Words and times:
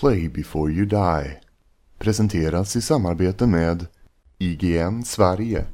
Play 0.00 0.28
before 0.28 0.72
you 0.72 0.84
die. 0.86 1.40
Presenteras 1.98 2.76
i 2.76 2.80
samarbete 2.80 3.46
med 3.46 3.86
IGN 4.38 5.04
Sverige. 5.04 5.64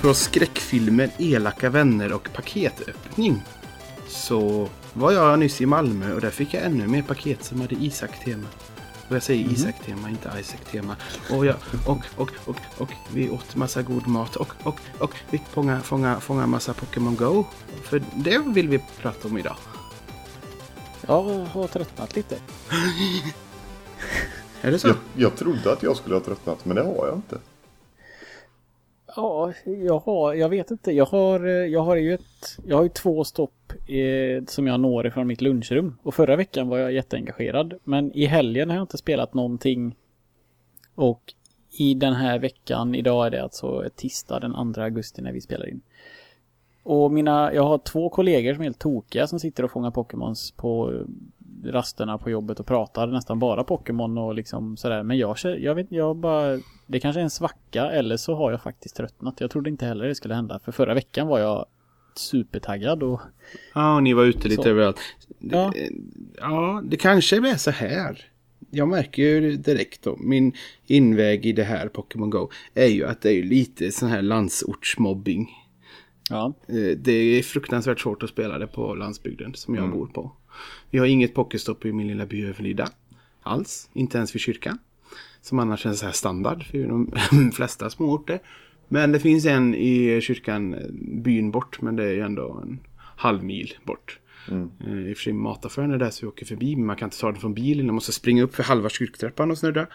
Apropå 0.00 0.14
skräckfilmer, 0.14 1.10
elaka 1.18 1.70
vänner 1.70 2.12
och 2.12 2.28
paketöppning. 2.32 3.42
Så 4.08 4.68
var 4.92 5.12
jag 5.12 5.38
nyss 5.38 5.60
i 5.60 5.66
Malmö 5.66 6.14
och 6.14 6.20
där 6.20 6.30
fick 6.30 6.54
jag 6.54 6.62
ännu 6.62 6.86
mer 6.86 7.02
paket 7.02 7.44
som 7.44 7.60
hade 7.60 7.74
Isak-tema. 7.74 8.46
Och 9.08 9.16
jag 9.16 9.22
säger 9.22 9.52
Isak-tema, 9.52 10.10
inte 10.10 10.32
Isaac-tema. 10.40 10.96
Och, 11.30 11.46
jag, 11.46 11.56
och, 11.86 11.98
och, 12.16 12.30
och, 12.44 12.56
och 12.78 12.88
vi 13.12 13.30
åt 13.30 13.56
massa 13.56 13.82
god 13.82 14.06
mat 14.06 14.36
och, 14.36 14.52
och, 14.62 14.80
och 14.98 15.14
vi 15.30 15.42
fångade 15.50 15.80
fånga, 15.80 16.20
fånga 16.20 16.46
massa 16.46 16.74
Pokémon 16.74 17.16
Go. 17.16 17.44
För 17.82 18.02
det 18.14 18.38
vill 18.38 18.68
vi 18.68 18.80
prata 18.98 19.28
om 19.28 19.38
idag. 19.38 19.56
Jag 21.06 21.22
har 21.22 21.66
tröttnat 21.66 22.16
lite. 22.16 22.34
Är 24.62 24.70
det 24.70 24.78
så? 24.78 24.88
Jag, 24.88 24.96
jag 25.14 25.36
trodde 25.36 25.72
att 25.72 25.82
jag 25.82 25.96
skulle 25.96 26.14
ha 26.14 26.20
tröttnat 26.20 26.64
men 26.64 26.76
det 26.76 26.82
har 26.82 27.06
jag 27.06 27.16
inte. 27.16 27.38
Ja, 29.16 29.52
jag 29.64 29.98
har, 29.98 30.34
jag 30.34 30.48
vet 30.48 30.70
inte. 30.70 30.92
Jag 30.92 31.06
har, 31.06 31.46
jag 31.46 31.80
har 31.80 31.96
ju 31.96 32.14
ett, 32.14 32.58
jag 32.66 32.76
har 32.76 32.82
ju 32.82 32.88
två 32.88 33.24
stopp 33.24 33.72
eh, 33.86 34.44
som 34.46 34.66
jag 34.66 34.80
når 34.80 35.06
ifrån 35.06 35.26
mitt 35.26 35.40
lunchrum. 35.40 35.96
Och 36.02 36.14
förra 36.14 36.36
veckan 36.36 36.68
var 36.68 36.78
jag 36.78 36.92
jätteengagerad. 36.92 37.74
Men 37.84 38.12
i 38.12 38.26
helgen 38.26 38.70
har 38.70 38.76
jag 38.76 38.82
inte 38.82 38.98
spelat 38.98 39.34
någonting. 39.34 39.96
Och 40.94 41.34
i 41.78 41.94
den 41.94 42.14
här 42.14 42.38
veckan, 42.38 42.94
idag 42.94 43.26
är 43.26 43.30
det 43.30 43.42
alltså 43.42 43.84
tisdag 43.96 44.40
den 44.40 44.74
2 44.74 44.80
augusti 44.80 45.22
när 45.22 45.32
vi 45.32 45.40
spelar 45.40 45.68
in. 45.68 45.80
Och 46.82 47.12
mina, 47.12 47.54
jag 47.54 47.62
har 47.62 47.78
två 47.78 48.08
kollegor 48.08 48.54
som 48.54 48.60
är 48.60 48.64
helt 48.64 48.78
tokiga 48.78 49.26
som 49.26 49.40
sitter 49.40 49.64
och 49.64 49.70
fångar 49.70 49.90
Pokémons 49.90 50.56
på 50.56 50.92
rasterna 51.64 52.18
på 52.18 52.30
jobbet 52.30 52.60
och 52.60 52.66
pratar 52.66 53.06
nästan 53.06 53.38
bara 53.38 53.64
Pokémon 53.64 54.18
och 54.18 54.34
liksom 54.34 54.76
sådär. 54.76 55.02
Men 55.02 55.18
jag, 55.18 55.36
jag 55.58 55.74
vet 55.74 55.86
jag 55.92 56.16
bara, 56.16 56.58
det 56.86 57.00
kanske 57.00 57.20
är 57.20 57.24
en 57.24 57.30
svacka 57.30 57.90
eller 57.90 58.16
så 58.16 58.34
har 58.34 58.50
jag 58.50 58.62
faktiskt 58.62 58.96
tröttnat. 58.96 59.40
Jag 59.40 59.50
trodde 59.50 59.70
inte 59.70 59.86
heller 59.86 60.08
det 60.08 60.14
skulle 60.14 60.34
hända. 60.34 60.58
För 60.58 60.72
förra 60.72 60.94
veckan 60.94 61.26
var 61.26 61.38
jag 61.38 61.66
supertaggad 62.14 63.02
och 63.02 63.20
Ja, 63.74 63.94
och 63.96 64.02
ni 64.02 64.12
var 64.12 64.24
ute 64.24 64.48
lite 64.48 64.62
Så. 64.62 64.68
överallt. 64.68 64.98
Ja. 65.38 65.72
Ja. 65.74 65.82
ja, 66.38 66.82
det 66.84 66.96
kanske 66.96 67.36
är 67.36 67.56
så 67.56 67.70
här. 67.70 68.24
Jag 68.70 68.88
märker 68.88 69.22
ju 69.22 69.56
direkt 69.56 70.02
då, 70.02 70.16
min 70.16 70.52
inväg 70.86 71.46
i 71.46 71.52
det 71.52 71.62
här 71.64 71.88
Pokémon 71.88 72.30
Go 72.30 72.48
är 72.74 72.86
ju 72.86 73.06
att 73.06 73.22
det 73.22 73.32
är 73.32 73.42
lite 73.42 73.90
sån 73.90 74.08
här 74.08 74.22
landsortsmobbing. 74.22 75.48
ja. 76.30 76.52
Eh, 76.68 76.96
Det 76.98 77.12
är 77.12 77.42
fruktansvärt 77.42 78.00
svårt 78.00 78.22
att 78.22 78.30
spela 78.30 78.58
det 78.58 78.66
på 78.66 78.94
landsbygden 78.94 79.54
som 79.54 79.74
jag 79.74 79.90
bor 79.92 80.06
på. 80.06 80.32
Vi 80.90 80.98
har 80.98 81.06
inget 81.06 81.34
Pokéstopp 81.34 81.84
i 81.84 81.92
min 81.92 82.08
lilla 82.08 82.26
by 82.26 82.46
Överlida. 82.46 82.88
Alls, 83.42 83.90
inte 83.92 84.18
ens 84.18 84.34
vid 84.34 84.40
kyrkan. 84.40 84.78
Som 85.40 85.58
annars 85.58 85.86
är 85.86 85.92
så 85.92 86.04
här 86.04 86.12
standard 86.12 86.64
för 86.64 86.78
de 86.78 87.12
flesta 87.54 87.90
småorter. 87.90 88.40
Men 88.88 89.12
det 89.12 89.20
finns 89.20 89.46
en 89.46 89.74
i 89.74 90.20
kyrkan, 90.20 90.74
eh, 90.74 90.80
byn 91.22 91.50
bort, 91.50 91.82
men 91.82 91.96
det 91.96 92.04
är 92.04 92.12
ju 92.12 92.20
ändå 92.20 92.60
en 92.62 92.78
halv 93.16 93.44
mil 93.44 93.74
bort. 93.84 94.18
Eh, 94.48 95.08
I 95.08 95.12
och 95.12 95.16
för 95.16 95.22
sig 95.22 95.32
mataffären 95.32 95.90
är 95.90 95.98
där 95.98 96.10
så 96.10 96.26
vi 96.26 96.28
åker 96.28 96.46
förbi, 96.46 96.76
men 96.76 96.86
man 96.86 96.96
kan 96.96 97.06
inte 97.06 97.20
ta 97.20 97.32
den 97.32 97.40
från 97.40 97.54
bilen. 97.54 97.86
Man 97.86 97.94
måste 97.94 98.12
springa 98.12 98.42
upp 98.42 98.54
för 98.54 98.62
halva 98.62 98.88
kyrktrappan 98.88 99.50
och 99.50 99.58
snurra. 99.58 99.86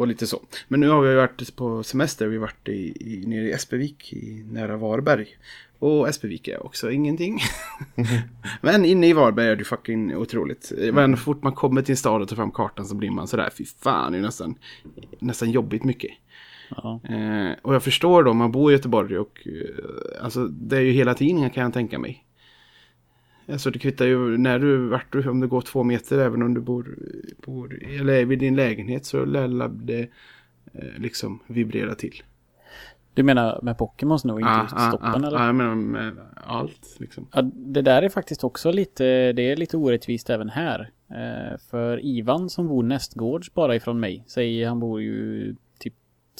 Och 0.00 0.06
lite 0.06 0.26
så. 0.26 0.40
Men 0.68 0.80
nu 0.80 0.88
har 0.88 1.02
vi 1.02 1.14
varit 1.14 1.56
på 1.56 1.82
semester. 1.82 2.26
Vi 2.26 2.36
har 2.36 2.40
varit 2.40 2.68
i, 2.68 3.12
i, 3.12 3.26
nere 3.26 3.44
i 3.44 3.52
Espevik, 3.52 4.12
i, 4.12 4.44
nära 4.50 4.76
Varberg. 4.76 5.26
Och 5.78 6.08
Espevik 6.08 6.48
är 6.48 6.66
också 6.66 6.90
ingenting. 6.90 7.38
Men 8.60 8.84
inne 8.84 9.08
i 9.08 9.12
Varberg 9.12 9.48
är 9.48 9.56
det 9.56 9.64
fucking 9.64 10.16
otroligt. 10.16 10.72
Men 10.92 11.16
så 11.16 11.22
fort 11.22 11.42
man 11.42 11.52
kommer 11.52 11.82
till 11.82 11.92
en 11.92 11.96
stad 11.96 12.22
och 12.22 12.28
tar 12.28 12.36
fram 12.36 12.50
kartan 12.50 12.86
så 12.86 12.94
blir 12.94 13.10
man 13.10 13.28
sådär, 13.28 13.50
fy 13.58 13.64
fan, 13.64 14.12
det 14.12 14.18
är 14.18 14.22
nästan, 14.22 14.54
nästan 15.18 15.50
jobbigt 15.50 15.84
mycket. 15.84 16.10
ja. 16.76 17.00
Eh, 17.04 17.52
och 17.62 17.74
jag 17.74 17.82
förstår 17.82 18.22
då, 18.22 18.32
man 18.32 18.52
bor 18.52 18.72
i 18.72 18.74
Göteborg 18.74 19.18
och 19.18 19.46
eh, 19.46 20.24
alltså 20.24 20.46
det 20.46 20.76
är 20.76 20.80
ju 20.80 20.92
hela 20.92 21.14
tiden 21.14 21.50
kan 21.50 21.62
jag 21.62 21.72
tänka 21.72 21.98
mig. 21.98 22.24
Alltså 23.52 23.70
det 23.70 23.78
kvittar 23.78 24.06
ju 24.06 24.38
när 24.38 24.58
du, 24.58 24.88
vart 24.88 25.12
du, 25.12 25.28
om 25.28 25.40
det 25.40 25.46
går 25.46 25.60
två 25.60 25.82
meter 25.82 26.18
även 26.18 26.42
om 26.42 26.54
du 26.54 26.60
bor, 26.60 26.98
bor 27.46 27.78
eller 28.00 28.12
är 28.12 28.24
vid 28.24 28.38
din 28.38 28.56
lägenhet 28.56 29.04
så 29.04 29.24
lär 29.24 29.68
det 29.68 30.08
eh, 30.72 30.98
liksom 30.98 31.40
vibrera 31.46 31.94
till. 31.94 32.22
Du 33.14 33.22
menar 33.22 33.60
med 33.62 33.78
Pokémons 33.78 34.24
nu 34.24 34.32
och 34.32 34.40
inte 34.40 34.60
just 34.62 34.86
stoppen 34.88 35.24
ah, 35.24 35.28
eller? 35.28 35.38
ah, 35.38 35.46
jag 35.46 35.54
menar 35.54 35.74
med 35.74 36.16
allt 36.34 36.96
liksom. 36.98 37.26
Ja, 37.32 37.42
det 37.42 37.82
där 37.82 38.02
är 38.02 38.08
faktiskt 38.08 38.44
också 38.44 38.70
lite, 38.70 39.32
det 39.32 39.42
är 39.42 39.56
lite 39.56 39.76
orättvist 39.76 40.30
även 40.30 40.48
här. 40.48 40.90
Eh, 41.08 41.58
för 41.70 42.04
Ivan 42.04 42.50
som 42.50 42.68
bor 42.68 42.82
nästgårds 42.82 43.54
bara 43.54 43.76
ifrån 43.76 44.00
mig, 44.00 44.24
säger 44.26 44.68
han 44.68 44.80
bor 44.80 45.02
ju 45.02 45.54
typ 45.78 45.94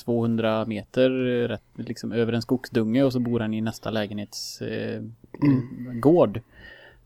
200 0.05 0.67
meter 0.67 1.11
rätt, 1.49 1.63
liksom 1.75 2.13
över 2.13 2.33
en 2.33 2.43
skogsdunge 2.43 3.03
och 3.03 3.13
så 3.13 3.21
bor 3.21 3.41
han 3.41 3.55
i 3.55 3.61
nästa 3.61 3.91
lägenhets 3.91 4.63
eh, 4.63 5.03
gård. 6.01 6.41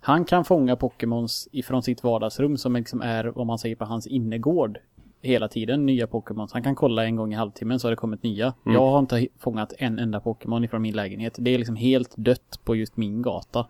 Han 0.07 0.25
kan 0.25 0.45
fånga 0.45 0.77
Pokémons 0.77 1.49
ifrån 1.53 1.83
sitt 1.83 2.05
vardagsrum 2.05 2.57
som 2.57 2.77
liksom 2.77 3.01
är 3.03 3.25
vad 3.25 3.47
man 3.47 3.59
säger 3.59 3.77
på 3.77 3.85
hans 3.85 4.07
innergård. 4.07 4.79
Hela 5.23 5.49
tiden 5.49 5.87
nya 5.87 6.07
Pokémons. 6.07 6.53
Han 6.53 6.63
kan 6.63 6.75
kolla 6.75 7.05
en 7.05 7.17
gång 7.17 7.33
i 7.33 7.37
halvtimmen 7.37 7.81
så 7.81 7.87
har 7.87 7.91
det 7.91 7.97
kommit 7.97 8.23
nya. 8.23 8.55
Jag 8.65 8.81
har 8.91 8.99
inte 8.99 9.27
fångat 9.39 9.73
en 9.79 9.99
enda 9.99 10.21
Pokémon 10.21 10.65
ifrån 10.65 10.83
min 10.83 10.97
lägenhet. 10.97 11.37
Det 11.39 11.51
är 11.55 11.59
liksom 11.59 11.77
helt 11.77 12.15
dött 12.17 12.61
på 12.65 12.77
just 12.77 12.97
min 12.97 13.23
gata. 13.23 13.67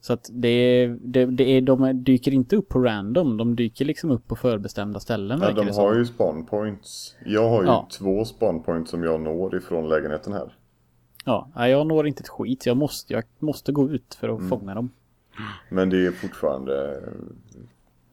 Så 0.00 0.12
att 0.12 0.30
det, 0.32 0.86
det, 1.00 1.26
det 1.26 1.44
är, 1.56 1.60
de 1.60 2.04
dyker 2.04 2.32
inte 2.32 2.56
upp 2.56 2.68
på 2.68 2.78
random. 2.78 3.36
De 3.36 3.56
dyker 3.56 3.84
liksom 3.84 4.10
upp 4.10 4.26
på 4.28 4.36
förbestämda 4.36 5.00
ställen 5.00 5.40
Ja, 5.42 5.52
de 5.52 5.68
har 5.70 5.94
ju 5.94 6.04
spawn 6.06 6.46
points. 6.46 7.16
Jag 7.26 7.48
har 7.50 7.62
ju 7.62 7.68
Ja. 7.68 7.88
två 7.98 8.24
spawn 8.24 8.62
points 8.62 8.90
som 8.90 9.02
jag 9.02 9.20
når 9.20 9.56
ifrån 9.56 9.88
lägenheten 9.88 10.32
här. 10.32 10.56
Ja, 11.24 11.68
jag 11.68 11.86
når 11.86 12.06
inte 12.06 12.20
ett 12.20 12.28
skit. 12.28 12.66
Jag 12.66 12.76
måste, 12.76 13.12
jag 13.12 13.24
måste 13.38 13.72
gå 13.72 13.90
ut 13.90 14.14
för 14.20 14.28
att 14.28 14.38
Mm. 14.38 14.48
fånga 14.48 14.74
dem. 14.74 14.90
Men 15.68 15.90
det 15.90 16.06
är 16.06 16.10
fortfarande... 16.10 17.00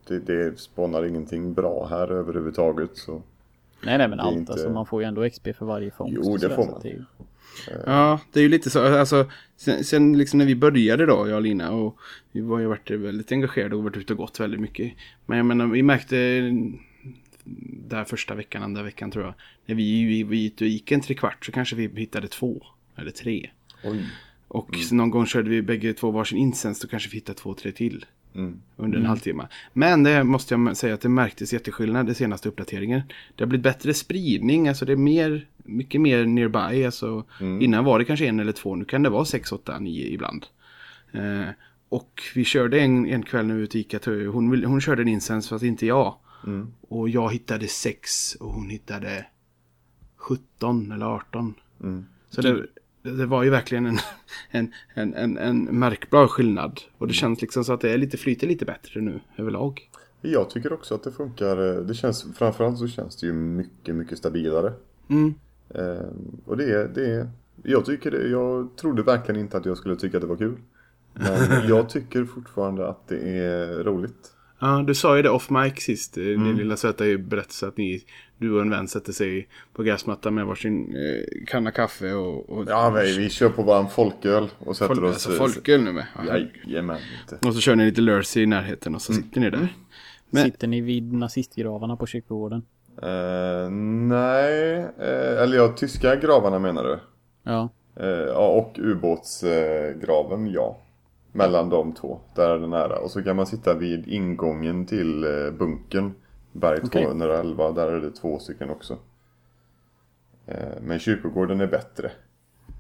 Det, 0.08 0.20
det 0.20 0.60
spawnar 0.60 1.06
ingenting 1.06 1.54
bra 1.54 1.88
här 1.88 2.12
överhuvudtaget. 2.12 2.90
Så. 2.98 3.22
Nej, 3.84 3.98
nej, 3.98 4.08
men 4.08 4.20
allt. 4.20 4.38
inte- 4.38 4.52
Alltså, 4.52 4.70
man 4.70 4.86
får 4.86 5.02
ju 5.02 5.08
ändå 5.08 5.30
XP 5.30 5.48
för 5.58 5.66
varje 5.66 5.92
fångst. 5.92 6.20
Jo, 6.24 6.38
det 6.38 6.50
får 6.50 6.66
man. 6.66 6.82
är 6.84 6.86
ju- 6.90 7.04
Ja, 7.86 8.20
det 8.32 8.40
är 8.40 8.44
ju 8.44 8.50
lite 8.50 8.70
så. 8.70 8.98
Alltså, 9.00 9.30
sen, 9.58 9.84
sen 9.84 10.18
liksom 10.18 10.38
när 10.40 10.46
vi 10.46 10.56
började 10.56 11.06
då, 11.06 11.28
jag 11.30 11.36
och 11.36 11.42
Lina, 11.42 11.72
och 11.72 11.98
vi 12.32 12.42
var 12.42 12.60
ju 12.60 12.66
varit 12.66 12.92
väldigt 12.92 13.32
engagerade 13.32 13.76
och 13.76 13.84
varit 13.84 13.98
ute 13.98 14.14
och 14.14 14.18
gått 14.18 14.40
väldigt 14.40 14.60
mycket. 14.60 14.94
Men 15.26 15.38
jag 15.38 15.46
menar, 15.46 15.68
vi 15.68 15.84
märkte 15.84 16.16
där 17.88 18.04
första 18.04 18.36
veckan, 18.36 18.64
andra 18.64 18.84
veckan 18.84 19.12
tror 19.12 19.26
jag. 19.26 19.34
När 19.66 19.76
vi, 19.76 20.06
vi, 20.06 20.24
vi 20.24 20.68
gick 20.68 20.92
en 20.92 21.02
trekvart 21.02 21.46
så 21.46 21.52
kanske 21.52 21.76
vi 21.76 21.88
hittade 21.96 22.28
två 22.28 22.62
eller 22.96 23.12
tre. 23.12 23.50
Oj. 23.84 24.06
Och 24.54 24.78
någon 24.92 25.10
gång 25.10 25.26
körde 25.26 25.50
vi 25.50 25.62
bägge 25.62 25.94
två 25.94 26.12
varsin 26.12 26.38
incens, 26.38 26.80
då 26.80 26.88
kanske 26.88 27.10
vi 27.10 27.16
hittade 27.16 27.40
två, 27.40 27.54
tre 27.54 27.72
till. 27.72 28.06
Under 28.76 28.98
en 28.98 29.06
halvtimme. 29.06 29.48
Men 29.74 30.04
det 30.04 30.24
måste 30.24 30.54
jag 30.54 30.78
säga 30.78 30.94
att 30.94 31.02
det 31.02 31.10
märktes 31.10 31.54
jätteskillnad 31.54 32.10
i 32.10 32.14
senaste 32.14 32.50
uppdateringen. 32.50 33.02
Det 33.36 33.44
har 33.44 33.48
blivit 33.48 33.64
bättre 33.64 33.94
spridning, 33.94 34.68
alltså 34.68 34.86
det 34.86 34.92
är 34.92 34.98
mer, 34.98 35.48
mycket 35.58 36.02
mer 36.02 36.26
nearby. 36.26 36.86
Alltså, 36.86 37.24
Innan 37.40 37.86
var 37.86 38.00
det 38.00 38.06
kanske 38.06 38.26
en 38.26 38.40
eller 38.40 38.52
två, 38.52 38.76
nu 38.76 38.86
kan 38.86 39.04
det 39.04 39.10
vara 39.10 39.26
sex, 39.26 39.52
åtta, 39.52 39.80
nio 39.80 40.08
ibland. 40.08 40.46
Eh, 41.12 41.50
och 41.90 42.22
vi 42.36 42.44
körde 42.44 42.80
en, 42.80 43.06
en 43.06 43.24
kväll 43.24 43.46
nu 43.46 43.64
ute 43.64 43.78
i 43.78 43.82
Ica, 43.82 44.00
hon, 44.06 44.64
hon 44.66 44.82
körde 44.82 45.02
en 45.02 45.08
incens 45.08 45.50
fast 45.50 45.64
inte 45.64 45.86
jag. 45.86 46.16
Och 46.82 47.10
jag 47.10 47.34
hittade 47.34 47.68
sex 47.68 48.36
och 48.36 48.54
hon 48.54 48.70
hittade 48.70 49.26
17 50.16 50.92
eller 50.92 51.06
18. 51.06 51.54
Så 52.30 52.42
det, 52.42 52.66
det 53.04 53.26
var 53.26 53.44
ju 53.44 53.50
verkligen 53.50 53.86
en, 53.86 54.00
en, 54.52 54.74
en, 54.94 55.14
en, 55.14 55.38
en 55.38 55.64
märkbar 55.80 56.28
skillnad. 56.28 56.82
Och 56.98 57.08
det 57.08 57.14
känns 57.14 57.42
liksom 57.42 57.64
så 57.64 57.74
att 57.74 57.82
det 57.82 57.92
är 57.92 57.98
lite, 57.98 58.18
flyter 58.18 58.48
lite 58.48 58.66
bättre 58.66 59.02
nu 59.02 59.20
överlag. 59.38 59.90
Jag 60.22 60.50
tycker 60.50 60.74
också 60.74 60.96
att 60.96 61.04
det 61.04 61.12
funkar. 61.12 61.76
eh, 61.78 61.82
Det 61.82 61.94
känns, 61.94 62.26
framförallt 62.38 62.78
så 62.78 62.88
känns 62.88 63.16
det 63.18 63.28
ju 63.28 63.34
mycket, 63.34 63.96
mycket 63.96 64.18
stabilare. 64.18 64.74
Mm. 65.08 65.34
Eh, 65.70 66.06
och 66.46 66.58
det 66.58 66.64
är, 66.72 66.88
det 66.88 67.06
är, 67.12 67.30
jag 67.64 67.86
tycker 67.86 68.12
det, 68.12 68.28
jag 68.28 68.70
trodde 68.76 69.04
verkligen 69.04 69.42
inte 69.42 69.58
att 69.58 69.66
jag 69.66 69.78
skulle 69.78 69.96
tycka 69.96 70.18
att 70.18 70.22
det 70.22 70.28
var 70.28 70.36
kul. 70.38 70.58
Men 71.14 71.68
jag 71.68 71.90
tycker 71.90 72.26
fortfarande 72.26 72.88
att 72.88 73.08
det 73.08 73.38
är 73.38 73.84
roligt. 73.84 74.32
Ja, 74.62 74.84
du 74.88 74.96
sa 74.96 75.16
ju 75.18 75.22
det 75.22 75.30
off 75.30 75.50
mic 75.50 75.74
sist. 75.84 76.18
eh, 76.18 76.24
Din 76.24 76.58
lilla 76.58 76.78
söta 76.78 77.04
berättelse 77.18 77.68
att 77.68 77.78
ni, 77.78 78.02
du 78.38 78.52
och 78.54 78.62
en 78.62 78.70
vän 78.70 78.88
sätter 78.88 79.14
sig 79.14 79.48
på 79.74 79.84
gräsmattan 79.84 80.36
med 80.36 80.46
varsin 80.46 80.96
eh, 80.96 81.46
kanna 81.48 81.72
kaffe 81.72 82.14
och... 82.14 82.50
och 82.50 82.66
Ja, 82.70 82.90
vi, 82.90 83.18
vi 83.18 83.30
kör 83.30 83.50
på 83.50 83.64
varm 83.64 83.88
folköl 83.90 84.50
och 84.60 84.78
sätter 84.78 84.96
folk, 84.96 85.04
oss... 85.08 85.12
alltså 85.14 85.32
folköl 85.32 85.82
nu 85.84 85.92
med. 85.92 86.06
Ja. 86.28 86.38
Jajamän. 86.66 86.98
Inte. 87.22 87.48
Och 87.48 87.54
så 87.54 87.60
kör 87.62 87.76
ni 87.76 87.86
lite 87.86 88.02
Lurcy 88.02 88.42
i 88.42 88.46
närheten 88.46 88.96
och 88.96 89.02
så 89.02 89.14
sitter 89.14 89.40
ni 89.40 89.50
där. 89.50 89.68
Men- 90.30 90.44
Sitter 90.44 90.68
ni 90.68 90.82
vid 90.82 91.14
nazistgravarna 91.14 91.96
på 91.96 92.06
kyrkogården? 92.06 92.64
Eh, 93.04 93.70
nej, 94.10 94.78
eh, 95.00 95.42
eller 95.44 95.58
ja, 95.58 95.68
tyska 95.78 96.16
gravarna 96.16 96.60
menar 96.60 96.84
du? 96.84 97.00
Ja. 97.44 97.70
Eh, 98.00 98.08
ja, 98.08 98.48
och 98.48 98.80
ubåtsgraven, 98.80 100.52
ja. 100.52 100.78
Mellan 101.32 101.70
de 101.70 101.94
två, 101.94 102.20
där 102.36 102.50
är 102.50 102.60
det 102.60 102.68
nära. 102.68 103.00
Och 103.00 103.12
så 103.12 103.24
kan 103.24 103.36
man 103.36 103.46
sitta 103.46 103.74
vid 103.74 104.08
ingången 104.08 104.86
till 104.86 105.24
eh, 105.24 105.52
bunkern. 105.52 106.14
Berg 106.52 106.80
Okej. 106.84 107.04
211, 107.04 107.72
där 107.72 107.88
är 107.88 108.02
det 108.02 108.12
två 108.12 108.40
stycken 108.40 108.70
också. 108.70 108.98
Eh, 110.46 110.82
men 110.82 111.00
kyrkogården 111.00 111.62
är 111.62 111.68
bättre. 111.68 112.12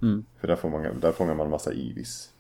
Mm. 0.01 0.25
För 0.39 0.48
där, 0.48 0.56
får 0.56 0.69
man, 0.69 1.00
där 1.00 1.12
fångar 1.12 1.36
man 1.36 1.50
massa 1.50 1.74
ivis. 1.74 2.31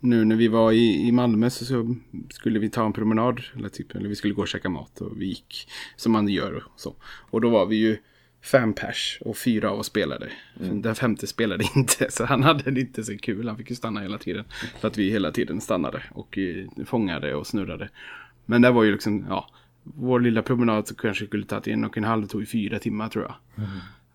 Nu 0.00 0.24
när 0.24 0.36
vi 0.36 0.48
var 0.48 0.72
i, 0.72 1.08
i 1.08 1.12
Malmö 1.12 1.50
så, 1.50 1.64
så 1.64 1.94
skulle 2.30 2.58
vi 2.58 2.70
ta 2.70 2.86
en 2.86 2.92
promenad. 2.92 3.40
Eller, 3.56 3.68
typ, 3.68 3.94
eller 3.94 4.08
vi 4.08 4.16
skulle 4.16 4.34
gå 4.34 4.42
och 4.42 4.48
käka 4.48 4.68
mat 4.68 5.00
och 5.00 5.20
vi 5.20 5.26
gick 5.26 5.68
som 5.96 6.12
man 6.12 6.28
gör 6.28 6.56
och 6.56 6.80
så. 6.80 6.94
Och 7.04 7.40
då 7.40 7.50
var 7.50 7.66
vi 7.66 7.76
ju 7.76 7.98
fem 8.46 8.72
pers 8.72 9.18
och 9.20 9.36
fyra 9.36 9.70
av 9.70 9.78
oss 9.78 9.86
spelade. 9.86 10.28
Den 10.54 10.94
femte 10.94 11.26
spelade 11.26 11.64
inte 11.76 12.10
så 12.10 12.24
han 12.24 12.42
hade 12.42 12.70
det 12.70 12.80
inte 12.80 13.04
så 13.04 13.18
kul. 13.18 13.48
Han 13.48 13.56
fick 13.56 13.70
ju 13.70 13.76
stanna 13.76 14.00
hela 14.00 14.18
tiden. 14.18 14.44
För 14.80 14.88
att 14.88 14.98
vi 14.98 15.10
hela 15.10 15.32
tiden 15.32 15.60
stannade 15.60 16.02
och 16.10 16.38
eh, 16.38 16.84
fångade 16.86 17.34
och 17.34 17.46
snurrade. 17.46 17.88
Men 18.44 18.62
det 18.62 18.70
var 18.70 18.84
ju 18.84 18.92
liksom, 18.92 19.26
ja. 19.28 19.48
Vår 19.82 20.20
lilla 20.20 20.42
promenad 20.42 20.88
så 20.88 20.94
kanske 20.94 21.26
skulle 21.26 21.44
tagit 21.44 21.68
en 21.68 21.84
och 21.84 21.96
en 21.96 22.04
halv, 22.04 22.26
tog 22.26 22.40
ju 22.40 22.46
fyra 22.46 22.78
timmar 22.78 23.08
tror 23.08 23.24
jag. 23.24 23.34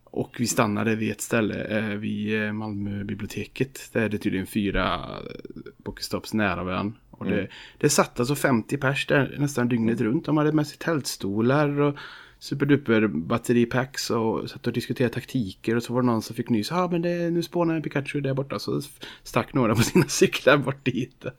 Och 0.04 0.36
vi 0.38 0.46
stannade 0.46 0.96
vid 0.96 1.10
ett 1.10 1.20
ställe 1.20 1.64
eh, 1.64 1.96
vid 1.98 2.42
eh, 2.42 2.52
Malmöbiblioteket. 2.52 3.90
Där 3.92 4.00
är 4.00 4.08
det 4.08 4.18
tydligen 4.18 4.46
fyra 4.46 4.94
eh, 4.94 5.72
Pokestops 5.82 6.34
nära 6.34 6.64
varandra. 6.64 6.96
Och 7.10 7.26
det, 7.26 7.48
det 7.78 7.88
satt 7.88 8.20
alltså 8.20 8.34
50 8.34 8.76
pers 8.76 9.06
där 9.06 9.36
nästan 9.38 9.68
dygnet 9.68 10.00
runt. 10.00 10.24
De 10.24 10.36
hade 10.36 10.52
med 10.52 10.66
sig 10.66 10.78
tältstolar 10.78 11.80
och 11.80 11.96
superduper 12.42 13.06
batteripacks 13.06 14.10
och 14.10 14.50
satt 14.50 14.66
och 14.66 14.72
diskuterade 14.72 15.14
taktiker. 15.14 15.76
Och 15.76 15.82
så 15.82 15.94
var 15.94 16.02
det 16.02 16.06
någon 16.06 16.22
som 16.22 16.36
fick 16.36 16.48
nys. 16.48 16.70
Ja 16.70 16.82
ah, 16.84 16.88
men 16.88 17.02
det, 17.02 17.30
nu 17.30 17.42
spånar 17.42 17.74
en 17.74 17.82
Pikachu 17.82 18.20
där 18.20 18.34
borta. 18.34 18.58
Så 18.58 18.80
stack 19.22 19.54
några 19.54 19.74
på 19.74 19.82
sina 19.82 20.04
cyklar 20.08 20.56
bort 20.56 20.84
dit. 20.84 21.24
Eh, 21.24 21.30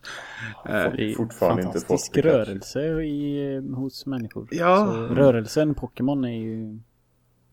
Det 0.65 0.71
är 0.71 1.15
Fortfarande 1.15 1.61
inte 1.63 1.79
fantastisk 1.79 2.15
fått 2.15 2.25
rörelse 2.25 3.01
i, 3.03 3.55
eh, 3.55 3.75
hos 3.75 4.05
människor. 4.05 4.47
Ja. 4.51 4.85
Så 4.87 5.15
rörelsen 5.15 5.73
Pokémon 5.73 6.25
är 6.25 6.37
ju 6.37 6.79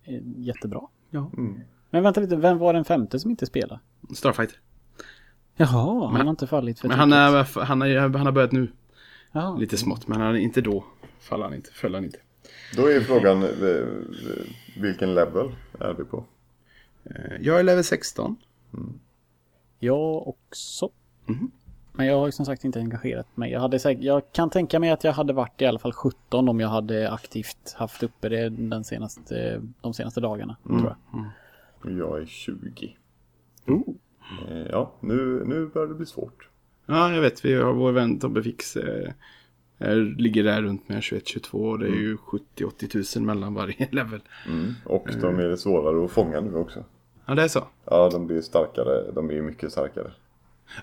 är 0.05 0.23
jättebra. 0.37 0.81
ja. 1.11 1.31
Men 1.91 2.03
vänta 2.03 2.21
lite, 2.21 2.37
vem 2.37 2.59
var 2.59 2.73
den 2.73 2.85
femte 2.85 3.19
som 3.19 3.31
inte 3.31 3.47
spelade? 3.47 3.81
Starfighter. 4.15 4.57
Jaha, 5.57 6.09
han 6.09 6.21
har 6.21 6.31
inte 6.31 6.47
fallit 6.47 6.81
för 6.81 6.89
Men 6.89 6.99
han, 6.99 7.13
är, 7.13 7.65
han, 7.65 7.83
är, 7.83 7.99
han 7.99 8.15
har 8.15 8.33
börjat 8.33 8.53
nu. 8.53 8.73
Jaha. 9.33 9.57
Lite 9.57 9.77
smått. 9.77 10.09
Men 10.09 10.21
han 10.21 10.35
är 10.35 10.39
inte 10.39 10.61
då. 10.61 10.85
Föll 11.21 11.43
han 11.43 11.55
inte. 11.55 11.71
Föll 11.73 11.95
han 11.95 12.05
inte. 12.05 12.19
Då 12.77 12.87
är 12.87 13.01
frågan, 13.01 13.43
eh, 13.43 13.87
vilken 14.77 15.15
level 15.15 15.49
är 15.81 15.95
vi 15.95 16.05
på? 16.05 16.25
Eh, 17.05 17.37
Jag 17.41 17.59
är 17.59 17.63
level 17.63 17.85
16. 17.85 18.37
Jag 19.79 20.29
också. 20.29 20.91
Mhm. 21.27 21.51
Men 21.93 22.07
jag 22.07 22.19
har 22.19 22.27
ju 22.27 22.33
som 22.33 22.47
sagt 22.47 22.65
inte 22.65 22.79
engagerat 22.79 23.27
mig. 23.37 23.53
Jag, 23.53 23.61
hade 23.61 23.79
säkert, 23.79 24.05
jag 24.05 24.23
kan 24.33 24.51
tänka 24.51 24.79
mig 24.81 24.91
att 24.91 25.05
jag 25.05 25.13
hade 25.13 25.33
varit 25.33 25.63
i 25.63 25.67
alla 25.67 25.79
fall 25.79 25.93
17 25.93 26.49
om 26.49 26.61
jag 26.61 26.69
hade 26.69 27.11
aktivt 27.13 27.73
haft 27.77 28.03
uppe 28.03 28.29
det 28.29 28.49
den 28.49 28.85
senaste, 28.85 29.63
de 29.81 29.95
senaste 29.95 30.21
dagarna. 30.21 30.57
Mm. 30.69 30.81
Tror 30.81 30.97
jag. 31.13 31.25
Och 31.83 31.91
jag 31.99 32.23
är 32.23 32.27
20. 32.27 32.97
Oh. 33.67 33.95
Eh, 34.49 34.67
Ja, 34.71 34.93
nu, 35.01 35.43
nu 35.47 35.67
börjar 35.67 35.89
det 35.89 35.95
bli 35.95 36.07
svårt. 36.07 36.49
Ja, 36.87 37.13
jag 37.15 37.21
vet. 37.21 37.45
Vi 37.45 37.55
har 37.55 37.73
vår 37.73 37.93
vän 37.93 38.19
Tobbe 38.19 38.43
Fix. 38.43 38.77
Eh, 38.77 39.11
ligger 40.19 40.45
där 40.45 40.63
runt 40.63 40.89
med 40.89 41.01
21-22. 41.01 41.71
Och 41.71 41.79
det 41.79 41.87
är 41.87 41.91
ju 41.91 42.17
70-80 42.57 42.89
tusen 42.89 43.27
mellan 43.27 43.55
varje 43.55 43.89
level. 43.93 44.21
Mm. 44.47 44.73
Och 44.85 45.09
de 45.21 45.39
är 45.39 45.57
svårare 45.57 46.05
att 46.05 46.11
fånga 46.11 46.41
nu 46.41 46.55
också. 46.55 46.85
Ja, 47.27 47.35
det 47.35 47.43
är 47.43 47.49
så. 47.49 47.65
Ja, 47.85 48.09
de 48.13 48.27
blir 48.27 48.41
starkare. 48.41 49.11
De 49.15 49.31
är 49.31 49.43
mycket 49.43 49.73
starkare. 49.73 50.11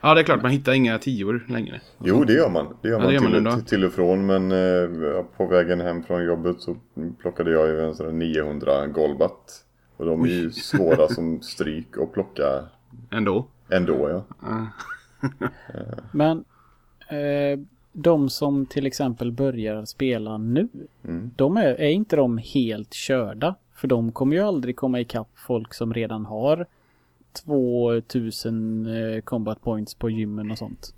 Ja, 0.02 0.14
det 0.14 0.22
är 0.22 0.24
klart. 0.24 0.42
Man 0.42 0.52
hittar 0.52 0.74
inga 0.74 0.98
tior 1.00 1.46
längre. 1.50 1.82
Jo, 2.04 2.24
det 2.24 2.34
gör 2.34 2.50
man. 2.50 2.78
Det 2.82 2.88
gör 2.88 2.96
Ja, 2.96 3.00
man, 3.00 3.08
det 3.08 3.14
gör 3.14 3.22
man 3.22 3.32
till, 3.32 3.38
ändå. 3.48 3.62
till, 3.62 3.86
och 3.86 3.94
från. 3.94 4.26
Men 4.26 4.52
eh, 4.52 5.24
på 5.38 5.46
vägen 5.48 5.82
hem 5.82 6.04
från 6.04 6.26
jobbet 6.26 6.62
så 6.62 6.78
plockade 7.22 7.52
jag 7.52 7.68
ju 7.68 7.82
en 7.82 7.96
sån 7.96 8.06
här 8.06 8.14
900 8.14 8.88
Golbat. 8.88 9.64
Och 9.98 10.06
de 10.06 10.24
är 10.24 10.28
ju 10.28 10.52
svåra 10.52 11.08
som 11.08 11.42
stryk 11.42 11.98
att 11.98 12.14
plocka 12.14 12.64
Ändå. 13.12 13.48
ändå, 13.70 14.10
ja. 14.10 14.68
Men 16.12 16.38
eh, 17.10 17.60
de 18.00 18.30
som 18.30 18.66
till 18.66 18.86
exempel 18.86 19.32
börjar 19.32 19.86
spela 19.86 20.38
nu. 20.38 20.68
Mm. 21.04 21.32
De 21.36 21.58
är, 21.58 21.66
är 21.82 21.90
inte 21.90 22.16
de 22.16 22.38
helt 22.38 22.94
körda? 22.94 23.56
För 23.76 23.88
de 23.88 24.12
kommer 24.12 24.36
ju 24.36 24.42
aldrig 24.42 24.76
komma 24.76 25.00
ikapp 25.00 25.28
folk 25.36 25.74
som 25.74 25.94
redan 25.94 26.26
har 26.26 26.66
2000 27.46 28.86
eh, 28.86 29.22
combat 29.22 29.62
points 29.62 29.96
på 29.96 30.10
gymmen 30.10 30.52
och 30.52 30.58
sånt. 30.58 30.94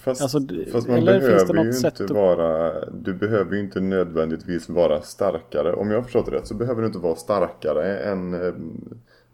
Fast, 0.00 0.22
Alltså, 0.22 0.40
fast 0.72 0.88
man 0.88 1.04
behöver 1.04 1.64
ju 1.64 1.70
inte 1.70 1.88
att- 2.04 2.10
vara... 2.10 2.72
Du 2.90 3.14
behöver 3.14 3.54
ju 3.56 3.60
inte 3.60 3.80
nödvändigtvis 3.80 4.68
vara 4.68 5.00
starkare. 5.02 5.72
Om 5.72 5.90
jag 5.90 5.96
har 5.98 6.02
förstått 6.02 6.26
det 6.26 6.32
rätt 6.32 6.46
så 6.46 6.54
behöver 6.54 6.80
du 6.82 6.86
inte 6.86 6.98
vara 6.98 7.14
starkare 7.16 7.98
än 7.98 8.34
eh, 8.34 8.54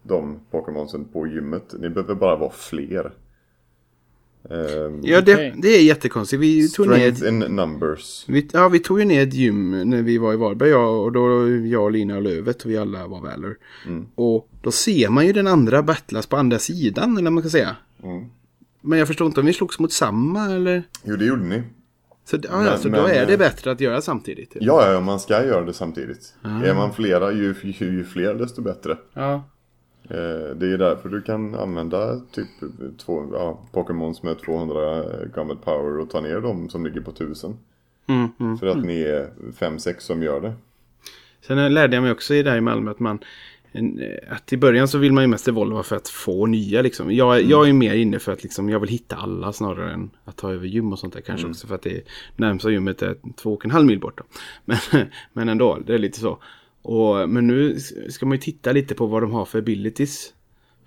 de 0.03 0.39
Pokémonsen 0.51 1.05
på 1.05 1.27
gymmet. 1.27 1.75
Ni 1.79 1.89
behöver 1.89 2.15
bara 2.15 2.35
vara 2.35 2.51
fler. 2.51 3.11
Eh, 4.49 4.57
Ja, 5.03 5.21
det, 5.21 5.33
Okej. 5.33 5.53
det 5.57 5.67
är 5.67 5.81
jättekonstigt. 5.83 6.41
Vi 6.41 6.69
tog 6.69 6.87
ner... 6.87 7.11
Strength 7.13 7.27
in 7.27 7.55
numbers. 7.55 8.25
Vi, 8.27 8.47
ja, 8.53 8.69
vi 8.69 8.79
tog 8.79 8.99
ju 8.99 9.05
ner 9.05 9.23
ett 9.23 9.33
gym 9.33 9.89
när 9.89 10.01
vi 10.01 10.17
var 10.17 10.33
i 10.33 10.37
Varberg. 10.37 10.69
Jag, 10.69 11.03
och 11.03 11.11
då 11.11 11.49
jag, 11.49 11.91
Lina 11.91 12.15
och 12.15 12.21
Lövet 12.21 12.63
och 12.63 12.71
vi 12.71 12.77
alla 12.77 13.07
var 13.07 13.21
Valor. 13.21 13.57
Och 14.15 14.49
då 14.61 14.71
ser 14.71 15.09
man 15.09 15.25
ju 15.27 15.33
den 15.33 15.47
andra 15.47 15.83
battlas 15.83 16.27
på 16.27 16.37
andra 16.37 16.59
sidan, 16.59 17.11
eller 17.17 17.23
vad 17.23 17.33
man 17.33 17.43
ska 17.43 17.49
säga. 17.49 17.75
Mm. 18.03 18.25
Men 18.81 18.99
jag 18.99 19.07
förstår 19.07 19.27
inte 19.27 19.39
om 19.39 19.45
vi 19.45 19.53
slogs 19.53 19.79
mot 19.79 19.93
samma 19.93 20.45
eller? 20.45 20.83
Jo, 21.03 21.15
det 21.15 21.25
gjorde 21.25 21.43
ni. 21.43 21.63
Så, 22.25 22.37
ja, 22.43 22.57
Men- 22.57 22.65
ja, 22.65 22.77
så 22.77 22.83
då 22.89 23.01
men, 23.01 23.11
är 23.11 23.25
det 23.25 23.33
eh, 23.33 23.39
bättre 23.39 23.71
att 23.71 23.81
göra 23.81 24.01
samtidigt. 24.01 24.51
Ja, 24.59 24.91
ja, 24.93 24.99
man 25.01 25.19
ska 25.19 25.45
göra 25.45 25.65
det 25.65 25.73
samtidigt. 25.73 26.33
Är 26.43 26.73
man 26.75 26.93
flera, 26.93 27.31
ju, 27.31 27.55
ju, 27.63 27.85
ju 27.85 28.03
fler 28.03 28.33
desto 28.33 28.61
bättre. 28.61 28.97
Ja. 29.13 29.43
Eh, 30.09 30.55
det 30.55 30.73
är 30.73 30.77
därför 30.77 31.09
du 31.09 31.21
kan 31.21 31.55
använda 31.55 32.19
typ 32.31 32.47
två, 32.97 33.29
ja, 33.33 33.59
Pokémons 33.71 34.23
med 34.23 34.39
200 34.39 35.03
combat 35.33 35.65
power 35.65 35.99
och 35.99 36.09
ta 36.09 36.21
ner 36.21 36.41
dem 36.41 36.69
som 36.69 36.85
ligger 36.85 37.01
på 37.01 37.11
1000. 37.11 37.57
Mm, 38.07 38.27
mm. 38.39 38.57
För 38.57 38.67
att 38.67 38.83
ni 38.83 39.01
är 39.01 39.29
5-6 39.59 39.99
som 39.99 40.23
gör 40.23 40.41
det. 40.41 40.53
Sen 41.41 41.73
lärde 41.73 41.95
jag 41.95 42.03
mig 42.03 42.11
också 42.11 42.33
i 42.33 42.43
där 42.43 42.57
i 42.57 42.61
Malmö 42.61 42.91
att 42.91 42.99
man 42.99 43.19
att 44.29 44.53
i 44.53 44.57
början 44.57 44.87
så 44.87 44.97
vill 44.97 45.13
man 45.13 45.23
ju 45.23 45.27
mest 45.27 45.47
evolva 45.47 45.83
för 45.83 45.95
att 45.95 46.09
få 46.09 46.45
nya 46.45 46.81
liksom. 46.81 47.11
Jag, 47.11 47.41
jag 47.41 47.69
är 47.69 47.73
mer 47.73 47.93
inne 47.93 48.19
för 48.19 48.31
att 48.31 48.43
liksom, 48.43 48.69
jag 48.69 48.79
vill 48.79 48.89
hitta 48.89 49.15
alla 49.15 49.53
snarare 49.53 49.93
än 49.93 50.09
att 50.25 50.37
ta 50.37 50.51
över 50.51 50.67
gym 50.67 50.93
och 50.93 50.99
sånt 50.99 51.13
där 51.13 51.21
kanske 51.21 51.47
också. 51.47 51.67
För 51.67 51.75
att 51.75 51.81
det 51.81 52.01
närmsta 52.35 52.69
gymmet 52.69 53.01
är 53.01 53.15
två 53.35 53.53
och 53.53 53.65
en 53.65 53.71
halv 53.71 53.85
mil 53.85 53.99
bort. 53.99 54.21
Men, 54.65 54.77
men 55.33 55.49
ändå, 55.49 55.79
det 55.85 55.93
är 55.93 55.97
lite 55.97 56.19
så. 56.19 56.37
Och, 56.85 57.29
men 57.29 57.47
nu 57.47 57.79
ska 58.09 58.25
man 58.25 58.35
ju 58.35 58.41
titta 58.41 58.71
lite 58.71 58.95
på 58.95 59.05
vad 59.05 59.23
de 59.23 59.31
har 59.31 59.45
för 59.45 59.59
abilities. 59.59 60.33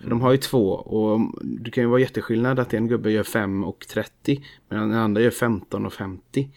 För 0.00 0.10
de 0.10 0.20
har 0.20 0.32
ju 0.32 0.36
två 0.36 0.70
och 0.72 1.20
det 1.42 1.70
kan 1.70 1.84
ju 1.84 1.88
vara 1.88 2.00
jätteskillnad 2.00 2.58
att 2.58 2.74
en 2.74 2.88
gubbe 2.88 3.10
gör 3.10 3.22
5 3.22 3.64
och 3.64 3.86
30 3.88 4.44
medan 4.68 4.88
den 4.88 4.98
andra 4.98 5.20
gör 5.22 5.30
15 5.30 5.86
och 5.86 5.92
50. 5.92 6.48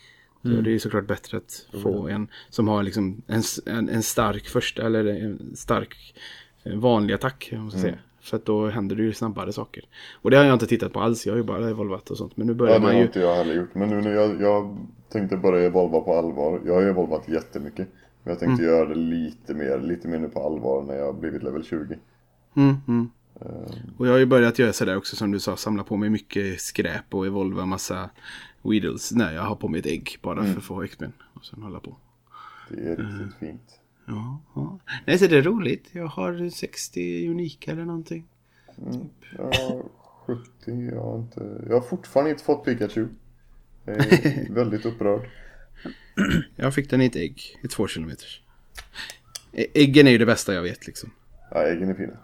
Så 0.41 0.47
det 0.47 0.69
är 0.69 0.71
ju 0.71 0.79
såklart 0.79 1.07
bättre 1.07 1.37
att 1.37 1.67
få 1.83 2.07
en 2.07 2.27
som 2.49 2.67
har 2.67 2.83
liksom 2.83 3.21
en, 3.27 3.41
en, 3.65 3.89
en 3.89 4.03
stark 4.03 4.47
första 4.47 4.85
eller 4.85 5.05
en 5.05 5.55
stark 5.55 6.15
eh, 6.63 6.75
vanlig 6.75 7.13
attack. 7.13 7.49
Om 7.51 7.59
man 7.59 7.71
ska 7.71 7.79
säga. 7.79 7.97
För 8.21 8.37
att 8.37 8.45
då 8.45 8.67
händer 8.67 8.95
det 8.95 9.03
ju 9.03 9.13
snabbare 9.13 9.53
saker. 9.53 9.83
Och 10.13 10.31
det 10.31 10.37
har 10.37 10.43
jag 10.43 10.53
inte 10.53 10.67
tittat 10.67 10.93
på 10.93 10.99
alls. 10.99 11.25
Jag 11.25 11.33
har 11.33 11.37
ju 11.37 11.43
bara 11.43 11.69
evolvat 11.69 12.09
och 12.09 12.17
sånt. 12.17 12.37
Men 12.37 12.47
nu 12.47 12.53
börjar 12.53 12.73
Ja, 12.73 12.79
det 12.79 12.83
man 12.83 12.91
har 12.91 12.99
ju... 12.99 13.05
inte 13.05 13.19
jag 13.19 13.35
heller 13.35 13.53
gjort. 13.53 13.75
Men 13.75 13.89
nu 13.89 14.01
när 14.01 14.11
jag, 14.11 14.41
jag 14.41 14.77
tänkte 15.09 15.37
börja 15.37 15.65
evolva 15.65 15.99
på 15.99 16.13
allvar. 16.13 16.61
Jag 16.65 16.73
har 16.73 16.81
evolvat 16.81 17.29
jättemycket. 17.29 17.87
Men 18.23 18.31
jag 18.31 18.39
tänkte 18.39 18.63
göra 18.63 18.85
det 18.85 18.95
lite 18.95 19.53
mer, 19.53 19.79
lite 19.79 20.07
mer 20.07 20.19
nu 20.19 20.29
på 20.29 20.45
allvar 20.45 20.83
när 20.83 20.95
jag 20.95 21.15
blivit 21.15 21.43
level 21.43 21.63
20. 21.63 21.97
Mm, 22.55 22.75
mm. 22.87 23.09
Och 23.97 24.07
jag 24.07 24.11
har 24.11 24.19
ju 24.19 24.25
börjat 24.25 24.59
göra 24.59 24.73
sådär 24.73 24.97
också 24.97 25.15
som 25.15 25.31
du 25.31 25.39
sa. 25.39 25.57
Samla 25.57 25.83
på 25.83 25.97
mig 25.97 26.09
mycket 26.09 26.61
skräp 26.61 27.13
och 27.13 27.25
evolva 27.25 27.65
massa 27.65 28.09
Weedles 28.61 29.11
när 29.11 29.33
jag 29.33 29.41
har 29.41 29.55
på 29.55 29.67
mig 29.67 29.79
ett 29.79 29.85
ägg. 29.85 30.17
Bara 30.21 30.45
för 30.45 30.57
att 30.57 30.63
få 30.63 30.83
XP'n. 30.83 31.11
Och 31.33 31.45
sen 31.45 31.61
hålla 31.61 31.79
på. 31.79 31.97
Det 32.69 32.91
är 32.91 32.95
riktigt 32.95 33.39
fint. 33.39 33.79
Ja, 34.05 34.39
ja. 34.55 34.79
Nej, 35.07 35.17
så 35.17 35.27
det 35.27 35.37
är 35.37 35.41
roligt. 35.41 35.89
Jag 35.91 36.07
har 36.07 36.49
60 36.49 37.29
unika 37.29 37.71
eller 37.71 37.85
någonting. 37.85 38.27
Jag 39.37 39.43
har 39.43 39.83
70, 40.25 40.89
jag 40.91 41.01
har 41.01 41.19
inte... 41.19 41.63
Jag 41.67 41.73
har 41.73 41.81
fortfarande 41.81 42.31
inte 42.31 42.43
fått 42.43 42.65
Pikachu. 42.65 43.07
Jag 43.85 43.95
är 43.95 44.53
väldigt 44.53 44.85
upprörd. 44.85 45.29
Jag 46.55 46.73
fick 46.73 46.89
den 46.89 47.01
i 47.01 47.05
ett 47.05 47.15
ägg 47.15 47.59
i 47.63 47.67
två 47.67 47.87
kilometers. 47.87 48.41
Äggen 49.53 50.07
är 50.07 50.11
ju 50.11 50.17
det 50.17 50.25
bästa 50.25 50.53
jag 50.53 50.61
vet 50.61 50.87
liksom. 50.87 51.11
Ja, 51.51 51.63
äggen 51.63 51.89
är 51.89 51.93
fina. 51.93 52.17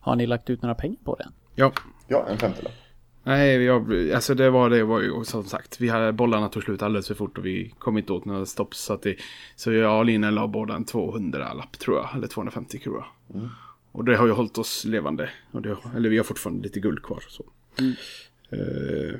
Har 0.00 0.16
ni 0.16 0.26
lagt 0.26 0.50
ut 0.50 0.62
några 0.62 0.74
pengar 0.74 0.98
på 1.04 1.16
den? 1.16 1.32
Ja. 1.54 1.72
Ja, 2.08 2.26
en 2.28 2.38
femtiolapp. 2.38 2.74
Nej, 3.22 3.62
jag, 3.62 4.10
alltså 4.14 4.34
det 4.34 4.50
var 4.50 4.70
det 4.70 4.84
var 4.84 5.00
ju 5.00 5.24
som 5.24 5.44
sagt. 5.44 5.80
Vi 5.80 5.88
hade, 5.88 6.12
bollarna 6.12 6.48
tog 6.48 6.62
slut 6.62 6.82
alldeles 6.82 7.08
för 7.08 7.14
fort 7.14 7.38
och 7.38 7.46
vi 7.46 7.74
kom 7.78 7.98
inte 7.98 8.12
åt 8.12 8.24
några 8.24 8.46
stopp. 8.46 8.74
Så, 8.74 8.92
att 8.92 9.02
det, 9.02 9.16
så 9.56 9.72
jag 9.72 9.98
och 9.98 10.04
Lina 10.04 10.30
la 10.30 10.46
båda 10.46 10.74
en 10.74 10.84
200-lapp 10.84 11.78
tror 11.78 11.96
jag. 11.96 12.08
Eller 12.14 12.26
250 12.26 12.78
kronor. 12.78 13.04
Och 13.92 14.04
det 14.04 14.16
har 14.16 14.26
ju 14.26 14.32
hållit 14.32 14.58
oss 14.58 14.84
levande. 14.84 15.30
Och 15.50 15.62
det, 15.62 15.76
eller 15.96 16.08
vi 16.08 16.16
har 16.16 16.24
fortfarande 16.24 16.62
lite 16.62 16.80
guld 16.80 17.02
kvar. 17.02 17.24
Så. 17.28 17.44
Eh, 18.50 19.14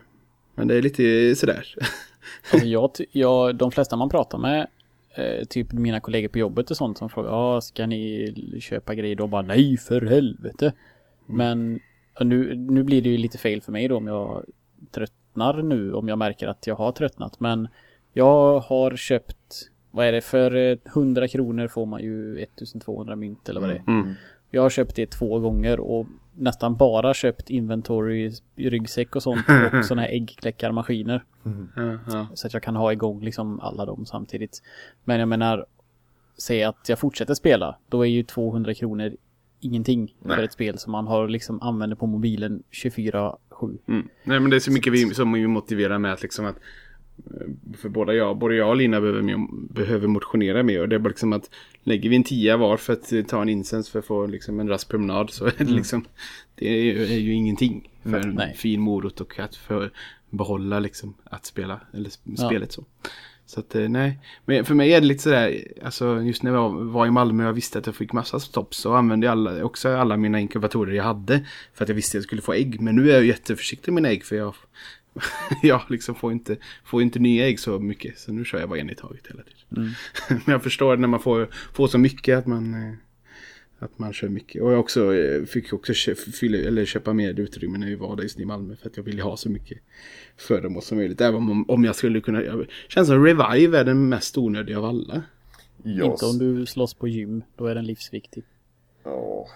men 0.55 0.69
det 0.69 0.75
är 0.75 0.83
lite 0.83 1.37
sådär. 1.37 1.75
Alltså 2.53 2.67
jag, 2.67 2.91
jag, 3.13 3.57
de 3.57 3.71
flesta 3.71 3.97
man 3.97 4.09
pratar 4.09 4.39
med, 4.39 4.67
eh, 5.15 5.45
typ 5.45 5.73
mina 5.73 6.01
kollegor 6.01 6.29
på 6.29 6.39
jobbet 6.39 6.71
och 6.71 6.77
sånt 6.77 6.99
som 6.99 7.09
frågar, 7.09 7.31
ja 7.31 7.61
ska 7.61 7.87
ni 7.87 8.35
köpa 8.61 8.95
grejer 8.95 9.17
då? 9.17 9.27
Bara 9.27 9.43
nej 9.43 9.77
för 9.77 10.03
helvete. 10.03 10.73
Men 11.27 11.81
och 12.21 12.27
nu, 12.27 12.55
nu 12.55 12.83
blir 12.83 13.03
det 13.03 13.09
ju 13.09 13.17
lite 13.17 13.39
fel 13.39 13.61
för 13.61 13.73
mig 13.73 13.89
då 13.89 13.97
om 13.97 14.07
jag 14.07 14.45
tröttnar 14.91 15.63
nu, 15.63 15.93
om 15.93 16.09
jag 16.09 16.19
märker 16.19 16.49
att 16.49 16.67
jag 16.67 16.75
har 16.75 16.93
tröttnat. 16.93 17.41
Men 17.41 17.69
jag 18.13 18.61
har 18.61 18.97
köpt, 18.97 19.71
vad 19.91 20.07
är 20.07 20.13
det, 20.13 20.21
för 20.21 20.57
eh, 20.57 20.79
100 20.87 21.29
kronor 21.29 21.69
får 21.69 21.87
man 21.87 22.03
ju 22.03 22.39
1200 22.39 23.17
mynt 23.17 23.49
eller 23.49 23.61
vad 23.61 23.71
det 23.71 23.77
är. 23.77 23.85
Mm. 23.89 24.15
Jag 24.51 24.63
har 24.63 24.71
köpt 24.71 24.97
det 24.97 25.11
två 25.11 25.39
gånger 25.39 25.81
och 25.81 26.07
nästan 26.41 26.77
bara 26.77 27.15
köpt 27.15 27.51
inventory, 27.51 28.33
ryggsäck 28.57 29.17
och 29.17 29.23
sånt 29.23 29.47
och 29.49 29.85
sådana 29.85 30.03
här 30.03 30.09
äggkläckarmaskiner. 30.09 31.25
Ja, 31.77 31.99
ja. 32.07 32.27
Så 32.35 32.47
att 32.47 32.53
jag 32.53 32.63
kan 32.63 32.77
ha 32.77 32.93
igång 32.93 33.25
liksom 33.25 33.61
alla 33.61 33.85
dem 33.85 34.07
samtidigt. 34.07 34.63
Men 35.05 35.21
jag 35.21 35.29
menar, 35.29 35.67
säg 36.39 36.65
att 36.65 36.89
jag 36.89 36.99
fortsätter 36.99 37.35
spela, 37.35 37.77
då 37.89 38.07
är 38.07 38.11
ju 38.11 38.23
200 38.23 38.75
kronor 38.75 39.13
ingenting 39.61 40.15
Nej. 40.23 40.37
för 40.37 40.45
ett 40.45 40.53
spel 40.53 40.79
som 40.79 40.93
man 40.93 41.07
har 41.07 41.29
liksom 41.29 41.63
använder 41.63 41.97
på 41.97 42.07
mobilen 42.07 42.63
24-7. 42.71 43.33
Mm. 43.89 44.09
Nej 44.25 44.41
men 44.41 44.51
det 44.51 44.57
är 44.57 44.61
så 44.61 44.73
mycket 44.73 44.93
vi, 44.93 45.15
som 45.15 45.33
vi 45.33 45.47
motiverar 45.47 45.99
med 45.99 46.13
att 46.13 46.23
liksom 46.23 46.47
att 46.47 46.57
eh, 47.17 47.77
för 47.77 47.89
både 47.89 48.15
jag, 48.15 48.39
både 48.39 48.55
jag 48.55 48.69
och 48.69 48.77
Lina 48.77 49.01
behöver, 49.01 49.37
behöver 49.75 50.09
motionera 50.09 50.63
mer 50.63 50.81
och 50.81 50.89
det 50.89 50.97
är 50.97 51.01
bara 51.01 51.09
liksom 51.09 51.33
att 51.33 51.51
lägger 51.83 52.11
vi 52.11 52.17
en 52.17 52.25
tia 52.25 52.57
var 52.57 52.77
för 52.77 52.93
att 52.93 53.29
ta 53.29 53.43
en 53.43 53.49
incens 53.49 53.91
för 53.91 53.99
att 53.99 54.05
få 54.05 54.27
liksom 54.27 54.61
en 54.61 54.69
rask 54.69 54.89
promenad 54.89 55.31
så 55.31 55.47
är 55.47 55.53
det 55.59 55.65
liksom 55.65 56.05
det 56.55 56.69
är 56.69 56.83
ju, 56.83 57.03
är 57.03 57.19
ju 57.19 57.33
ingenting 57.33 57.91
för 58.03 58.21
en 58.21 58.35
Nej. 58.35 58.55
fin 58.57 58.81
morot 58.81 59.21
och 59.21 59.39
att 59.39 59.57
för 59.57 59.91
behålla 60.31 60.79
liksom 60.79 61.15
att 61.25 61.47
spela 61.47 61.81
eller 61.95 62.09
sp- 62.11 62.19
Ja. 62.39 62.49
spelet 62.49 62.73
så. 62.73 62.85
Så 63.47 63.61
att 63.61 63.75
eh, 63.75 63.89
nej, 63.89 64.19
men 64.45 64.65
för 64.65 64.75
mig 64.75 64.93
är 64.93 65.01
det 65.01 65.07
lite 65.07 65.23
sådär, 65.23 65.65
alltså 65.85 66.23
just 66.23 66.43
när 66.43 66.53
jag 66.53 66.71
var 66.71 67.07
i 67.07 67.11
Malmö 67.11 67.43
och 67.43 67.49
jag 67.49 67.53
visste 67.55 67.79
att 67.79 67.87
jag 67.87 67.95
fick 67.95 68.13
massa 68.13 68.41
stopp 68.41 68.75
så 68.75 68.95
använde 68.95 69.27
jag 69.27 69.33
alla, 69.33 69.65
också 69.65 69.89
alla 69.97 70.17
mina 70.17 70.41
inkubatorer 70.41 70.95
jag 70.95 71.05
hade 71.05 71.47
för 71.75 71.85
att 71.85 71.89
jag 71.89 71.97
visste 71.97 72.17
att 72.19 72.21
jag 72.21 72.25
skulle 72.25 72.43
få 72.43 72.53
ägg. 72.53 72.81
Men 72.81 72.97
nu 72.97 73.11
är 73.11 73.15
jag 73.15 73.25
jätteförsiktig 73.27 73.93
med 73.93 74.03
mina 74.03 74.13
ägg 74.13 74.25
för 74.25 74.37
jag, 74.37 74.55
jag 75.63 75.83
liksom 75.89 76.15
får 76.15 76.33
inte, 76.33 76.57
får 76.85 77.03
inte 77.03 77.19
nya 77.19 77.47
ägg 77.47 77.61
så 77.61 77.79
mycket. 77.79 78.19
Så 78.19 78.33
nu 78.33 78.45
kör 78.45 78.61
jag 78.61 78.69
bara 78.69 78.79
en 78.79 78.91
i 78.91 78.95
taget 78.95 79.27
hela 79.27 79.43
tiden. 79.43 79.95
men 80.29 80.53
jag 80.53 80.63
förstår 80.63 80.97
när 80.97 81.09
man 81.09 81.21
får, 81.21 81.49
får 81.73 81.87
så 81.89 81.99
mycket 81.99 82.39
att 82.39 82.47
man, 82.47 82.75
eh, 82.75 82.95
att 83.79 83.99
man 83.99 84.13
kör 84.13 84.29
mycket. 84.29 84.63
Och 84.63 84.73
jag 84.73 84.81
också, 84.81 85.15
eh, 85.15 85.45
fick 85.45 85.73
också 85.73 85.93
fylla, 86.15 86.59
eller 86.59 86.85
köpa 86.85 87.13
mer 87.13 87.41
utrymme 87.41 87.79
när 87.79 87.87
vi 87.87 87.95
var 87.95 88.17
där 88.17 88.23
just 88.23 88.41
i 88.41 88.45
Malmö. 88.45 88.77
För 88.77 88.89
att 88.89 88.97
jag 88.97 89.05
ville 89.05 89.23
ha 89.23 89.37
så 89.37 89.51
mycket 89.51 89.79
föremål 90.37 90.83
som 90.83 90.99
möjligt. 90.99 91.21
Även 91.21 91.37
om, 91.37 91.71
om 91.71 91.85
jag 91.85 91.97
skulle 91.97 92.21
kunna, 92.21 92.43
jag, 92.43 92.67
känns 92.89 93.09
som 93.09 93.25
Revive 93.25 93.79
är 93.79 93.85
den 93.85 94.09
mest 94.09 94.39
onödiga 94.39 94.79
av 94.79 94.85
alla. 94.85 95.23
Ja, 95.83 96.05
Inte 96.05 96.27
om 96.27 96.39
du 96.39 96.67
slåss 96.67 96.95
på 96.95 97.09
gym, 97.09 97.43
då 97.57 97.67
är 97.67 97.75
den 97.75 97.87
livsviktig. 97.87 98.45
ja. 99.05 99.49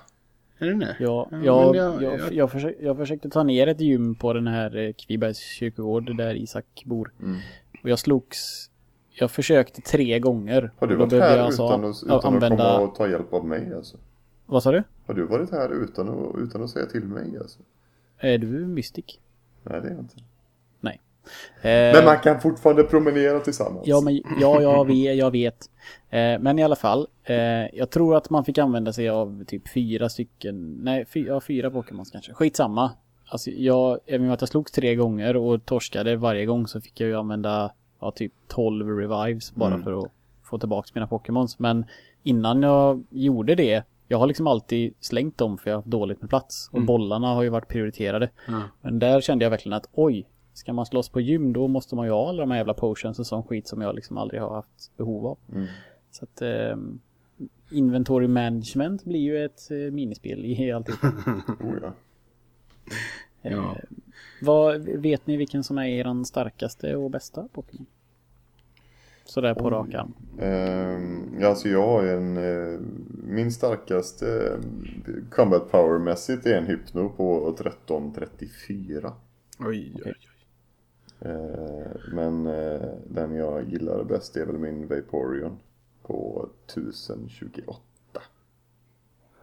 Är 0.66 0.70
den 0.70 0.78
det? 0.78 0.96
Jag, 1.00 1.28
Ja, 1.30 1.38
jag, 1.44 1.76
jag, 1.76 2.02
jag- 2.02 2.18
jag, 2.20 2.32
jag- 2.32 2.50
försökte, 2.52 2.84
jag 2.84 2.96
försökte 2.96 3.28
ta 3.30 3.42
ner 3.42 3.66
ett 3.66 3.80
gym 3.80 4.14
på 4.14 4.32
den 4.32 4.46
här 4.46 4.76
eh, 4.76 4.92
Kvibergs 4.92 5.38
kyrkogård 5.38 6.16
där 6.16 6.34
Isak 6.34 6.82
bor. 6.84 7.12
Mm. 7.22 7.36
Och 7.82 7.90
jag 7.90 7.98
slogs, 7.98 8.70
jag 9.10 9.30
försökte 9.30 9.80
tre 9.80 10.18
gånger. 10.18 10.70
Har 10.78 10.86
du 10.86 10.96
varit 10.96 11.12
här 11.12 11.36
jag 11.36 11.46
alltså 11.46 11.64
utan, 11.66 11.84
att, 11.84 12.02
utan 12.04 12.16
att 12.36 12.48
komma 12.50 12.78
och 12.78 12.94
ta 12.94 13.08
hjälp 13.08 13.32
av 13.32 13.44
mig 13.46 13.74
alltså? 13.74 13.96
Vad 14.46 14.62
sa 14.62 14.72
du? 14.72 14.82
Har 15.06 15.14
du 15.14 15.26
varit 15.26 15.50
här 15.50 15.82
utan 15.82 16.08
att, 16.08 16.38
utan 16.38 16.62
att 16.62 16.70
säga 16.70 16.86
till 16.86 17.04
mig 17.04 17.38
alltså? 17.38 17.58
Är 18.18 18.38
du 18.38 18.46
mystik? 18.46 19.20
Nej 19.62 19.80
det 19.80 19.86
är 19.86 19.90
jag 19.90 20.00
inte. 20.00 20.16
Nej. 21.62 21.92
Men 21.92 22.02
Eh, 22.02 22.04
man 22.04 22.18
kan 22.18 22.40
fortfarande 22.40 22.82
promenera 22.84 23.40
tillsammans. 23.40 23.86
Ja, 23.86 24.00
men, 24.00 24.22
ja, 24.40 24.60
jag 24.62 24.86
vet. 24.86 25.16
Jag 25.16 25.30
vet. 25.30 25.70
Eh, 26.10 26.38
men 26.40 26.58
i 26.58 26.62
alla 26.62 26.76
fall. 26.76 27.06
Eh, 27.24 27.36
jag 27.72 27.90
tror 27.90 28.16
att 28.16 28.30
man 28.30 28.44
fick 28.44 28.58
använda 28.58 28.92
sig 28.92 29.08
av 29.08 29.44
typ 29.44 29.68
fyra 29.68 30.08
stycken. 30.08 30.72
Nej, 30.82 31.04
fy, 31.06 31.24
ja, 31.26 31.40
fyra 31.40 31.70
Pokémons 31.70 32.10
kanske. 32.10 32.32
Skitsamma. 32.32 32.90
Alltså, 33.28 33.50
jag, 33.50 33.98
även 34.06 34.26
om 34.26 34.32
att 34.32 34.40
jag 34.42 34.48
slogs 34.48 34.72
tre 34.72 34.94
gånger 34.94 35.36
och 35.36 35.64
torskade 35.64 36.16
varje 36.16 36.46
gång 36.46 36.66
så 36.66 36.80
fick 36.80 37.00
jag 37.00 37.08
ju 37.08 37.16
använda 37.16 37.72
ja, 38.00 38.10
typ 38.10 38.32
12 38.48 38.98
revives 38.98 39.54
bara 39.54 39.68
Mm. 39.74 39.82
för 39.84 39.98
att 39.98 40.10
få 40.42 40.58
tillbaka 40.58 40.90
mina 40.94 41.06
Pokémons. 41.06 41.58
Men 41.58 41.84
innan 42.22 42.62
jag 42.62 43.04
gjorde 43.10 43.54
det, 43.54 43.82
jag 44.08 44.18
har 44.18 44.26
liksom 44.26 44.46
alltid 44.46 44.94
slängt 45.00 45.38
dem 45.38 45.58
för 45.58 45.70
jag 45.70 45.76
har 45.76 45.78
haft 45.82 45.90
dåligt 45.90 46.20
med 46.20 46.30
plats. 46.30 46.68
Och 46.72 46.82
bollarna 46.82 47.26
har 47.34 47.42
ju 47.42 47.48
varit 47.48 47.68
prioriterade. 47.68 48.30
Ja. 48.48 48.60
Men 48.80 48.98
där 48.98 49.20
kände 49.20 49.44
jag 49.44 49.50
verkligen 49.50 49.76
att 49.76 49.88
oj, 49.92 50.26
ska 50.54 50.72
man 50.72 50.86
slåss 50.86 51.08
på 51.08 51.20
gym 51.20 51.52
då 51.52 51.68
måste 51.68 51.94
man 51.94 52.06
ju 52.06 52.12
ha 52.12 52.28
alla 52.28 52.40
de 52.40 52.50
här 52.50 52.58
jävla 52.58 52.74
potions 52.74 53.18
och 53.18 53.26
sån 53.26 53.42
skit 53.42 53.68
som 53.68 53.80
jag 53.80 53.94
liksom 53.94 54.18
aldrig 54.18 54.40
har 54.40 54.54
haft 54.54 54.96
behov 54.96 55.26
av. 55.26 55.38
Mm. 55.52 55.66
Så 56.10 56.24
att 56.24 56.42
eh, 56.42 56.76
inventory 57.70 58.28
management 58.28 59.04
blir 59.04 59.20
ju 59.20 59.44
ett 59.44 59.70
eh, 59.70 59.76
minispel 59.76 60.44
i 60.44 60.72
alltihop. 60.72 61.00
Oh, 61.60 61.74
ja. 61.82 61.92
Ja. 63.42 63.76
Vad, 64.42 64.80
vet 64.80 65.26
ni 65.26 65.36
vilken 65.36 65.64
som 65.64 65.78
är 65.78 65.86
er 65.86 66.24
starkaste 66.24 66.96
och 66.96 67.10
bästa 67.10 67.48
Pokémon? 67.52 67.86
Sådär 69.24 69.54
på 69.54 69.70
rak 69.70 69.94
arm. 69.94 70.14
Ja, 71.40 71.48
alltså 71.48 71.68
jag 71.68 71.86
har 71.86 72.04
en... 72.04 72.36
eh, 72.36 72.80
min 73.24 73.52
starkaste 73.52 74.58
eh, 75.06 75.30
combat 75.30 75.70
power-mässigt 75.70 76.46
är 76.46 76.58
en 76.58 76.66
Hypno 76.66 77.08
på 77.08 77.54
1334. 77.58 79.12
Oj, 79.58 79.92
oj, 79.94 80.02
oj. 80.04 80.14
Eh, 81.24 81.92
men 82.12 82.46
eh, 82.46 82.80
den 83.10 83.34
jag 83.34 83.68
gillar 83.68 84.04
bäst 84.04 84.36
är 84.36 84.46
väl 84.46 84.58
min 84.58 84.88
Vaporeon 84.88 85.58
på 86.02 86.48
1028. 86.66 87.80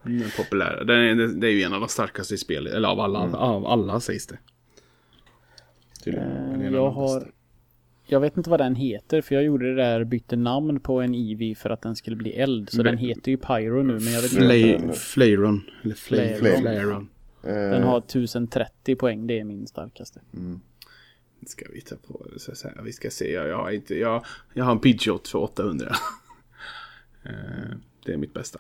Den 0.04 0.22
är 0.22 0.38
populär. 0.44 0.84
Den 0.88 0.98
är, 1.20 1.28
det 1.28 1.48
är 1.48 1.52
ju 1.52 1.62
en 1.62 1.74
av 1.74 1.80
de 1.80 1.90
starkaste 1.90 2.34
i 2.34 2.38
spelet. 2.38 2.74
Eller 2.74 2.90
av 2.90 3.00
alla, 3.00 3.38
av 3.38 3.66
alla 3.66 4.00
sägs 4.00 4.28
det. 4.28 4.38
Tydligen. 6.04 6.62
Eh, 6.62 6.74
jag 6.74 6.92
har... 6.92 7.32
Jag 8.06 8.20
vet 8.20 8.38
inte 8.38 8.50
vad 8.50 8.60
den 8.60 8.76
heter 8.76 9.22
för 9.22 9.36
jag 9.36 9.44
gjorde 9.44 9.76
det 9.76 9.84
där, 9.84 10.04
bytte 10.04 10.36
namn 10.36 10.80
på 10.80 11.02
en 11.02 11.16
Eevee 11.16 11.56
för 11.56 11.70
att 11.70 11.82
den 11.82 11.96
skulle 11.96 12.16
bli 12.16 12.32
eld. 12.34 12.70
Så 12.70 12.78
Men- 12.78 12.86
den 12.86 12.98
heter 12.98 13.32
ju 13.32 13.38
Pyro 13.38 13.84
nu 13.84 13.94
men 13.94 14.14
jag 14.14 14.22
vet 14.22 14.34
inte. 14.34 14.46
Flay, 15.96 16.36
Flayron. 16.36 17.08
Eller 17.44 17.72
Den 17.72 17.84
har 17.84 17.98
1030 17.98 18.96
poäng, 18.96 19.28
det 19.28 19.40
är 19.40 19.44
min 19.44 19.68
starkaste. 19.68 20.20
Ska 21.46 21.66
vi 21.74 21.82
ta 21.82 21.96
på 21.96 22.26
så 22.38 22.56
så 22.56 22.68
här, 22.68 22.82
Vi 22.84 22.94
ska 22.94 23.10
se. 23.10 23.32
Jag, 23.32 23.48
jag, 23.48 23.58
har, 23.58 23.72
inte, 23.72 23.96
jag, 23.96 24.26
jag 24.54 24.66
har 24.66 24.72
en 24.72 24.80
Pidgeot 24.80 25.28
för 25.28 25.40
800. 25.40 25.96
Eh, 27.24 27.78
det 28.06 28.14
är 28.14 28.18
mitt 28.18 28.34
bästa. 28.34 28.60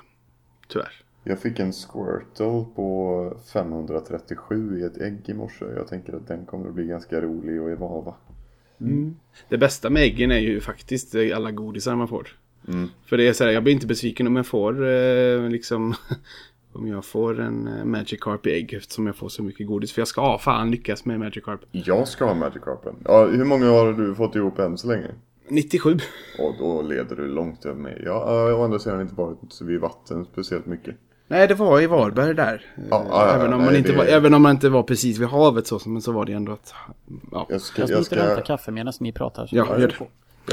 Tyvärr. 0.67 1.03
Jag 1.23 1.39
fick 1.39 1.59
en 1.59 1.73
Squirtle 1.73 2.65
på 2.75 3.37
537 3.53 4.79
i 4.79 4.83
ett 4.83 4.97
ägg 4.97 5.29
i 5.29 5.33
morse. 5.33 5.65
Jag 5.65 5.87
tänker 5.87 6.13
att 6.13 6.27
den 6.27 6.45
kommer 6.45 6.67
att 6.67 6.75
bli 6.75 6.85
ganska 6.85 7.21
rolig 7.21 7.57
att 7.57 7.77
evava. 7.77 8.15
Det 9.49 9.57
bästa 9.57 9.89
med 9.89 10.03
äggen 10.03 10.31
är 10.31 10.39
ju 10.39 10.61
faktiskt 10.61 11.15
alla 11.35 11.51
godisar 11.51 11.95
man 11.95 12.07
får. 12.07 12.27
Mm. 12.67 12.89
För 13.05 13.17
det 13.17 13.27
är 13.27 13.33
så 13.33 13.43
här, 13.43 13.51
jag 13.51 13.63
blir 13.63 13.73
inte 13.73 13.87
besviken 13.87 14.27
om 14.27 14.35
jag 14.35 14.47
får 14.47 14.87
eh, 14.87 15.49
liksom 15.49 15.93
om 16.73 16.87
jag 16.87 17.05
får 17.05 17.39
en 17.39 17.67
eh, 17.67 17.85
Magikarp 17.85 18.47
i 18.47 18.51
ägg 18.53 18.73
eftersom 18.73 19.07
jag 19.07 19.15
får 19.15 19.29
så 19.29 19.43
mycket 19.43 19.67
godis. 19.67 19.91
För 19.93 20.01
jag 20.01 20.07
ska 20.07 20.21
ah, 20.21 20.37
fan 20.37 20.71
lyckas 20.71 21.05
med 21.05 21.19
Magikarp. 21.19 21.59
Jag 21.71 22.07
ska 22.07 22.25
ha 22.25 22.33
Magikarpen. 22.33 22.95
Ja, 23.05 23.25
hur 23.25 23.45
många 23.45 23.65
har 23.69 23.93
du 23.93 24.15
fått 24.15 24.35
ihop 24.35 24.59
än 24.59 24.77
så 24.77 24.87
länge? 24.87 25.07
97. 25.47 25.97
Och 26.39 26.53
då 26.59 26.81
leder 26.81 27.15
du 27.15 27.27
långt 27.27 27.65
över 27.65 27.79
mig. 27.81 28.01
Jag 28.05 28.25
har 28.25 28.53
å 28.53 28.63
andra 28.63 28.79
sidan 28.79 29.01
inte 29.01 29.15
varit 29.15 29.61
vid 29.61 29.79
vatten 29.79 30.25
speciellt 30.25 30.65
mycket. 30.65 30.95
Nej, 31.27 31.47
det 31.47 31.53
var 31.55 31.81
i 31.81 31.87
Varberg 31.87 32.33
där. 32.35 32.65
Ja, 32.75 32.83
ja, 32.89 33.05
ja, 33.09 33.33
även, 33.35 33.53
om 33.53 33.59
nej, 33.59 33.65
man 33.69 33.75
inte 33.75 33.91
det- 33.91 33.97
var, 33.97 34.05
även 34.05 34.33
om 34.33 34.41
man 34.41 34.51
inte 34.51 34.69
var 34.69 34.83
precis 34.83 35.17
vid 35.17 35.27
havet 35.27 35.67
så, 35.67 35.79
men 35.89 36.01
så 36.01 36.11
var 36.11 36.25
det 36.25 36.33
ändå 36.33 36.51
att... 36.51 36.73
Ja, 37.31 37.45
Jag 37.49 37.61
ska, 37.61 37.81
Jag 37.81 37.89
jag 37.89 37.99
och 37.99 38.05
hämtar 38.17 38.35
ska, 38.35 38.41
kaffe 38.45 38.71
medan 38.71 38.93
ni 38.99 39.11
pratar. 39.11 39.45
Så 39.47 39.55
ja 39.55 39.65
jag 39.69 39.79
gör 39.79 39.87
det. 39.87 39.95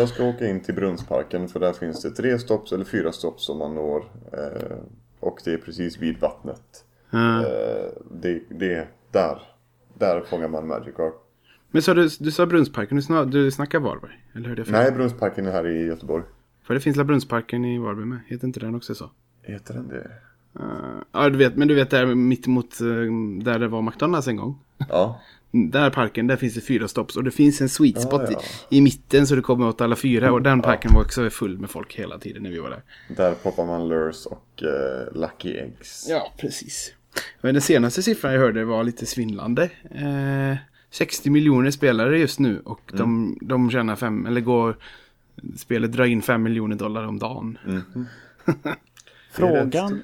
jag 0.00 0.08
ska 0.08 0.25
åka 0.25 0.46
in 0.48 0.60
till 0.62 0.75
Brunnsparken 0.75 1.48
för 1.48 1.60
där 1.60 1.72
finns 1.72 2.02
det 2.02 2.10
tre 2.10 2.38
stopp 2.38 2.72
eller 2.72 2.84
fyra 2.84 3.12
stopp 3.12 3.40
som 3.40 3.58
man 3.58 3.75
når. 3.75 4.04
Eh, 4.32 4.76
och 5.20 5.40
det 5.44 5.52
är 5.52 5.58
precis 5.58 5.98
vid 5.98 6.20
vattnet. 6.20 6.84
Eh, 7.12 7.42
det, 8.10 8.42
det, 8.48 8.88
där, 9.10 9.42
där 9.94 10.20
fångar 10.20 10.48
man 10.48 10.66
Magikarp. 10.66 11.14
Men 11.70 11.82
så 11.82 11.94
du, 11.94 12.08
du 12.20 12.30
sa 12.30 12.46
Brunnsparken, 12.46 12.96
du, 12.96 13.02
snar, 13.02 13.25
du 13.25 13.50
snackar 13.50 13.80
Varberg? 13.80 14.25
Eller 14.34 14.48
jag 14.56 14.66
fel? 14.66 14.72
Nej, 14.72 14.92
Brunnsparken 14.92 15.46
är 15.46 15.52
här 15.52 15.66
i 15.66 15.87
Göteborg. 15.87 16.25
För 16.62 16.75
det 16.75 16.80
finns 16.80 16.96
La 16.96 17.04
Brunnsparken 17.04 17.64
i 17.64 17.78
Varberg 17.78 18.06
med. 18.06 18.18
Heter 18.26 18.46
inte 18.46 18.60
den 18.60 18.75
också 18.75 18.94
så? 18.94 19.10
Heter 19.42 19.75
den 19.75 19.88
det? 19.88 20.10
Uh, 20.60 21.02
ja, 21.12 21.28
du 21.28 21.38
vet, 21.38 21.56
men 21.56 21.68
du 21.68 21.75
vet 21.75 21.90
där 21.90 22.14
mitt 22.14 22.46
emot 22.46 22.80
uh, 22.80 23.12
där 23.42 23.58
det 23.58 23.68
var 23.68 23.82
McDonalds 23.82 24.28
en 24.28 24.37
gång. 24.37 24.58
Ja. 24.88 25.20
Där 25.50 25.90
parken, 25.90 26.26
där 26.26 26.36
finns 26.36 26.54
det 26.54 26.60
fyra 26.60 26.88
stopps 26.88 27.16
och 27.16 27.24
det 27.24 27.30
finns 27.30 27.60
en 27.60 27.68
sweet 27.68 28.00
spot 28.02 28.22
Ja, 28.24 28.30
ja. 28.30 28.40
I, 28.70 28.76
i 28.76 28.80
mitten 28.80 29.26
så 29.26 29.34
du 29.34 29.42
kommer 29.42 29.68
åt 29.68 29.80
alla 29.80 29.96
fyra 29.96 30.32
och 30.32 30.42
den 30.42 30.62
parken 30.62 30.94
var 30.94 31.00
också 31.00 31.30
full 31.30 31.58
med 31.58 31.70
folk 31.70 31.94
hela 31.94 32.18
tiden 32.18 32.42
när 32.42 32.50
vi 32.50 32.58
var 32.58 32.70
där. 32.70 32.82
Där 33.16 33.34
poppar 33.34 33.66
man 33.66 33.88
lures 33.88 34.26
och 34.26 34.62
eh, 34.62 35.20
lucky 35.20 35.56
eggs. 35.56 36.06
Ja, 36.08 36.32
precis. 36.38 36.94
Men 37.40 37.54
den 37.54 37.62
senaste 37.62 38.02
siffran 38.02 38.32
jag 38.32 38.40
hörde 38.40 38.64
var 38.64 38.84
lite 38.84 39.06
svindlande. 39.06 39.70
Eh, 39.90 40.56
60 40.90 41.30
miljoner 41.30 41.70
spelare 41.70 42.18
just 42.18 42.38
nu 42.38 42.60
och 42.64 42.92
de, 42.94 43.38
de 43.40 43.70
tjänar 43.70 43.96
fem, 43.96 44.26
eller 44.26 44.40
går, 44.40 44.76
spelet 45.56 45.92
drar 45.92 46.04
in 46.04 46.22
5 46.22 46.42
miljoner 46.42 46.76
dollar 46.76 47.06
om 47.06 47.18
dagen. 47.18 47.58
Det 48.44 48.52
rätt 48.52 48.78
Frågan 49.30 50.02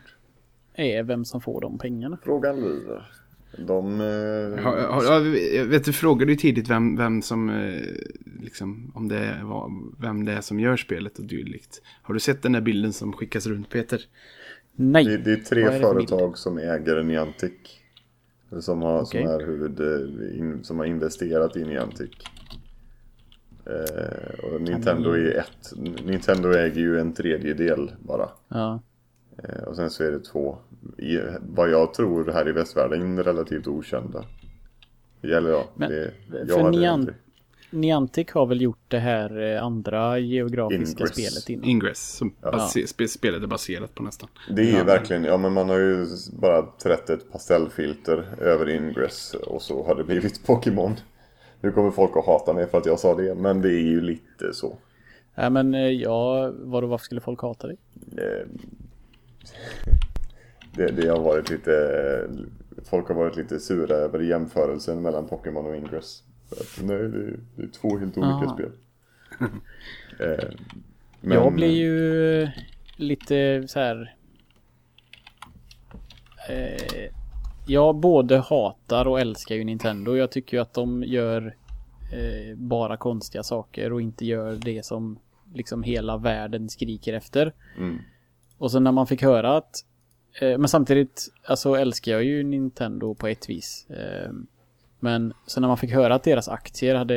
är 0.75 1.03
vem 1.03 1.25
som 1.25 1.41
får 1.41 1.61
de 1.61 1.79
pengarna. 1.79 2.19
Frågan 2.23 2.61
lyder. 2.61 3.11
De... 3.59 4.01
Eh, 4.01 4.65
Har, 4.65 4.77
har, 4.89 5.25
jag 5.55 5.65
vet, 5.65 5.85
du 5.85 5.93
frågade 5.93 6.33
ju 6.33 6.37
tidigt 6.37 6.71
vem, 6.71 6.97
vem 6.97 7.23
som, 7.23 7.49
eh, 7.51 7.83
liksom, 8.43 8.93
om 8.95 9.09
det 9.09 9.41
var, 9.43 9.71
vem 10.03 10.25
det 10.25 10.33
är 10.33 10.41
som 10.41 10.61
gör 10.61 10.77
spelet 10.77 11.19
och 11.19 11.25
dylikt. 11.25 11.83
Har 12.03 12.15
du 12.15 12.21
sett 12.21 12.43
den 12.43 12.53
där 12.53 12.61
bilden 12.61 12.93
som 12.93 13.13
skickas 13.13 13.47
runt 13.47 13.71
Peter? 13.71 14.01
Nej. 14.77 15.05
det, 15.05 15.17
det 15.17 15.33
är 15.33 15.37
tre 15.37 15.63
är 15.63 15.81
företag 15.81 16.39
som 16.39 16.59
äger 16.59 17.03
Niantic. 17.03 17.53
Som 18.61 18.83
har, 18.83 19.03
Okej. 19.03 19.23
som, 19.23 19.31
är 19.31 19.47
huvud, 19.47 19.81
eh, 19.81 20.39
in, 20.39 20.65
som 20.65 20.79
har 20.79 20.87
investerat 20.87 21.57
i 21.57 21.65
Niantic. 21.65 22.11
Eh, 23.67 24.45
och 24.45 24.61
Nintendo 24.61 25.11
är 25.11 25.39
ett. 25.39 25.73
Nintendo 26.05 26.49
äger 26.49 26.81
ju 26.81 27.01
en 27.01 27.13
tredjedel 27.13 27.91
bara. 27.99 28.29
Ja. 28.49 28.83
Eh, 29.39 29.63
och 29.65 29.77
sen 29.77 29.91
så 29.91 30.05
är 30.05 30.11
det 30.11 30.21
två, 30.21 30.59
i, 30.99 31.21
vad 31.41 31.71
jag 31.71 31.95
tror 31.95 32.33
här 32.33 32.49
i 32.49 32.53
västvärlden, 32.53 33.23
relativt 33.25 33.67
okända. 33.67 34.25
Det 35.21 35.29
gäller 35.29 35.51
jag. 35.51 35.65
Men, 35.75 35.91
det, 35.91 36.11
för 36.31 36.47
jag 36.49 36.59
hade 36.65 36.79
Nian- 36.79 37.15
Niantic 37.71 38.31
har 38.31 38.47
väl 38.47 38.61
gjort 38.63 38.85
det 38.89 38.99
här 38.99 39.55
eh, 39.55 39.63
andra 39.65 40.19
geografiska 40.19 41.03
Ingress. 41.05 41.13
spelet 41.15 41.49
innan. 41.51 41.65
Ingress, 41.65 42.17
som 42.17 42.35
base, 42.43 42.87
spe, 42.87 43.09
spelet 43.09 43.43
är 43.43 43.47
baserat 43.47 43.95
på 43.95 44.03
nästan. 44.03 44.29
Det 44.51 44.63
är 44.63 44.79
ju 44.79 44.85
verkligen, 44.85 45.25
ja 45.25 45.37
men 45.37 45.53
man 45.53 45.69
har 45.69 45.79
ju 45.79 46.07
bara 46.41 46.63
trätt 46.63 47.11
ett 47.11 47.33
pastellfilter 47.33 48.25
över 48.41 48.69
Ingress 48.69 49.35
och 49.35 49.63
så 49.63 49.87
har 49.87 49.95
det 49.95 50.05
blivit 50.05 50.47
Pokémon. 50.47 50.95
Nu 51.61 51.73
kommer 51.73 51.91
folk 51.91 52.17
att 52.17 52.27
hata 52.27 52.53
mig 52.53 52.67
för 52.67 52.79
att 52.79 52.87
jag 52.87 52.99
sa 52.99 53.15
det, 53.15 53.35
men 53.35 53.61
det 53.63 53.69
är 53.69 53.83
ju 53.83 54.01
lite 54.01 54.53
så. 54.53 54.79
Nej 55.35 55.51
men 55.51 55.75
eh, 55.75 55.81
ja, 55.81 56.53
vadå, 56.57 56.87
varför 56.87 57.05
skulle 57.05 57.21
folk 57.21 57.43
hata 57.43 57.67
dig? 57.67 57.77
Det, 60.77 60.91
det 60.91 61.09
har 61.09 61.21
varit 61.21 61.51
lite, 61.51 62.29
folk 62.85 63.09
har 63.09 63.15
varit 63.15 63.37
lite 63.37 63.61
sura 63.61 63.95
över 63.95 64.21
jämförelsen 64.21 65.03
mellan 65.03 65.27
Pokémon 65.29 65.67
och 65.67 65.77
Ingress. 65.77 66.23
Att, 66.51 66.85
nej, 66.85 66.97
det 66.97 67.05
är, 67.05 67.39
det 67.57 67.63
är 67.63 67.67
två 67.69 67.99
helt 67.99 68.19
olika 68.19 68.51
Ah. 68.51 68.55
spel. 68.55 68.71
Eh, 70.21 70.49
men- 71.21 71.39
Jag 71.39 71.53
blir 71.55 71.71
ju 71.71 72.49
lite 72.97 73.65
så 73.69 73.79
här. 73.81 74.15
Eh, 76.49 77.11
jag 77.67 77.97
både 77.97 78.39
hatar 78.39 79.07
och 79.09 79.21
älskar 79.21 79.55
ju 79.55 79.65
Nintendo. 79.65 80.17
Jag 80.17 80.31
tycker 80.31 80.57
ju 80.57 80.61
att 80.61 80.75
de 80.75 81.03
gör 81.05 81.57
eh, 82.13 82.57
bara 82.57 82.97
konstiga 82.97 83.43
saker 83.43 83.93
och 83.93 84.01
inte 84.01 84.27
gör 84.27 84.57
det 84.57 84.85
som 84.85 85.19
liksom 85.55 85.83
hela 85.83 86.17
världen 86.17 86.69
skriker 86.69 87.13
efter. 87.15 87.53
Mm. 87.79 87.99
Och 88.59 88.71
så 88.71 88.81
när 88.81 88.93
man 88.93 89.07
fick 89.07 89.23
höra 89.23 89.57
att 89.57 89.85
men 90.41 90.69
samtidigt 90.69 91.29
alltså 91.45 91.75
älskar 91.75 92.13
jag 92.13 92.25
ju 92.25 92.43
Nintendo 92.43 93.15
på 93.15 93.27
ett 93.27 93.51
vis. 93.51 93.87
Eh, 93.91 94.33
men 95.01 95.33
så 95.47 95.61
när 95.61 95.69
man 95.69 95.77
fick 95.77 95.91
höra 95.91 96.15
att 96.15 96.23
deras 96.23 96.49
aktier 96.49 96.95
hade 96.95 97.15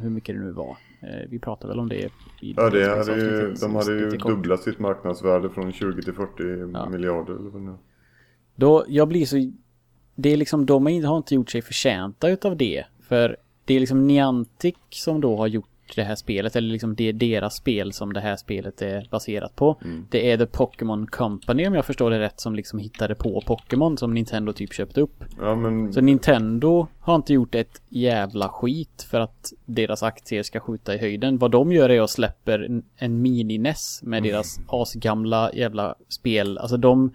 hur 0.00 0.10
mycket 0.10 0.34
det 0.34 0.40
nu 0.42 0.52
var. 0.52 0.76
Eh, 1.02 1.28
vi 1.28 1.38
pratade 1.38 1.72
väl 1.72 1.78
om 1.80 1.88
det 1.88 1.96
i 2.40 2.54
Ja, 2.56 2.70
det 2.70 2.88
hade 2.96 3.16
ju, 3.16 3.54
de 3.60 3.74
hade 3.74 3.92
ju 3.92 4.10
dubblat 4.10 4.60
sitt 4.62 4.78
marknadsvärde 4.78 5.50
från 5.50 5.72
20 5.72 6.02
till 6.02 6.12
40 6.14 6.70
Ja. 6.74 6.88
miljarder. 6.88 7.34
Eller 7.34 7.50
vad 7.50 7.62
nu. 7.62 7.74
Då, 8.54 8.84
jag 8.88 9.08
blir 9.08 9.26
så... 9.26 9.52
Det 10.14 10.32
är 10.32 10.36
liksom, 10.36 10.66
de 10.66 10.86
har 10.86 11.16
inte 11.16 11.34
gjort 11.34 11.50
sig 11.50 11.62
förtjänta 11.62 12.28
utav 12.28 12.56
det. 12.56 12.84
För 13.00 13.36
det 13.64 13.74
är 13.74 13.80
liksom 13.80 14.06
Niantic 14.06 14.74
som 14.90 15.20
då 15.20 15.36
har 15.36 15.46
gjort 15.46 15.68
det 15.94 16.04
här 16.04 16.14
spelet, 16.14 16.56
eller 16.56 16.68
liksom 16.68 16.94
det 16.94 17.08
är 17.08 17.12
deras 17.12 17.56
spel 17.56 17.92
som 17.92 18.12
det 18.12 18.20
här 18.20 18.36
spelet 18.36 18.82
är 18.82 19.08
baserat 19.10 19.56
på. 19.56 19.76
Det 20.10 20.30
är 20.30 20.38
The 20.38 20.46
Pokémon 20.46 21.06
Company 21.06 21.66
om 21.66 21.74
jag 21.74 21.84
förstår 21.84 22.10
det 22.10 22.18
rätt 22.18 22.40
som 22.40 22.54
liksom 22.54 22.78
hittade 22.78 23.14
på 23.14 23.42
Pokémon 23.46 23.96
som 23.98 24.14
Nintendo 24.14 24.52
typ 24.52 24.72
köpte 24.72 25.00
upp. 25.00 25.24
Ja, 25.40 25.54
men 25.54 25.92
Så 25.92 26.00
Nintendo 26.00 26.86
har 27.00 27.14
inte 27.16 27.32
gjort 27.32 27.54
ett 27.54 27.82
jävla 27.88 28.48
skit 28.48 29.06
för 29.10 29.20
att 29.20 29.52
deras 29.64 30.02
aktier 30.02 30.42
ska 30.42 30.60
skjuta 30.60 30.94
i 30.94 30.98
höjden. 30.98 31.38
Vad 31.38 31.50
de 31.50 31.72
gör 31.72 31.88
är 31.88 32.00
att 32.00 32.10
släpper 32.10 32.58
en, 32.58 32.82
en 32.96 33.22
mini-NES 33.26 34.00
med 34.02 34.22
deras 34.22 34.60
asgamla 34.68 35.50
jävla 35.54 35.94
spel. 36.08 36.58
Alltså 36.58 36.76
de... 36.76 37.14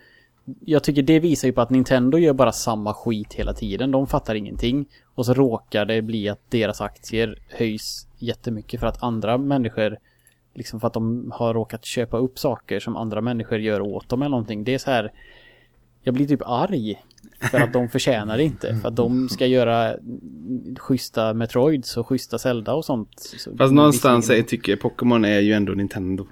Jag 0.65 0.83
tycker 0.83 1.01
det 1.01 1.19
visar 1.19 1.47
ju 1.47 1.53
på 1.53 1.61
att 1.61 1.69
Nintendo 1.69 2.17
gör 2.17 2.33
bara 2.33 2.51
samma 2.51 2.93
skit 2.93 3.33
hela 3.33 3.53
tiden. 3.53 3.91
De 3.91 4.07
fattar 4.07 4.35
ingenting. 4.35 4.85
Och 5.15 5.25
så 5.25 5.33
råkar 5.33 5.85
det 5.85 6.01
bli 6.01 6.29
att 6.29 6.51
deras 6.51 6.81
aktier 6.81 7.39
höjs 7.49 8.07
jättemycket 8.21 8.79
för 8.79 8.87
att 8.87 9.03
andra 9.03 9.37
människor 9.37 9.97
Liksom 10.53 10.79
för 10.79 10.87
att 10.87 10.93
de 10.93 11.31
har 11.35 11.53
råkat 11.53 11.85
köpa 11.85 12.17
upp 12.17 12.39
saker 12.39 12.79
som 12.79 12.95
andra 12.95 13.21
människor 13.21 13.59
gör 13.59 13.81
åt 13.81 14.09
dem 14.09 14.21
eller 14.21 14.29
någonting. 14.29 14.63
Det 14.63 14.73
är 14.73 14.77
så 14.77 14.91
här 14.91 15.11
jag 16.03 16.13
blir 16.13 16.27
typ 16.27 16.41
arg. 16.45 17.03
För 17.51 17.59
att 17.59 17.73
de 17.73 17.89
förtjänar 17.89 18.37
det 18.37 18.43
inte. 18.43 18.75
För 18.81 18.87
att 18.87 18.95
de 18.95 19.29
ska 19.29 19.45
göra 19.45 19.95
schyssta 20.77 21.33
Metroids 21.33 21.97
och 21.97 22.07
schyssta 22.07 22.37
Zelda 22.37 22.73
och 22.73 22.85
sånt. 22.85 23.19
Så 23.19 23.57
Fast 23.57 23.73
någonstans 23.73 24.29
jag 24.29 24.47
tycker 24.47 24.75
Pokémon 24.75 25.25
är 25.25 25.39
ju 25.39 25.53
ändå 25.53 25.73
Nintendo. 25.73 26.27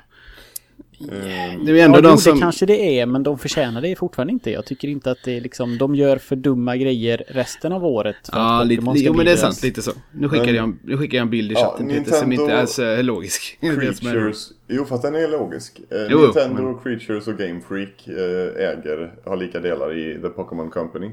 Eh, 1.01 1.63
Det 1.65 1.79
är 1.81 1.85
ändå 1.85 1.97
ja, 1.97 2.01
de 2.01 2.09
jo, 2.11 2.17
som... 2.17 2.35
det 2.35 2.41
kanske 2.41 2.65
det 2.65 2.99
är, 2.99 3.05
men 3.05 3.23
de 3.23 3.37
förtjänar 3.39 3.81
det 3.81 3.95
fortfarande 3.95 4.33
inte. 4.33 4.51
Jag 4.51 4.65
tycker 4.65 4.87
inte 4.87 5.11
att 5.11 5.17
det 5.25 5.37
är 5.37 5.41
liksom, 5.41 5.77
de 5.77 5.95
gör 5.95 6.17
för 6.17 6.35
dumma 6.35 6.77
grejer 6.77 7.23
resten 7.27 7.71
av 7.71 7.85
året. 7.85 8.15
Ja, 8.31 8.63
lite, 8.63 8.83
jo 8.95 9.13
men 9.13 9.25
det 9.25 9.31
är 9.31 9.35
sant, 9.35 9.63
lite 9.63 9.81
så. 9.81 9.91
Nu 10.11 10.29
skickar, 10.29 10.45
Men- 10.45 10.55
jag, 10.55 10.75
nu 10.83 10.97
skickar 10.97 11.17
jag 11.17 11.23
en 11.23 11.29
bild 11.29 11.51
i 11.51 11.53
Ja, 11.53 11.59
chatten 11.61 11.87
Peter 11.87 12.11
som 12.11 12.29
Nintendo- 12.29 12.41
inte 12.43 12.59
alls 12.59 12.79
är 12.79 13.03
logisk. 13.03 13.57
Som 13.61 13.75
Creatures, 13.79 14.51
jo 14.67 14.85
fast 14.85 15.01
den 15.03 15.15
är 15.15 15.27
logisk. 15.27 15.79
Eh, 15.89 15.97
Jo, 16.09 16.19
Nintendo, 16.21 16.61
men- 16.63 16.79
Creatures 16.79 17.27
och 17.27 17.37
Game 17.37 17.61
Freak 17.67 18.07
eh, 18.07 18.69
äger, 18.69 19.13
har 19.25 19.37
lika 19.37 19.59
delar 19.59 19.97
i 19.97 20.21
The 20.21 20.29
Pokémon 20.29 20.69
Company. 20.69 21.11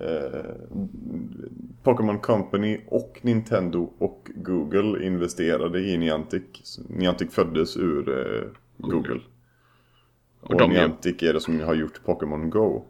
Eh, 0.00 0.40
Pokémon 1.82 2.18
Company 2.18 2.80
och 2.88 3.18
Nintendo 3.22 3.90
och 3.98 4.28
Google 4.34 5.06
investerade 5.06 5.80
i 5.80 5.96
Niantic. 5.98 6.42
Niantic 6.88 7.32
föddes 7.32 7.76
ur 7.76 8.08
eh, 8.08 8.48
Google. 8.78 9.20
Och, 10.40 10.60
gör- 10.60 10.68
Niantic 10.68 11.22
är 11.22 11.32
det 11.32 11.40
som 11.40 11.60
har 11.60 11.74
gjort 11.74 12.04
Pokémon 12.04 12.50
Go. 12.50 12.84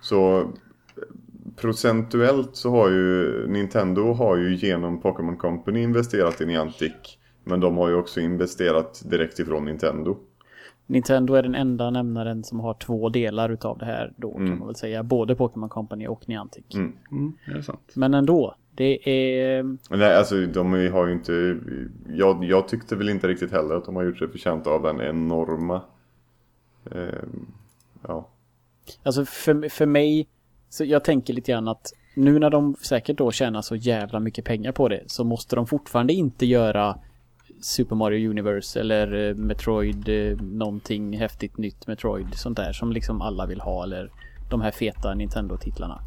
Så 0.00 0.40
eh, 0.40 0.46
procentuellt 1.56 2.56
så 2.56 2.70
har 2.70 2.90
ju 2.90 3.46
Nintendo 3.48 4.12
har 4.12 4.36
ju 4.36 4.54
genom 4.56 5.00
Pokémon 5.00 5.36
Company 5.36 5.82
investerat 5.82 6.40
i 6.40 6.46
Niantic. 6.46 7.18
Men 7.44 7.60
de 7.60 7.76
har 7.76 7.88
ju 7.88 7.94
också 7.94 8.20
investerat 8.20 9.02
direkt 9.10 9.38
ifrån 9.38 9.64
Nintendo. 9.64 10.16
Nintendo 10.86 11.34
är 11.34 11.42
den 11.42 11.54
enda 11.54 11.90
nämnaren 11.90 12.44
som 12.44 12.60
har 12.60 12.74
två 12.74 13.08
delar 13.08 13.48
utav 13.50 13.78
det 13.78 13.84
här 13.84 14.12
då 14.16 14.32
kan 14.34 14.58
man 14.58 14.66
väl 14.66 14.76
säga. 14.76 15.02
Både 15.02 15.34
Pokémon 15.36 15.68
Company 15.68 16.06
och 16.06 16.28
Niantic. 16.28 16.64
Mm. 16.74 16.92
Mm, 17.12 17.32
det 17.46 17.52
är 17.58 17.62
sant. 17.62 17.92
Men 17.96 18.14
ändå. 18.14 18.54
Det 18.74 19.08
är... 19.08 19.62
Nej, 19.90 20.16
alltså 20.16 20.46
de 20.46 20.72
har 20.72 21.06
ju 21.06 21.12
inte... 21.12 21.58
Jag, 22.08 22.44
jag 22.44 22.68
tyckte 22.68 22.96
väl 22.96 23.08
inte 23.08 23.28
riktigt 23.28 23.52
heller 23.52 23.74
att 23.74 23.84
de 23.84 23.96
har 23.96 24.02
gjort 24.02 24.18
sig 24.18 24.28
förtjänta 24.28 24.70
av 24.70 24.82
den 24.82 25.00
enorma... 25.00 25.82
Eh, 26.90 27.24
ja. 28.08 28.28
Alltså 29.02 29.24
för, 29.24 29.68
för 29.68 29.86
mig, 29.86 30.28
så 30.68 30.84
jag 30.84 31.04
tänker 31.04 31.34
lite 31.34 31.52
grann 31.52 31.68
att 31.68 31.92
nu 32.14 32.38
när 32.38 32.50
de 32.50 32.76
säkert 32.80 33.18
då 33.18 33.32
tjänar 33.32 33.62
så 33.62 33.76
jävla 33.76 34.20
mycket 34.20 34.44
pengar 34.44 34.72
på 34.72 34.88
det 34.88 35.02
så 35.06 35.24
måste 35.24 35.56
de 35.56 35.66
fortfarande 35.66 36.12
inte 36.12 36.46
göra 36.46 36.98
Super 37.60 37.96
Mario 37.96 38.30
Universe 38.30 38.80
eller 38.80 39.28
eh, 39.28 39.34
Metroid, 39.34 40.08
eh, 40.08 40.36
någonting 40.42 41.18
häftigt 41.18 41.58
nytt 41.58 41.86
Metroid, 41.86 42.34
sånt 42.34 42.56
där 42.56 42.72
som 42.72 42.92
liksom 42.92 43.20
alla 43.20 43.46
vill 43.46 43.60
ha 43.60 43.84
eller 43.84 44.10
de 44.50 44.60
här 44.60 44.70
feta 44.70 45.14
Nintendo-titlarna. 45.14 46.00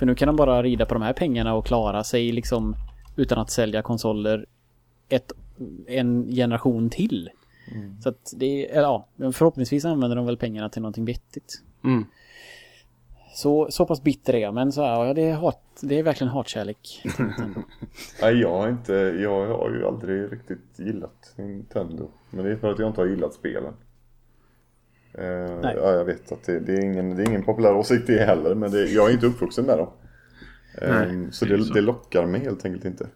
För 0.00 0.06
nu 0.06 0.14
kan 0.14 0.26
de 0.26 0.36
bara 0.36 0.62
rida 0.62 0.86
på 0.86 0.94
de 0.94 1.02
här 1.02 1.12
pengarna 1.12 1.54
och 1.54 1.66
klara 1.66 2.04
sig 2.04 2.32
liksom 2.32 2.76
utan 3.16 3.38
att 3.38 3.50
sälja 3.50 3.82
konsoler 3.82 4.46
ett, 5.08 5.32
en 5.86 6.28
generation 6.28 6.90
till. 6.90 7.30
Så 8.02 8.08
att 8.08 8.32
det 8.36 8.70
eller 8.70 8.82
ja, 8.82 9.06
förhoppningsvis 9.16 9.84
använder 9.84 10.16
de 10.16 10.26
väl 10.26 10.36
pengarna 10.36 10.68
till 10.68 10.82
någonting 10.82 11.04
vettigt. 11.04 11.62
Mm. 11.84 12.04
Så, 13.34 13.68
så 13.70 13.86
pass 13.86 14.02
bitter 14.02 14.34
är 14.34 14.38
jag, 14.38 14.54
men 14.54 14.72
så 14.72 14.82
här, 14.82 15.04
ja, 15.04 15.14
det, 15.14 15.22
är 15.22 15.34
hat, 15.34 15.60
det 15.80 15.98
är 15.98 16.02
verkligen 16.02 16.32
hatkärlek. 16.32 17.02
Nej, 18.22 18.40
jag 18.40 18.58
har 18.58 18.68
inte, 18.68 18.92
jag 18.94 19.58
har 19.58 19.70
ju 19.70 19.86
aldrig 19.86 20.32
riktigt 20.32 20.78
gillat 20.78 21.32
Nintendo. 21.36 22.08
Men 22.30 22.44
det 22.44 22.50
är 22.50 22.56
för 22.56 22.72
att 22.72 22.78
jag 22.78 22.88
inte 22.88 23.00
har 23.00 23.08
gillat 23.08 23.34
spelen. 23.34 23.74
Eh, 25.14 25.60
Nej. 25.62 25.74
ja, 25.76 25.92
jag 25.92 26.04
vet 26.04 26.32
att 26.32 26.42
det, 26.44 26.60
det, 26.60 26.72
är 26.72 26.80
ingen, 26.84 27.16
det 27.16 27.22
är 27.22 27.28
ingen 27.28 27.42
populär 27.42 27.74
åsikt 27.74 28.06
det 28.06 28.24
heller, 28.24 28.54
men 28.54 28.70
det, 28.70 28.84
jag 28.90 29.08
är 29.08 29.12
inte 29.14 29.26
uppvuxen 29.26 29.64
med 29.66 29.78
dem. 29.78 29.88
Eh, 30.82 30.90
Nej, 30.90 31.28
så 31.32 31.44
det 31.44 31.64
så. 31.64 31.74
det 31.74 31.80
lockar 31.80 32.26
mig 32.26 32.40
helt 32.40 32.64
enkelt 32.64 32.84
inte. 32.84 33.08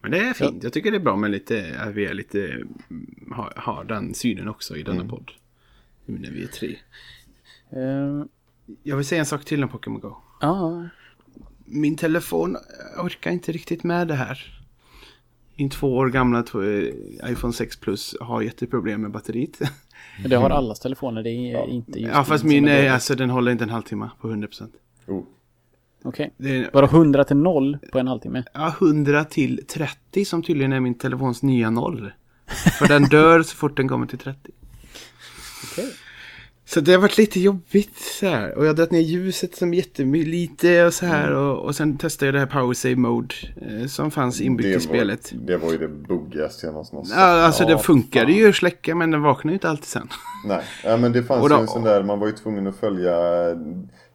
Men 0.00 0.10
det 0.10 0.18
är 0.18 0.32
fint. 0.32 0.62
Jag 0.62 0.72
tycker 0.72 0.90
det 0.90 0.96
är 0.96 1.00
bra 1.00 1.16
med 1.16 1.30
lite, 1.30 1.80
att 1.80 1.94
vi 1.94 2.06
är 2.06 2.14
lite, 2.14 2.44
mm, 2.46 3.32
har, 3.32 3.52
har 3.56 3.84
den 3.84 4.14
synen 4.14 4.48
också 4.48 4.76
i 4.76 4.82
denna 4.82 5.08
podd. 5.08 5.30
Nu 6.06 6.18
när 6.18 6.30
vi 6.30 6.42
är 6.42 6.46
tre. 6.46 6.76
Ehm, 7.70 8.28
Jag 8.82 8.96
vill 8.96 9.06
säga 9.06 9.18
en 9.18 9.26
sak 9.26 9.44
till 9.44 9.62
om 9.64 9.68
Pokémon 9.70 10.00
Go. 10.00 10.16
ja, 10.40 10.88
Min 11.64 11.96
telefon 11.96 12.56
orkar 12.98 13.30
inte 13.30 13.52
riktigt 13.52 13.84
med 13.84 14.08
det 14.08 14.14
här. 14.14 14.60
Min 15.56 15.70
två 15.70 15.96
år 15.96 16.08
gamla 16.10 16.38
eh, 16.38 17.30
iPhone 17.32 17.52
6 17.52 17.76
Plus 17.76 18.16
har 18.20 18.42
jätteproblem 18.42 19.02
med 19.02 19.10
batteriet. 19.10 19.58
men 20.20 20.30
det 20.30 20.36
har 20.36 20.50
allas 20.50 20.80
telefoner, 20.80 21.22
det 21.22 21.30
är 21.30 21.68
inte 21.68 22.00
just 22.00 22.14
ja, 22.14 22.24
fast 22.24 22.44
min 22.44 22.68
är 22.68 22.90
alltså 22.90 23.14
den 23.14 23.30
håller 23.30 23.52
inte 23.52 23.64
en 23.64 23.70
halvtimme 23.70 24.10
på 24.20 24.28
100%. 24.28 24.68
Oh. 25.06 25.22
Okej. 26.04 26.34
Är, 26.38 26.70
Bara 26.72 26.86
100 26.86 27.24
till 27.24 27.36
0 27.36 27.78
på 27.92 27.98
en 27.98 28.08
halvtimme? 28.08 28.44
ja, 28.54 28.74
100 28.80 29.24
till 29.24 29.66
30 29.66 30.24
som 30.24 30.42
tydligen 30.42 30.72
är 30.72 30.80
min 30.80 30.94
telefons 30.94 31.42
nya 31.42 31.70
noll. 31.70 32.12
För 32.78 32.88
den 32.88 33.02
dör 33.02 33.42
så 33.42 33.56
fort 33.56 33.76
den 33.76 33.88
kommer 33.88 34.06
till 34.06 34.18
30. 34.18 34.50
Okej. 35.72 35.92
Så 36.66 36.80
det 36.80 36.92
har 36.92 36.98
varit 36.98 37.18
lite 37.18 37.40
jobbigt 37.40 37.96
så 37.96 38.26
här. 38.28 38.54
Och 38.58 38.64
jag 38.64 38.68
har 38.68 38.74
dragit 38.74 38.90
ner 38.90 39.00
ljuset 39.00 39.54
som 39.56 39.74
jättelite 39.74 40.84
och 40.86 40.94
så 40.94 41.06
här. 41.06 41.26
Mm. 41.28 41.38
Och, 41.38 41.58
och 41.64 41.76
sen 41.76 41.98
testade 41.98 42.26
jag 42.26 42.34
det 42.34 42.38
här 42.38 42.60
Power 42.60 42.74
Save 42.74 42.96
Mode 42.96 43.34
eh, 43.56 43.86
som 43.86 44.10
fanns 44.10 44.40
inbyggt 44.40 44.76
i 44.76 44.80
spelet. 44.80 45.32
det 45.46 45.56
var 45.56 45.72
ju 45.72 45.78
det 45.78 45.88
buggigaste 45.88 46.66
jag 46.66 46.72
någonsin 46.72 47.16
har. 47.16 47.22
Ja, 47.22 47.42
alltså 47.46 47.62
Ja, 47.62 47.68
det 47.68 47.78
funkade 47.78 48.26
fan. 48.26 48.34
ju 48.34 48.48
att 48.48 48.54
släcka 48.54 48.94
men 48.94 49.10
den 49.10 49.22
vaknade 49.22 49.52
ju 49.52 49.54
inte 49.54 49.68
alltid 49.68 49.84
sen. 49.84 50.08
Nej, 50.46 50.62
ja, 50.84 50.96
men 50.96 51.12
det 51.12 51.22
fanns 51.22 51.48
då- 51.48 51.54
ju 51.56 51.60
en 51.60 51.68
sån 51.68 51.82
där, 51.82 52.02
man 52.02 52.18
var 52.18 52.26
ju 52.26 52.32
tvungen 52.32 52.66
att 52.66 52.76
följa 52.76 53.14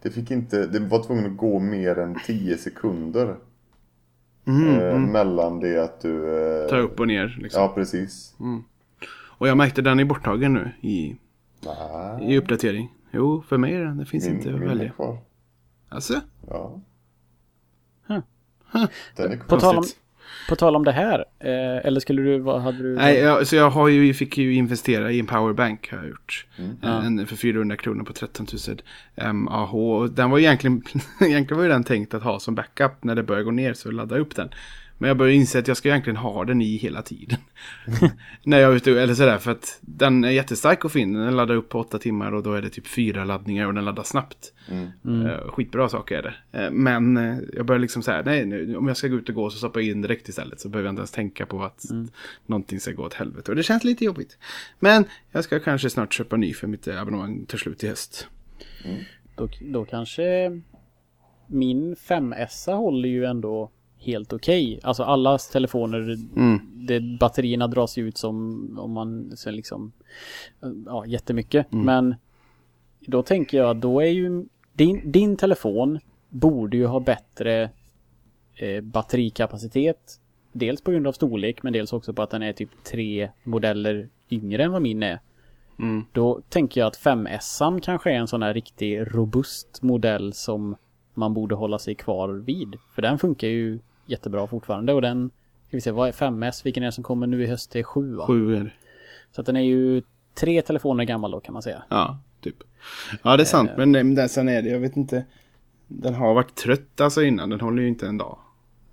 Det 0.01 0.09
fick 0.13 0.31
inte, 0.31 0.65
det 0.67 0.79
var 0.79 1.03
tvungen 1.03 1.25
att 1.31 1.37
gå 1.37 1.59
mer 1.59 1.99
än 1.99 2.19
10 2.25 2.57
sekunder 2.57 3.35
eh, 4.47 4.99
Mellan 4.99 5.59
det 5.59 5.83
att 5.83 6.01
du 6.01 6.37
eh, 6.37 6.55
Mm, 6.57 6.69
Ta 6.69 6.77
upp 6.77 6.99
och 6.99 7.07
ner 7.07 7.37
liksom. 7.41 7.61
Ja, 7.61 7.71
precis 7.75 8.33
Och 9.27 9.47
jag 9.47 9.57
märkte 9.57 9.81
den 9.81 9.99
är 9.99 10.05
borttagen 10.05 10.53
nu 10.53 10.71
i, 10.81 11.15
Nej, 11.59 12.33
i 12.33 12.37
uppdatering. 12.37 12.93
Jo, 13.11 13.43
för 13.49 13.57
mig 13.57 13.73
är 13.73 13.79
den. 13.79 13.97
Det 13.97 14.05
finns 14.05 14.27
inte 14.27 14.49
att 14.49 14.53
min, 14.53 14.59
min 14.59 14.69
är 14.69 14.75
välja. 14.75 14.91
kvar 14.91 15.17
Alltså? 15.89 16.21
Ja 16.49 16.81
Huh. 18.71 18.85
Den 19.15 19.31
är 19.31 19.35
kvar 19.35 19.45
På 19.47 19.59
tal, 19.59 19.77
om, 19.77 19.83
på 20.49 20.55
tal 20.55 20.75
om 20.75 20.83
det 20.83 20.91
här, 20.91 21.25
eh, 21.39 21.85
eller 21.85 21.99
skulle 21.99 22.21
du, 22.21 22.39
vad 22.39 22.61
hade 22.61 22.77
du? 22.77 22.95
Nej, 22.95 23.17
jag, 23.17 23.47
så 23.47 23.55
jag 23.55 23.69
har 23.69 23.87
ju, 23.87 24.13
fick 24.13 24.37
ju 24.37 24.53
investera 24.53 25.11
i 25.11 25.19
en 25.19 25.27
powerbank 25.27 25.91
har 25.91 25.97
jag 25.97 26.07
gjort. 26.07 26.45
Ja. 26.81 27.03
En 27.03 27.27
för 27.27 27.35
400 27.35 27.77
kronor 27.77 28.03
på 28.03 28.13
13 28.13 28.47
000 29.17 29.33
mAh. 29.33 29.75
Och 29.75 30.09
den 30.09 30.29
var 30.29 30.37
ju 30.37 30.43
egentligen, 30.43 30.83
egentligen 31.21 31.57
var 31.57 31.63
ju 31.63 31.69
den 31.69 31.83
tänkt 31.83 32.13
att 32.13 32.23
ha 32.23 32.39
som 32.39 32.55
backup 32.55 33.03
när 33.03 33.15
det 33.15 33.23
börjar 33.23 33.43
gå 33.43 33.51
ner 33.51 33.73
så 33.73 33.91
ladda 33.91 34.17
upp 34.17 34.35
den. 34.35 34.49
Men 35.01 35.07
jag 35.07 35.17
börjar 35.17 35.33
inse 35.33 35.59
att 35.59 35.67
jag 35.67 35.77
ska 35.77 35.89
egentligen 35.89 36.17
ha 36.17 36.45
den 36.45 36.61
i 36.61 36.77
hela 36.77 37.01
tiden. 37.01 37.39
när 38.43 38.59
jag 38.59 38.71
är 38.71 38.75
ute, 38.75 39.01
eller 39.01 39.13
sådär, 39.13 39.37
för 39.37 39.51
att 39.51 39.79
den 39.81 40.23
är 40.23 40.29
jättestark 40.29 40.85
att 40.85 40.91
få 40.91 40.99
in. 40.99 41.13
Den 41.13 41.35
laddar 41.35 41.55
upp 41.55 41.69
på 41.69 41.79
åtta 41.79 41.99
timmar 41.99 42.31
och 42.31 42.43
då 42.43 42.53
är 42.53 42.61
det 42.61 42.69
typ 42.69 42.87
fyra 42.87 43.25
laddningar 43.25 43.67
och 43.67 43.73
den 43.73 43.85
laddar 43.85 44.03
snabbt. 44.03 44.53
Eh, 44.71 45.51
skitbra 45.51 45.89
saker 45.89 46.17
är 46.17 46.21
det. 46.21 46.63
Eh, 46.63 46.71
men 46.71 47.17
eh, 47.17 47.37
jag 47.53 47.65
börjar 47.65 47.79
liksom 47.79 48.03
säga, 48.03 48.21
nej, 48.25 48.45
nu, 48.45 48.75
om 48.77 48.87
jag 48.87 48.97
ska 48.97 49.07
gå 49.07 49.15
ut 49.15 49.29
och 49.29 49.35
gå 49.35 49.49
så 49.49 49.57
stoppar 49.57 49.79
jag 49.79 49.89
in 49.89 50.01
direkt 50.01 50.29
istället. 50.29 50.59
Så 50.59 50.69
behöver 50.69 50.87
jag 50.87 50.91
inte 50.91 50.99
ens 50.99 51.11
tänka 51.11 51.45
på 51.45 51.63
att 51.63 51.83
någonting 52.45 52.79
ska 52.79 52.91
gå 52.91 53.03
åt 53.03 53.13
helvete. 53.13 53.51
Och 53.51 53.55
det 53.55 53.63
känns 53.63 53.83
lite 53.83 54.05
jobbigt. 54.05 54.37
Men 54.79 55.05
jag 55.31 55.43
ska 55.43 55.59
kanske 55.59 55.89
snart 55.89 56.13
köpa 56.13 56.37
ny 56.37 56.53
för 56.53 56.67
mitt 56.67 56.87
abonnemang 56.87 57.45
tar 57.45 57.57
slut 57.57 57.83
i 57.83 57.87
höst. 57.87 58.27
Då, 59.35 59.47
då 59.61 59.85
kanske 59.85 60.51
min 61.47 61.95
5S 61.95 62.73
håller 62.75 63.09
ju 63.09 63.25
ändå 63.25 63.71
helt 63.99 64.33
okej. 64.33 64.79
Alltså 64.83 65.03
allas 65.03 65.49
telefoner, 65.49 66.15
det, 66.87 66.99
batterierna 67.19 67.67
dras 67.67 67.97
ju 67.97 68.07
ut 68.07 68.17
som 68.17 68.69
om 68.79 68.91
man 68.91 69.37
sen 69.37 69.55
liksom, 69.55 69.91
ja 70.85 71.05
jättemycket. 71.05 71.71
Men 71.71 72.15
då 72.99 73.23
tänker 73.23 73.57
jag 73.57 73.69
att 73.69 73.81
då 73.81 73.99
är 73.99 74.09
ju 74.09 74.45
din, 74.73 75.11
din 75.11 75.37
telefon 75.37 75.99
borde 76.29 76.77
ju 76.77 76.85
ha 76.85 76.99
bättre 76.99 77.69
eh, 78.55 78.81
batterikapacitet. 78.81 80.19
Dels 80.51 80.81
på 80.81 80.91
grund 80.91 81.07
av 81.07 81.11
storlek 81.11 81.63
men 81.63 81.73
dels 81.73 81.93
också 81.93 82.13
på 82.13 82.21
att 82.21 82.29
den 82.29 82.43
är 82.43 82.53
typ 82.53 82.69
tre 82.83 83.29
modeller 83.43 84.09
yngre 84.29 84.63
än 84.63 84.71
vad 84.71 84.81
min 84.81 85.03
är. 85.03 85.19
Då 86.11 86.41
tänker 86.49 86.81
jag 86.81 86.87
att 86.87 86.99
5S 86.99 87.79
kanske 87.81 88.11
är 88.11 88.15
en 88.15 88.27
sån 88.27 88.43
här 88.43 88.53
riktig 88.53 89.15
robust 89.15 89.81
modell 89.81 90.33
som 90.33 90.75
man 91.13 91.33
borde 91.33 91.55
hålla 91.55 91.79
sig 91.79 91.95
kvar 91.95 92.29
vid. 92.29 92.75
För 92.95 93.01
den 93.01 93.19
funkar 93.19 93.47
ju 93.47 93.79
jättebra 94.11 94.47
fortfarande 94.47 94.93
och 94.93 95.01
den, 95.01 95.31
ska 95.67 95.77
vi 95.77 95.81
se, 95.81 95.91
vad 95.91 96.07
är 96.07 96.11
5S? 96.11 96.63
Vilken 96.63 96.83
är 96.83 96.87
det 96.87 96.91
som 96.91 97.03
kommer 97.03 97.27
nu 97.27 97.43
i 97.43 97.47
höst? 97.47 97.71
Det 97.71 97.79
är 97.79 97.83
7 97.83 98.15
va? 98.15 98.27
Sju 98.27 98.55
är 98.55 98.63
det. 98.63 98.71
Så 99.31 99.41
att 99.41 99.45
den 99.47 99.55
är 99.55 99.61
ju 99.61 100.01
tre 100.33 100.61
telefoner 100.61 101.03
gammal 101.03 101.31
då 101.31 101.39
kan 101.39 101.53
man 101.53 101.61
säga. 101.61 101.83
Ja, 101.89 102.19
typ. 102.41 102.55
Ja, 103.23 103.37
det 103.37 103.43
är 103.43 103.45
sant. 103.45 103.71
Men, 103.77 103.91
men 103.91 104.15
den, 104.15 104.29
sen 104.29 104.49
är 104.49 104.61
det, 104.61 104.69
jag 104.69 104.79
vet 104.79 104.97
inte. 104.97 105.25
Den 105.87 106.13
har 106.13 106.33
varit 106.33 106.55
trött 106.55 107.01
alltså 107.01 107.23
innan. 107.23 107.49
Den 107.49 107.59
håller 107.59 107.81
ju 107.81 107.87
inte 107.87 108.07
en 108.07 108.17
dag. 108.17 108.37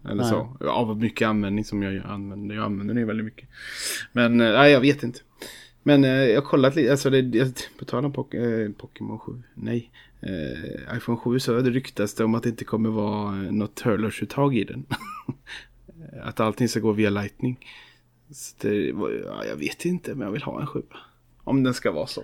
Eller 0.04 0.22
Nej. 0.22 0.30
så. 0.30 0.68
Av 0.68 0.96
mycket 1.00 1.28
användning 1.28 1.64
som 1.64 1.82
jag 1.82 2.02
använder. 2.06 2.54
Jag 2.54 2.64
använder 2.64 2.94
den 2.94 3.00
ju 3.00 3.06
väldigt 3.06 3.24
mycket. 3.24 3.48
Men 4.12 4.40
eh, 4.40 4.52
nej, 4.52 4.72
jag 4.72 4.80
vet 4.80 5.02
inte. 5.02 5.20
Men 5.82 6.04
eh, 6.04 6.10
jag 6.10 6.40
har 6.40 6.46
kollat 6.48 6.76
lite. 6.76 6.90
Alltså 6.90 7.10
det, 7.10 7.38
jag, 7.38 7.52
på 7.78 7.84
tal 7.84 8.04
om 8.04 8.12
Pok- 8.12 8.64
eh, 8.64 8.70
Pokémon 8.72 9.18
7. 9.18 9.42
Nej. 9.54 9.90
Eh, 10.26 10.96
iPhone 10.96 11.18
7 11.18 11.38
så 11.40 11.52
det 11.52 11.70
ryktas 11.70 12.14
det 12.14 12.24
om 12.24 12.34
att 12.34 12.42
det 12.42 12.48
inte 12.48 12.64
kommer 12.64 12.90
vara 12.90 13.44
eh, 13.44 13.52
något 13.52 13.74
Turlers-uttag 13.74 14.56
i 14.56 14.64
den. 14.64 14.86
att 16.22 16.40
allting 16.40 16.68
ska 16.68 16.80
gå 16.80 16.92
via 16.92 17.10
Lightning. 17.10 17.66
Så 18.30 18.56
det, 18.60 18.86
ja, 19.26 19.44
jag 19.44 19.56
vet 19.56 19.84
inte 19.84 20.14
men 20.14 20.24
jag 20.24 20.32
vill 20.32 20.42
ha 20.42 20.60
en 20.60 20.66
7. 20.66 20.82
Om 21.44 21.62
den 21.62 21.74
ska 21.74 21.92
vara 21.92 22.06
så. 22.06 22.22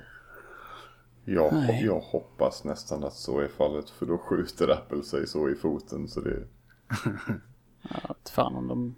jag, 1.25 1.53
Nej. 1.53 1.85
jag 1.85 2.01
hoppas 2.01 2.65
nästan 2.65 3.05
att 3.05 3.15
så 3.15 3.41
är 3.41 3.49
fallet 3.49 3.91
För 3.91 4.07
då 4.07 4.19
skjuter 4.19 4.69
Apple 4.69 5.03
sig 5.03 5.27
så 5.27 5.49
i 5.49 5.55
foten 5.55 6.09
så 6.09 6.21
det 6.21 6.47
Ja, 7.83 8.15
fan 8.35 8.57
om 8.57 8.69
de... 8.69 8.95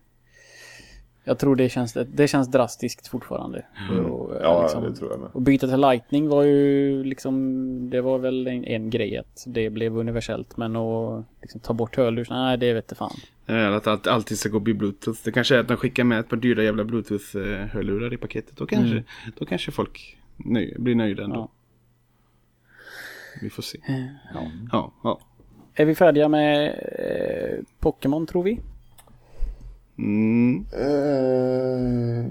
Jag 1.27 1.39
tror 1.39 1.57
det 1.57 1.69
känns, 1.69 1.93
det 2.07 2.29
känns 2.29 2.49
drastiskt 2.51 3.09
fortfarande. 3.09 3.65
Och, 4.11 4.35
eh, 4.35 4.43
Ja, 4.43 4.63
liksom- 4.63 4.83
det 4.85 4.95
tror 4.95 5.11
jag 5.11 5.21
med 5.21 5.29
Och 5.33 5.43
byta 5.43 5.67
till 5.69 5.81
Lightning 5.81 6.29
var 6.29 6.43
ju 6.43 7.05
liksom, 7.05 7.91
det 7.91 8.01
var 8.01 8.19
väl 8.19 8.47
en, 8.47 8.65
en 8.65 8.91
grej 8.91 9.17
att 9.17 9.45
det 9.47 9.71
blev 9.71 9.97
universellt. 9.99 10.57
Men 10.57 10.77
att 10.77 11.25
liksom 11.43 11.61
ta 11.61 11.73
bort 11.73 11.97
hörlurs, 11.97 12.31
nej 12.31 12.59
det 12.59 12.73
vet 12.75 12.89
fan. 12.97 13.17
Eller 13.47 13.71
att 13.71 13.87
allt, 13.87 14.07
alltid 14.07 14.39
ska 14.39 14.49
gå 14.49 14.59
via 14.59 14.75
bluetooth. 14.75 15.21
Det 15.25 15.33
kanske 15.33 15.57
är 15.57 15.61
att 15.61 15.69
de 15.69 15.77
skickar 15.77 16.05
med 16.05 16.21
ett 16.21 16.29
par 16.29 16.37
dyra 16.37 16.63
jävla 16.63 16.85
bluetooth-hörlurar 16.85 18.15
i 18.15 18.17
paketet. 18.17 18.57
Då 18.57 18.67
kanske, 18.67 19.05
då 19.39 19.45
kanske 19.45 19.71
folk 19.71 20.19
nöj, 20.37 20.75
blir 20.79 20.95
nöjda 20.95 21.25
ändå. 21.25 21.37
Ja. 21.37 21.49
Vi 23.43 23.51
får 23.51 23.63
se. 23.63 23.79
Ja. 24.35 24.51
Ja, 24.73 24.93
ja. 25.05 25.21
Är 25.75 25.85
vi 25.85 25.95
färdiga 25.95 26.29
med 26.29 26.69
eh, 26.99 27.65
Pokémon 27.81 28.27
tror 28.27 28.43
vi? 28.43 28.61
Mm, 29.99 30.67
eh, 30.73 32.27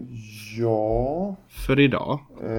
Ja 0.58 1.36
för 1.49 1.80
idag. 1.80 2.19
Eh, 2.43 2.49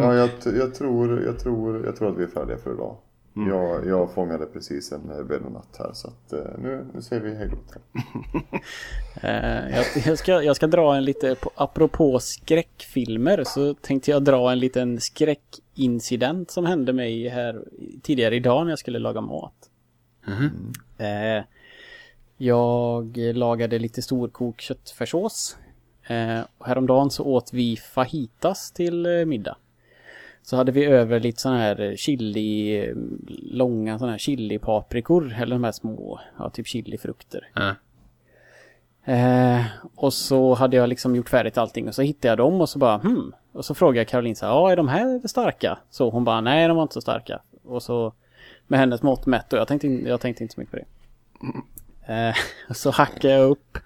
ja, 0.00 0.14
jag, 0.14 0.30
jag, 0.44 0.74
tror, 0.74 1.22
jag, 1.22 1.38
tror, 1.38 1.84
jag 1.84 1.96
tror 1.96 2.10
att 2.10 2.18
vi 2.18 2.22
är 2.22 2.28
färdiga 2.28 2.56
för 2.56 2.74
idag. 2.74 2.96
Jag, 3.36 3.86
jag 3.86 4.12
fångade 4.14 4.46
precis 4.46 4.92
en 4.92 5.10
eh, 5.10 5.16
velonatt 5.16 5.76
här 5.78 5.90
så 5.92 6.08
att 6.08 6.32
nu, 6.58 6.86
nu 6.94 7.02
säger 7.02 7.22
vi 7.22 7.34
hej 7.34 7.50
då. 7.50 7.80
jag, 9.72 9.84
jag, 10.06 10.18
ska, 10.18 10.42
jag 10.42 10.56
ska 10.56 10.66
dra 10.66 10.96
en 10.96 11.04
lite, 11.04 11.34
på, 11.34 11.50
apropå 11.54 12.18
skräckfilmer 12.18 13.44
så 13.44 13.74
tänkte 13.74 14.10
jag 14.10 14.24
dra 14.24 14.52
en 14.52 14.58
liten 14.58 15.00
skräckincident 15.00 16.50
som 16.50 16.66
hände 16.66 16.92
mig 16.92 17.28
här 17.28 17.64
tidigare 18.02 18.36
idag 18.36 18.64
när 18.64 18.72
jag 18.72 18.78
skulle 18.78 18.98
laga 18.98 19.20
mat. 19.20 19.70
Eh, 20.98 21.44
jag 22.36 23.16
lagade 23.16 23.78
lite 23.78 24.02
storkok 24.02 24.60
köttfärssås. 24.60 25.56
Eh, 26.06 26.40
och 26.58 26.66
häromdagen 26.66 27.10
så 27.10 27.24
åt 27.24 27.52
vi 27.52 27.76
fajitas 27.76 28.72
till 28.72 29.06
eh, 29.06 29.24
middag. 29.24 29.56
Så 30.42 30.56
hade 30.56 30.72
vi 30.72 30.84
över 30.84 31.20
lite 31.20 31.40
sån 31.40 31.56
här 31.56 31.94
chili, 31.96 32.78
eh, 32.78 32.94
långa 33.42 33.98
såna 33.98 34.10
här 34.10 34.18
chilipaprikor, 34.18 35.34
eller 35.38 35.56
de 35.56 35.64
här 35.64 35.72
små, 35.72 36.20
ja 36.38 36.50
typ 36.50 36.66
chilifrukter. 36.66 37.48
Ja. 37.54 37.74
Eh, 39.12 39.64
och 39.94 40.12
så 40.12 40.54
hade 40.54 40.76
jag 40.76 40.88
liksom 40.88 41.16
gjort 41.16 41.28
färdigt 41.28 41.58
allting 41.58 41.88
och 41.88 41.94
så 41.94 42.02
hittade 42.02 42.28
jag 42.28 42.38
dem 42.38 42.60
och 42.60 42.68
så 42.68 42.78
bara 42.78 42.98
hmm. 42.98 43.32
Och 43.52 43.64
så 43.64 43.74
frågade 43.74 43.98
jag 43.98 44.08
Caroline 44.08 44.36
så 44.36 44.46
här, 44.46 44.52
ja 44.52 44.72
är 44.72 44.76
de 44.76 44.88
här 44.88 45.28
starka? 45.28 45.78
Så 45.90 46.10
hon 46.10 46.24
bara, 46.24 46.40
nej 46.40 46.68
de 46.68 46.76
var 46.76 46.82
inte 46.82 46.94
så 46.94 47.00
starka. 47.00 47.40
Och 47.64 47.82
så 47.82 48.12
med 48.66 48.80
hennes 48.80 49.02
mått 49.02 49.26
mätt 49.26 49.52
och 49.52 49.58
jag 49.58 49.68
tänkte, 49.68 49.86
jag 49.86 50.20
tänkte 50.20 50.42
inte 50.42 50.54
så 50.54 50.60
mycket 50.60 50.70
på 50.70 50.76
det. 50.76 50.86
Eh, 52.06 52.34
så 52.74 52.90
hackade 52.90 53.34
jag 53.34 53.50
upp 53.50 53.78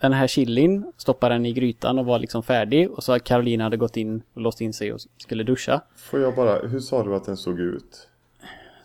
den 0.00 0.12
här 0.12 0.26
chilin, 0.26 0.92
stoppade 0.96 1.34
den 1.34 1.46
i 1.46 1.52
grytan 1.52 1.98
och 1.98 2.06
var 2.06 2.18
liksom 2.18 2.42
färdig. 2.42 2.90
Och 2.90 3.04
så 3.04 3.12
har 3.12 3.18
Caroline 3.18 3.60
hade 3.60 3.76
gått 3.76 3.96
in 3.96 4.22
och 4.34 4.40
låst 4.40 4.60
in 4.60 4.72
sig 4.72 4.92
och 4.92 5.00
skulle 5.18 5.42
duscha. 5.42 5.80
Får 5.96 6.20
jag 6.20 6.34
bara, 6.34 6.58
hur 6.68 6.80
sa 6.80 7.02
du 7.04 7.14
att 7.14 7.24
den 7.24 7.36
såg 7.36 7.60
ut? 7.60 8.08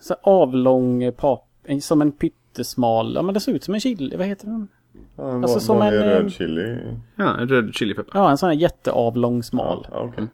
Så 0.00 0.16
avlång 0.22 1.12
pap, 1.12 1.46
en- 1.64 1.80
som 1.82 2.02
en 2.02 2.12
pyttesmal, 2.12 3.14
ja 3.14 3.22
men 3.22 3.34
det 3.34 3.40
såg 3.40 3.54
ut 3.54 3.64
som 3.64 3.74
en 3.74 3.80
chili, 3.80 4.16
vad 4.16 4.26
heter 4.26 4.46
den? 4.46 4.68
Ja, 5.16 5.30
en 5.30 5.42
Alltså, 5.44 5.60
som 5.60 5.82
en, 5.82 5.90
röd 5.92 6.24
eh, 6.24 6.28
chili. 6.30 6.78
Ja, 7.16 7.36
en 7.38 7.48
röd 7.48 7.74
chilipeppar. 7.74 8.20
Ja, 8.20 8.30
en 8.30 8.38
sån 8.38 8.48
här 8.48 8.56
jätteavlång 8.56 9.42
smal. 9.42 9.86
Ja, 9.90 10.00
okej. 10.00 10.26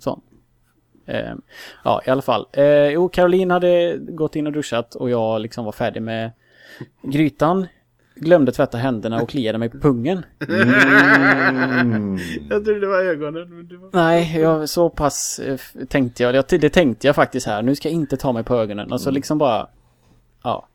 Sån. 0.00 0.20
Eh, 1.06 1.32
ja, 1.84 2.02
i 2.06 2.10
alla 2.10 2.22
fall. 2.22 2.46
Eh, 2.52 2.64
jo, 2.88 3.08
Caroline 3.08 3.50
hade 3.50 3.96
gått 3.98 4.36
in 4.36 4.46
och 4.46 4.52
duschat 4.52 4.94
och 4.94 5.10
jag 5.10 5.40
liksom 5.40 5.64
var 5.64 5.72
färdig 5.72 6.02
med 6.02 6.30
grytan. 7.02 7.66
Glömde 8.14 8.52
tvätta 8.52 8.78
händerna 8.78 9.22
och 9.22 9.28
kliade 9.30 9.58
mig 9.58 9.68
på 9.68 9.78
pungen. 9.78 10.24
Mm. 10.48 12.18
Jag 12.50 12.64
trodde 12.64 12.80
det 12.80 12.86
var 12.86 13.04
ögonen. 13.04 13.56
Men 13.56 13.68
det 13.68 13.76
var... 13.76 13.90
Nej, 13.92 14.40
jag, 14.40 14.68
så 14.68 14.90
pass 14.90 15.38
eh, 15.38 15.58
tänkte 15.88 16.22
jag. 16.22 16.44
Det 16.48 16.70
tänkte 16.70 17.06
jag 17.06 17.16
faktiskt 17.16 17.46
här. 17.46 17.62
Nu 17.62 17.74
ska 17.74 17.88
jag 17.88 17.94
inte 17.94 18.16
ta 18.16 18.32
mig 18.32 18.44
på 18.44 18.54
ögonen. 18.54 18.92
Alltså 18.92 19.10
liksom 19.10 19.38
bara... 19.38 19.68
Ja. 20.42 20.68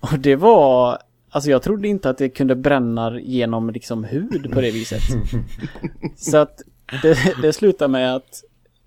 Och 0.00 0.18
det 0.18 0.36
var... 0.36 0.98
Alltså 1.30 1.50
jag 1.50 1.62
trodde 1.62 1.88
inte 1.88 2.10
att 2.10 2.18
det 2.18 2.28
kunde 2.28 2.56
bränna 2.56 3.20
genom 3.20 3.70
liksom 3.70 4.04
hud 4.04 4.50
på 4.52 4.60
det 4.60 4.70
viset. 4.70 5.02
Så 6.16 6.36
att 6.36 6.62
det, 7.02 7.18
det 7.42 7.52
slutade 7.52 7.88
med 7.88 8.16
att 8.16 8.42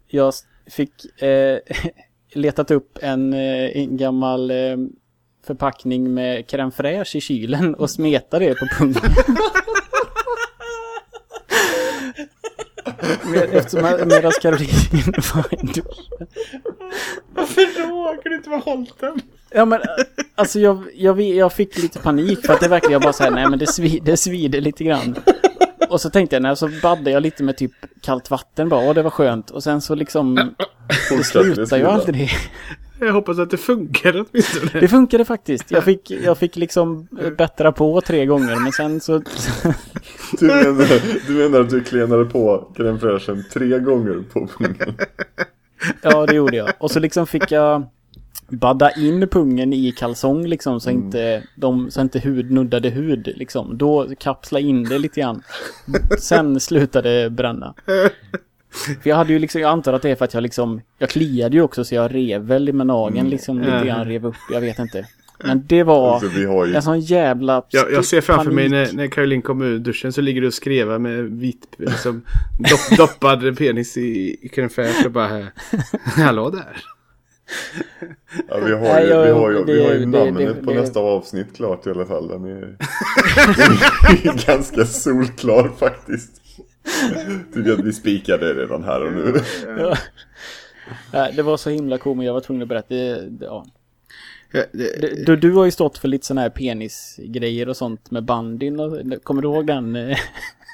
jag 0.08 0.34
fick 0.67 1.21
eh, 1.21 1.60
letat 2.34 2.71
upp 2.71 2.97
en, 3.02 3.34
eh, 3.34 3.78
en 3.78 3.97
gammal 3.97 4.52
eh, 4.52 4.78
förpackning 5.49 6.13
med 6.13 6.45
crème 6.45 6.71
fraîche 6.71 7.17
i 7.17 7.21
kylen 7.21 7.75
och 7.75 7.89
smeta 7.89 8.39
det 8.39 8.53
på 8.59 8.65
pungen. 8.77 9.01
Med, 13.31 13.49
eftersom 13.53 14.07
medan 14.07 14.31
Caroline 14.41 15.13
var 15.33 15.53
i 15.53 15.65
duschen. 15.65 16.27
Varför 17.35 17.88
då? 17.88 18.21
Kan 18.23 18.31
du 18.31 18.35
inte 18.38 18.49
bara 18.49 18.59
hållit 18.59 18.99
den? 18.99 19.21
Ja 19.51 19.65
men 19.65 19.81
alltså 20.35 20.59
jag, 20.59 20.83
jag, 20.93 21.21
jag 21.21 21.53
fick 21.53 21.77
lite 21.77 21.99
panik 21.99 22.45
för 22.45 22.53
att 22.53 22.59
det 22.59 22.67
verkligen 22.67 22.93
jag 22.93 23.01
bara 23.01 23.13
såhär, 23.13 23.31
nej 23.31 23.49
men 23.49 23.59
det, 23.59 23.67
svi, 23.67 23.99
det 23.99 24.17
svider 24.17 24.62
lite 24.62 24.83
grann. 24.83 25.15
Och 25.89 26.01
så 26.01 26.09
tänkte 26.09 26.35
jag, 26.35 26.43
nej 26.43 26.57
så 26.57 26.69
baddade 26.81 27.12
jag 27.12 27.23
lite 27.23 27.43
med 27.43 27.57
typ 27.57 27.71
kallt 28.01 28.31
vatten 28.31 28.69
bara, 28.69 28.88
och 28.88 28.95
det 28.95 29.01
var 29.01 29.09
skönt. 29.09 29.51
Och 29.51 29.63
sen 29.63 29.81
så 29.81 29.95
liksom, 29.95 30.35
det 31.09 31.23
slutar 31.23 31.77
ju 31.77 31.85
aldrig. 31.85 32.31
Jag 32.99 33.13
hoppas 33.13 33.39
att 33.39 33.49
det 33.49 33.57
funkar 33.57 34.25
åtminstone. 34.25 34.79
Det 34.79 34.88
funkade 34.88 35.25
faktiskt. 35.25 35.71
Jag 35.71 35.83
fick, 35.83 36.12
jag 36.12 36.38
fick 36.38 36.55
liksom 36.55 37.07
eh, 37.21 37.29
bättra 37.29 37.71
på 37.71 38.01
tre 38.01 38.25
gånger, 38.25 38.55
men 38.55 38.71
sen 38.71 38.99
så... 38.99 39.21
Du 40.39 40.47
menar, 40.47 41.27
du 41.27 41.33
menar 41.33 41.59
att 41.62 41.69
du 41.69 41.83
klenade 41.83 42.25
på 42.25 42.71
crème 42.75 42.99
fraîchen 42.99 43.43
tre 43.53 43.79
gånger 43.79 44.23
på 44.33 44.47
pungen? 44.47 44.97
Ja, 46.01 46.25
det 46.25 46.35
gjorde 46.35 46.57
jag. 46.57 46.69
Och 46.79 46.91
så 46.91 46.99
liksom 46.99 47.27
fick 47.27 47.51
jag 47.51 47.88
badda 48.49 48.91
in 48.91 49.27
pungen 49.27 49.73
i 49.73 49.91
kalsong 49.91 50.45
liksom 50.45 50.79
så 50.79 50.89
inte, 50.89 51.43
de, 51.55 51.91
så 51.91 52.01
inte 52.01 52.19
hud 52.19 52.51
nuddade 52.51 52.89
hud 52.89 53.33
liksom. 53.35 53.77
Då 53.77 54.07
kapsla 54.19 54.59
in 54.59 54.83
det 54.83 54.99
lite 54.99 55.21
grann. 55.21 55.43
Sen 56.19 56.59
slutade 56.59 57.29
bränna. 57.29 57.73
För 58.71 59.10
jag 59.10 59.15
hade 59.15 59.34
ju 59.34 59.39
liksom, 59.39 59.62
jag 59.62 59.69
antar 59.71 59.93
att 59.93 60.01
det 60.01 60.10
är 60.10 60.15
för 60.15 60.25
att 60.25 60.34
jag 60.34 60.43
liksom, 60.43 60.82
jag 60.97 61.10
kliade 61.10 61.55
ju 61.55 61.62
också 61.62 61.84
så 61.84 61.95
jag 61.95 62.15
rev 62.15 62.41
väl 62.41 62.73
med 62.73 62.88
nageln 62.88 63.29
liksom 63.29 63.60
lite 63.60 63.84
grann, 63.86 64.05
rev 64.08 64.25
upp, 64.25 64.36
jag 64.51 64.62
vet 64.62 64.79
inte. 64.79 65.08
Men 65.43 65.63
det 65.67 65.84
var 65.84 66.13
Alltså, 66.13 66.29
vi 66.39 66.45
har 66.45 66.65
ju... 66.65 66.75
en 66.75 66.82
sån 66.82 66.99
jävla 66.99 67.63
Jag, 67.69 67.91
jag 67.93 68.05
ser 68.05 68.21
framför 68.21 68.51
mig 68.51 68.69
panik. 68.69 68.91
när, 68.93 68.97
när 68.97 69.08
Caroline 69.08 69.41
kommer 69.41 69.65
ur 69.65 69.79
duschen 69.79 70.13
så 70.13 70.21
ligger 70.21 70.41
du 70.41 70.47
och 70.47 70.53
skrevar 70.53 70.99
med 70.99 71.23
vit, 71.23 71.67
liksom, 71.77 72.21
dopp, 72.58 72.97
doppad 72.97 73.58
penis 73.58 73.97
i, 73.97 74.01
i 74.41 74.47
crème 74.55 74.69
fraîche 74.69 75.05
och 75.05 75.12
bara 75.12 75.47
Hallå 76.03 76.49
där. 76.49 76.77
Ja, 78.49 78.58
vi 78.65 78.71
har 78.73 78.79
Nej, 78.82 79.03
ju, 79.03 79.10
jag- 79.10 79.23
vi 79.25 79.32
har 79.32 79.51
ju, 79.51 79.63
vi 79.63 79.84
har 79.86 79.93
ju 79.93 79.99
det- 79.99 80.05
namnet 80.05 80.47
det- 80.60 80.63
på 80.65 80.73
det- 80.73 80.82
nästa 80.82 80.99
avsnitt 80.99 81.47
klart 81.55 81.88
i 81.88 81.89
alla 81.89 82.05
fall. 82.05 82.27
Den 82.27 82.45
är, 82.45 82.62
den 83.58 84.34
är 84.34 84.45
ganska 84.47 84.86
solklar 84.86 85.71
faktiskt. 85.79 86.32
Tycker 87.54 87.73
att 87.73 87.80
vi 87.86 87.93
spikade 87.93 88.54
det 88.54 88.62
redan 88.62 88.84
här 88.84 89.06
och 89.06 89.13
nu. 89.13 89.34
Ja. 89.78 89.97
Nej, 91.13 91.34
det 91.36 91.41
var 91.43 91.58
så 91.58 91.69
himla 91.69 91.97
komiskt, 91.97 92.25
jag 92.25 92.34
var 92.34 92.41
tvungen 92.41 92.62
att 92.62 92.69
berätta. 92.69 92.95
Det, 92.95 93.30
det, 93.30 93.45
ja. 93.45 93.65
Ja, 94.52 94.63
det, 94.71 95.25
Du, 95.25 95.36
du 95.36 95.52
har 95.52 95.65
ju 95.65 95.71
stått 95.71 95.97
för 95.97 96.08
lite 96.08 96.25
sådana 96.25 96.41
här 96.41 96.49
penisgrejer 96.49 97.69
och 97.69 97.78
sånt 97.78 98.12
med 98.12 98.23
bandin. 98.23 98.80
Och, 98.80 99.23
kommer 99.23 99.41
du 99.41 99.47
ihåg 99.47 99.67
den 99.67 99.95
eh, 99.95 100.17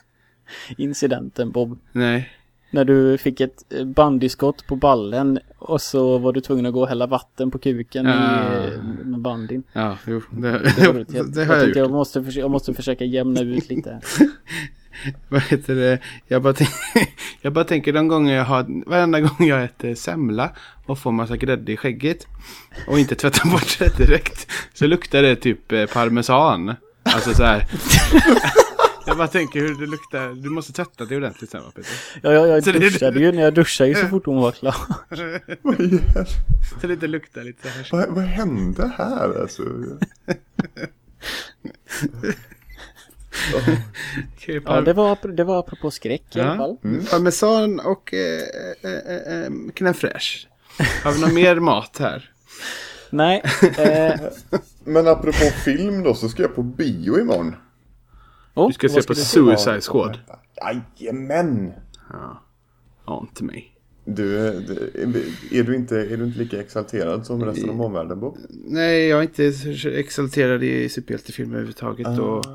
incidenten 0.78 1.51
Bob? 1.51 1.80
nej. 1.91 2.30
När 2.71 2.86
du 2.86 3.17
fick 3.17 3.41
ett 3.41 3.63
bandyskott 3.86 4.67
på 4.67 4.75
ballen 4.75 5.39
och 5.58 5.82
så 5.82 6.17
var 6.17 6.34
du 6.34 6.41
tvungen 6.41 6.65
att 6.65 6.73
gå 6.73 6.82
och 6.82 6.88
hälla 6.88 7.08
vatten 7.08 7.51
på 7.51 7.58
kuken 7.60 8.06
i, 8.06 8.10
eh, 8.10 8.84
med 9.04 9.19
bandin. 9.19 9.63
Ja, 9.73 9.97
jo. 10.08 10.21
Det, 10.32 10.51
Det, 10.51 10.60
det, 10.60 10.84
jag, 10.84 10.93
har 10.93 11.56
jag, 11.56 11.62
jag 11.62 11.67
gjort. 11.67 11.75
jag, 11.75 11.91
måste 11.91 12.23
försöka, 12.23 12.39
jag 12.39 12.51
måste 12.51 12.73
försöka 12.73 13.06
jämna 13.06 13.41
ut 13.41 13.69
lite. 13.69 13.99
Vad 15.29 15.41
heter 15.41 15.75
det? 15.75 15.99
Jag 16.27 16.41
bara, 16.41 16.53
jag 17.41 17.53
bara 17.53 17.65
tänker 17.65 17.93
de 17.93 18.08
gånger 18.08 18.36
jag 18.36 18.45
har, 18.45 18.89
varenda 18.89 19.19
gång 19.21 19.47
jag 19.47 19.63
äter 19.63 19.95
semla 19.95 20.51
och 20.86 20.99
får 20.99 21.12
massa 21.12 21.38
grädde 21.38 21.71
i 21.71 21.77
skägget 21.77 22.27
och 22.88 22.99
inte 22.99 23.15
tvättar 23.15 23.49
bort 23.51 23.79
det 23.79 23.97
direkt 23.97 24.47
så 24.73 24.88
luktar 24.88 25.21
det 25.21 25.36
typ 25.36 25.71
eh, 25.71 25.86
parmesan. 25.86 26.75
Alltså 27.03 27.34
så 27.34 27.43
här. 27.43 27.65
Jag 29.08 29.17
bara 29.17 29.27
tänker 29.27 29.60
hur 29.60 29.75
det 29.75 29.86
luktar. 29.86 30.43
Du 30.43 30.49
måste 30.49 30.73
tvätta 30.73 31.05
det 31.05 31.17
ordentligt 31.17 31.49
sen 31.51 31.62
va 31.63 31.71
Peter? 31.75 31.91
Ja, 32.23 32.31
jag, 32.31 32.47
jag 32.47 32.63
Så 32.63 32.71
det- 32.71 32.79
duschade 32.79 33.19
ju 33.19 33.31
när 33.31 33.41
jag 33.43 33.53
duschade 33.53 33.89
ju 33.89 33.95
så 33.95 34.08
fort 34.08 34.25
hon 34.25 34.41
var 34.41 34.51
klar. 34.51 34.75
Vad, 35.62 35.75
hel- 35.79 35.99
Så 36.81 36.88
det 36.88 36.93
inte 36.93 37.08
luktar 37.08 37.43
lite 37.43 37.62
så 37.62 37.69
här. 37.69 37.88
vad, 38.08 38.15
vad 38.15 38.23
hände 38.23 38.91
här 38.97 39.41
alltså? 39.41 39.63
Okej, 43.55 44.61
Ja, 44.65 44.81
det 44.81 44.93
var, 44.93 45.27
det 45.33 45.43
var 45.43 45.59
apropå 45.59 45.91
skräck 45.91 46.35
i 46.35 46.39
alla 46.41 46.57
fall. 46.57 46.77
Parmesan 47.11 47.79
och 47.79 48.13
eh, 48.13 48.41
eh, 48.81 49.43
eh, 49.43 49.49
crème 49.75 49.93
fraîche. 49.93 50.47
Har 51.03 51.11
vi 51.11 51.21
någon 51.21 51.33
mer 51.33 51.59
mat 51.59 51.97
här? 51.99 52.31
Nej, 53.09 53.41
eh, 53.77 54.19
Men 54.83 55.07
apropå 55.07 55.45
film 55.65 56.03
då 56.03 56.13
så 56.13 56.29
ska 56.29 56.41
jag 56.41 56.55
på 56.55 56.63
bio 56.63 57.19
imorgon. 57.19 57.55
oh, 58.53 58.67
Du 58.67 58.73
ska 58.73 58.89
se 58.89 59.03
på 59.03 59.15
Suicide 59.15 59.81
Squad. 59.81 60.19
Jajamän! 60.97 61.73
Ja, 63.05 63.21
inte 63.29 63.43
mig. 63.43 63.74
Du, 64.05 64.39
är, 64.39 65.63
du 65.63 65.75
inte, 65.75 65.95
är 65.95 66.17
du 66.17 66.25
inte 66.25 66.39
lika 66.39 66.59
exalterad 66.59 67.25
som 67.25 67.45
resten 67.45 67.69
av 67.69 67.81
omvärlden 67.81 68.19
Bob? 68.19 68.37
Nej, 68.49 69.07
jag 69.07 69.19
är 69.19 69.23
inte 69.23 69.53
så 69.53 69.89
exalterad 69.89 70.63
i 70.63 70.89
superhjältefilmer 70.89 71.53
överhuvudtaget. 71.53 72.19
Och, 72.19 72.45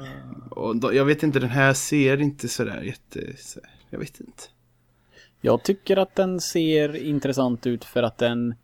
och 0.50 0.76
då, 0.76 0.94
jag 0.94 1.04
vet 1.04 1.22
inte, 1.22 1.38
den 1.38 1.48
här 1.48 1.74
ser 1.74 2.20
inte 2.20 2.48
sådär 2.48 2.82
jätte... 2.82 3.36
Så, 3.38 3.60
jag 3.90 3.98
vet 3.98 4.20
inte. 4.20 4.42
Jag 5.40 5.62
tycker 5.62 5.96
att 5.96 6.16
den 6.16 6.40
ser 6.40 6.96
intressant 6.96 7.66
ut 7.66 7.84
för 7.84 8.02
att 8.02 8.18
den 8.18 8.54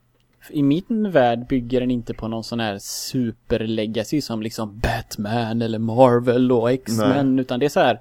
i 0.50 0.62
min 0.62 1.10
värld 1.10 1.46
bygger 1.48 1.80
den 1.80 1.90
inte 1.90 2.14
på 2.14 2.28
någon 2.28 2.44
sån 2.44 2.60
här 2.60 2.78
superlegacy 2.78 4.20
som 4.20 4.42
liksom 4.42 4.78
Batman 4.78 5.62
eller 5.62 5.78
Marvel 5.78 6.52
och 6.52 6.70
X-Men 6.70 7.38
utan 7.38 7.60
det 7.60 7.66
är 7.66 7.70
så 7.70 7.80
här 7.80 8.00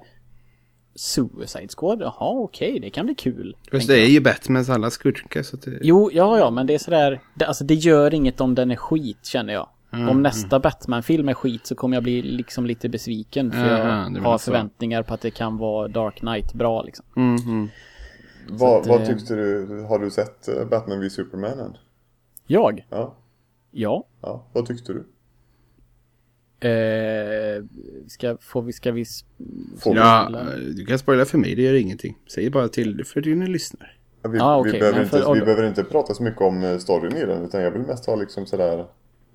Suicide 0.96 1.68
Squad, 1.76 2.00
jaha 2.00 2.30
okej, 2.40 2.80
det 2.80 2.90
kan 2.90 3.06
bli 3.06 3.14
kul. 3.14 3.56
Fast 3.70 3.88
det 3.88 3.98
är 3.98 4.06
ju 4.06 4.20
Batmans 4.20 4.70
alla 4.70 4.90
skurkar 4.90 5.42
så 5.42 5.56
det... 5.56 5.78
Jo, 5.82 6.10
ja, 6.12 6.38
ja, 6.38 6.50
men 6.50 6.66
det 6.66 6.74
är 6.74 6.78
sådär, 6.78 7.20
det, 7.34 7.46
alltså 7.46 7.64
det 7.64 7.74
gör 7.74 8.14
inget 8.14 8.40
om 8.40 8.54
den 8.54 8.70
är 8.70 8.76
skit 8.76 9.26
känner 9.26 9.52
jag. 9.52 9.68
om 10.10 10.22
nästa 10.22 10.60
Batman-film 10.60 11.28
är 11.28 11.34
skit 11.34 11.66
så 11.66 11.74
kommer 11.74 11.96
jag 11.96 12.02
bli 12.02 12.22
liksom 12.22 12.66
lite 12.66 12.88
besviken 12.88 13.52
för 13.52 13.80
Aha, 13.80 14.10
jag 14.14 14.22
har 14.22 14.38
så. 14.38 14.44
förväntningar 14.44 15.02
på 15.02 15.14
att 15.14 15.20
det 15.20 15.30
kan 15.30 15.58
vara 15.58 15.88
Dark 15.88 16.18
Knight 16.18 16.54
bra 16.54 16.82
liksom. 16.82 17.04
Mhm. 17.14 17.68
Vad, 18.48 18.80
att, 18.80 18.86
vad 18.86 19.00
eh, 19.00 19.06
tyckte 19.06 19.34
du? 19.34 19.82
Har 19.88 19.98
du 19.98 20.10
sett 20.10 20.48
eh, 20.48 20.64
Batman 20.64 21.00
v 21.00 21.10
Superman 21.10 21.60
än? 21.60 21.76
Jag? 22.46 22.86
Ja. 22.90 22.96
Ja. 22.96 24.04
ja. 24.22 24.44
Vad 24.52 24.66
tyckte 24.66 24.92
du? 24.92 25.06
Eh, 26.60 27.64
ska, 28.08 28.36
får 28.40 28.62
vi, 28.62 28.72
ska 28.72 28.92
vi... 28.92 29.02
s- 29.02 29.24
Får 29.78 29.90
vi- 29.94 29.98
Ja, 29.98 30.28
du 30.76 30.84
kan 30.86 30.98
spoila 30.98 31.24
för 31.24 31.38
mig, 31.38 31.54
det 31.54 31.62
gör 31.62 31.74
ingenting. 31.74 32.18
Säg 32.34 32.50
bara 32.50 32.68
till 32.68 33.04
för 33.04 33.20
dina 33.20 33.46
lyssnare. 33.46 33.90
Ja, 34.22 34.28
Vi, 34.30 34.38
Ah, 34.40 34.62
vi, 34.62 34.70
okej, 34.70 34.80
behöver 34.80 34.96
men 34.98 35.04
inte, 35.06 35.18
för- 35.18 35.34
vi 35.34 35.40
behöver 35.40 35.66
inte 35.68 35.84
prata 35.84 36.14
så 36.14 36.22
mycket 36.22 36.40
om 36.42 36.62
eh, 36.62 36.78
storyn 36.78 37.16
i 37.16 37.24
den 37.26 37.44
utan 37.44 37.60
jag 37.62 37.70
vill 37.70 37.82
mest 37.82 38.06
ha 38.06 38.14
liksom 38.16 38.46
sådär 38.46 38.84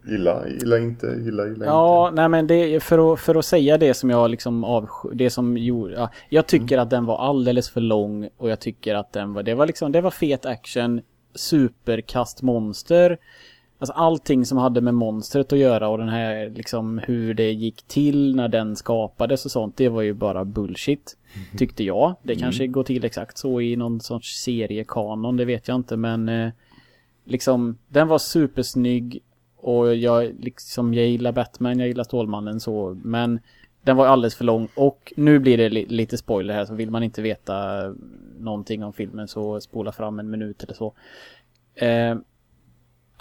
Gilla, 0.06 0.48
gilla 0.50 0.78
inte, 0.78 1.08
gilla, 1.26 1.48
gilla 1.48 1.66
Ja, 1.66 2.12
nej 2.16 2.30
men 2.30 2.48
det 2.48 2.84
för 2.84 3.14
att, 3.14 3.20
för 3.20 3.36
att 3.36 3.46
säga 3.46 3.78
det 3.78 3.94
som 3.94 4.10
jag 4.10 4.30
liksom 4.32 4.64
avsky, 4.64 5.10
det 5.14 5.30
som 5.30 5.58
gjorde, 5.58 5.94
ja, 5.94 6.10
jag 6.30 6.48
tycker 6.48 6.78
att 6.78 6.90
den 6.90 7.06
var 7.06 7.18
alldeles 7.18 7.70
för 7.70 7.82
lång 7.82 8.30
och 8.38 8.50
jag 8.50 8.60
tycker 8.60 8.96
att 8.96 9.14
den 9.14 9.34
var, 9.34 9.44
det 9.44 9.54
var 9.54 9.66
liksom, 9.66 9.92
det 9.92 10.02
var 10.02 10.12
fet 10.12 10.46
action, 10.46 11.02
superkast 11.36 12.42
monster. 12.42 13.18
Alltså 13.82 13.94
allting 13.94 14.46
som 14.46 14.58
hade 14.58 14.82
med 14.82 14.94
monstret 14.94 15.54
att 15.54 15.60
göra 15.60 15.90
och 15.90 15.98
den 15.98 16.10
här 16.10 16.50
liksom 16.50 16.98
hur 16.98 17.34
det 17.34 17.52
gick 17.52 17.84
till 17.84 18.36
när 18.36 18.48
den 18.48 18.76
skapades 18.76 19.46
och 19.46 19.52
sånt. 19.52 19.78
Det 19.78 19.90
var 19.90 20.02
ju 20.02 20.14
bara 20.14 20.46
bullshit. 20.46 21.18
Tyckte 21.58 21.84
jag. 21.84 22.16
Det 22.24 22.36
kanske 22.36 22.68
går 22.68 22.84
till 22.84 23.06
exakt 23.06 23.38
så 23.38 23.62
i 23.62 23.76
någon 23.76 24.00
sorts 24.00 24.44
seriekanon. 24.44 25.38
Det 25.38 25.46
vet 25.46 25.68
jag 25.68 25.76
inte 25.76 25.98
men 25.98 26.30
eh, 26.30 26.52
liksom 27.26 27.78
den 27.88 28.08
var 28.08 28.18
supersnygg. 28.18 29.20
Och 29.58 29.96
jag 29.96 30.36
liksom 30.40 30.94
jag 30.94 31.08
gillar 31.08 31.32
Batman, 31.32 31.80
jag 31.80 31.88
gillar 31.88 32.04
Stålmannen 32.04 32.60
så. 32.60 32.98
Men 33.04 33.40
den 33.82 33.98
var 33.98 34.08
alldeles 34.08 34.36
för 34.36 34.46
lång 34.46 34.68
och 34.76 35.14
nu 35.16 35.40
blir 35.40 35.58
det 35.58 35.70
li 35.70 35.86
lite 35.86 36.18
spoiler 36.18 36.54
här 36.54 36.66
så 36.66 36.74
vill 36.74 36.92
man 36.92 37.04
inte 37.04 37.22
veta 37.22 37.84
någonting 38.40 38.84
om 38.84 38.94
filmen 38.94 39.28
så 39.28 39.62
spola 39.62 39.92
fram 39.92 40.20
en 40.20 40.30
minut 40.30 40.64
eller 40.64 40.74
så. 40.74 40.94
Eh, 41.76 42.16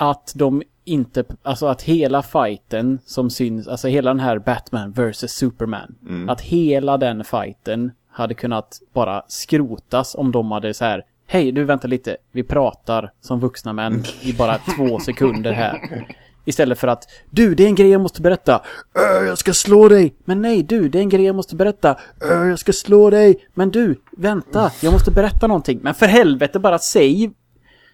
att 0.00 0.32
de 0.34 0.62
inte, 0.84 1.24
alltså 1.42 1.66
att 1.66 1.82
hela 1.82 2.22
fighten 2.22 2.98
som 3.06 3.30
syns, 3.30 3.68
alltså 3.68 3.88
hela 3.88 4.10
den 4.10 4.20
här 4.20 4.38
Batman 4.38 4.92
vs 4.92 5.32
Superman. 5.32 5.94
Att 6.28 6.40
hela 6.40 6.98
den 6.98 7.24
fighten 7.24 7.90
hade 8.10 8.34
kunnat 8.34 8.80
bara 8.92 9.22
skrotas 9.28 10.14
om 10.14 10.32
de 10.32 10.52
hade 10.52 10.74
så 10.74 10.84
här 10.84 11.04
Hej, 11.26 11.52
du 11.52 11.64
vänta 11.64 11.88
lite. 11.88 12.16
Vi 12.32 12.42
pratar 12.42 13.12
som 13.20 13.40
vuxna 13.40 13.72
män 13.72 14.04
i 14.22 14.32
bara 14.32 14.58
två 14.58 14.98
sekunder 15.00 15.52
här. 15.52 16.06
Istället 16.44 16.78
för 16.78 16.88
att 16.88 17.08
Du, 17.30 17.54
det 17.54 17.62
är 17.64 17.68
en 17.68 17.74
grej 17.74 17.88
jag 17.90 18.00
måste 18.00 18.22
berätta. 18.22 18.62
Äh, 18.96 19.26
jag 19.26 19.38
ska 19.38 19.52
slå 19.52 19.88
dig. 19.88 20.14
Men 20.24 20.42
nej, 20.42 20.62
du, 20.62 20.88
det 20.88 20.98
är 20.98 21.02
en 21.02 21.08
grej 21.08 21.24
jag 21.24 21.36
måste 21.36 21.56
berätta. 21.56 21.96
Äh, 22.30 22.48
jag 22.48 22.58
ska 22.58 22.72
slå 22.72 23.10
dig. 23.10 23.46
Men 23.54 23.70
du, 23.70 24.00
vänta. 24.10 24.72
Jag 24.82 24.92
måste 24.92 25.10
berätta 25.10 25.46
någonting. 25.46 25.80
Men 25.82 25.94
för 25.94 26.06
helvete, 26.06 26.58
bara 26.58 26.78
säg. 26.78 27.30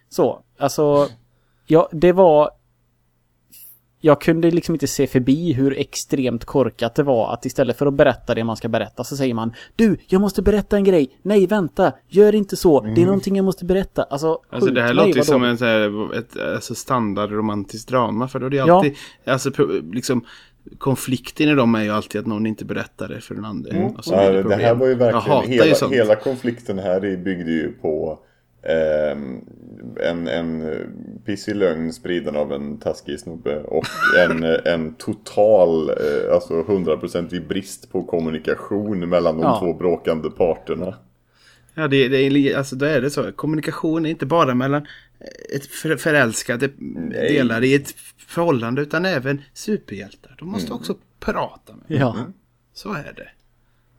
Så, 0.09 0.43
alltså. 0.59 1.09
Ja, 1.67 1.89
det 1.93 2.13
var... 2.13 2.51
Jag 4.01 4.21
kunde 4.21 4.51
liksom 4.51 4.75
inte 4.75 4.87
se 4.87 5.07
förbi 5.07 5.53
hur 5.53 5.79
extremt 5.79 6.45
korkat 6.45 6.95
det 6.95 7.03
var 7.03 7.33
att 7.33 7.47
istället 7.47 7.79
för 7.79 7.87
att 7.87 7.95
berätta 7.95 8.35
det 8.35 8.45
man 8.45 8.57
ska 8.57 8.69
berätta 8.69 9.05
så 9.05 9.17
säger 9.17 9.35
man 9.35 9.53
Du, 9.77 9.97
jag 10.09 10.21
måste 10.21 10.43
berätta 10.43 10.77
en 10.77 10.85
grej. 10.85 11.19
Nej, 11.23 11.47
vänta. 11.47 11.93
Gör 12.09 12.35
inte 12.35 12.57
så. 12.57 12.81
Det 12.81 13.03
är 13.03 13.07
någonting 13.07 13.37
jag 13.37 13.45
måste 13.45 13.65
berätta. 13.65 14.03
Alltså, 14.03 14.41
Alltså 14.51 14.71
det 14.71 14.81
här 14.83 14.95
mig, 14.95 15.07
låter 15.07 15.19
ju 15.19 15.25
som 15.25 15.45
en 15.45 15.59
så 15.59 15.65
här, 15.65 16.15
ett 16.19 16.37
alltså 16.55 16.75
standard 16.75 17.33
romantiskt 17.33 17.89
drama. 17.89 18.29
För 18.29 18.39
då 18.41 18.47
är 18.47 18.51
det 18.51 18.57
Ja. 18.57 18.77
alltid, 18.77 18.95
alltså 19.27 19.51
pro- 19.51 19.81
liksom 19.93 20.25
konflikten 20.79 21.49
i 21.49 21.55
dem 21.55 21.75
är 21.75 21.83
ju 21.83 21.91
alltid 21.91 22.21
att 22.21 22.27
någon 22.27 22.47
inte 22.47 22.65
berättar 22.65 23.09
det 23.09 23.21
för 23.21 23.35
den 23.35 23.45
andra. 23.45 23.85
Och 23.99 24.05
så 24.05 24.15
Ja, 24.15 24.31
det, 24.31 24.43
det 24.43 24.57
här 24.57 24.75
var 24.75 24.87
ju 24.87 24.95
verkligen, 24.95 25.43
hela, 25.65 25.89
hela 25.89 26.17
konflikten 26.17 26.79
här 26.79 27.01
byggde 27.01 27.51
ju 27.53 27.73
på 27.73 28.19
ehm, 28.69 29.41
en, 30.01 30.29
en 30.29 30.63
eh, 30.73 30.87
pissig 31.25 31.57
lögn 31.57 31.93
spriden 31.93 32.37
av 32.37 32.53
en 32.53 32.79
taskig 32.79 33.21
snubbe 33.21 33.63
och 33.63 33.87
en, 34.19 34.45
eh, 34.45 34.59
en 34.65 34.95
total, 34.95 35.91
eh, 35.91 36.35
alltså 36.35 36.63
hundraprocentig 36.63 37.47
brist 37.49 37.93
på 37.93 38.03
kommunikation 38.05 39.09
mellan 39.09 39.35
de 39.37 39.43
Ja. 39.43 39.59
två 39.61 39.75
bråkande 39.75 40.31
parterna. 40.31 40.95
Ja, 41.75 41.89
det, 41.89 42.09
det 42.09 42.55
alltså 42.55 42.77
då 42.77 42.87
är 42.87 43.01
det 43.01 43.11
så. 43.11 43.33
Kommunikation 43.33 44.07
är 44.07 44.11
inte 44.11 44.27
bara 44.27 44.55
mellan 44.55 44.87
ett 45.55 45.67
för, 45.67 45.97
förälskade 45.97 46.69
delar 47.11 47.65
i 47.65 47.75
ett 47.75 47.91
förhållande 48.19 48.83
utan 48.83 49.05
även 49.05 49.43
superhjältar. 49.53 50.37
De 50.39 50.49
måste 50.49 50.73
också 50.73 50.95
prata 51.21 51.73
med 51.73 52.01
Ja. 52.01 52.17
Så 52.75 52.93
är 52.93 53.13
det. 53.17 53.29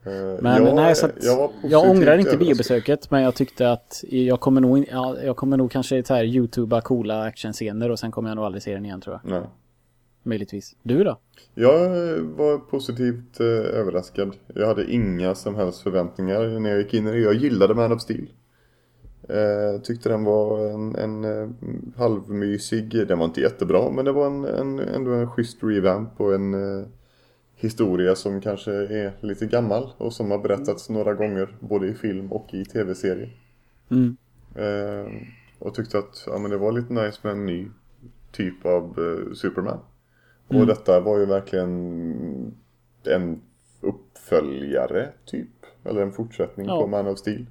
Eh, 0.04 0.42
Men 0.42 0.64
jag, 0.64 0.76
nej, 0.76 0.94
så 0.94 1.06
att 1.06 1.24
jag, 1.24 1.50
jag 1.62 1.90
ångrar 1.90 2.18
inte 2.18 2.36
biobesöket 2.36 3.10
men 3.10 3.22
jag 3.22 3.34
tyckte 3.34 3.72
att 3.72 4.04
jag 4.08 4.40
kommer 4.40 4.60
nog, 4.60 4.88
ja, 4.90 5.16
jag 5.24 5.36
kommer 5.36 5.56
nog 5.56 5.70
kanske 5.70 6.04
så 6.04 6.14
här 6.14 6.24
youtuba 6.24 6.80
coola 6.80 7.22
actionscener 7.22 7.90
och 7.90 7.98
sen 7.98 8.10
kommer 8.10 8.30
jag 8.30 8.36
nog 8.36 8.44
aldrig 8.44 8.62
se 8.62 8.74
den 8.74 8.84
igen 8.84 9.00
tror 9.00 9.20
jag. 9.22 9.30
Nej. 9.30 9.48
Möjligtvis. 10.22 10.76
Du 10.82 11.04
då? 11.04 11.18
Jag 11.54 11.78
var 12.20 12.58
positivt 12.58 13.40
eh, 13.40 13.46
överraskad. 13.46 14.32
Jag 14.54 14.66
hade 14.66 14.92
inga 14.92 15.34
som 15.34 15.54
helst 15.54 15.82
förväntningar 15.82 16.60
när 16.60 16.70
jag 16.70 16.78
gick 16.78 16.94
in 16.94 17.06
i 17.06 17.10
det. 17.10 17.18
Jag 17.18 17.34
gillade 17.34 17.74
Man 17.74 17.92
of 17.92 18.02
Steel. 18.02 18.26
Eh, 19.28 19.80
tyckte 19.82 20.08
den 20.08 20.24
var 20.24 20.68
en, 20.68 20.96
en 20.96 21.24
eh, 21.24 21.48
halvmysig. 21.96 23.08
Den 23.08 23.18
var 23.18 23.24
inte 23.26 23.40
jättebra 23.40 23.90
men 23.90 24.04
det 24.04 24.12
var 24.12 24.26
en, 24.26 24.44
en, 24.44 24.78
ändå 24.78 25.10
en 25.10 25.30
schysst 25.30 25.58
revamp 25.62 26.20
och 26.20 26.34
en 26.34 26.54
eh, 26.54 26.86
historia 27.60 28.14
som 28.14 28.40
kanske 28.40 28.72
är 28.72 29.12
lite 29.20 29.46
gammal 29.46 29.90
och 29.98 30.12
som 30.12 30.30
har 30.30 30.38
berättats 30.38 30.88
några 30.88 31.14
gånger 31.14 31.56
både 31.60 31.86
i 31.86 31.94
film 31.94 32.32
och 32.32 32.54
i 32.54 32.64
tv-serie. 32.64 33.28
Mm. 33.90 34.16
Eh, 34.54 35.12
och 35.58 35.74
tyckte 35.74 35.98
att 35.98 36.24
ja, 36.26 36.38
men 36.38 36.50
det 36.50 36.56
var 36.56 36.72
lite 36.72 36.92
nice 36.92 37.18
med 37.22 37.32
en 37.32 37.46
ny 37.46 37.68
typ 38.32 38.66
av 38.66 38.84
eh, 38.98 39.34
Superman. 39.34 39.78
Och 40.46 40.66
detta 40.66 41.00
var 41.00 41.18
ju 41.18 41.26
verkligen 41.26 42.54
en 43.04 43.40
uppföljare 43.80 45.08
typ. 45.24 45.48
Eller 45.84 46.00
en 46.02 46.12
fortsättning 46.12 46.66
Ja. 46.66 46.80
på 46.80 46.86
Man 46.86 47.06
of 47.06 47.18
Steel. 47.18 47.46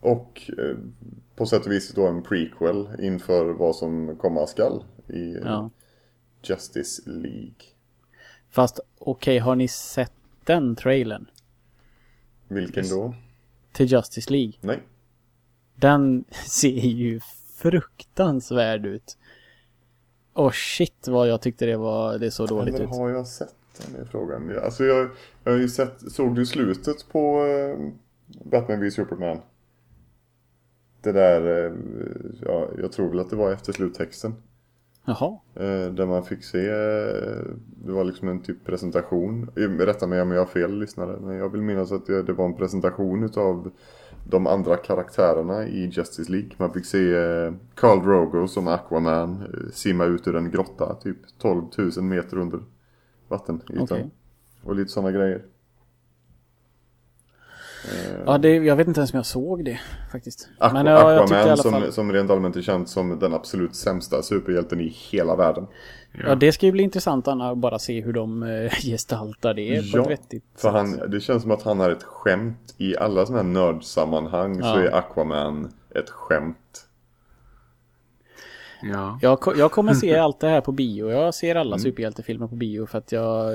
Och 0.00 0.50
eh, 0.58 0.76
på 1.36 1.46
sätt 1.46 1.66
och 1.66 1.72
vis 1.72 1.92
då 1.94 2.06
en 2.06 2.22
prequel 2.22 2.88
inför 2.98 3.44
vad 3.44 3.76
som 3.76 4.16
komma 4.16 4.46
skall 4.46 4.84
i 5.08 5.36
Ja. 5.44 5.70
Justice 6.42 7.02
League. 7.10 7.73
Fast 8.54 8.80
okej, 8.98 9.38
har 9.38 9.54
ni 9.56 9.68
sett 9.68 10.12
den 10.44 10.76
trailern? 10.76 11.30
Vilken 12.48 12.88
då? 12.88 13.14
Till 13.72 13.92
Justice 13.92 14.30
League? 14.30 14.52
Nej. 14.60 14.82
Den 15.74 16.24
ser 16.46 16.88
ju 16.88 17.20
fruktansvärd 17.56 18.86
ut. 18.86 19.18
Och 20.32 20.54
shit 20.54 21.08
vad 21.08 21.28
jag 21.28 21.40
tyckte 21.40 21.66
det 21.66 21.76
var, 21.76 22.18
det 22.18 22.30
så 22.30 22.46
dåligt 22.46 22.74
Eller 22.74 22.84
ut. 22.84 22.90
har 22.90 23.10
jag 23.10 23.26
sett 23.26 23.54
den 23.78 24.00
är 24.00 24.04
frågan. 24.04 24.58
Alltså 24.64 24.84
jag, 24.84 25.10
jag 25.44 25.52
har 25.52 25.58
ju 25.58 25.68
sett, 25.68 26.12
såg 26.12 26.34
du 26.34 26.46
slutet 26.46 27.08
på 27.12 27.46
eh, 27.46 27.90
Batman 28.50 28.80
v 28.80 28.90
Superman? 28.90 29.38
Det 31.00 31.12
där, 31.12 31.66
eh, 31.66 31.72
ja, 32.42 32.68
jag 32.78 32.92
tror 32.92 33.08
väl 33.08 33.18
att 33.20 33.30
det 33.30 33.36
var 33.36 33.52
efter 33.52 33.72
sluttexten. 33.72 34.34
Jaha. 35.04 35.38
Eh, 35.54 35.92
där 35.92 36.06
man 36.06 36.24
fick 36.24 36.44
se, 36.44 36.68
eh, 36.68 37.42
det 37.66 37.92
var 37.92 38.04
liksom 38.04 38.28
en 38.28 38.42
typ 38.42 38.64
presentation. 38.64 39.50
Rätta 39.78 40.06
mig 40.06 40.22
om 40.22 40.30
jag 40.30 40.40
har 40.40 40.46
fel 40.46 40.78
lyssnare. 40.78 41.16
Men 41.20 41.36
jag 41.36 41.48
vill 41.48 41.62
minnas 41.62 41.92
att 41.92 42.06
det, 42.06 42.32
var 42.32 42.44
en 42.44 42.56
presentation 42.56 43.24
utav 43.24 43.70
de 44.30 44.46
andra 44.46 44.76
karaktärerna 44.76 45.66
i 45.66 45.86
Justice 45.86 46.32
League. 46.32 46.50
Man 46.56 46.72
fick 46.72 46.86
se 46.86 47.14
eh, 47.14 47.52
Khal 47.74 48.02
Drogo 48.02 48.48
som 48.48 48.68
Aquaman 48.68 49.44
simma 49.72 50.04
ut 50.04 50.28
ur 50.28 50.36
en 50.36 50.50
grotta 50.50 50.94
typ 50.94 51.18
12 51.38 51.64
000 51.96 52.04
meter 52.04 52.38
under 52.38 52.60
vattenytan. 53.28 53.82
Okej. 53.82 54.10
Och 54.62 54.74
lite 54.74 54.90
sådana 54.90 55.12
grejer. 55.12 55.42
Ja, 58.26 58.38
det, 58.38 58.54
jag 58.56 58.76
vet 58.76 58.88
inte 58.88 59.00
ens 59.00 59.12
om 59.12 59.16
jag 59.16 59.26
såg 59.26 59.64
det 59.64 59.80
faktiskt. 60.12 60.48
Aqu- 60.60 60.72
Men 60.72 60.86
ja, 60.86 61.22
Aquaman 61.22 61.56
som, 61.56 61.92
som 61.92 62.12
rent 62.12 62.30
allmänt 62.30 62.56
är 62.56 62.62
känd 62.62 62.88
som 62.88 63.18
den 63.18 63.34
absolut 63.34 63.76
sämsta 63.76 64.22
superhjälten 64.22 64.80
i 64.80 64.88
hela 65.10 65.36
världen. 65.36 65.66
Ja, 66.26 66.34
det 66.34 66.52
ska 66.52 66.66
ju 66.66 66.72
bli 66.72 66.82
intressant 66.82 67.28
att 67.28 67.58
bara 67.58 67.78
se 67.78 68.00
hur 68.00 68.12
de 68.12 68.42
eh, 68.42 68.70
gestaltar 68.82 69.54
det 69.54 69.92
på 69.92 69.98
ett 69.98 70.10
vettigt 70.10 70.44
för 70.56 70.70
han, 70.70 71.00
det 71.10 71.20
känns 71.20 71.42
som 71.42 71.50
att 71.50 71.62
han 71.62 71.80
är 71.80 71.90
ett 71.90 72.02
skämt. 72.02 72.74
I 72.78 72.96
alla 72.96 73.26
sådana 73.26 73.42
här 73.42 73.50
nördsammanhang 73.50 74.54
så 74.54 74.60
Ja. 74.68 74.80
är 74.82 74.94
Aquaman 74.94 75.72
ett 75.94 76.10
skämt. 76.10 76.83
Ja. 78.92 79.18
Jag, 79.22 79.38
jag 79.56 79.72
kommer 79.72 79.94
se 79.94 80.16
allt 80.18 80.40
det 80.40 80.48
här 80.48 80.60
på 80.60 80.72
bio. 80.72 81.10
Jag 81.10 81.34
ser 81.34 81.50
Mm. 81.50 81.60
alla 81.60 81.78
superhjältefilmer 81.78 82.46
på 82.46 82.56
bio 82.56 82.86
för 82.86 82.98
att 82.98 83.12
jag 83.12 83.52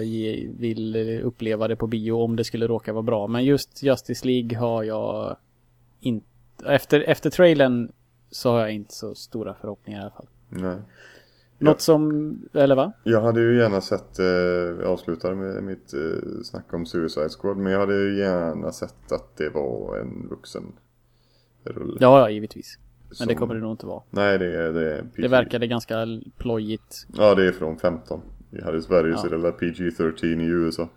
vill 0.60 1.22
uppleva 1.24 1.68
det 1.68 1.76
på 1.76 1.88
bio 1.88 2.12
om 2.12 2.36
det 2.36 2.44
skulle 2.44 2.68
råka 2.68 2.94
vara 2.94 3.04
bra. 3.04 3.28
Men 3.28 3.46
just 3.46 3.84
Justice 3.84 4.28
League 4.28 4.58
har 4.58 4.84
jag 4.84 5.36
inte... 6.00 6.26
Efter, 6.66 7.00
efter 7.00 7.30
trailern 7.30 7.92
så 8.32 8.52
har 8.52 8.60
jag 8.60 8.72
inte 8.72 8.94
så 8.94 9.16
stora 9.16 9.54
förhoppningar 9.54 10.00
i 10.00 10.02
alla 10.02 10.12
fall. 10.12 10.28
Nej. 10.50 10.78
Något 11.58 11.82
som... 11.82 12.34
Eller 12.54 12.76
va? 12.76 12.92
Jag 13.04 13.22
hade 13.22 13.42
ju 13.42 13.58
gärna 13.60 13.82
sett, 13.82 14.20
eh, 14.20 14.26
jag 14.26 14.84
avslutade 14.84 15.36
med 15.36 15.64
mitt 15.64 15.94
eh, 15.94 16.42
snack 16.44 16.74
om 16.74 16.86
Suicide 16.86 17.30
Squad. 17.30 17.58
Men 17.58 17.72
jag 17.74 17.80
hade 17.80 17.94
ju 17.94 18.18
gärna 18.20 18.72
sett 18.72 19.12
att 19.12 19.38
det 19.38 19.50
var 19.50 19.98
en 19.98 20.28
vuxen 20.30 20.64
rulle. 21.64 21.98
Ja, 22.00 22.20
ja, 22.20 22.30
givetvis. 22.30 22.78
Men 23.10 23.16
Som- 23.16 23.28
det 23.28 23.36
kommer 23.36 23.56
det 23.56 23.62
nog 23.62 23.72
inte 23.74 23.86
vara. 23.86 24.04
Nej, 24.10 24.40
det 24.40 24.46
är, 24.64 24.74
det 24.74 24.94
är 24.98 25.02
PG. 25.02 25.22
Det 25.22 25.28
verkade 25.28 25.68
ganska 25.68 25.96
plojigt. 26.38 27.08
Ja, 27.18 27.36
det 27.36 27.48
är 27.48 27.52
från 27.52 27.78
15. 27.78 28.22
Här 28.64 28.76
i 28.76 28.82
Sverige 28.82 29.18
så 29.18 29.28
Ja. 29.28 29.34
är 29.34 29.38
det 29.38 29.42
där 29.42 29.52
PG-13 29.52 30.42
i 30.42 30.46
USA. 30.46 30.90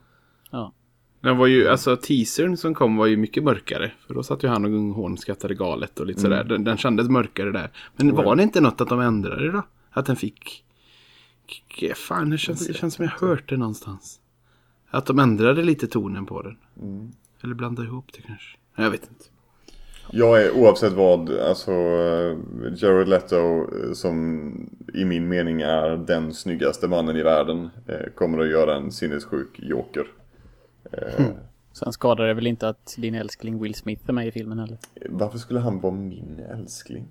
Ja. 0.51 0.73
Den 1.21 1.37
var 1.37 1.47
ju, 1.47 1.69
alltså 1.69 1.97
teasern 1.97 2.57
som 2.57 2.75
kom 2.75 2.97
var 2.97 3.07
ju 3.07 3.17
mycket 3.17 3.45
mörkare. 3.45 3.93
För 4.07 4.15
då 4.15 4.23
satt 4.23 4.43
ju 4.45 4.49
han 4.49 4.65
och 4.65 4.71
Gung 4.71 4.93
Horn 4.93 5.19
skrattade 5.19 5.55
galet 5.55 6.01
och 6.01 6.07
lite 6.07 6.21
sådär. 6.21 6.45
Den, 6.45 6.65
den 6.65 6.77
kändes 6.77 7.09
mörkare 7.09 7.51
där. 7.53 7.71
Men 7.97 8.15
var 8.15 8.37
det 8.37 8.43
inte 8.43 8.61
något 8.61 8.81
att 8.81 8.89
de 8.89 9.01
ändrade 9.01 9.47
det 9.47 9.53
då? 9.53 9.63
Att 9.91 10.07
den 10.07 10.17
fick... 10.17 10.65
Fan, 11.95 12.31
det 12.31 12.39
känns, 12.39 12.67
det 12.67 12.75
känns 12.75 12.95
som 12.95 13.05
jag 13.05 13.29
hört 13.29 13.49
det 13.49 13.57
någonstans. 13.57 14.21
Att 14.91 15.07
de 15.07 15.19
ändrade 15.19 15.63
lite 15.63 15.87
tonen 15.87 16.27
på 16.27 16.43
den. 16.43 16.57
Eller 17.43 17.55
blandade 17.55 17.89
ihop 17.89 18.13
det 18.13 18.23
kanske. 18.23 18.57
Jag 18.77 18.91
vet 18.91 19.03
inte. 19.09 19.25
Jag 20.11 20.43
är 20.43 20.51
oavsett 20.57 20.93
vad, 20.93 21.31
alltså 21.31 21.73
Jared 22.77 23.09
Leto 23.09 23.37
eh, 23.37 23.93
som 23.93 24.53
i 24.95 25.05
min 25.05 25.29
mening 25.29 25.61
är 25.61 25.97
den 25.97 26.35
snyggaste 26.35 26.89
mannen 26.89 27.17
i 27.17 27.23
världen 27.23 27.71
eh, 27.87 28.13
kommer 28.15 28.39
att 28.39 28.49
göra 28.51 28.77
en 28.77 28.93
sinnessjuk 28.93 29.61
joker. 29.63 30.07
Eh, 30.93 31.25
Sen 31.73 31.93
skadar 31.93 32.27
det 32.27 32.35
väl 32.35 32.47
inte 32.47 32.69
att 32.69 32.95
din 32.99 33.15
älskling 33.15 33.63
Will 33.63 33.75
Smith 33.75 34.03
är 34.09 34.13
med 34.13 34.27
i 34.27 34.31
filmen 34.31 34.59
heller. 34.59 34.79
Varför 35.09 35.39
skulle 35.39 35.61
han 35.61 35.81
vara 35.81 35.95
min 35.95 36.41
älskling? 36.51 37.09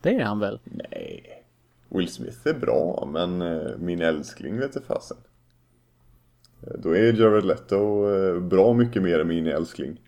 Det 0.00 0.14
är 0.14 0.24
han 0.24 0.38
väl? 0.38 0.60
Nej. 0.64 1.44
Will 1.88 2.08
Smith 2.08 2.38
är 2.44 2.54
bra, 2.54 3.08
men 3.12 3.38
min 3.78 4.00
älskling 4.00 4.58
vet 4.58 4.86
fasen. 4.86 5.16
Då 6.78 6.96
är 6.96 7.12
Jared 7.12 7.44
Leto 7.44 8.40
bra 8.40 8.72
mycket 8.72 9.02
mer 9.02 9.18
än 9.18 9.28
min 9.28 9.46
älskling. 9.46 10.00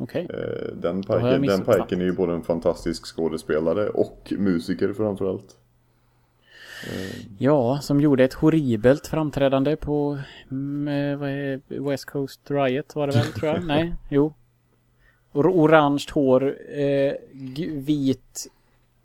Okej. 0.00 0.28
Eh, 0.30 0.74
Den 0.74 1.02
pojken, 1.02 1.42
den 1.42 1.64
pojken 1.64 2.00
är 2.00 2.04
ju 2.04 2.12
både 2.12 2.32
en 2.32 2.42
fantastisk 2.42 3.16
skådespelare 3.16 3.88
och 3.88 4.32
musiker 4.38 4.92
framförallt. 4.92 5.56
Ja, 7.38 7.78
som 7.82 8.00
gjorde 8.00 8.24
ett 8.24 8.34
horribelt 8.34 9.06
framträdande 9.06 9.76
på 9.76 10.18
mm, 10.50 11.22
eh, 11.22 11.58
West 11.82 12.04
Coast 12.04 12.50
Riot 12.50 12.94
var 12.94 13.06
det 13.06 13.12
väl, 13.12 13.26
tror 13.26 13.52
jag? 13.52 13.64
Nej, 13.66 13.94
jo. 14.10 14.34
Or 15.32 15.46
orange 15.48 16.06
hår, 16.12 16.56
eh, 16.78 17.12
vit, 17.72 18.46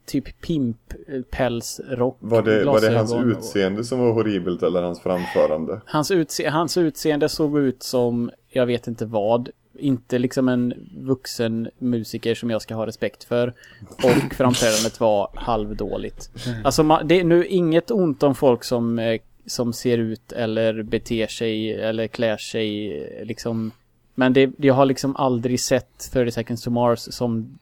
typ 0.06 0.42
pimppälsrock, 0.42 2.18
Var 2.20 2.42
det, 2.42 2.66
var 2.66 2.82
det 2.82 2.98
hans 2.98 3.14
utseende 3.14 3.84
som 3.84 4.00
var 4.00 4.12
horribelt 4.12 4.64
eller 4.64 4.82
hans 4.82 5.00
framförande? 5.02 5.82
Hans, 5.86 6.12
utse 6.12 6.50
hans 6.50 6.78
utseende 6.78 7.30
såg 7.30 7.60
ut 7.60 7.84
som, 7.84 8.32
jag 8.50 8.66
vet 8.66 8.88
inte 8.88 9.06
vad, 9.06 9.50
inte 9.80 10.18
liksom 10.20 10.50
en 10.50 10.74
vuxen 10.98 11.70
musiker 11.80 12.36
som 12.36 12.50
jag 12.50 12.62
ska 12.62 12.76
ha 12.76 12.86
respekt 12.86 13.24
för. 13.24 13.54
Och 13.90 14.34
framträdandet 14.34 15.00
var 15.00 15.30
halvdåligt. 15.34 16.30
Alltså 16.64 17.00
det 17.06 17.20
är 17.20 17.24
nu 17.24 17.46
inget 17.46 17.92
ont 17.92 18.24
om 18.24 18.36
folk 18.36 18.64
som, 18.64 19.00
eh, 19.00 19.22
som 19.46 19.74
ser 19.74 19.98
ut 19.98 20.32
eller 20.32 20.84
beter 20.84 21.28
sig 21.28 21.74
eller 21.74 22.08
klär 22.08 22.38
sig 22.38 22.98
eh, 23.04 23.26
liksom. 23.26 23.72
Men 24.16 24.34
det, 24.34 24.52
jag 24.58 24.74
har 24.74 24.86
liksom 24.86 25.16
aldrig 25.16 25.60
sett 25.60 26.12
30 26.12 26.32
seconds 26.32 26.64
to 26.64 26.70
Mars 26.70 27.00
som 27.00 27.60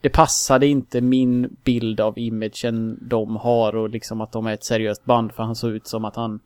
det 0.00 0.10
passade 0.10 0.66
inte 0.66 1.00
min 1.00 1.56
bild 1.64 2.00
av 2.00 2.18
imagen 2.18 2.98
de 3.00 3.36
har 3.36 3.76
och 3.76 3.90
liksom 3.90 4.20
att 4.20 4.32
de 4.32 4.46
är 4.46 4.54
ett 4.54 4.64
seriöst 4.64 5.04
band 5.04 5.32
för 5.32 5.42
han 5.42 5.54
såg 5.54 5.70
ut 5.70 5.86
som 5.86 6.04
att 6.04 6.16
han 6.16 6.40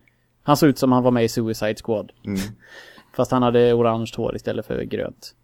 han 0.48 0.56
såg 0.56 0.68
ut 0.68 0.78
som 0.78 0.92
han 0.92 1.02
var 1.02 1.10
med 1.10 1.24
i 1.24 1.28
Suicide 1.28 1.76
Squad. 1.84 2.12
Mm. 2.24 2.40
Fast 3.16 3.30
han 3.30 3.42
hade 3.42 3.72
orange 3.74 4.10
hår 4.16 4.36
istället 4.36 4.66
för 4.66 4.82
grönt. 4.82 5.34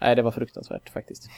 Nej, 0.00 0.16
det 0.16 0.22
var 0.22 0.30
fruktansvärt 0.30 0.88
faktiskt. 0.88 1.28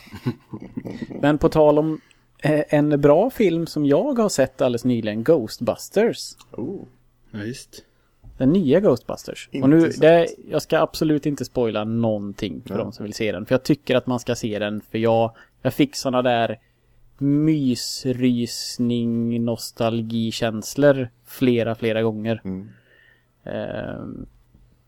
Men 1.20 1.38
på 1.38 1.48
tal 1.48 1.78
om 1.78 2.00
eh, 2.42 2.64
en 2.68 3.00
bra 3.00 3.30
film 3.30 3.66
som 3.66 3.86
jag 3.86 4.18
har 4.18 4.28
sett 4.28 4.60
alldeles 4.60 4.84
nyligen, 4.84 5.24
Ghostbusters. 5.24 6.32
Oh. 6.52 6.82
Ja, 7.30 7.38
just. 7.44 7.84
Den 8.38 8.52
nya 8.52 8.80
Ghostbusters. 8.80 9.48
Inte 9.52 9.62
och 9.64 9.70
nu, 9.70 9.88
det, 9.88 10.28
jag 10.50 10.62
ska 10.62 10.78
absolut 10.78 11.26
inte 11.26 11.44
spoila 11.44 11.84
någonting 11.84 12.62
för 12.66 12.74
Ja. 12.74 12.78
de 12.78 12.92
som 12.92 13.04
vill 13.04 13.14
se 13.14 13.32
den. 13.32 13.46
För 13.46 13.54
jag 13.54 13.62
tycker 13.62 13.96
att 13.96 14.06
man 14.06 14.20
ska 14.20 14.34
se 14.34 14.58
den, 14.58 14.80
för 14.90 14.98
jag, 14.98 15.36
jag 15.62 15.74
fick 15.74 15.96
såna 15.96 16.22
där 16.22 16.58
mysrysning, 17.18 19.44
nostalgikänslor 19.44 21.08
flera, 21.24 21.74
flera 21.74 22.02
gånger. 22.02 22.40
Mm. 22.44 22.68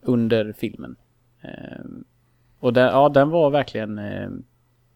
Under 0.01 0.53
filmen. 0.53 0.95
Eh, 1.41 1.85
och 2.59 2.73
den, 2.73 2.85
ja, 2.85 3.09
den 3.09 3.29
var 3.29 3.49
verkligen 3.49 3.97
eh, 3.99 4.29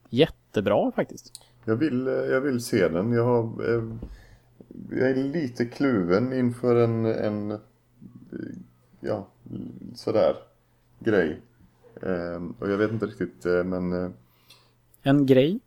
jättebra 0.10 0.91
faktiskt. 0.95 1.41
Jag 1.66 1.76
vill, 1.76 2.08
eh, 2.08 2.14
jag 2.14 2.41
vill 2.41 2.62
se 2.64 2.88
den. 2.88 3.12
Jag, 3.12 3.26
har, 3.26 3.43
eh, 3.76 3.84
jag 4.89 5.10
är 5.10 5.16
lite 5.16 5.66
kluven 5.66 6.34
inför 6.34 6.76
en, 6.76 7.06
en 7.06 7.51
eh, 7.51 7.58
ja, 8.99 9.28
sådär 9.95 10.36
grej. 10.99 11.41
Och 12.60 12.70
jag 12.72 12.78
vet 12.78 12.91
inte 12.91 13.06
riktigt, 13.06 13.45
eh, 13.45 13.64
men 13.64 14.14
En 15.04 15.26
grej. 15.26 15.60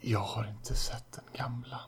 jag 0.00 0.18
har 0.18 0.48
inte 0.48 0.74
sett 0.74 1.12
den 1.12 1.24
gamla. 1.44 1.80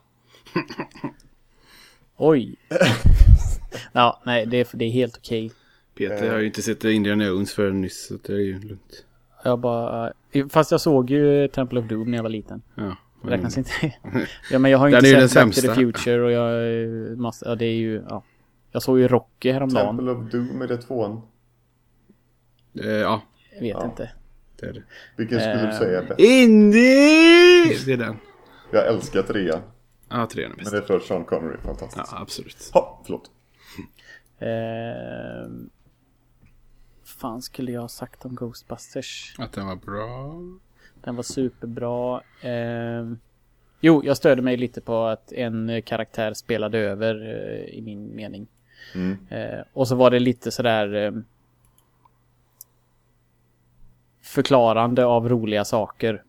Oj. 2.16 2.56
ja, 3.92 4.20
nej, 4.24 4.46
det 4.46 4.56
är, 4.56 4.76
det 4.76 4.84
är 4.84 4.90
helt 4.90 5.16
okej. 5.16 5.52
Peter 6.08 6.30
har 6.30 6.38
ju 6.38 6.46
inte 6.46 6.62
sett 6.62 6.84
Indiana 6.84 7.24
Jones 7.24 7.52
förrän 7.54 7.80
nyss, 7.80 8.06
så 8.06 8.14
det 8.26 8.32
är 8.32 8.36
ju 8.38 8.60
lugnt. 8.60 9.04
Jag 9.44 9.58
bara... 9.58 10.12
eh, 10.32 10.46
Fast 10.48 10.70
jag 10.70 10.80
såg 10.80 11.10
ju 11.10 11.48
Temple 11.48 11.80
of 11.80 11.86
Doom 11.86 12.10
när 12.10 12.18
jag 12.18 12.22
var 12.22 12.30
liten. 12.30 12.62
Ja. 12.74 12.96
Det 13.22 13.30
räknas 13.30 13.58
inte. 13.58 13.70
ja, 14.50 14.58
men 14.58 14.70
jag 14.70 14.78
har 14.78 14.88
ju 14.88 14.96
inte 14.96 15.28
sett 15.28 15.44
Back 15.46 15.54
to 15.54 15.60
the. 15.60 15.74
Future 15.74 16.20
och 16.22 16.30
jag... 16.32 16.82
eh, 16.84 17.16
Massa, 17.16 17.48
ja, 17.48 17.54
det 17.54 17.64
är 17.66 17.74
ju... 17.74 18.02
Ja. 18.08 18.22
Jag 18.72 18.82
såg 18.82 18.98
ju 18.98 19.08
Rocky 19.08 19.52
häromdagen. 19.52 19.96
Temple 19.96 20.10
of 20.12 20.30
Doom, 20.32 20.62
är 20.62 20.66
det 20.68 20.76
tvåan? 20.76 21.20
Eh, 22.80 22.90
ja, 22.90 23.22
Jag 23.54 23.60
vet 23.60 23.68
Ja. 23.70 23.84
inte. 23.84 24.10
det 24.60 24.66
är 24.66 24.72
det. 24.72 24.82
Vilken 25.16 25.40
skulle 25.40 25.54
du 25.62 25.68
Eh, 25.68 25.78
säga 25.78 25.98
är 26.02 26.06
bäst? 26.06 26.20
Indy! 26.20 26.80
Det 27.86 27.92
är 27.92 27.96
den. 27.96 28.16
Jag 28.72 28.86
älskar 28.86 29.22
trean. 29.22 29.60
Ja, 30.08 30.26
trean 30.26 30.50
är 30.52 30.56
Men 30.56 30.64
bäst. 30.64 30.70
det 30.72 30.78
är 30.78 30.82
för 30.82 31.00
Sean 31.00 31.24
Connery, 31.24 31.56
fantastiskt. 31.64 32.08
Ja, 32.12 32.18
absolut. 32.20 32.70
Ha, 32.72 33.02
förlåt. 33.04 33.30
Eh, 34.38 35.50
fan 37.20 37.42
skulle 37.42 37.72
jag 37.72 37.80
ha 37.80 37.88
sagt 37.88 38.24
om 38.24 38.34
Ghostbusters? 38.34 39.34
Att 39.38 39.52
den 39.52 39.66
var 39.66 39.76
bra. 39.76 40.40
Den 41.00 41.16
var 41.16 41.22
superbra. 41.22 42.20
Eh, 42.42 43.12
jo, 43.80 44.02
jag 44.04 44.16
stödde 44.16 44.42
mig 44.42 44.56
lite 44.56 44.80
på 44.80 45.04
att 45.04 45.32
en 45.32 45.82
karaktär 45.82 46.34
spelade 46.34 46.78
över 46.78 47.14
eh, 47.14 47.78
i 47.78 47.82
min 47.82 48.16
mening. 48.16 48.46
Mm. 48.94 49.18
Eh, 49.30 49.64
och 49.72 49.88
så 49.88 49.94
var 49.94 50.10
det 50.10 50.18
lite 50.18 50.50
sådär 50.50 50.94
eh, 50.94 51.12
förklarande 54.22 55.04
av 55.04 55.28
roliga 55.28 55.64
saker. 55.64 56.22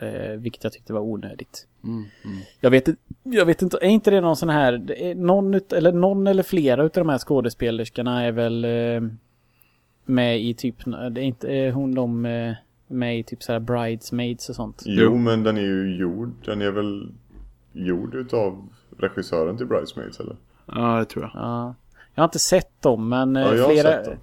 Eh, 0.00 0.30
vilket 0.30 0.64
jag 0.64 0.72
tyckte 0.72 0.92
var 0.92 1.00
onödigt. 1.00 1.66
Mm, 1.84 2.04
mm. 2.24 2.38
Jag 2.60 2.70
vet, 2.70 2.88
jag 3.22 3.46
vet 3.46 3.62
inte, 3.62 3.76
är 3.76 3.88
inte 3.88 4.10
det 4.10 4.20
någon 4.20 4.36
sån 4.36 4.48
här, 4.48 5.14
någon, 5.14 5.54
ut, 5.54 5.72
eller 5.72 5.92
någon 5.92 6.26
eller 6.26 6.42
flera 6.42 6.84
utav 6.84 7.04
de 7.04 7.10
här 7.10 7.18
skådespelerskorna 7.18 8.24
är 8.24 8.32
väl 8.32 8.64
eh, 8.64 9.00
med 10.06 10.40
i 10.40 10.54
typ, 10.54 10.84
det 10.84 11.20
är 11.20 11.24
inte 11.24 11.48
är 11.48 11.72
hon 11.72 11.94
de 11.94 12.26
eh, 12.26 12.54
med 12.86 13.18
i 13.18 13.22
typ 13.22 13.42
så 13.42 13.52
här 13.52 13.60
bridesmaids 13.60 14.48
och 14.48 14.56
sånt? 14.56 14.82
Jo, 14.86 15.16
men 15.16 15.42
den 15.42 15.56
är 15.56 15.62
ju 15.62 15.96
gjord. 15.96 16.32
Den 16.44 16.62
är 16.62 16.70
väl 16.70 17.12
gjord 17.72 18.14
utav 18.14 18.68
regissören 18.98 19.56
till 19.56 19.66
Bridesmaids, 19.66 20.20
eller? 20.20 20.36
Ja, 20.66 20.98
det 20.98 21.04
tror 21.04 21.24
jag. 21.24 21.42
Ja. 21.42 21.74
Jag 22.14 22.22
har 22.22 22.28
inte 22.28 22.38
sett 22.38 22.82
dem 22.82 23.08
men 23.08 23.36
eh, 23.36 23.42
Ja, 23.42 23.54
jag 23.54 23.62
har 23.62 23.70
flera... 23.70 23.88
sett 23.88 24.04
dem. 24.04 24.16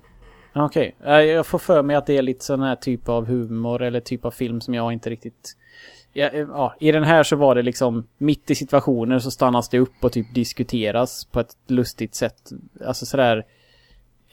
Okej, 0.55 0.95
Eh, 1.03 1.21
jag 1.21 1.47
får 1.47 1.59
för 1.59 1.81
mig 1.81 1.95
att 1.95 2.05
det 2.05 2.17
är 2.17 2.21
lite 2.21 2.45
sån 2.45 2.61
här 2.61 2.75
typ 2.75 3.09
av 3.09 3.25
humor 3.25 3.81
eller 3.81 3.99
typ 3.99 4.25
av 4.25 4.31
film 4.31 4.61
som 4.61 4.73
jag 4.73 4.93
inte 4.93 5.09
riktigt... 5.09 5.57
Ja, 6.13 6.27
eh, 6.27 6.39
ja, 6.39 6.75
I 6.79 6.91
den 6.91 7.03
här 7.03 7.23
så 7.23 7.36
var 7.36 7.55
det 7.55 7.61
liksom 7.61 8.07
mitt 8.17 8.51
i 8.51 8.55
situationer 8.55 9.19
så 9.19 9.31
stannas 9.31 9.69
det 9.69 9.79
upp 9.79 9.93
och 10.03 10.11
typ 10.11 10.34
diskuteras 10.34 11.25
på 11.25 11.39
ett 11.39 11.55
lustigt 11.67 12.15
sätt. 12.15 12.51
Alltså 12.86 13.05
sådär... 13.05 13.45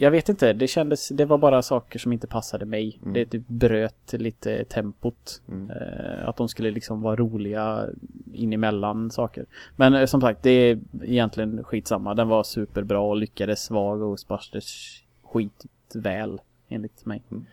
Jag 0.02 0.10
vet 0.10 0.28
inte, 0.28 0.52
det 0.52 0.66
kändes, 0.66 1.08
det 1.08 1.24
var 1.24 1.38
bara 1.38 1.62
saker 1.62 1.98
som 1.98 2.12
inte 2.12 2.26
passade 2.26 2.64
mig. 2.64 2.98
Mm. 3.02 3.14
Det 3.14 3.26
typ 3.26 3.48
bröt 3.48 4.12
lite 4.12 4.64
tempot. 4.64 5.42
Mm. 5.48 5.70
Eh, 5.70 6.28
att 6.28 6.36
de 6.36 6.48
skulle 6.48 6.70
liksom 6.70 7.02
vara 7.02 7.16
roliga 7.16 7.86
in 8.32 8.52
emellan 8.52 9.10
saker. 9.10 9.46
Men 9.76 9.94
eh, 9.94 10.06
som 10.06 10.20
sagt, 10.20 10.42
det 10.42 10.50
är 10.50 10.80
egentligen 11.02 11.64
skitsamma. 11.64 12.14
Den 12.14 12.28
var 12.28 12.42
superbra 12.42 13.00
och 13.00 13.16
lyckades 13.16 13.70
vara 13.70 13.98
Ghostbusters 13.98 15.02
skitväl, 15.22 16.40
enligt 16.68 17.06
mig. 17.06 17.22
Mm. 17.30 17.46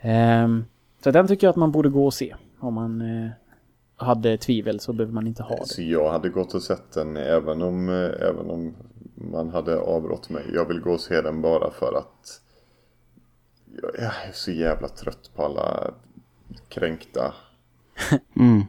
Ehm, 0.00 0.64
så 1.04 1.10
den 1.10 1.26
tycker 1.26 1.46
jag 1.46 1.50
att 1.50 1.56
man 1.56 1.72
borde 1.72 1.88
gå 1.88 2.06
och 2.06 2.14
se. 2.14 2.34
Om 2.58 2.74
man 2.74 3.00
eh, 3.00 3.30
hade 3.96 4.38
tvivel 4.38 4.80
så 4.80 4.92
behöver 4.92 5.14
man 5.14 5.26
inte 5.26 5.42
ha 5.42 5.56
det. 5.56 5.66
Så 5.66 5.82
jag 5.82 6.12
hade 6.12 6.28
gått 6.28 6.54
och 6.54 6.62
sett 6.62 6.92
den 6.92 7.16
även 7.16 7.62
om, 7.62 7.88
eh, 7.88 8.28
även 8.28 8.50
om 8.50 8.74
man 9.20 9.50
hade 9.50 9.80
avrått 9.80 10.30
mig. 10.30 10.44
Jag 10.54 10.68
vill 10.68 10.80
gå 10.80 10.92
och 10.92 11.00
se 11.00 11.20
den 11.20 11.42
bara 11.42 11.70
för 11.70 11.98
att 11.98 12.40
jag 13.82 13.98
är 13.98 14.32
så 14.32 14.50
jävla 14.50 14.88
trött 14.88 15.30
på 15.34 15.44
alla 15.44 15.94
kränkta 16.68 17.34
Mm. 18.36 18.62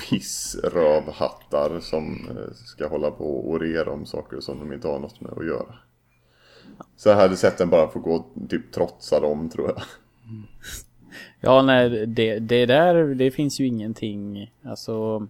pissrövhattar 0.00 1.80
som 1.80 2.28
eh, 2.30 2.54
ska 2.54 2.88
hålla 2.88 3.10
på 3.10 3.24
och 3.24 3.50
orera 3.50 3.92
om 3.92 4.06
saker 4.06 4.40
som 4.40 4.58
de 4.58 4.72
inte 4.72 4.88
har 4.88 4.98
något 4.98 5.20
med 5.20 5.32
att 5.32 5.46
göra. 5.46 5.74
Så 6.96 7.08
jag 7.08 7.16
hade 7.16 7.36
sett 7.36 7.58
den 7.58 7.70
bara 7.70 7.88
för 7.88 7.98
att 7.98 8.04
gå 8.04 8.14
och 8.14 8.50
typ 8.50 8.72
trotsa 8.72 9.20
dem 9.20 9.50
tror 9.50 9.68
jag. 9.68 9.82
Ja, 11.40 11.62
nej, 11.62 12.06
det, 12.06 12.38
det 12.38 12.66
där, 12.66 12.94
det 13.14 13.30
finns 13.30 13.60
ju 13.60 13.66
ingenting, 13.66 14.52
alltså... 14.64 15.26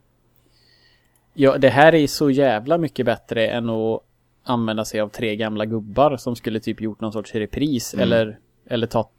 Ja, 1.34 1.58
det 1.58 1.68
här 1.68 1.94
är 1.94 2.06
så 2.06 2.30
jävla 2.30 2.78
mycket 2.78 3.06
bättre 3.06 3.46
än 3.46 3.70
att 3.70 4.02
använda 4.44 4.84
sig 4.84 5.00
av 5.00 5.08
tre 5.08 5.36
gamla 5.36 5.64
gubbar 5.66 6.16
som 6.16 6.36
skulle 6.36 6.60
typ 6.60 6.80
gjort 6.80 7.00
någon 7.00 7.12
sorts 7.12 7.34
repris 7.34 7.94
Mm. 7.94 8.02
eller, 8.02 8.38
eller 8.66 8.86
ta 8.86 9.10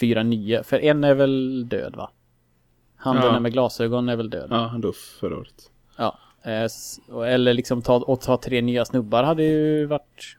fyra 0.00 0.22
nya. 0.22 0.62
För 0.62 0.78
en 0.78 1.04
är 1.04 1.14
väl 1.14 1.68
död 1.68 1.96
va? 1.96 2.10
Han 2.96 3.16
Ja. 3.16 3.40
med 3.40 3.52
glasögon 3.52 4.08
är 4.08 4.16
väl 4.16 4.30
död. 4.30 4.48
Ja, 4.50 4.56
han 4.66 4.80
dog 4.80 4.94
förra 4.96 5.36
året. 5.36 5.70
Ja. 5.96 6.18
Eh, 6.42 6.68
Eller 7.26 7.54
liksom 7.54 7.82
ta, 7.82 7.96
och 7.96 8.20
ta 8.20 8.36
tre 8.36 8.60
nya 8.62 8.84
snubbar 8.84 9.22
hade 9.22 9.42
ju 9.42 9.86
varit... 9.86 10.36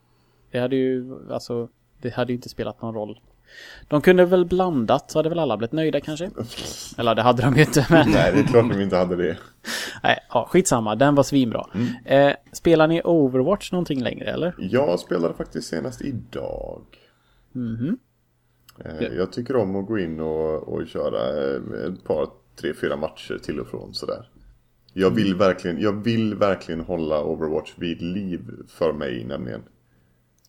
Det 0.51 0.59
hade 0.59 0.75
ju, 0.75 1.15
alltså, 1.32 1.67
det 2.01 2.13
hade 2.13 2.32
ju 2.32 2.36
inte 2.36 2.49
spelat 2.49 2.82
någon 2.82 2.93
roll. 2.93 3.19
De 3.88 4.02
kunde 4.02 4.26
väl 4.26 4.45
blandat 4.45 5.12
så 5.12 5.20
hade 5.20 5.30
väl 5.30 5.39
alla 5.39 5.58
blivit 5.58 5.72
nöjda 5.72 6.02
kanske? 6.02 6.32
Eller 6.97 7.16
det 7.16 7.22
hade 7.22 7.41
de 7.41 7.56
ju 7.56 7.62
inte 7.62 7.86
men... 7.89 8.10
Nej, 8.12 8.32
det 8.34 8.39
är 8.39 8.43
klart 8.43 8.70
de 8.72 8.82
inte 8.82 8.97
hade 8.97 9.16
det. 9.16 9.38
Nej, 10.04 10.18
ja, 10.30 10.47
skitsamma. 10.49 10.95
Den 10.95 11.16
var 11.16 11.24
svinbra. 11.24 11.68
Eh, 12.06 12.32
spelar 12.52 12.88
ni 12.88 13.02
Overwatch 13.04 13.72
någonting 13.72 14.04
längre 14.04 14.26
eller? 14.26 14.54
Jag 14.58 14.99
spelade 14.99 15.34
faktiskt 15.34 15.68
senast 15.70 16.02
idag. 16.02 16.82
Mhm. 17.52 17.97
Eh, 18.86 19.08
Jag 19.08 19.32
tycker 19.32 19.56
om 19.56 19.76
att 19.76 19.88
gå 19.88 19.99
in 19.99 20.20
och, 20.20 20.74
och 20.74 20.88
köra 20.88 21.54
eh, 21.54 21.93
ett 21.93 22.04
par, 22.04 22.28
tre, 22.62 22.74
fyra 22.74 22.95
matcher 22.95 23.39
till 23.43 23.60
och 23.60 23.68
från 23.68 23.93
sådär. 23.93 24.30
Jag 24.93 25.10
vill 25.10 25.36
verkligen, 25.36 25.82
jag 25.82 26.04
vill 26.04 26.36
verkligen 26.36 26.82
hålla 26.82 27.24
Overwatch 27.24 27.72
vid 27.76 28.02
liv 28.02 28.41
för 28.68 28.93
mig 28.93 29.24
nämligen. 29.26 29.62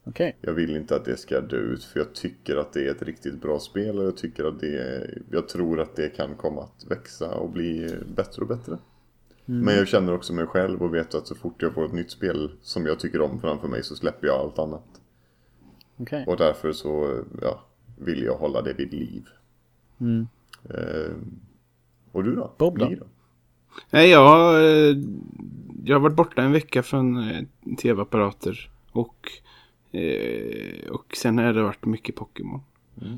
Okej. 0.05 0.37
Jag 0.41 0.53
vill 0.53 0.77
inte 0.77 0.97
att 0.97 1.05
det 1.05 1.17
ska 1.17 1.41
dö 1.41 1.57
ut 1.57 1.85
för 1.85 2.01
jag 2.01 2.15
tycker 2.15 2.57
att 2.57 2.73
det 2.73 2.87
är 2.87 2.91
ett 2.91 3.03
riktigt 3.03 3.41
bra 3.41 3.59
spel 3.59 3.99
och 3.99 4.05
jag 4.05 4.17
tycker 4.17 4.45
att 4.45 4.61
det 4.61 5.11
jag 5.31 5.49
tror 5.49 5.81
att 5.81 5.97
det 5.97 6.09
kan 6.09 6.35
komma 6.35 6.63
att 6.63 6.85
växa 6.91 7.35
och 7.35 7.51
bli 7.51 7.97
bättre 8.17 8.43
och 8.43 8.49
bättre. 8.49 8.79
Men 9.45 9.75
jag 9.75 9.89
känner 9.89 10.15
också 10.15 10.33
mig 10.33 10.47
själv 10.47 10.83
och 10.83 10.95
vet 10.95 11.15
att 11.15 11.27
så 11.27 11.35
fort 11.35 11.63
jag 11.63 11.75
får 11.75 11.85
ett 11.85 11.93
nytt 11.93 12.11
spel 12.11 12.51
som 12.63 12.87
jag 12.87 13.01
tycker 13.01 13.21
om 13.21 13.41
framför 13.41 13.69
mig 13.69 13.83
så 13.83 13.97
släpper 13.97 14.27
jag 14.27 14.41
allt 14.41 14.59
annat. 14.59 15.01
Okej. 15.97 16.25
Och 16.27 16.37
därför 16.37 16.73
så 16.73 17.23
ja, 17.43 17.65
vill 17.99 18.23
jag 18.23 18.35
hålla 18.35 18.63
det 18.63 18.73
vid 18.73 18.93
liv. 18.93 19.29
Mm. 20.01 20.29
Eh, 20.65 21.13
och 22.13 22.25
du 22.25 22.35
då? 22.35 22.53
Bob 22.59 22.79
då? 22.79 22.85
Då? 22.89 23.07
Nej, 23.91 24.11
jag, 24.11 24.55
eh, 24.55 24.97
jag 25.85 25.97
har 25.97 26.01
varit 26.01 26.17
borta 26.17 26.43
en 26.43 26.53
vecka 26.53 26.83
från 26.83 27.31
eh, 27.31 27.45
tv-apparater. 27.79 28.71
Och, 28.93 29.31
eh, 29.93 30.89
och 30.91 31.17
sen 31.17 31.39
har 31.39 31.53
det 31.53 31.63
varit 31.63 31.85
mycket 31.85 32.15
Pokémon. 32.17 32.61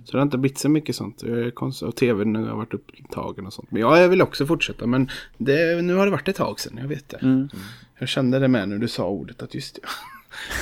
Så 0.05 0.13
det 0.13 0.19
har 0.19 0.23
inte 0.23 0.39
blivit 0.39 0.59
så 0.59 0.69
mycket 0.69 0.97
sånt. 0.97 1.23
Konst- 1.55 1.83
Och 1.83 1.97
tvn 1.97 2.37
har 2.37 2.57
varit 2.57 2.75
upptagen 2.75 3.47
och 3.47 3.53
sånt. 3.53 3.71
Men 3.71 3.81
ja, 3.81 4.01
jag 4.01 4.09
vill 4.09 4.23
också 4.23 4.47
fortsätta. 4.47 4.87
Men 4.87 5.11
det, 5.39 5.83
nu 5.83 5.95
har 5.95 6.05
det 6.05 6.11
varit 6.11 6.29
ett 6.29 6.37
tag 6.37 6.61
sedan, 6.61 6.79
jag 6.81 6.89
vet 6.89 7.09
det. 7.09 7.17
Mm. 7.23 7.49
Jag 7.99 8.09
kände 8.09 8.39
det 8.39 8.49
med 8.49 8.69
när 8.69 8.79
du 8.79 8.89
sa 8.89 9.09
ordet 9.09 9.43
att 9.43 9.55
just 9.55 9.75
det. 9.75 9.81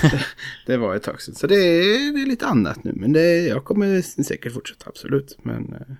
det, 0.10 0.22
det 0.66 0.76
var 0.76 0.94
ett 0.96 1.02
tag 1.02 1.22
sedan. 1.22 1.34
Så 1.34 1.46
det 1.46 1.54
är, 1.54 2.12
det 2.12 2.22
är 2.22 2.26
lite 2.26 2.46
annat 2.46 2.84
nu. 2.84 2.92
Men 2.96 3.12
det, 3.12 3.46
jag 3.46 3.64
kommer 3.64 4.22
säkert 4.22 4.52
fortsätta, 4.52 4.84
absolut. 4.88 5.38
Men 5.42 5.72
eh, 5.72 5.94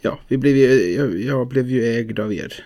ja, 0.00 0.18
vi 0.28 0.36
blev 0.38 0.56
ju, 0.56 0.94
jag, 0.94 1.20
jag 1.20 1.48
blev 1.48 1.68
ju 1.70 1.84
ägd 1.84 2.18
av 2.18 2.32
er. 2.32 2.64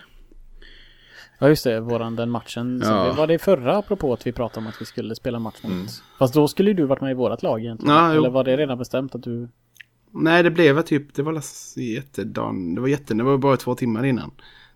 Ja 1.39 1.49
just 1.49 1.63
det, 1.63 1.79
våran 1.79 2.15
den 2.15 2.29
matchen. 2.29 2.81
Ja. 2.83 3.11
vi- 3.11 3.17
Var 3.17 3.27
det 3.27 3.39
förra 3.39 3.77
apropå 3.77 4.13
att 4.13 4.27
vi 4.27 4.31
pratade 4.31 4.59
om 4.59 4.67
att 4.67 4.81
vi 4.81 4.85
skulle 4.85 5.15
spela 5.15 5.39
match 5.39 5.63
mot? 5.63 6.03
Fast 6.19 6.33
då 6.33 6.47
skulle 6.47 6.69
ju 6.69 6.73
du 6.73 6.85
varit 6.85 7.01
med 7.01 7.11
i 7.11 7.13
vårat 7.13 7.43
lag 7.43 7.59
egentligen. 7.59 7.95
Ja, 7.95 8.13
jo. 8.13 8.19
Eller 8.19 8.29
var 8.29 8.43
det 8.43 8.57
redan 8.57 8.77
bestämt 8.77 9.15
att 9.15 9.23
du... 9.23 9.47
Nej, 10.11 10.43
det 10.43 10.51
blev 10.51 10.81
typ, 10.81 11.13
det 11.13 11.23
var 11.23 11.41
jättedagen, 11.75 12.75
det 12.75 12.81
var 12.81 12.87
jätte, 12.87 13.13
det 13.13 13.23
var 13.23 13.37
bara 13.37 13.57
två 13.57 13.75
timmar 13.75 14.05
innan. 14.05 14.31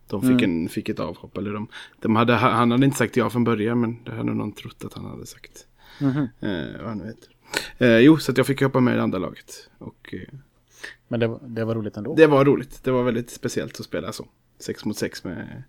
De 0.09 0.22
fick, 0.22 0.41
en, 0.41 0.70
fick 0.70 0.89
ett 0.89 0.99
avhopp, 0.99 1.38
eller 1.38 1.53
de, 1.53 1.68
de 2.01 2.16
hade, 2.16 2.34
han 2.34 2.72
hade 2.72 2.86
inte 2.86 2.97
sagt 2.97 3.18
ja 3.18 3.30
från 3.30 3.43
början, 3.43 3.82
men 3.82 4.03
det 4.03 4.12
hade 4.12 4.34
någon 4.34 4.51
trott 4.51 4.86
att 4.86 4.93
han 4.93 5.05
hade 5.05 5.26
sagt. 5.26 5.66
Mhm. 6.01 6.28
Eh, 6.39 6.80
vad 6.82 6.88
han 6.89 7.01
heter. 7.01 7.30
Eh, 7.78 7.97
jo, 7.97 8.18
så 8.18 8.34
jag 8.36 8.47
fick 8.47 8.62
hoppa 8.62 8.80
med 8.80 8.93
i 8.93 8.97
det 8.97 9.03
andra 9.03 9.18
laget. 9.20 9.70
Och 9.78 10.14
eh, 10.14 10.38
Men 11.07 11.20
det, 11.20 11.39
det 11.47 11.66
var 11.66 11.76
roligt 11.76 11.97
ändå. 11.97 12.16
det 12.16 12.28
var 12.28 12.45
roligt, 12.45 12.84
det 12.84 12.91
var 12.91 13.03
väldigt 13.03 13.30
speciellt 13.32 13.80
att 13.80 13.86
spela 13.86 14.12
så. 14.12 14.28
Sex 14.59 14.86
mot 14.86 14.97
sex 14.97 15.24
med, 15.24 15.64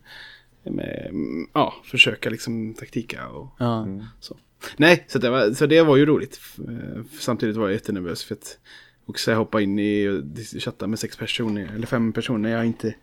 med 0.65 1.07
mm, 1.09 1.47
ja, 1.53 1.75
försöka 1.85 2.31
liksom 2.31 2.75
taktika 2.75 3.29
och 3.29 3.55
Ja. 3.59 3.89
så. 4.21 4.37
Nej, 4.77 5.05
så 5.09 5.19
det, 5.19 5.31
var, 5.31 5.53
så 5.55 5.67
det 5.67 5.83
var 5.83 5.97
ju 5.97 6.07
roligt. 6.07 6.41
Eh, 6.69 7.03
Samtidigt 7.19 7.57
var 7.57 7.65
jag 7.65 7.73
jättenervös 7.73 8.25
för 8.25 8.35
att 8.35 8.59
också 9.07 9.35
hoppa 9.35 9.61
in 9.61 9.79
i 9.79 10.09
och 10.09 10.23
chatta 10.61 10.87
med 10.87 10.99
sex 10.99 11.17
personer, 11.17 11.71
eller 11.75 11.87
fem 11.87 12.13
personer 12.13 12.51
jag 12.51 12.67
inte 12.67 12.95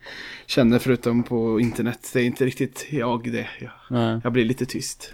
känner 0.46 0.78
förutom 0.78 1.22
på 1.22 1.60
internet. 1.60 2.10
Det 2.12 2.20
är 2.20 2.24
inte 2.24 2.44
riktigt 2.46 2.86
jag 2.90 3.32
det. 3.32 3.48
Jag, 3.60 3.70
Nej. 3.90 4.20
jag 4.24 4.32
blir 4.32 4.44
lite 4.44 4.66
tyst. 4.66 5.12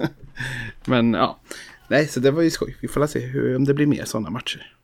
Men 0.84 1.12
ja, 1.12 1.40
nej, 1.88 2.06
så 2.06 2.20
det 2.20 2.30
var 2.30 2.42
ju 2.42 2.50
skoj. 2.50 2.76
Vi 2.80 2.88
får 2.88 3.06
se 3.06 3.20
hur, 3.20 3.56
om 3.56 3.64
det 3.64 3.74
blir 3.74 3.86
mer 3.86 4.04
sådana 4.04 4.30
matcher. 4.30 4.76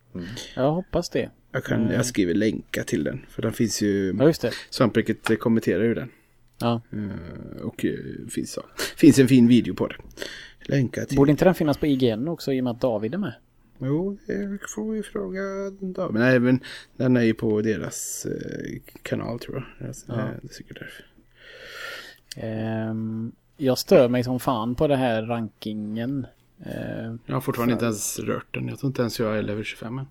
Jag 0.54 0.72
hoppas 0.72 1.10
det. 1.10 1.30
Jag, 1.52 1.64
kan, 1.64 1.90
jag 1.90 2.06
skriver 2.06 2.34
länka 2.34 2.84
till 2.84 3.04
den, 3.04 3.26
för 3.30 3.42
den 3.42 3.52
finns 3.52 3.82
ju, 3.82 4.16
Ja 4.18 4.26
just 4.26 4.42
det. 4.42 4.52
Svampriket 4.70 5.40
kommenterar 5.40 5.82
ju 5.84 5.94
den. 5.94 6.10
Ja. 6.58 6.80
Eh, 6.92 7.62
Och 7.62 7.84
eh, 7.84 7.94
finns, 8.30 8.56
ja, 8.56 8.62
finns 8.96 9.18
en 9.18 9.28
fin 9.28 9.48
video 9.48 9.74
på 9.74 9.86
det. 9.86 9.96
Länka 10.68 11.04
till. 11.04 11.16
Borde 11.16 11.30
inte 11.30 11.44
den 11.44 11.54
finnas 11.54 11.78
på 11.78 11.86
IGN 11.86 12.28
också 12.28 12.52
i 12.52 12.60
och 12.60 12.64
med 12.64 12.70
att 12.70 12.80
David 12.80 13.14
är 13.14 13.18
med? 13.18 13.34
Jo, 13.78 14.18
det 14.26 14.58
får 14.74 14.92
vi 14.92 15.02
fråga 15.02 15.40
David. 15.80 16.12
Men 16.14 16.22
nej, 16.22 16.38
men 16.40 16.60
den 16.96 17.16
är 17.16 17.22
ju 17.22 17.34
på 17.34 17.60
deras 17.62 18.26
eh, 18.26 18.78
kanal 19.02 19.38
tror 19.38 19.56
jag. 19.56 19.86
Deras, 19.86 20.04
Ja. 20.08 20.14
det 20.14 20.48
är 20.48 20.52
säkert 20.52 20.78
därför. 20.78 21.04
Ehm, 22.36 23.32
jag 23.56 23.78
stör 23.78 24.08
mig 24.08 24.24
som 24.24 24.40
fan 24.40 24.74
på 24.74 24.86
det 24.88 24.96
här 24.96 25.22
rankingen. 25.22 26.26
Ehm, 26.64 27.18
Jag 27.26 27.34
har 27.34 27.40
fortfarande 27.40 27.72
inte 27.72 27.84
ens 27.84 28.18
rört 28.18 28.54
den. 28.54 28.68
Jag 28.68 28.78
tror 28.78 28.88
inte 28.88 29.02
ens 29.02 29.18
jag 29.20 29.38
är 29.38 29.42
level 29.42 29.64
25 29.64 29.98
än. 29.98 30.06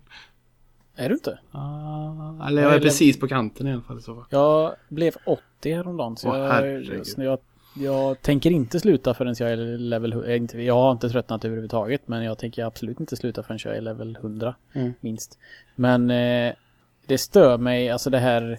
är 0.98 1.08
du 1.08 1.14
inte? 1.14 1.38
Ah, 1.50 2.46
eller 2.48 2.62
jag 2.62 2.70
är 2.72 2.76
Eller- 2.76 2.84
precis 2.86 3.18
på 3.20 3.28
kanten 3.28 3.66
i 3.66 3.72
alla 3.72 3.82
fall. 3.82 4.02
Så. 4.02 4.26
Jag 4.30 4.74
blev 4.88 5.14
80 5.26 5.42
häromdagen 5.64 6.16
så 6.16 6.28
Åh, 6.28 6.36
jag, 6.36 7.06
så 7.06 7.22
jag, 7.22 7.38
jag 7.78 8.22
tänker 8.22 8.50
inte 8.50 8.80
sluta 8.80 9.14
förrän 9.14 9.34
jag 9.38 9.52
är 9.52 9.56
level 9.78 10.12
100. 10.12 10.58
Jag, 10.62 10.74
har 10.74 10.92
inte 10.92 11.08
tröttnat 11.10 11.44
överhuvudtaget 11.44 12.08
men 12.08 12.24
jag 12.24 12.38
tänker 12.38 12.64
absolut 12.64 13.00
inte 13.00 13.16
sluta 13.16 13.42
förrän 13.42 13.58
jag 13.64 13.76
är 13.76 13.80
level 13.80 14.16
100 14.16 14.54
Mm. 14.74 14.92
minst. 15.00 15.38
Men 15.74 16.10
eh, 16.10 16.52
det 17.06 17.18
stör 17.18 17.58
mig, 17.58 17.90
alltså 17.90 18.10
det 18.10 18.18
här 18.18 18.58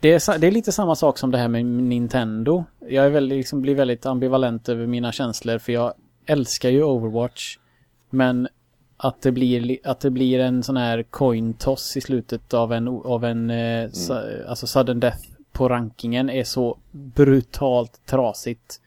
det 0.00 0.12
är, 0.28 0.38
det 0.38 0.46
är 0.46 0.50
lite 0.50 0.72
samma 0.72 0.94
sak 0.94 1.18
som 1.18 1.30
det 1.30 1.38
här 1.38 1.48
med 1.48 1.64
Nintendo. 1.66 2.64
Jag 2.88 3.06
är 3.06 3.10
väldigt, 3.10 3.36
liksom, 3.38 3.62
blir 3.62 3.74
väldigt 3.74 4.06
ambivalent 4.06 4.68
över 4.68 4.86
mina 4.86 5.12
känslor 5.12 5.58
för 5.58 5.72
jag 5.72 5.92
älskar 6.26 6.68
ju 6.68 6.82
Overwatch. 6.82 7.58
Men 8.10 8.48
att 8.96 9.22
det 9.22 9.32
blir, 9.32 9.60
li- 9.60 9.80
att 9.84 10.00
det 10.00 10.10
blir 10.10 10.40
en 10.40 10.62
sån 10.62 10.76
här 10.76 11.02
coin 11.02 11.54
toss 11.54 11.96
i 11.96 12.00
slutet 12.00 12.54
av 12.54 12.72
en, 12.72 12.88
av 12.88 13.24
en 13.24 13.50
eh, 13.50 13.90
sa, 13.90 14.22
alltså 14.48 14.66
sudden 14.66 15.00
death 15.00 15.18
på 15.58 15.68
rankingen 15.68 16.30
är 16.30 16.44
så 16.44 16.78
brutalt 16.90 18.06
trasigt. 18.06 18.80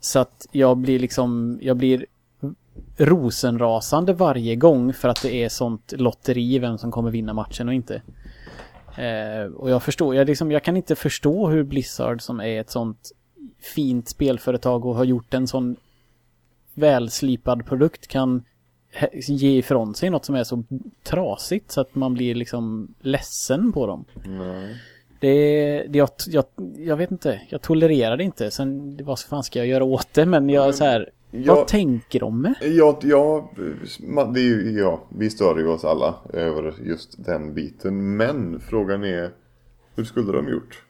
Så 0.00 0.18
att 0.18 0.46
jag 0.52 0.76
blir 0.76 0.98
liksom, 0.98 1.58
jag 1.62 1.76
blir 1.76 2.06
rosenrasande 2.96 4.12
varje 4.12 4.56
gång 4.56 4.92
för 4.92 5.08
att 5.08 5.22
det 5.22 5.34
är 5.34 5.48
sånt 5.48 5.92
lotteri 5.96 6.58
vem 6.58 6.78
som 6.78 6.90
kommer 6.90 7.10
vinna 7.10 7.32
matchen 7.32 7.68
och 7.68 7.74
inte. 7.74 8.02
Eh, 8.96 9.52
och 9.54 9.70
jag 9.70 9.82
förstår, 9.82 10.14
jag, 10.14 10.26
liksom, 10.26 10.52
jag 10.52 10.64
kan 10.64 10.76
inte 10.76 10.96
förstå 10.96 11.48
hur 11.48 11.62
Blizzard 11.62 12.22
som 12.22 12.40
är 12.40 12.60
ett 12.60 12.70
sånt 12.70 13.12
fint 13.74 14.08
spelföretag 14.08 14.86
och 14.86 14.94
har 14.94 15.04
gjort 15.04 15.34
en 15.34 15.46
sån 15.46 15.76
välslipad 16.74 17.66
produkt 17.66 18.08
kan 18.08 18.44
ge 19.12 19.58
ifrån 19.58 19.94
sig 19.94 20.10
något 20.10 20.24
som 20.24 20.34
är 20.34 20.44
så 20.44 20.64
trasigt 21.02 21.70
så 21.70 21.80
att 21.80 21.94
man 21.94 22.14
blir 22.14 22.34
liksom 22.34 22.94
ledsen 23.00 23.72
på 23.72 23.86
dem. 23.86 24.04
Nej. 24.24 24.76
Det, 25.22 25.86
det 25.88 25.98
jag, 25.98 26.08
jag, 26.26 26.44
jag 26.76 26.96
vet 26.96 27.10
inte, 27.10 27.40
jag 27.48 27.62
tolererar 27.62 28.16
det 28.16 28.24
inte. 28.24 28.50
Sen 28.50 28.98
vad 29.04 29.18
fan 29.20 29.42
ska 29.42 29.58
jag 29.58 29.68
göra 29.68 29.84
åt 29.84 30.08
det? 30.14 30.26
Men 30.26 30.48
jag 30.48 30.68
är 30.68 30.72
så 30.72 30.84
här, 30.84 31.10
Jag- 31.30 31.56
vad 31.56 31.66
tänker 31.66 32.20
de 32.20 32.42
med? 32.42 32.54
Ja, 32.62 32.98
ja, 33.02 33.50
det 34.34 34.40
är 34.40 34.44
ju, 34.44 34.78
ja, 34.80 35.00
vi 35.18 35.30
stör 35.30 35.58
ju 35.58 35.66
oss 35.66 35.84
alla 35.84 36.14
över 36.32 36.74
just 36.84 37.24
den 37.24 37.54
biten. 37.54 38.16
Men 38.16 38.60
frågan 38.60 39.04
är, 39.04 39.30
hur 39.96 40.04
skulle 40.04 40.32
de 40.32 40.48
gjort? 40.48 40.82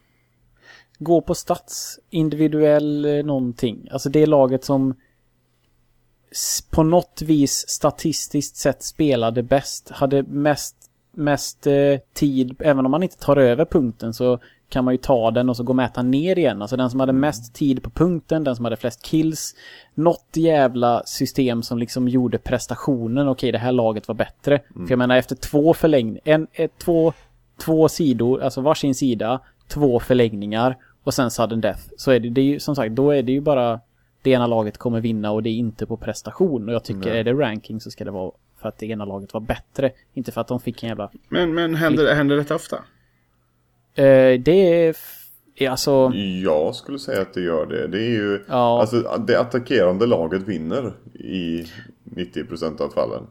Gå 0.98 1.20
på 1.20 1.34
stats, 1.34 1.98
individuell 2.10 3.04
eh, 3.04 3.24
någonting. 3.24 3.88
Alltså 3.90 4.08
det 4.08 4.26
laget 4.26 4.64
som 4.64 4.94
på 6.70 6.82
något 6.82 7.22
vis 7.22 7.64
statistiskt 7.68 8.56
sett 8.56 8.82
spelade 8.82 9.42
bäst, 9.42 9.90
hade 9.90 10.22
mest, 10.22 10.76
mest 11.12 11.66
eh, 11.66 11.98
tid, 12.12 12.56
även 12.58 12.84
om 12.84 12.90
man 12.90 13.02
inte 13.02 13.18
tar 13.18 13.36
över 13.36 13.64
punkten 13.64 14.14
så 14.14 14.38
kan 14.68 14.84
man 14.84 14.94
ju 14.94 14.98
ta 14.98 15.30
den 15.30 15.48
och 15.48 15.56
så 15.56 15.62
gå 15.62 15.70
och 15.70 15.76
mäta 15.76 16.02
ner 16.02 16.38
igen. 16.38 16.62
Alltså 16.62 16.76
den 16.76 16.90
som 16.90 17.00
hade 17.00 17.12
mest 17.12 17.54
tid 17.54 17.82
på 17.82 17.90
punkten, 17.90 18.44
den 18.44 18.56
som 18.56 18.64
hade 18.64 18.76
flest 18.76 19.02
kills. 19.02 19.54
Något 19.94 20.36
jävla 20.36 21.02
system 21.04 21.62
som 21.62 21.78
liksom 21.78 22.08
gjorde 22.08 22.38
prestationen, 22.38 23.28
okej 23.28 23.52
det 23.52 23.58
här 23.58 23.72
laget 23.72 24.08
var 24.08 24.14
bättre. 24.14 24.60
För 24.74 24.90
jag 24.90 24.98
menar 24.98 25.16
efter 25.16 25.36
två 25.36 25.74
förlängningar, 25.74 26.20
en, 26.24 26.46
ett, 26.52 26.78
två, 26.78 27.12
två 27.64 27.88
sidor, 27.88 28.42
alltså 28.42 28.60
varsin 28.60 28.94
sida, 28.94 29.40
två 29.68 30.00
förlängningar 30.00 30.76
och 31.04 31.14
sen 31.14 31.30
sudden 31.30 31.60
death. 31.60 31.82
Så 31.96 32.10
är 32.10 32.20
det, 32.20 32.30
det 32.30 32.40
är 32.40 32.44
ju 32.44 32.60
som 32.60 32.76
sagt, 32.76 32.92
då 32.92 33.10
är 33.10 33.22
det 33.22 33.32
ju 33.32 33.40
bara 33.40 33.80
det 34.22 34.30
ena 34.30 34.46
laget 34.46 34.78
kommer 34.78 35.00
vinna 35.00 35.30
och 35.30 35.42
det 35.42 35.50
är 35.50 35.54
inte 35.54 35.86
på 35.86 35.96
prestation. 35.96 36.68
Och 36.68 36.74
jag 36.74 36.84
tycker 36.84 37.10
Nej. 37.10 37.18
är 37.18 37.24
det 37.24 37.32
ranking 37.32 37.80
så 37.80 37.90
ska 37.90 38.04
det 38.04 38.10
vara 38.10 38.32
för 38.62 38.68
att 38.68 38.78
det 38.78 38.86
ena 38.86 39.04
laget 39.04 39.34
var 39.34 39.40
bättre. 39.40 39.90
Inte 40.14 40.32
för 40.32 40.40
att 40.40 40.48
de 40.48 40.60
fick 40.60 40.82
en 40.82 40.88
jävla... 40.88 41.10
Men, 41.28 41.54
men 41.54 41.74
händer, 41.74 42.14
händer 42.14 42.36
detta 42.36 42.54
ofta? 42.54 42.76
Eh, 43.94 44.40
det 44.40 44.86
är, 45.56 45.70
alltså... 45.70 46.12
Jag 46.42 46.74
skulle 46.74 46.98
säga 46.98 47.22
att 47.22 47.34
det 47.34 47.40
gör 47.40 47.66
det. 47.66 47.86
Det 47.86 47.98
är 47.98 48.10
ju, 48.10 48.44
Ja. 48.48 48.80
alltså 48.80 49.16
det 49.26 49.40
attackerande 49.40 50.06
laget 50.06 50.42
vinner 50.42 50.92
i 51.14 51.66
90% 52.04 52.80
av 52.80 52.88
fallen. 52.88 53.26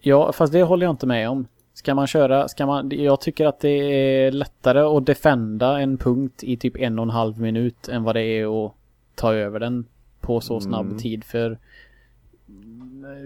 Ja, 0.00 0.32
fast 0.32 0.52
det 0.52 0.62
håller 0.62 0.86
jag 0.86 0.92
inte 0.92 1.06
med 1.06 1.28
om. 1.30 1.46
Ska 1.74 1.94
man 1.94 2.06
köra, 2.06 2.48
ska 2.48 2.66
man, 2.66 2.90
jag 2.90 3.20
tycker 3.20 3.46
att 3.46 3.60
det 3.60 3.68
är 3.68 4.32
lättare 4.32 4.80
att 4.80 5.06
defenda 5.06 5.80
en 5.80 5.98
punkt 5.98 6.42
i 6.44 6.56
typ 6.56 6.76
en 6.76 6.98
och 6.98 7.02
en 7.02 7.10
halv 7.10 7.40
minut 7.40 7.88
än 7.88 8.02
vad 8.02 8.16
det 8.16 8.22
är 8.22 8.66
att 8.66 8.72
ta 9.14 9.34
över 9.34 9.60
den 9.60 9.84
på 10.20 10.40
så 10.40 10.60
snabb 10.60 10.98
tid 10.98 11.24
för... 11.24 11.58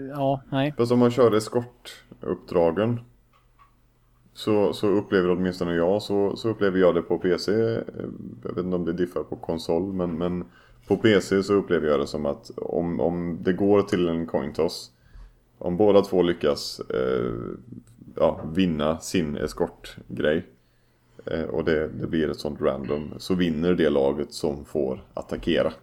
Ja, 0.09 0.41
nej. 0.49 0.73
Fast 0.77 0.91
om 0.91 0.99
man 0.99 1.11
kör 1.11 1.31
eskortuppdragen 1.31 2.99
så, 4.33 4.73
så 4.73 4.87
upplever 4.87 5.31
åtminstone 5.31 5.75
jag, 5.75 6.01
så, 6.01 6.35
så 6.35 6.49
upplever 6.49 6.79
jag 6.79 6.95
det 6.95 7.01
på 7.01 7.17
PC. 7.17 7.51
Jag 8.43 8.55
vet 8.55 8.65
inte 8.65 8.75
om 8.75 8.85
det 8.85 8.93
diffar 8.93 9.23
på 9.23 9.35
konsol, 9.35 9.93
men, 9.93 10.17
men 10.17 10.45
på 10.87 10.97
PC 10.97 11.43
så 11.43 11.53
upplever 11.53 11.87
jag 11.87 11.99
det 11.99 12.07
som 12.07 12.25
att 12.25 12.51
om, 12.57 12.99
om 12.99 13.37
det 13.41 13.53
går 13.53 13.81
till 13.81 14.07
en 14.07 14.27
coin 14.27 14.53
toss, 14.53 14.91
om 15.57 15.77
båda 15.77 16.01
två 16.01 16.21
lyckas 16.21 16.79
eh, 16.79 17.31
ja, 18.15 18.41
vinna 18.55 18.99
sin 18.99 19.37
eskortgrej 19.37 20.45
eh, 21.25 21.43
och 21.43 21.63
det, 21.63 21.87
det 21.87 22.07
blir 22.07 22.29
ett 22.29 22.39
sånt 22.39 22.61
random, 22.61 23.13
så 23.17 23.35
vinner 23.35 23.73
det 23.73 23.89
laget 23.89 24.33
som 24.33 24.65
får 24.65 25.03
attackera. 25.13 25.73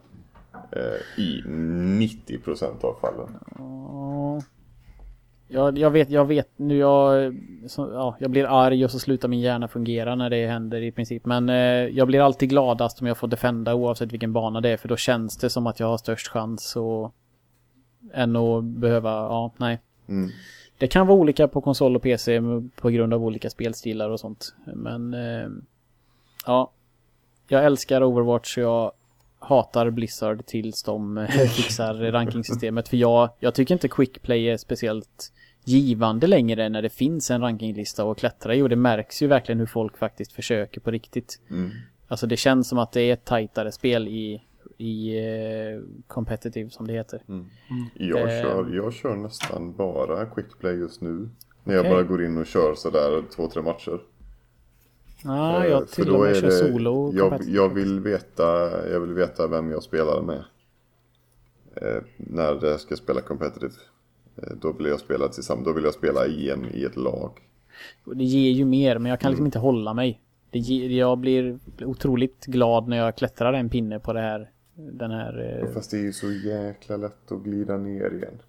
Eh, 0.72 1.22
I 1.22 1.42
90% 1.46 2.84
av 2.84 2.96
fallen. 3.00 3.38
Ja. 3.58 4.42
Jag, 5.48 5.78
jag 5.78 5.90
vet, 5.90 6.10
jag 6.10 6.24
vet 6.24 6.48
nu 6.56 6.76
jag, 6.76 7.34
så, 7.66 7.90
ja, 7.92 8.16
jag 8.18 8.30
blir 8.30 8.44
arg 8.44 8.84
och 8.84 8.90
så 8.90 8.98
slutar 8.98 9.28
min 9.28 9.40
hjärna 9.40 9.68
fungera 9.68 10.14
när 10.14 10.30
det 10.30 10.46
händer 10.46 10.82
i 10.82 10.92
princip. 10.92 11.24
Men 11.24 11.48
eh, 11.48 11.56
jag 11.96 12.06
blir 12.06 12.20
alltid 12.20 12.48
gladast 12.48 13.00
om 13.00 13.06
jag 13.06 13.18
får 13.18 13.28
defenda 13.28 13.74
oavsett 13.74 14.12
vilken 14.12 14.32
bana 14.32 14.60
det 14.60 14.68
är 14.68 14.76
för 14.76 14.88
då 14.88 14.96
känns 14.96 15.36
det 15.36 15.50
som 15.50 15.66
att 15.66 15.80
jag 15.80 15.86
har 15.86 15.96
störst 15.96 16.28
chans 16.28 16.76
och 16.76 17.14
än 18.12 18.36
att 18.36 18.64
behöva, 18.64 19.10
ja, 19.10 19.52
nej. 19.56 19.80
Mm. 20.08 20.30
Det 20.78 20.88
kan 20.88 21.06
vara 21.06 21.18
olika 21.18 21.48
på 21.48 21.60
konsol 21.60 21.96
och 21.96 22.02
PC 22.02 22.40
på 22.76 22.90
grund 22.90 23.14
av 23.14 23.24
olika 23.24 23.50
spelstilar 23.50 24.10
och 24.10 24.20
sånt. 24.20 24.54
Men 24.64 25.14
eh, 25.14 25.48
ja, 26.46 26.70
jag 27.48 27.64
älskar 27.64 28.02
Overwatch 28.02 28.58
jag 28.58 28.92
hatar 29.44 29.90
Blizzard 29.90 30.46
tills 30.46 30.82
de 30.82 31.18
eh, 31.18 31.26
fixar 31.56 31.94
rankingsystemet. 31.94 32.88
För 32.88 32.96
jag, 32.96 33.30
jag 33.38 33.54
tycker 33.54 33.74
inte 33.74 33.88
quickplay 33.88 34.44
är 34.50 34.56
speciellt 34.56 35.32
givande 35.64 36.26
längre 36.26 36.68
när 36.68 36.82
det 36.82 36.90
finns 36.90 37.30
en 37.30 37.40
rankinglista 37.40 38.10
att 38.10 38.18
klättra 38.18 38.54
i. 38.54 38.62
Och 38.62 38.68
det 38.68 38.76
märks 38.76 39.22
ju 39.22 39.26
verkligen 39.26 39.58
hur 39.58 39.66
folk 39.66 39.96
faktiskt 39.98 40.32
försöker 40.32 40.80
på 40.80 40.90
riktigt. 40.90 41.40
Mm. 41.50 41.70
Alltså 42.08 42.26
det 42.26 42.36
känns 42.36 42.68
som 42.68 42.78
att 42.78 42.92
det 42.92 43.00
är 43.00 43.12
ett 43.12 43.24
tajtare 43.24 43.72
spel 43.72 44.08
i, 44.08 44.42
i 44.78 45.18
eh, 45.18 45.80
competitive 46.06 46.70
som 46.70 46.86
det 46.86 46.92
heter. 46.92 47.22
Jag, 47.94 48.20
Eh. 48.20 48.42
kör, 48.42 48.74
jag 48.74 48.92
kör 48.92 49.16
nästan 49.16 49.72
bara 49.76 50.26
quickplay 50.26 50.74
just 50.74 51.00
nu. 51.00 51.28
När 51.64 51.74
jag 51.74 51.80
Okej. 51.80 51.92
bara 51.92 52.02
går 52.02 52.24
in 52.24 52.38
och 52.38 52.46
kör 52.46 52.74
sådär 52.74 53.22
två, 53.36 53.48
tre 53.48 53.62
matcher. 53.62 54.00
Ja, 55.24 55.64
Eh, 55.64 55.70
jag 55.70 55.88
till 55.88 56.10
och 56.10 56.20
med 56.20 56.36
kör 56.36 56.50
solo 56.50 57.12
jag, 57.14 57.40
jag, 57.48 57.74
vill 57.74 58.00
veta, 58.00 58.44
jag 58.92 59.00
vill 59.00 59.12
veta 59.12 59.46
vem 59.46 59.70
jag 59.70 59.82
spelar 59.82 60.22
med. 60.22 60.44
Eh, 61.76 62.02
när 62.16 62.58
jag 62.66 62.80
ska 62.80 62.96
spela 62.96 63.20
competitive. 63.20 63.72
Eh, 64.36 64.48
då 64.60 64.72
vill 64.72 64.86
jag 64.86 65.00
spela 65.00 65.28
tillsammans, 65.28 65.66
då 65.66 65.72
vill 65.72 65.84
jag 65.84 65.94
spela 65.94 66.26
i, 66.26 66.50
en, 66.50 66.64
i 66.74 66.84
ett 66.84 66.96
lag. 66.96 67.30
Det 68.04 68.24
ger 68.24 68.50
ju 68.50 68.64
mer, 68.64 68.98
men 68.98 69.10
jag 69.10 69.20
kan 69.20 69.28
Mm. 69.28 69.32
liksom 69.32 69.46
inte 69.46 69.58
hålla 69.58 69.94
mig. 69.94 70.20
Det 70.50 70.58
ger, 70.58 70.88
jag 70.90 71.18
blir 71.18 71.58
otroligt 71.84 72.46
glad 72.46 72.88
när 72.88 72.96
jag 72.96 73.16
klättrar 73.16 73.52
en 73.52 73.68
pinne 73.68 73.98
på 73.98 74.12
det 74.12 74.20
här. 74.20 74.50
Den 74.74 75.10
här... 75.10 75.60
eh, 75.62 75.72
Fast 75.74 75.90
det 75.90 75.96
är 75.96 76.02
ju 76.02 76.12
så 76.12 76.32
jäkla 76.32 76.96
lätt 76.96 77.32
att 77.32 77.42
glida 77.42 77.76
ner 77.76 78.10
igen. 78.14 78.42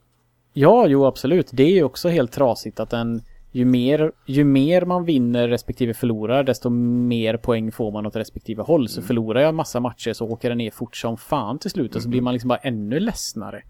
Ja, 0.53 0.87
jo 0.87 1.05
absolut. 1.05 1.49
Det 1.53 1.63
är 1.63 1.71
ju 1.71 1.83
också 1.83 2.09
helt 2.09 2.31
trasigt 2.31 2.79
att 2.79 2.89
den... 2.89 3.21
Ju 3.55 3.65
mer, 3.65 4.11
ju 4.25 4.43
mer 4.43 4.85
man 4.85 5.05
vinner 5.05 5.47
respektive 5.47 5.93
förlorar, 5.93 6.43
desto 6.43 6.69
mer 6.69 7.37
poäng 7.37 7.71
får 7.71 7.91
man 7.91 8.05
åt 8.05 8.15
respektive 8.15 8.61
håll. 8.61 8.89
Så 8.89 9.01
förlorar 9.01 9.41
jag 9.41 9.55
massa 9.55 9.79
matcher 9.79 10.13
så 10.13 10.29
åker 10.29 10.49
den 10.49 10.57
ner 10.57 10.71
fort 10.71 10.95
som 10.95 11.17
fan 11.17 11.59
till 11.59 11.71
slut 11.71 11.95
och 11.95 12.01
så 12.01 12.09
blir 12.09 12.21
man 12.21 12.33
liksom 12.33 12.47
bara 12.47 12.57
ännu 12.57 12.99
ledsnare. 12.99 13.63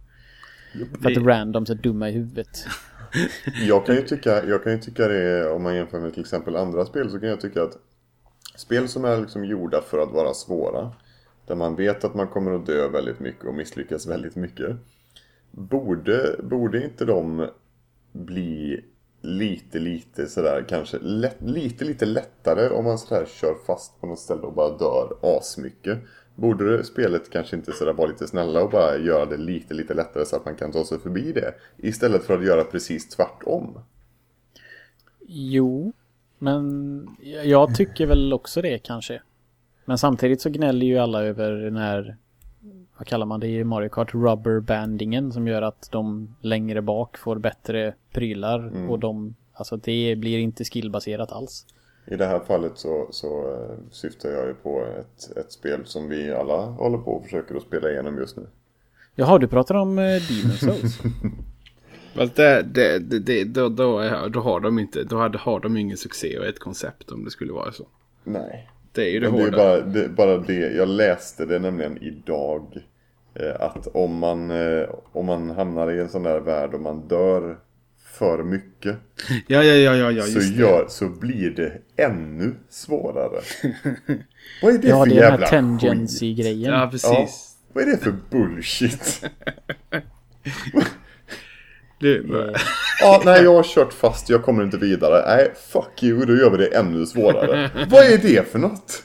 För 1.02 1.12
att 1.12 1.18
randoms 1.18 1.70
är 1.70 1.76
dumma 1.76 2.10
i 2.10 2.12
huvudet. 2.12 2.68
Jag 3.68 3.86
kan 3.86 3.96
ju 3.96 4.02
tycka, 4.02 4.46
jag 4.46 4.64
kan 4.64 4.72
ju 4.72 4.80
tycka 4.80 5.08
det, 5.08 5.50
om 5.50 5.64
man 5.64 5.76
jämför 5.76 6.00
med 6.00 6.14
till 6.14 6.22
exempel 6.22 6.56
andra 6.56 6.86
spel, 6.86 7.10
så 7.10 7.20
kan 7.20 7.30
jag 7.30 7.42
tycka 7.42 7.64
att 7.64 7.78
spel 8.56 8.88
som 8.88 9.06
är 9.06 9.22
liksom 9.22 9.46
gjorda 9.46 9.82
för 9.82 10.00
att 10.00 10.12
vara 10.12 10.34
svåra, 10.34 10.92
där 11.48 11.56
man 11.56 11.76
vet 11.76 12.04
att 12.04 12.16
man 12.16 12.28
kommer 12.28 12.52
att 12.52 12.66
dö 12.66 12.88
väldigt 12.88 13.20
mycket 13.20 13.46
och 13.46 13.56
misslyckas 13.56 14.08
väldigt 14.08 14.36
mycket, 14.36 14.76
borde, 15.52 16.36
borde 16.44 16.84
inte 16.84 17.06
de 17.06 17.48
bli 18.12 18.84
lite, 19.26 19.80
lite 19.80 20.28
sådär 20.28 20.65
kanske 20.69 20.97
lätt, 20.99 21.41
lite, 21.41 21.86
lite 21.86 22.05
lättare 22.05 22.69
om 22.69 22.86
man 22.86 22.97
sådär 22.97 23.26
kör 23.26 23.55
fast 23.67 24.01
på 24.01 24.07
något 24.07 24.19
ställe 24.19 24.41
och 24.41 24.53
bara 24.53 24.78
dör 24.78 25.17
asmycket? 25.21 25.99
Borde 26.36 26.84
spelet 26.84 27.30
kanske 27.30 27.55
inte 27.55 27.71
sådär 27.71 27.93
vara 27.93 28.07
lite 28.07 28.28
snälla 28.28 28.63
och 28.63 28.69
bara 28.69 28.97
göra 28.97 29.26
det 29.26 29.38
lite, 29.38 29.73
lite 29.73 29.93
lättare 29.93 30.26
så 30.26 30.36
att 30.36 30.45
man 30.45 30.55
kan 30.55 30.71
ta 30.71 30.86
sig 30.86 30.99
förbi 30.99 31.32
det? 31.32 31.53
Istället 31.78 32.23
för 32.23 32.38
att 32.38 32.45
göra 32.45 32.63
precis 32.63 33.09
tvärtom. 33.09 33.80
Jo, 35.28 35.93
men 36.39 37.07
jag 37.43 37.76
tycker 37.76 38.05
väl 38.07 38.34
också 38.34 38.61
det 38.61 38.80
kanske. 38.80 39.21
Men 39.86 39.97
samtidigt 39.97 40.41
så 40.41 40.49
gnäller 40.49 40.86
ju 40.86 40.97
alla 40.97 41.23
över 41.23 41.51
den 41.51 41.78
här, 41.78 42.17
vad 42.98 43.08
kallar 43.08 43.26
man 43.26 43.39
det 43.39 43.48
i 43.48 43.64
Mario 43.64 43.89
Kart, 43.89 44.14
rubberbandingen 44.14 45.32
som 45.32 45.48
gör 45.48 45.62
att 45.62 45.91
de 45.91 46.36
längre 46.41 46.82
bak 46.82 47.18
får 47.18 47.36
bättre 47.36 47.93
prylar 48.12 48.89
och 48.89 49.00
de, 49.00 49.36
alltså 49.54 49.78
det 49.78 50.16
blir 50.16 50.39
inte 50.39 50.64
skillbaserat 50.64 51.32
alls. 51.32 51.66
I 52.08 52.16
det 52.16 52.26
här 52.26 52.39
fallet 52.39 52.72
så, 52.76 53.08
så 53.12 53.52
eh, 53.54 53.78
syftar 53.91 54.30
jag 54.30 54.48
ju 54.48 54.54
på 54.54 54.86
ett, 55.00 55.38
ett 55.38 55.52
spel 55.52 55.86
som 55.86 56.10
vi 56.10 56.34
alla 56.34 56.66
håller 56.66 56.98
på 56.98 57.12
och 57.12 57.24
försöker 57.24 57.56
att 57.56 57.62
spela 57.62 57.91
igenom 57.91 58.18
just 58.18 58.38
nu. 58.38 58.48
Jaha, 59.16 59.38
du 59.38 59.48
pratar 59.48 59.76
om 59.76 60.00
eh, 60.00 60.04
Demon 60.06 60.58
Souls? 60.58 61.00
Fast 62.16 62.36
det, 62.36 62.62
det, 62.62 63.00
det, 63.20 63.43
då, 63.43 63.70
då, 63.70 64.02
då 64.30 64.39
har 64.39 64.60
de 64.60 64.80
inte, 64.80 65.04
då 65.04 65.18
har 65.18 65.60
de 65.60 65.78
ingen 65.78 65.98
succé 65.98 66.39
och 66.39 66.46
ett 66.46 66.60
koncept 66.60 67.12
om 67.12 67.24
det 67.24 67.32
skulle 67.32 67.54
vara 67.54 67.72
så. 67.72 67.88
Nej. 68.24 68.70
Det 68.96 69.02
är 69.04 69.10
ju 69.12 69.20
det 69.20 69.26
det 69.32 69.38
är 69.38 69.41
hårda. 69.43 69.58
bara 69.58 69.80
det, 69.82 70.10
bara 70.10 70.38
det. 70.38 70.54
Jag 70.76 70.88
läste 70.88 71.46
det 71.46 71.60
nämligen 71.60 71.98
idag. 72.04 72.78
Eh, 73.39 73.62
att 73.62 73.88
om 73.88 74.18
man, 74.18 74.52
eh, 74.52 74.84
om 75.12 75.26
man 75.26 75.50
hamnar 75.50 75.91
i 75.91 76.00
en 76.00 76.10
sån 76.10 76.24
där 76.24 76.39
värld 76.39 76.74
och 76.74 76.82
man 76.82 77.08
dör 77.08 77.58
för 78.14 78.43
mycket. 78.43 78.96
Ja, 79.48 79.64
ja, 79.64 79.74
ja, 79.74 79.96
ja, 79.96 80.12
ja 80.12 80.24
så, 80.24 80.39
gör, 80.39 80.86
så 80.89 81.10
blir 81.10 81.50
det 81.50 81.78
ännu 82.04 82.56
svårare. 82.70 83.41
Vad 84.62 84.74
är 84.74 84.78
det 84.78 84.88
ja, 84.88 85.04
för 85.04 85.10
det 85.10 85.16
är 85.18 85.22
den 85.22 85.32
jävla 85.32 85.32
här 85.32 85.38
skit? 85.39 85.50
tangency-grejen. 85.50 86.72
Ja, 86.74 86.80
Ja, 86.82 86.89
precis. 86.91 87.56
vad 87.74 87.84
är 87.84 87.88
det 87.91 87.98
för 87.98 88.16
bullshit? 88.30 89.26
Du, 92.00 92.28
Ja, 93.02 93.22
nej 93.26 93.43
jag 93.43 93.54
har 93.56 93.64
kört 93.64 93.93
fast, 93.93 94.30
jag 94.30 94.43
kommer 94.43 94.64
inte 94.64 94.78
vidare. 94.78 95.36
Nej, 95.36 95.54
fuck 95.72 96.04
you, 96.04 96.26
då 96.26 96.36
gör 96.36 96.50
vi 96.50 96.58
det 96.58 96.68
ännu 96.68 97.06
svårare. 97.06 97.70
Vad 97.89 98.06
är 98.06 98.18
det 98.18 98.52
för 98.52 98.60
något? 98.60 99.04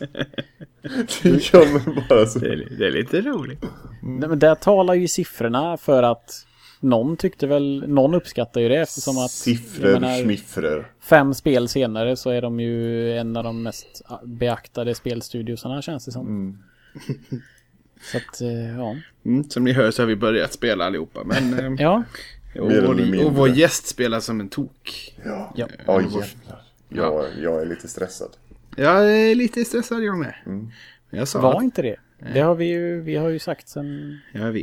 Det 1.22 1.52
gör 1.52 1.72
mig 1.72 2.04
bara 2.08 2.26
så... 2.26 2.38
det, 2.38 2.48
är, 2.52 2.68
det 2.78 2.86
är 2.86 2.90
lite 2.90 3.20
roligt. 3.20 3.64
Nej, 4.02 4.28
men 4.28 4.38
där 4.38 4.54
talar 4.54 4.94
ju 4.94 5.08
siffrorna 5.08 5.76
för 5.76 6.02
att 6.02 6.46
någon 6.80 7.16
tyckte 7.16 7.46
väl, 7.46 7.84
någon 7.88 8.14
uppskattar 8.14 8.60
ju 8.60 8.68
det 8.68 8.76
eftersom 8.76 9.18
att 9.18 9.30
Siffror, 9.30 9.92
menar, 9.92 10.22
schmiffror. 10.22 10.92
fem 11.02 11.34
spel 11.34 11.68
senare 11.68 12.16
så 12.16 12.30
är 12.30 12.42
de 12.42 12.60
ju 12.60 13.12
en 13.18 13.36
av 13.36 13.44
de 13.44 13.62
mest 13.62 14.02
beaktade 14.24 14.94
spelstudiosarna 14.94 15.82
känns 15.82 16.04
det 16.04 16.12
som. 16.12 16.58
Så 18.12 18.16
att, 18.16 18.40
eh, 18.40 18.76
ja. 18.78 18.96
Mm, 19.24 19.44
som 19.50 19.64
ni 19.64 19.72
hör 19.72 19.90
så 19.90 20.02
har 20.02 20.06
vi 20.06 20.16
börjat 20.16 20.52
spela 20.52 20.84
allihopa. 20.84 21.20
Men, 21.24 21.58
eh, 21.78 21.82
Ja, 21.82 22.02
och, 22.58 22.72
vår, 22.72 23.26
och 23.26 23.34
vår 23.34 23.48
gäst 23.48 23.86
spelar 23.86 24.20
som 24.20 24.40
en 24.40 24.48
tok. 24.48 25.14
Ja, 25.24 25.52
Ja. 25.56 25.68
ja 25.86 26.00
jävlar. 26.00 26.26
Jag, 26.88 27.24
jag 27.42 27.62
är 27.62 27.66
lite 27.66 27.88
stressad. 27.88 28.30
Jag 28.76 29.14
är 29.14 29.34
lite 29.34 29.64
stressad 29.64 30.02
jag 30.02 30.18
med. 30.18 30.34
Jag 31.10 31.28
sa 31.28 31.40
var 31.40 31.56
att, 31.56 31.62
inte 31.62 31.82
det. 31.82 31.96
Det 32.34 32.40
har 32.40 32.54
vi 32.54 32.64
ju, 32.64 33.00
vi 33.00 33.16
har 33.16 33.28
ju 33.28 33.38
sagt 33.38 33.68
sedan 33.68 34.18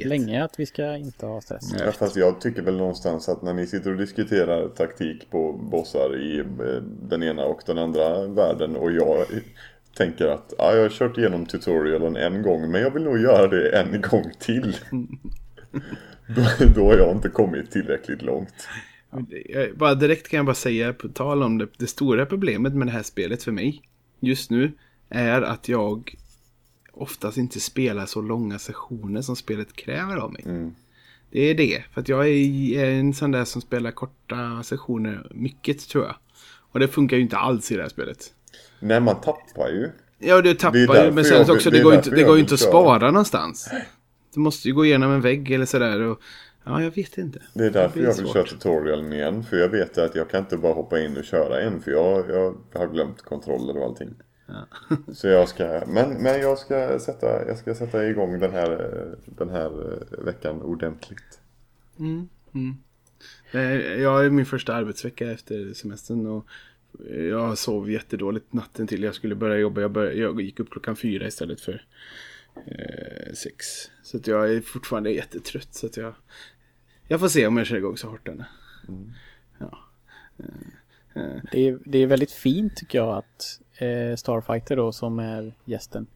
länge 0.06 0.44
att 0.44 0.60
vi 0.60 0.66
ska 0.66 0.96
inte 0.96 1.26
ha 1.26 1.42
stress. 1.42 1.74
Ja, 1.80 1.92
fast 1.92 2.16
jag 2.16 2.42
tycker 2.42 2.62
väl 2.62 2.78
någonstans 2.78 3.30
att 3.30 3.42
när 3.42 3.54
ni 3.54 3.68
sitter 3.68 3.92
och 3.92 3.98
diskuterar 3.98 4.68
taktik 4.68 5.30
på 5.30 5.54
bossar 5.54 6.18
i 6.18 6.40
eh, 6.40 6.46
den 7.10 7.24
ena 7.24 7.46
och 7.46 7.62
den 7.66 7.78
andra 7.78 8.28
världen 8.28 8.76
och 8.76 8.92
jag 8.92 9.26
tänker 9.98 10.28
att 10.28 10.54
ja, 10.58 10.76
jag 10.76 10.82
har 10.82 10.90
kört 10.90 11.18
igenom 11.18 11.46
tutorialen 11.46 12.16
en 12.16 12.42
gång 12.42 12.72
men 12.72 12.82
jag 12.82 12.92
vill 12.92 13.04
nog 13.04 13.20
göra 13.20 13.48
det 13.48 13.70
en 13.70 14.02
gång 14.02 14.32
till. 14.40 14.76
då, 16.28 16.66
då 16.76 16.86
har 16.86 16.98
jag 16.98 17.16
inte 17.16 17.30
kommit 17.30 17.72
tillräckligt 17.72 18.22
långt. 18.22 18.68
Bara 19.76 19.96
direkt 19.96 20.28
kan 20.28 20.38
jag 20.38 20.46
bara 20.46 20.56
säga, 20.56 20.94
på 20.94 21.08
tal 21.08 21.44
om 21.44 21.58
det, 21.58 21.68
det 21.78 21.88
stora 21.88 22.26
problemet 22.26 22.74
med 22.74 22.88
det 22.88 22.92
här 22.92 23.04
spelet 23.04 23.44
för 23.44 23.52
mig 23.52 23.82
just 24.20 24.52
nu 24.52 24.72
är 25.10 25.42
att 25.42 25.70
jag 25.70 26.16
oftast 26.92 27.38
inte 27.38 27.60
spelar 27.60 28.06
så 28.06 28.22
långa 28.22 28.60
sessioner 28.60 29.22
som 29.22 29.36
spelet 29.36 29.76
kräver 29.76 30.16
av 30.16 30.34
mig. 30.34 30.44
Mm. 30.46 30.76
Det 31.32 31.42
är 31.42 31.56
det. 31.56 31.84
För 31.94 32.02
att 32.02 32.10
jag 32.10 32.28
är 32.30 32.86
en 32.86 33.14
sån 33.14 33.32
där 33.32 33.46
som 33.46 33.62
spelar 33.62 33.92
korta 33.92 34.64
sessioner 34.64 35.28
mycket 35.32 35.90
tror 35.90 36.06
jag. 36.06 36.16
Och 36.72 36.80
det 36.80 36.88
funkar 36.88 37.18
ju 37.18 37.24
inte 37.24 37.38
alls 37.38 37.72
i 37.72 37.76
det 37.76 37.82
här 37.82 37.90
spelet. 37.90 38.34
Nej, 38.80 39.00
man 39.00 39.16
tappar 39.22 39.70
ju. 39.70 39.90
Ja, 40.20 40.42
du 40.42 40.54
tappar 40.54 41.06
ju. 41.06 41.12
Men 41.12 41.26
sen 41.26 41.52
också, 41.52 41.70
det 41.70 41.80
går 41.80 41.92
ju 41.92 41.98
inte, 41.98 42.10
det 42.10 42.24
går 42.24 42.40
inte 42.40 42.54
att 42.54 42.60
spara 42.60 43.12
någonstans. 43.12 43.70
Du 44.34 44.40
måste 44.40 44.68
ju 44.68 44.74
gå 44.74 44.86
igenom 44.86 45.12
en 45.12 45.22
vägg 45.22 45.52
eller 45.52 45.66
sådär. 45.66 46.02
Och, 46.02 46.22
ja, 46.64 46.82
jag 46.84 46.92
vet 46.92 47.18
inte. 47.18 47.42
Det 47.54 47.66
är 47.66 47.72
därför 47.72 47.94
blir 47.94 48.04
jag 48.08 48.16
vill 48.16 48.26
svårt. 48.26 48.34
köra 48.34 48.44
tutorialen 48.44 49.14
igen. 49.14 49.44
För 49.44 49.58
jag 49.58 49.70
vet 49.70 49.98
att 49.98 50.16
jag 50.16 50.30
kan 50.30 50.40
inte 50.40 50.58
bara 50.58 50.74
hoppa 50.74 51.00
in 51.00 51.18
och 51.18 51.24
köra 51.24 51.62
en. 51.62 51.82
För 51.82 51.92
jag, 51.92 52.30
jag 52.30 52.56
har 52.80 52.88
glömt 52.88 53.22
kontroller 53.22 53.78
och 53.78 53.86
allting. 53.86 54.10
Så 55.14 55.28
jag 55.28 55.50
ska, 55.50 55.84
men, 55.88 56.10
men 56.24 56.42
jag 56.42 56.58
ska 56.58 57.00
sätta, 57.00 57.48
jag 57.48 57.58
ska 57.58 57.76
sätta 57.76 58.08
igång 58.10 58.40
den 58.40 58.52
här, 58.52 58.96
den 59.26 59.50
här 59.50 60.00
veckan 60.26 60.62
ordentligt. 60.62 61.40
Eh, 63.52 63.62
Jag 64.02 64.26
är 64.26 64.30
min 64.30 64.46
första 64.46 64.74
arbetsvecka 64.74 65.32
efter 65.32 65.74
semestern 65.74 66.26
och 66.28 66.46
jag 67.30 67.58
sov 67.58 67.92
jättedåligt 67.92 68.54
natten 68.54 68.88
till 68.88 69.04
jag 69.04 69.16
skulle 69.16 69.36
börja 69.36 69.58
jobba. 69.58 69.82
Jag, 69.82 69.92
började, 69.92 70.16
jag 70.18 70.42
gick 70.42 70.60
upp 70.60 70.70
klockan 70.70 70.96
fyra 70.96 71.28
istället 71.28 71.62
för 71.62 71.86
eh, 72.66 73.34
sex. 73.34 73.66
Så 74.04 74.18
att 74.18 74.28
jag 74.28 74.54
är 74.54 74.62
fortfarande 74.62 75.12
jättetrött. 75.12 75.74
Så 75.74 75.86
att 75.86 75.98
jag, 75.98 76.14
jag 77.08 77.20
får 77.20 77.28
se 77.28 77.48
om 77.48 77.58
jag 77.58 77.68
kör 77.68 77.78
igång 77.78 77.98
så 77.98 78.10
hårt 78.10 78.28
än. 78.28 78.44
Det 81.52 81.68
är, 81.68 81.80
det 81.86 81.98
är 81.98 82.08
väldigt 82.08 82.32
fint 82.32 82.76
tycker 82.76 82.98
jag 82.98 83.18
att 83.18 83.60
eh, 83.78 84.16
Starfighter 84.16 84.76
då 84.76 84.92
som 84.92 85.20
är 85.20 85.54
gästen. 85.66 86.08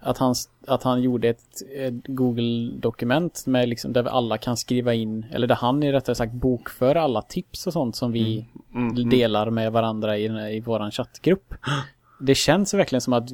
Att, 0.00 0.18
han, 0.18 0.34
att 0.66 0.82
han 0.82 1.02
gjorde 1.02 1.28
ett, 1.28 1.62
ett 1.74 2.06
Google-dokument 2.06 3.46
med 3.46 3.68
liksom 3.68 3.92
där 3.92 4.04
alla 4.04 4.38
kan 4.38 4.56
skriva 4.56 4.94
in, 4.94 5.26
eller 5.30 5.46
där 5.46 5.54
han 5.54 5.82
är 5.82 5.92
rättare 5.92 6.14
sagt 6.14 6.32
bokför 6.32 6.94
alla 6.94 7.22
tips 7.22 7.66
och 7.66 7.72
sånt 7.72 7.96
som 7.96 8.12
vi 8.12 8.46
delar 9.10 9.50
med 9.50 9.72
varandra 9.72 10.18
i, 10.18 10.28
den 10.28 10.48
i 10.48 10.60
våran 10.60 10.90
chattgrupp. 10.90 11.54
Det 12.20 12.34
känns 12.34 12.74
verkligen 12.74 13.00
som 13.00 13.12
att 13.12 13.28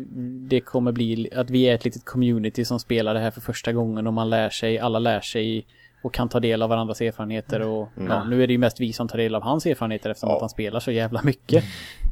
det 0.49 0.61
kommer 0.61 0.93
bli, 0.93 1.28
att 1.35 1.51
vi 1.51 1.62
är 1.64 1.74
ett 1.74 1.85
litet 1.85 2.05
community 2.05 2.64
som 2.64 2.80
spelar 2.80 3.14
det 3.14 3.20
här 3.20 3.30
för 3.30 3.41
första 3.41 3.72
gången 3.72 4.07
och 4.07 4.12
man 4.14 4.30
lär 4.30 4.51
sig, 4.51 4.78
alla 4.78 4.99
lär 4.99 5.20
sig 5.20 5.66
och 6.03 6.14
kan 6.14 6.28
ta 6.28 6.41
del 6.41 6.62
av 6.62 6.68
varandras 6.70 7.01
erfarenheter 7.01 7.61
och 7.61 7.89
ja, 8.09 8.24
nu 8.24 8.43
är 8.43 8.47
det 8.47 8.53
ju 8.53 8.59
mest 8.59 8.80
vi 8.80 8.93
som 8.93 9.09
tar 9.09 9.18
del 9.18 9.35
av 9.35 9.43
hans 9.43 9.66
erfarenheter 9.66 10.11
eftersom 10.11 10.28
Ja. 10.28 10.35
att 10.35 10.41
han 10.41 10.49
spelar 10.49 10.80
så 10.80 10.91
jävla 10.91 11.22
mycket. 11.22 11.64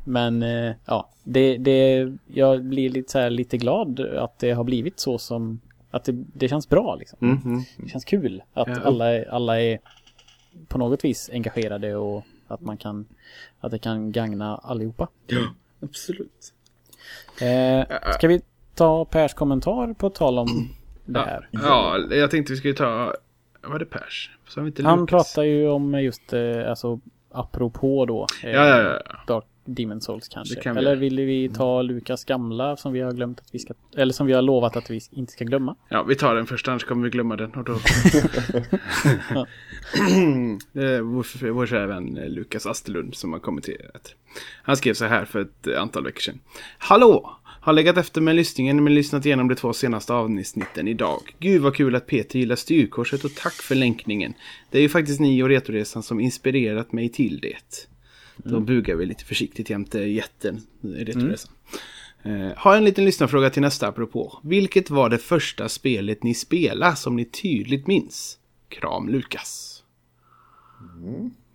Men 0.04 0.42
eh, 0.42 0.72
ja, 0.86 1.08
det, 1.24 1.56
det, 1.56 2.12
jag 2.26 2.64
blir 2.64 2.90
lite 2.90 3.12
så 3.12 3.18
här 3.18 3.30
lite 3.30 3.56
glad 3.56 4.00
att 4.00 4.38
det 4.38 4.50
har 4.52 4.64
blivit 4.64 5.00
så 5.00 5.18
som, 5.18 5.60
att 5.90 6.04
det, 6.04 6.12
det 6.12 6.48
känns 6.48 6.68
bra 6.68 6.94
liksom. 6.94 7.18
Mm, 7.22 7.38
mm. 7.44 7.62
Det 7.76 7.88
känns 7.88 8.04
kul 8.04 8.42
att 8.52 8.68
Ja. 8.68 8.80
alla, 8.84 9.24
alla 9.30 9.60
är 9.60 9.78
på 10.68 10.78
något 10.78 11.04
vis 11.04 11.30
engagerade 11.32 11.96
och 11.96 12.24
att 12.48 12.60
man 12.60 12.76
kan, 12.76 13.06
att 13.60 13.70
det 13.70 13.78
kan 13.78 14.12
gagna 14.12 14.56
allihopa. 14.56 15.08
Ja, 15.26 15.40
absolut. 15.82 16.52
Eh, 17.40 18.12
ska 18.14 18.28
vi 18.28 18.40
ta 18.74 19.04
Pers 19.04 19.34
kommentar 19.34 19.94
på 19.94 20.10
tal 20.10 20.38
om 20.38 20.68
det 21.04 21.20
här? 21.20 21.48
Ja, 21.50 21.98
jag 22.10 22.30
tänkte 22.30 22.52
vi 22.52 22.56
skulle 22.58 22.74
ta... 22.74 23.14
Var 23.62 23.78
det 23.78 23.84
Pers? 23.84 24.30
Så 24.48 24.60
har 24.60 24.64
vi 24.64 24.68
inte 24.68 24.82
Han 24.82 25.06
pratar 25.06 25.42
ju 25.42 25.68
om 25.68 26.00
just, 26.02 26.32
eh, 26.32 26.68
alltså 26.70 27.00
apropå 27.32 28.06
då. 28.06 28.26
eh, 28.44 28.50
Ja, 28.50 28.66
ja, 28.68 28.78
ja, 28.82 29.00
ja. 29.08 29.20
Dark 29.34 29.44
Demon 29.64 30.00
Souls 30.00 30.28
kanske. 30.28 30.60
Kan 30.60 30.76
eller 30.76 30.96
vill 30.96 31.20
vi 31.20 31.48
ta 31.48 31.82
Lukas 31.82 32.24
gamla 32.24 32.76
som 32.76 32.92
vi 32.92 33.00
har 33.00 33.12
glömt 33.12 33.40
att 33.40 33.54
vi 33.54 33.58
ska, 33.58 33.74
eller 33.96 34.12
som 34.12 34.26
vi 34.26 34.32
har 34.32 34.42
lovat 34.42 34.76
att 34.76 34.90
vi 34.90 35.00
inte 35.10 35.32
ska 35.32 35.44
glömma. 35.44 35.76
Ja, 35.88 36.02
vi 36.02 36.14
tar 36.14 36.34
den 36.34 36.46
först, 36.46 36.68
annars 36.68 36.84
kommer 36.84 37.04
vi 37.04 37.10
glömma 37.10 37.36
den. 37.36 37.50
Och 37.50 37.64
då... 37.64 37.72
Vår, 41.02 41.50
vår 41.52 41.66
kära 41.66 41.86
vän 41.86 42.16
eh, 42.16 42.28
Lukas 42.28 42.66
Asterlund 42.66 43.14
som 43.14 43.32
har 43.32 43.40
kommenterat. 43.40 44.14
Han 44.62 44.76
skrev 44.76 44.94
så 44.94 45.04
här 45.04 45.24
för 45.24 45.40
ett 45.40 45.66
eh, 45.66 45.82
antal 45.82 46.04
veckor 46.04 46.20
sedan. 46.20 46.40
Hallå! 46.78 47.38
Har 47.60 47.72
legat 47.72 47.96
efter 47.96 48.20
med 48.20 48.36
lyssningen 48.36 48.84
men 48.84 48.94
lyssnat 48.94 49.26
igenom 49.26 49.48
de 49.48 49.54
två 49.54 49.72
senaste 49.72 50.12
avsnitten 50.12 50.88
idag. 50.88 51.20
Gud 51.38 51.62
vad 51.62 51.74
kul 51.74 51.96
att 51.96 52.06
Peter 52.06 52.38
gillar 52.38 52.56
styrkorset 52.56 53.24
och 53.24 53.34
tack 53.34 53.52
för 53.52 53.74
länkningen. 53.74 54.34
Det 54.70 54.78
är 54.78 54.82
ju 54.82 54.88
faktiskt 54.88 55.20
ni 55.20 55.42
och 55.42 55.48
Retoresan 55.48 56.02
som 56.02 56.20
inspirerat 56.20 56.92
mig 56.92 57.08
till 57.08 57.40
det. 57.40 57.88
Då 58.44 58.60
bugar 58.60 58.94
vi 58.94 59.06
lite 59.06 59.24
försiktigt 59.24 59.70
jämte 59.70 59.98
jätten, 59.98 60.60
Retoresan. 60.80 61.52
Eh, 62.22 62.48
har 62.56 62.76
en 62.76 62.84
liten 62.84 63.04
lyssnarfråga 63.04 63.50
till 63.50 63.62
nästa 63.62 63.88
apropå. 63.88 64.38
Vilket 64.42 64.90
var 64.90 65.10
det 65.10 65.18
första 65.18 65.68
spelet 65.68 66.22
ni 66.22 66.34
spelade 66.34 66.96
som 66.96 67.16
ni 67.16 67.24
tydligt 67.24 67.86
minns? 67.86 68.38
Kram 68.68 69.08
Lukas. 69.08 69.82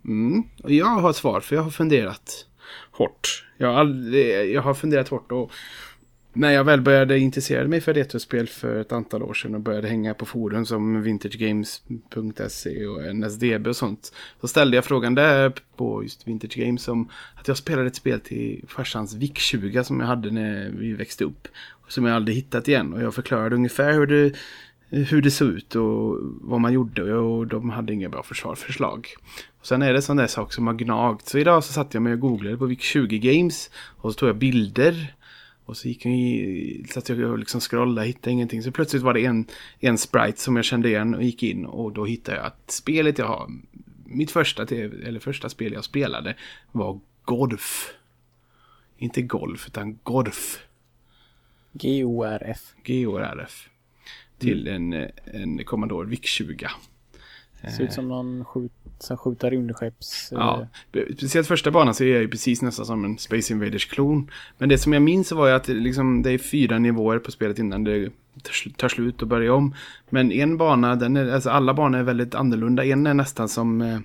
Mm. 0.05 0.43
Och 0.63 0.71
jag 0.71 0.85
har 0.85 1.09
ett 1.09 1.15
svar 1.15 1.41
för 1.41 1.55
jag 1.55 1.63
har 1.63 1.71
funderat 1.71 2.45
hårt. 2.91 3.45
Jag 3.57 3.67
har, 3.67 3.79
aldrig, 3.79 4.51
jag 4.51 4.61
har 4.61 4.73
funderat 4.73 5.09
hårt 5.09 5.31
och 5.31 5.51
när 6.37 6.51
jag 6.51 6.63
väl 6.63 6.81
började 6.81 7.19
intressera 7.19 7.67
mig 7.67 7.81
för 7.81 7.93
retrospel 7.93 8.47
för 8.47 8.79
ett 8.81 8.91
antal 8.91 9.23
år 9.23 9.33
sedan 9.33 9.55
och 9.55 9.61
började 9.61 9.87
hänga 9.87 10.13
på 10.13 10.25
forum 10.25 10.65
som 10.65 11.01
vintagegames.se 11.01 12.85
och 12.85 13.15
NSDB 13.15 13.67
och 13.67 13.75
sånt. 13.75 14.13
Så 14.41 14.47
ställde 14.47 14.77
jag 14.77 14.85
frågan 14.85 15.15
där 15.15 15.53
på 15.75 16.03
just 16.03 16.27
Vintage 16.27 16.57
Games 16.57 16.87
om 16.87 17.09
att 17.35 17.47
jag 17.47 17.57
spelade 17.57 17.87
ett 17.87 17.95
spel 17.95 18.19
till 18.19 18.65
farsans 18.67 19.15
VIC-20 19.15 19.83
som 19.83 19.99
jag 19.99 20.07
hade 20.07 20.31
när 20.31 20.69
vi 20.69 20.93
växte 20.93 21.23
upp. 21.23 21.47
Som 21.87 22.05
jag 22.05 22.15
aldrig 22.15 22.37
hittat 22.37 22.67
igen 22.67 22.93
och 22.93 23.01
jag 23.01 23.13
förklarade 23.13 23.55
ungefär 23.55 23.93
hur 23.93 24.07
det, 24.07 24.33
hur 24.89 25.21
det 25.21 25.31
såg 25.31 25.47
ut 25.47 25.75
och 25.75 26.17
vad 26.41 26.61
man 26.61 26.73
gjorde 26.73 27.13
och 27.15 27.47
de 27.47 27.69
hade 27.69 27.93
inga 27.93 28.09
bra 28.09 28.23
försvarförslag. 28.23 29.07
Sen 29.61 29.81
är 29.81 29.93
det 29.93 30.01
sån 30.01 30.17
där 30.17 30.27
sak 30.27 30.53
som 30.53 30.67
har 30.67 30.73
gnagt. 30.73 31.27
Så 31.27 31.37
idag 31.37 31.63
så 31.63 31.73
satt 31.73 31.93
jag 31.93 32.03
mig 32.03 32.13
och 32.13 32.19
googlade 32.19 32.57
på 32.57 32.67
VIC-20 32.67 33.17
Games 33.17 33.69
och 33.97 34.13
så 34.13 34.19
tog 34.19 34.29
jag 34.29 34.37
bilder 34.37 35.16
och 35.67 35.77
så 35.77 35.87
gick 35.87 36.05
jag 36.05 36.13
i, 36.13 36.85
satt 36.89 37.09
jag 37.09 37.19
och 37.19 37.39
liksom 37.39 37.61
scrollade, 37.61 38.07
hittade 38.07 38.31
ingenting. 38.31 38.63
Så 38.63 38.71
plötsligt 38.71 39.03
var 39.03 39.13
det 39.13 39.25
en, 39.25 39.45
en 39.79 39.97
sprite 39.97 40.41
som 40.41 40.55
jag 40.55 40.65
kände 40.65 40.89
igen 40.89 41.15
och 41.15 41.23
gick 41.23 41.43
in 41.43 41.65
och 41.65 41.93
då 41.93 42.05
hittade 42.05 42.37
jag 42.37 42.45
att 42.45 42.71
spelet 42.71 43.17
jag 43.17 43.27
har, 43.27 43.51
mitt 44.05 44.31
första, 44.31 44.65
TV 44.65 45.07
eller 45.07 45.19
första 45.19 45.49
spel 45.49 45.73
jag 45.73 45.83
spelade 45.83 46.35
var 46.71 46.99
Golf. 47.23 47.93
Inte 48.97 49.21
golf 49.21 49.67
utan 49.67 49.99
Gorf. 50.03 50.59
G-O-R-F. 51.73 52.73
G-O-R-F. 52.83 53.69
Till 54.37 54.67
en, 54.67 54.93
en 55.25 55.63
Commodore 55.65 56.07
VIC-20. 56.07 56.67
Ser 57.77 57.83
ut 57.83 57.93
som 57.93 58.07
någon 58.07 58.45
skjut, 58.45 58.71
så 58.99 59.17
skjuta 59.17 59.49
rymdskepps... 59.49 60.31
eh, 60.31 60.37
Ja, 60.39 60.67
speciellt 61.17 61.47
första 61.47 61.71
banan 61.71 61.93
så 61.93 62.03
är 62.03 62.07
jag 62.07 62.21
ju 62.21 62.27
precis 62.27 62.61
nästan 62.61 62.85
som 62.85 63.05
en 63.05 63.17
Space 63.17 63.53
Invaders-klon. 63.53 64.31
Men 64.57 64.69
det 64.69 64.77
som 64.77 64.93
jag 64.93 65.01
minns 65.01 65.31
var 65.31 65.47
ju 65.47 65.53
att 65.53 65.63
det, 65.63 65.73
liksom, 65.73 66.21
det 66.21 66.31
är 66.31 66.37
fyra 66.37 66.79
nivåer 66.79 67.19
på 67.19 67.31
spelet 67.31 67.59
innan 67.59 67.83
det 67.83 68.09
tar 68.43 68.51
sl- 68.51 68.75
tar 68.77 68.89
slut 68.89 69.21
och 69.21 69.27
börjar 69.27 69.51
om. 69.51 69.75
Men 70.09 70.31
en 70.31 70.57
bana, 70.57 70.95
den 70.95 71.17
är, 71.17 71.31
alltså 71.31 71.49
alla 71.49 71.73
banor 71.73 71.99
är 71.99 72.03
väldigt 72.03 72.35
annorlunda. 72.35 72.85
En 72.85 73.07
är 73.07 73.13
nästan 73.13 73.49
som, 73.49 73.81
eh, 73.81 73.99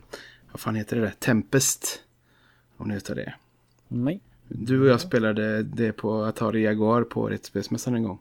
vad 0.53 0.61
fan 0.61 0.75
heter 0.75 0.97
det 0.97 1.03
där? 1.03 1.13
Tempest. 1.19 2.01
Om 2.77 2.89
ni 2.89 2.95
vet 2.95 3.09
vad 3.09 3.19
det 3.19 3.23
är. 3.25 3.37
Nej. 3.89 4.21
Du 4.55 4.81
och 4.81 4.87
jag 4.89 5.01
spelade 5.01 5.63
det 5.63 5.93
på 5.93 6.25
Atari 6.25 6.63
Jaguar 6.65 7.03
på 7.03 7.29
Rättsspelsmässan 7.29 7.95
en 7.95 8.03
gång. 8.03 8.19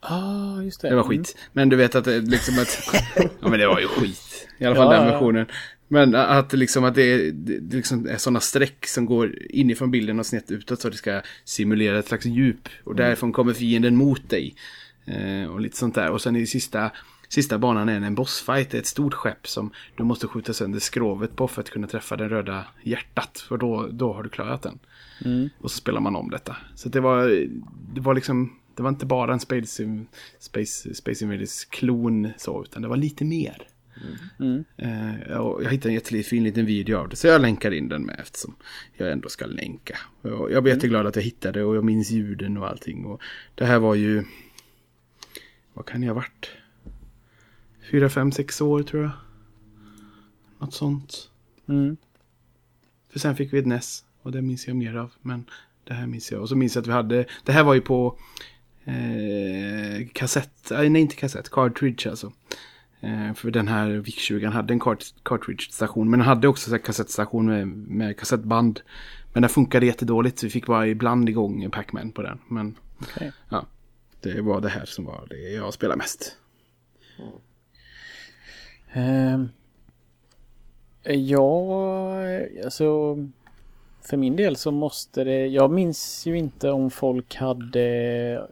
Ah, 0.00 0.60
just 0.62 0.80
det. 0.80 0.88
Det 0.88 0.94
var 0.96 1.02
Mm. 1.04 1.16
skit. 1.18 1.36
Men 1.52 1.68
du 1.68 1.76
vet 1.76 1.94
att 1.94 2.04
det 2.04 2.20
liksom 2.20 2.54
att... 2.58 2.90
ja 3.40 3.48
men 3.48 3.58
det 3.60 3.66
var 3.68 3.80
ju 3.80 3.86
skit. 3.88 4.48
I 4.58 4.64
alla 4.64 4.76
fall 4.76 4.92
Ja, 4.94 4.98
den 4.98 5.06
ja. 5.06 5.12
versionen. 5.12 5.46
Men 5.88 6.14
att 6.14 6.52
liksom 6.52 6.84
att 6.84 6.94
det, 6.94 7.02
är, 7.02 7.32
det 7.32 7.76
liksom 7.76 8.06
är 8.06 8.16
sådana 8.16 8.40
streck 8.40 8.86
som 8.86 9.06
går 9.06 9.42
inifrån 9.50 9.90
bilden 9.90 10.18
och 10.18 10.26
snett 10.26 10.50
utåt 10.50 10.80
så 10.80 10.88
att 10.88 10.92
det 10.92 10.98
ska 10.98 11.22
simulera 11.44 11.98
ett 11.98 12.06
slags 12.08 12.26
djup. 12.26 12.68
Och 12.84 12.96
därifrån 12.96 13.32
kommer 13.32 13.52
fienden 13.52 13.96
mot 13.96 14.30
dig. 14.30 14.54
Eh, 15.04 15.50
och 15.50 15.60
lite 15.60 15.76
sånt 15.76 15.94
där. 15.94 16.10
Och 16.10 16.22
sen 16.22 16.36
i 16.36 16.46
sista, 16.46 16.90
sista 17.28 17.58
banan 17.58 17.88
är 17.88 18.00
en 18.00 18.14
bossfight. 18.14 18.70
Det 18.70 18.76
är 18.76 18.80
ett 18.80 18.86
stort 18.86 19.14
skepp 19.14 19.48
som 19.48 19.70
du 19.96 20.04
måste 20.04 20.26
skjuta 20.26 20.52
sönder 20.52 20.80
skrovet 20.80 21.36
på 21.36 21.48
för 21.48 21.60
att 21.60 21.70
kunna 21.70 21.86
träffa 21.86 22.16
det 22.16 22.28
röda 22.28 22.64
hjärtat. 22.82 23.44
För 23.48 23.56
då, 23.56 23.88
då 23.92 24.12
har 24.12 24.22
du 24.22 24.28
klarat 24.28 24.62
den. 24.62 24.78
Och 25.60 25.70
så 25.70 25.76
spelar 25.76 26.00
man 26.00 26.16
om 26.16 26.30
detta. 26.30 26.56
Så 26.74 26.88
det 26.88 27.00
var, 27.00 27.46
det 27.94 28.00
var 28.00 28.14
liksom, 28.14 28.58
det 28.74 28.82
var 28.82 28.90
inte 28.90 29.06
bara 29.06 29.32
en 29.32 29.40
Space, 29.40 30.04
Space, 30.40 30.94
Space 30.94 31.24
Invaders 31.24 31.64
klon 31.64 32.28
så, 32.36 32.62
utan 32.62 32.82
det 32.82 32.88
var 32.88 32.96
lite 32.96 33.24
mer. 33.24 33.66
Mm. 34.40 34.64
Eh, 34.76 35.36
och 35.36 35.64
jag 35.64 35.70
hittade 35.70 35.88
en 35.88 35.94
jättefin 35.94 36.44
liten 36.44 36.66
video 36.66 36.98
av 36.98 37.08
det, 37.08 37.16
så 37.16 37.26
jag 37.26 37.40
länkar 37.40 37.70
in 37.70 37.88
den 37.88 38.02
med 38.02 38.16
eftersom 38.20 38.54
jag 38.96 39.12
ändå 39.12 39.28
ska 39.28 39.46
länka. 39.46 39.98
Jag 40.22 40.62
blir 40.62 40.74
jätteglad 40.74 41.06
att 41.06 41.16
jag 41.16 41.22
hittade 41.22 41.64
och 41.64 41.76
jag 41.76 41.84
minns 41.84 42.10
ljuden 42.10 42.56
och 42.56 42.68
allting. 42.68 43.04
Och 43.04 43.20
det 43.54 43.64
här 43.64 43.78
var 43.78 43.94
ju, 43.94 44.24
vad 45.74 45.86
kan 45.86 46.02
jag 46.02 46.14
ha 46.14 46.14
varit? 46.14 46.50
Fyra, 47.90 48.08
fem, 48.08 48.32
sex 48.32 48.60
år 48.60 48.82
tror 48.82 49.02
jag. 49.02 49.12
Något 50.58 50.74
sånt. 50.74 51.30
Mm. 51.68 51.96
För 53.10 53.18
sen 53.18 53.36
fick 53.36 53.52
vi 53.52 53.58
ett 53.58 53.66
NES 53.66 54.04
och 54.22 54.32
det 54.32 54.42
minns 54.42 54.66
jag 54.66 54.76
mer 54.76 54.94
av. 54.94 55.12
Men 55.22 55.44
Det 55.84 55.94
här 55.94 56.06
minns 56.06 56.32
jag. 56.32 56.40
Och 56.40 56.48
så 56.48 56.56
minns 56.56 56.74
jag 56.74 56.82
att 56.82 56.88
vi 56.88 56.92
hade, 56.92 57.24
det 57.44 57.52
här 57.52 57.64
var 57.64 57.74
ju 57.74 57.80
på 57.80 58.18
eh, 58.84 60.06
kassett, 60.12 60.70
nej 60.70 61.00
inte 61.00 61.16
kassett, 61.16 61.50
cartridge 61.50 62.10
alltså. 62.10 62.32
Eh, 63.00 63.34
för 63.34 63.50
den 63.50 63.68
här 63.68 63.90
VIC-20 63.90 64.50
hade 64.50 64.72
en 64.72 64.80
cart 64.80 65.04
cartridge-station. 65.22 66.10
Men 66.10 66.20
den 66.20 66.28
hade 66.28 66.48
också 66.48 66.72
en 66.72 66.80
kassettstation 66.80 67.46
med, 67.46 67.68
med 67.68 68.18
kassettband. 68.18 68.80
Men 69.32 69.42
den 69.42 69.48
funkade 69.50 69.86
jättedåligt 69.86 70.38
så 70.38 70.46
vi 70.46 70.50
fick 70.50 70.66
bara 70.66 70.86
ibland 70.86 71.28
igång 71.28 71.70
Pac-Man 71.70 72.12
på 72.12 72.22
den. 72.22 72.38
Men 72.48 72.76
Okej. 73.00 73.32
ja, 73.48 73.66
det 74.20 74.40
var 74.40 74.60
det 74.60 74.68
här 74.68 74.84
som 74.84 75.04
var 75.04 75.26
det 75.30 75.50
jag 75.50 75.74
spelade 75.74 75.98
mest. 75.98 76.36
Ehm, 78.92 79.48
ja, 81.02 81.76
alltså 82.64 83.16
för 84.02 84.16
min 84.16 84.36
del 84.36 84.56
så 84.56 84.70
måste 84.70 85.24
det, 85.24 85.46
jag 85.46 85.70
minns 85.70 86.26
ju 86.26 86.38
inte 86.38 86.70
om 86.70 86.90
folk 86.90 87.34
hade 87.34 88.48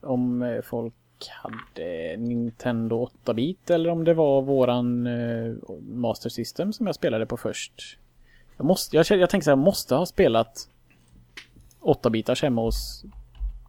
om 0.00 0.60
folk 0.64 0.94
hade 1.30 2.16
Nintendo 2.16 3.08
8-bit 3.24 3.70
eller 3.70 3.90
om 3.90 4.04
det 4.04 4.14
var 4.14 4.42
våran 4.42 5.06
eh, 5.06 5.54
Master 5.80 6.28
System 6.30 6.72
som 6.72 6.86
jag 6.86 6.94
spelade 6.94 7.26
på 7.26 7.36
först. 7.36 7.98
Jag, 8.56 8.64
måste, 8.66 8.96
jag, 8.96 9.06
jag 9.10 9.30
tänkte 9.30 9.44
så 9.44 9.50
här, 9.50 9.56
jag 9.56 9.64
måste 9.64 9.94
ha 9.94 10.06
spelat 10.06 10.68
8-bitars 11.80 12.42
hemma 12.42 12.62
hos 12.62 13.04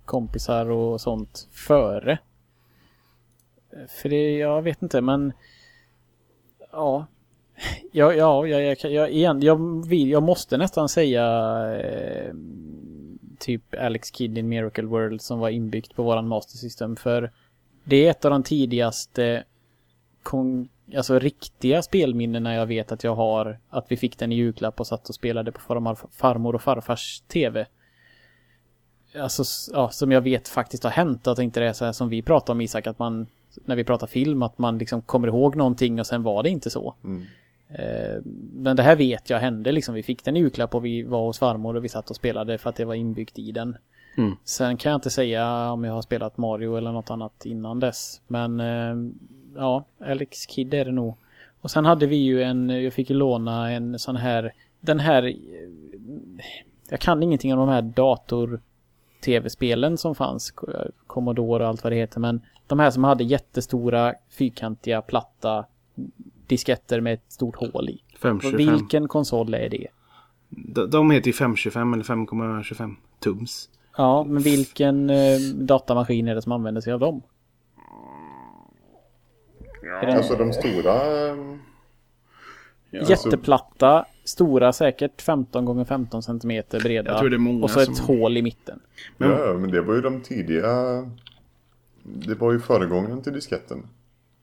kompisar 0.05 0.69
och 0.69 1.01
sånt 1.01 1.47
före. 1.51 2.17
För 3.87 4.09
det, 4.09 4.37
jag 4.37 4.61
vet 4.61 4.81
inte 4.81 5.01
men 5.01 5.33
Ja. 6.71 7.05
Ja, 7.91 8.13
ja, 8.13 8.47
jag, 8.47 8.63
jag, 8.63 8.79
kan- 8.79 8.93
jag, 8.93 9.11
igen, 9.11 9.41
jag, 9.41 9.85
vill, 9.87 10.09
jag 10.09 10.23
måste 10.23 10.57
nästan 10.57 10.89
säga 10.89 11.25
eh, 11.79 12.33
typ 13.39 13.73
Alex 13.73 14.11
Kidd 14.11 14.37
in 14.37 14.49
Miracle 14.49 14.85
World 14.85 15.21
som 15.21 15.39
var 15.39 15.49
inbyggt 15.49 15.95
på 15.95 16.03
våran 16.03 16.27
Master 16.27 16.57
System. 16.57 16.95
För 16.95 17.31
det 17.83 18.05
är 18.05 18.11
ett 18.11 18.25
av 18.25 18.31
de 18.31 18.43
tidigaste 18.43 19.43
kon, 20.23 20.69
alltså 20.95 21.19
riktiga 21.19 21.81
spelminnena 21.81 22.53
jag 22.53 22.65
vet 22.65 22.91
att 22.91 23.03
jag 23.03 23.15
har. 23.15 23.59
Att 23.69 23.85
vi 23.91 23.97
fick 23.97 24.17
den 24.17 24.31
i 24.31 24.35
julklapp 24.35 24.79
och 24.79 24.87
satt 24.87 25.09
och 25.09 25.15
spelade 25.15 25.51
på 25.51 25.59
farmor, 25.59 25.97
farmor 26.11 26.55
och 26.55 26.61
farfars 26.61 27.21
tv. 27.27 27.65
Alltså, 29.15 29.43
ja, 29.73 29.89
som 29.89 30.11
jag 30.11 30.21
vet 30.21 30.47
faktiskt 30.47 30.83
har 30.83 30.91
hänt. 30.91 31.27
Att 31.27 31.37
det 31.37 31.43
inte 31.43 31.63
är 31.63 31.73
så 31.73 31.85
här 31.85 31.91
som 31.91 32.09
vi 32.09 32.21
pratar 32.21 32.53
om 32.53 32.61
Isak, 32.61 32.87
att 32.87 32.99
man 32.99 33.27
när 33.65 33.75
vi 33.75 33.83
pratar 33.83 34.07
film, 34.07 34.43
att 34.43 34.57
man 34.57 34.77
liksom 34.77 35.01
kommer 35.01 35.27
ihåg 35.27 35.55
någonting 35.55 35.99
och 35.99 36.07
sen 36.07 36.23
var 36.23 36.43
det 36.43 36.49
inte 36.49 36.69
så. 36.69 36.95
Mm. 37.03 37.25
Eh, 37.69 38.21
Men 38.53 38.75
det 38.75 38.83
här 38.83 38.95
vet 38.95 39.29
jag 39.29 39.39
hände 39.39 39.71
liksom. 39.71 39.95
Vi 39.95 40.03
fick 40.03 40.23
den 40.23 40.37
i 40.37 40.39
julklapp 40.39 40.75
och 40.75 40.85
vi 40.85 41.03
var 41.03 41.25
hos 41.25 41.39
farmor 41.39 41.75
och 41.75 41.83
vi 41.83 41.89
satt 41.89 42.09
och 42.09 42.15
spelade 42.15 42.57
för 42.57 42.69
att 42.69 42.75
det 42.75 42.85
var 42.85 42.95
inbyggt 42.95 43.39
i 43.39 43.51
den. 43.51 43.77
Mm. 44.17 44.35
Sen 44.43 44.77
kan 44.77 44.89
jag 44.89 44.97
inte 44.97 45.09
säga 45.09 45.71
om 45.71 45.83
jag 45.83 45.93
har 45.93 46.01
spelat 46.01 46.37
Mario 46.37 46.75
eller 46.75 46.91
något 46.91 47.09
annat 47.09 47.45
innan 47.45 47.79
dess. 47.79 48.21
Men 48.27 48.59
eh, 48.59 49.11
ja, 49.55 49.85
Alex 49.99 50.47
Kidd 50.47 50.73
är 50.73 50.85
det 50.85 50.91
nog. 50.91 51.15
Och 51.61 51.71
sen 51.71 51.85
hade 51.85 52.07
vi 52.07 52.15
ju 52.15 52.43
en, 52.43 52.69
jag 52.69 52.93
fick 52.93 53.09
ju 53.09 53.15
låna 53.15 53.71
en 53.71 53.99
sån 53.99 54.15
här, 54.15 54.53
den 54.79 54.99
här, 54.99 55.23
eh, 55.23 55.33
jag 56.89 56.99
kan 56.99 57.23
ingenting 57.23 57.53
om 57.53 57.59
de 57.59 57.69
här 57.69 57.81
dator 57.81 58.61
tv-spelen 59.21 59.97
som 59.97 60.15
fanns, 60.15 60.53
Commodore 61.07 61.63
och 61.63 61.69
allt 61.69 61.83
vad 61.83 61.91
det 61.91 61.97
heter, 61.97 62.19
men 62.19 62.41
de 62.67 62.79
här 62.79 62.91
som 62.91 63.03
hade 63.03 63.23
jättestora 63.23 64.13
fyrkantiga 64.29 65.01
platta 65.01 65.65
disketter 66.49 67.01
med 67.01 67.13
ett 67.13 67.31
stort 67.31 67.55
hål 67.55 67.89
i. 67.89 68.01
525. 68.21 68.57
Vilken 68.75 69.07
konsol 69.07 69.53
är 69.53 69.69
det? 69.69 69.87
De, 70.49 70.89
de 70.89 71.11
heter 71.11 71.27
ju 71.27 71.33
525 71.33 71.93
eller 71.93 72.03
5,25 72.03 72.95
tums. 73.19 73.69
Ja, 73.97 74.23
men 74.23 74.41
vilken 74.43 75.09
eh, 75.09 75.37
datamaskin 75.55 76.27
är 76.27 76.35
det 76.35 76.41
som 76.41 76.51
använder 76.51 76.81
sig 76.81 76.93
av 76.93 76.99
dem? 76.99 77.21
Är 80.01 80.05
det 80.05 80.13
Alltså 80.17 80.35
de 80.35 80.53
stora... 80.53 80.93
ehm, 81.29 81.59
alltså- 82.99 83.11
jätteplatta, 83.27 84.05
stora 84.23 84.73
säkert 84.73 85.21
15 85.21 85.65
gånger 85.65 85.85
15 85.85 86.23
centimeter 86.23 86.79
breda. 86.79 87.11
Jag 87.11 87.19
tror 87.19 87.29
det 87.29 87.35
är 87.35 87.37
många 87.37 87.63
och 87.63 87.71
så 87.71 87.79
ett 87.79 87.95
som- 87.95 88.05
hål 88.19 88.37
i 88.37 88.41
mitten. 88.41 88.79
Men- 89.17 89.29
Ja, 89.29 89.53
men 89.53 89.71
det 89.71 89.81
var 89.81 89.95
ju 89.95 90.01
de 90.01 90.21
tidiga... 90.21 90.67
Det 92.03 92.35
var 92.35 92.51
ju 92.51 92.59
föregångaren 92.59 93.21
till 93.21 93.33
disketten. 93.33 93.87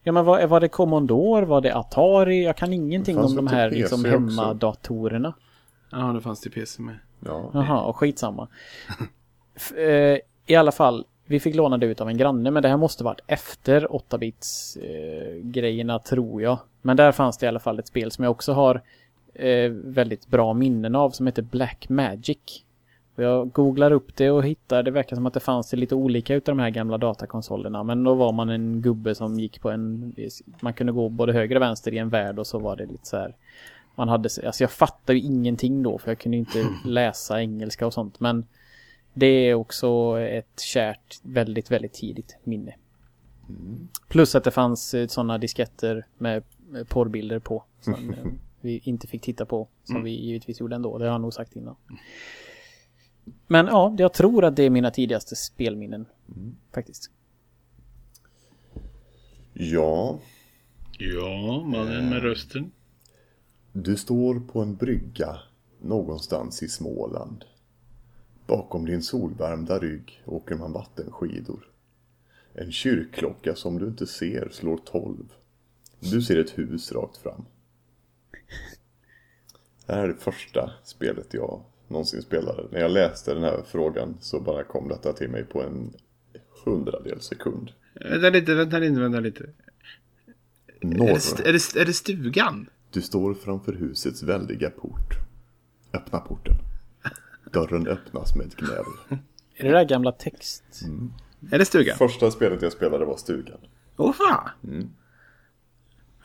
Ja 0.03 0.11
men 0.11 0.25
var, 0.25 0.47
var 0.47 0.59
det 0.59 0.67
Commodore? 0.67 1.45
Var 1.45 1.61
det 1.61 1.75
Atari? 1.75 2.43
Jag 2.43 2.55
kan 2.57 2.73
ingenting 2.73 3.17
om 3.17 3.35
de 3.35 3.47
till 3.47 3.57
här 3.57 3.69
liksom, 3.71 4.01
hemmadatorerna. 4.11 5.33
Ja, 5.91 5.97
det 5.97 6.21
fanns 6.21 6.41
det 6.41 6.49
PC 6.49 6.81
med. 6.81 6.95
Ja. 7.25 7.49
Jaha, 7.53 7.81
och 7.81 7.95
skitsamma. 7.97 8.47
F- 9.55 9.73
eh, 9.77 10.17
I 10.45 10.55
alla 10.55 10.71
fall, 10.71 11.05
vi 11.25 11.39
fick 11.39 11.55
låna 11.55 11.77
det 11.77 11.85
ut 11.85 12.01
av 12.01 12.09
en 12.09 12.17
granne, 12.17 12.51
men 12.51 12.63
det 12.63 12.69
här 12.69 12.77
måste 12.77 13.03
varit 13.03 13.19
efter 13.27 13.87
8-bits 13.87 14.77
eh, 14.77 15.99
tror 15.99 16.41
jag. 16.41 16.59
Men 16.81 16.97
där 16.97 17.11
fanns 17.11 17.37
det 17.37 17.45
i 17.45 17.49
alla 17.49 17.59
fall 17.59 17.79
ett 17.79 17.87
spel 17.87 18.11
som 18.11 18.23
jag 18.23 18.31
också 18.31 18.53
har 18.53 18.81
eh, 19.33 19.69
väldigt 19.71 20.27
bra 20.27 20.53
minnen 20.53 20.95
av 20.95 21.09
som 21.09 21.25
heter 21.25 21.41
Black 21.41 21.89
Magic. 21.89 22.63
Jag 23.19 23.51
googlar 23.51 23.91
upp 23.91 24.15
det 24.15 24.31
och 24.31 24.43
hittar, 24.43 24.83
det 24.83 24.91
verkar 24.91 25.15
som 25.15 25.25
att 25.25 25.33
det 25.33 25.39
fanns 25.39 25.73
lite 25.73 25.95
olika 25.95 26.35
utav 26.35 26.55
de 26.55 26.61
här 26.61 26.69
gamla 26.69 26.97
datakonsolerna. 26.97 27.83
Men 27.83 28.03
då 28.03 28.13
var 28.13 28.31
man 28.31 28.49
en 28.49 28.81
gubbe 28.81 29.15
som 29.15 29.39
gick 29.39 29.61
på 29.61 29.69
en, 29.69 30.15
man 30.59 30.73
kunde 30.73 30.93
gå 30.93 31.09
både 31.09 31.33
höger 31.33 31.55
och 31.55 31.61
vänster 31.61 31.93
i 31.93 31.97
en 31.97 32.09
värld 32.09 32.39
och 32.39 32.47
så 32.47 32.59
var 32.59 32.75
det 32.75 32.85
lite 32.85 33.07
så 33.07 33.17
här 33.17 33.35
man 33.97 34.09
hade, 34.09 34.29
alltså 34.45 34.63
jag 34.63 34.71
fattar 34.71 35.13
ju 35.13 35.19
ingenting 35.19 35.83
då 35.83 35.97
för 35.97 36.11
jag 36.11 36.19
kunde 36.19 36.37
inte 36.37 36.69
läsa 36.85 37.41
engelska 37.41 37.87
och 37.87 37.93
sånt. 37.93 38.19
Men 38.19 38.45
det 39.13 39.25
är 39.25 39.53
också 39.53 40.19
ett 40.19 40.59
kärt, 40.59 41.19
väldigt, 41.23 41.71
väldigt 41.71 41.93
tidigt 41.93 42.37
minne. 42.43 42.75
Plus 44.07 44.35
att 44.35 44.43
det 44.43 44.51
fanns 44.51 44.95
sådana 45.07 45.37
disketter 45.37 46.05
med 46.17 46.43
eh, 46.75 46.83
porrbilder 46.83 47.39
på. 47.39 47.63
Som 47.81 47.93
eh, 48.09 48.31
vi 48.61 48.81
inte 48.83 49.07
fick 49.07 49.21
titta 49.21 49.45
på. 49.45 49.67
Som 49.83 50.03
vi 50.03 50.11
givetvis 50.11 50.59
gjorde 50.59 50.75
ändå. 50.75 50.97
Det 50.97 51.05
har 51.05 51.11
jag 51.11 51.21
nog 51.21 51.33
sagt 51.33 51.55
innan. 51.55 51.75
Men 53.47 53.65
ja, 53.65 53.95
jag 53.97 54.13
tror 54.13 54.45
att 54.45 54.55
det 54.55 54.63
är 54.63 54.69
mina 54.69 54.91
tidigaste 54.91 55.35
spelminnen. 55.35 56.05
Faktiskt. 56.73 57.11
Ja, 59.53 60.19
Ja, 60.99 61.63
mannen 61.65 62.09
med 62.09 62.21
rösten. 62.21 62.71
du 63.71 63.97
står 63.97 64.39
på 64.39 64.61
en 64.61 64.75
brygga 64.75 65.39
någonstans 65.81 66.63
i 66.63 66.69
Småland. 66.69 67.45
Bakom 68.47 68.85
din 68.85 69.03
solvärmda 69.03 69.79
rygg 69.79 70.21
åker 70.25 70.55
man 70.55 70.71
vattenskidor. 70.71 71.67
En 72.53 72.71
kyrkklocka 72.71 73.55
som 73.55 73.79
du 73.79 73.87
inte 73.87 74.07
ser 74.07 74.49
slår 74.51 74.77
tolv. 74.77 75.33
Du 75.99 76.21
ser 76.21 76.37
ett 76.37 76.57
hus 76.57 76.91
rakt 76.91 77.17
fram. 77.17 77.45
Det 79.85 79.93
här 79.93 80.03
är 80.03 80.07
det 80.07 80.15
första 80.19 80.71
spelet 80.83 81.33
jag 81.33 81.61
någonsin 81.87 82.21
spelade. 82.21 82.63
När 82.71 82.79
jag 82.79 82.91
läste 82.91 83.33
den 83.33 83.43
här 83.43 83.61
frågan 83.67 84.17
så 84.19 84.39
bara 84.39 84.63
kom 84.63 84.87
detta 84.87 85.13
till 85.13 85.29
mig 85.29 85.43
på 85.43 85.61
en 85.63 85.93
hundradel 86.65 87.21
sekund. 87.21 87.71
Vänta 87.93 88.29
lite, 88.29 88.55
vänta 88.55 88.79
lite, 88.79 88.99
vänta 88.99 89.19
lite. 89.19 89.43
Är 90.81 90.87
det, 90.89 91.49
är, 91.49 91.53
det, 91.53 91.81
är 91.81 91.85
det 91.85 91.93
stugan? 91.93 92.69
Du 92.91 93.01
står 93.01 93.33
framför 93.33 93.73
husets 93.73 94.23
väldiga 94.23 94.69
port. 94.69 95.13
Öppna 95.93 96.19
porten. 96.19 96.55
Dörren 97.53 97.87
öppnas 97.87 98.35
med 98.35 98.47
ett 98.47 98.55
gnäll. 98.55 99.19
Är 99.55 99.63
det 99.63 99.71
där 99.71 99.85
gamla 99.85 100.11
text? 100.11 100.63
Är 101.51 101.59
det 101.59 101.65
stugan? 101.65 101.97
Första 101.97 102.31
spelet 102.31 102.61
jag 102.61 102.71
spelade 102.71 103.05
var 103.05 103.17
Stugan. 103.17 103.57
Åh 103.97 104.13
fan! 104.13 104.49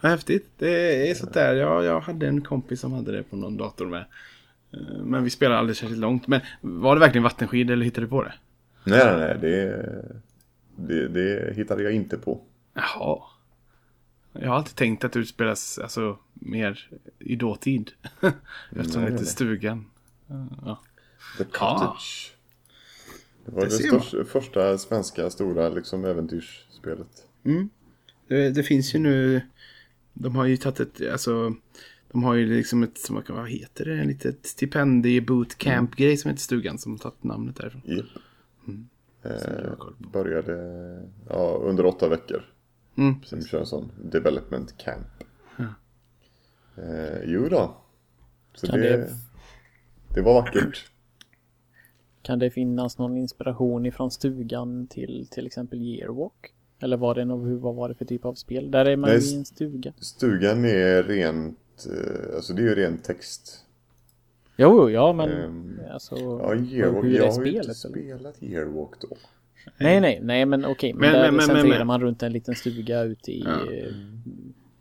Vad 0.01 0.13
häftigt. 0.13 0.49
Det 0.59 1.11
är 1.11 1.15
sånt 1.15 1.35
där. 1.35 1.55
Jag, 1.55 1.85
jag 1.85 2.01
hade 2.01 2.29
en 2.29 2.45
kompis 2.45 2.81
som 2.81 2.93
hade 2.93 3.13
det 3.13 3.23
på 3.23 3.37
någon 3.37 3.57
dator 3.57 3.87
med. 3.87 4.05
Eh, 4.73 4.79
Men 5.05 5.25
vi 5.25 5.31
spelade 5.31 5.59
aldrig 5.59 5.77
särskilt 5.77 6.01
långt. 6.01 6.27
Men 6.27 6.41
var 6.61 6.95
det 6.97 7.01
verkligen 7.01 7.23
vattenskid 7.23 7.71
eller 7.71 7.85
hittade 7.85 8.07
du 8.07 8.11
på 8.11 8.23
det? 8.23 8.35
Nej, 8.85 9.05
nej, 9.05 9.17
nej. 9.19 9.39
Det, 9.41 10.05
det, 10.77 11.09
det 11.09 11.55
hittade 11.57 11.83
jag 11.83 11.93
inte 11.93 12.19
på. 12.19 12.41
Jaha. 12.75 13.19
Jag 14.33 14.49
har 14.49 14.57
alltid 14.57 14.77
tänkt 14.77 15.05
att 15.05 15.13
det 15.13 15.19
utspelas 15.19 15.79
alltså, 15.79 16.19
mer 16.35 16.89
i 17.19 17.37
dåtid. 17.37 17.91
Eftersom 18.77 19.03
det 19.05 19.11
heter 19.11 19.25
stugan. 19.25 19.87
Ja. 20.65 20.83
The 21.39 21.45
Cottage. 21.45 22.35
Det 23.45 23.53
var 23.53 23.61
Det 23.61 23.67
det, 23.67 23.73
största, 23.73 24.25
första 24.25 24.79
svenska 24.79 25.31
stora 25.31 25.69
liksom, 25.69 26.05
äventyrsspelet. 26.05 27.27
Det, 28.29 28.51
det 28.51 28.63
finns 28.63 28.95
ju 28.95 28.99
nu. 28.99 29.41
De 30.13 30.37
har 30.37 30.45
ju 30.45 30.57
tagit 30.57 30.81
ett, 30.81 31.13
alltså. 31.13 31.55
De 32.13 32.25
har 32.25 32.35
ju 32.35 32.47
liksom 32.57 32.83
ett, 32.83 33.11
vad 33.29 33.49
heter 33.51 33.85
det, 33.85 34.01
en 34.01 34.07
litet 34.07 34.47
stipendie 34.47 35.21
bootcamp 35.21 35.97
grej 35.97 36.17
som 36.17 36.29
heter 36.31 36.43
stugan 36.43 36.79
som 36.79 36.99
tagit 36.99 37.25
namnet 37.25 37.57
därifrån. 37.57 37.83
Yep. 37.87 38.05
Mm. 38.69 38.89
Eh, 39.23 39.73
började 40.13 40.53
ja, 41.29 41.61
under 41.65 41.87
åtta 41.87 42.09
veckor. 42.09 42.43
Mm. 42.97 43.15
Sen 43.25 43.43
kör 43.45 43.61
en 43.61 43.67
sån 43.67 43.91
development 44.05 44.75
camp. 44.79 45.07
Eh, 46.77 47.23
jo 47.25 47.49
då. 47.49 47.77
Så 48.55 48.67
det, 48.67 48.81
det- 48.81 49.11
det 50.15 50.21
var 50.23 50.35
vackert. 50.43 50.91
Kan 52.23 52.39
det 52.39 52.51
finnas 52.51 52.99
någon 52.99 53.17
inspiration 53.17 53.87
ifrån 53.87 54.11
stugan 54.11 54.87
till 54.87 55.29
till 55.31 55.47
exempel 55.47 55.83
Yearwalk? 55.83 56.53
Eller 56.81 56.97
var 56.97 57.15
det 57.15 57.25
någon, 57.25 57.49
hur- 57.49 57.57
vad 57.59 57.75
var 57.75 57.89
det 57.89 57.95
för 57.95 58.05
typ 58.05 58.25
av 58.25 58.35
spel? 58.35 58.71
Där 58.71 58.85
är 58.85 58.97
man 58.97 59.11
Nej, 59.11 59.33
i 59.33 59.37
en 59.37 59.45
stuga. 59.45 59.93
Stugan 60.01 60.65
är 60.65 61.03
rent, 61.03 61.59
alltså 62.35 62.53
det 62.53 62.63
är 62.63 62.67
ju 62.67 62.75
ren 62.75 62.99
text. 62.99 63.59
Jo, 64.57 64.91
ja 64.91 65.13
men 65.13 65.31
Ehm, 65.31 65.81
alltså 65.93 66.15
Ja, 66.17 66.55
Yearwalk, 66.55 67.05
hur 67.05 67.15
är 67.15 67.19
jag 67.19 67.33
har 67.33 67.45
ju 67.45 67.53
inte 67.53 67.75
spelet? 67.75 67.77
spelat 67.77 68.43
Yearwalk 68.43 68.91
då. 69.01 69.17
Nej, 69.79 70.01
nej, 70.01 70.21
nej, 70.23 70.47
men 70.47 70.65
okej. 70.65 70.93
Men, 70.93 71.01
Men- 71.01 71.13
där 71.13 71.23
men- 71.27 71.35
men- 71.37 71.47
centrerar 71.47 71.79
men- 71.79 71.87
man 71.87 72.01
runt 72.01 72.23
en 72.23 72.33
liten 72.33 72.55
stuga 72.55 73.03
ute 73.03 73.33
i... 73.33 73.43
Ja. 73.47 73.73
eh, 73.73 73.95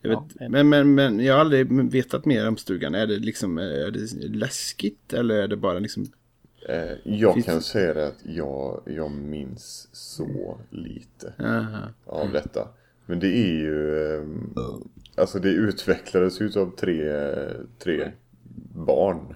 Jag 0.04 0.14
Ja, 0.14 0.20
vet, 0.34 0.42
en- 0.42 0.52
men, 0.52 0.70
men, 0.70 0.96
men 0.96 1.20
jag 1.20 1.34
har 1.34 1.40
aldrig 1.42 1.92
vetat 1.92 2.26
mer 2.26 2.48
om 2.48 2.58
stugan. 2.58 2.96
Är 2.96 3.08
det 3.08 3.18
liksom 3.18 3.58
är 3.58 3.92
det 3.92 4.28
läskigt 4.28 5.14
eller 5.14 5.36
är 5.36 5.48
det 5.48 5.58
bara 5.58 5.80
liksom... 5.80 6.06
Eh, 6.70 6.92
jag 7.04 7.34
Finns- 7.34 7.46
kan 7.46 7.62
säga 7.62 8.08
att 8.08 8.20
jag, 8.24 8.82
jag 8.86 9.12
minns 9.12 9.88
så 9.92 10.58
lite 10.70 11.34
Aha. 11.40 11.80
av 12.06 12.32
detta. 12.32 12.68
Men 13.06 13.20
det 13.20 13.28
är 13.28 13.54
ju, 13.60 13.96
eh, 14.16 14.24
alltså 15.16 15.40
det 15.40 15.50
utvecklades 15.50 16.42
ju 16.42 16.60
av 16.60 16.76
tre, 16.76 17.14
tre 17.80 18.12
barn. 18.76 19.36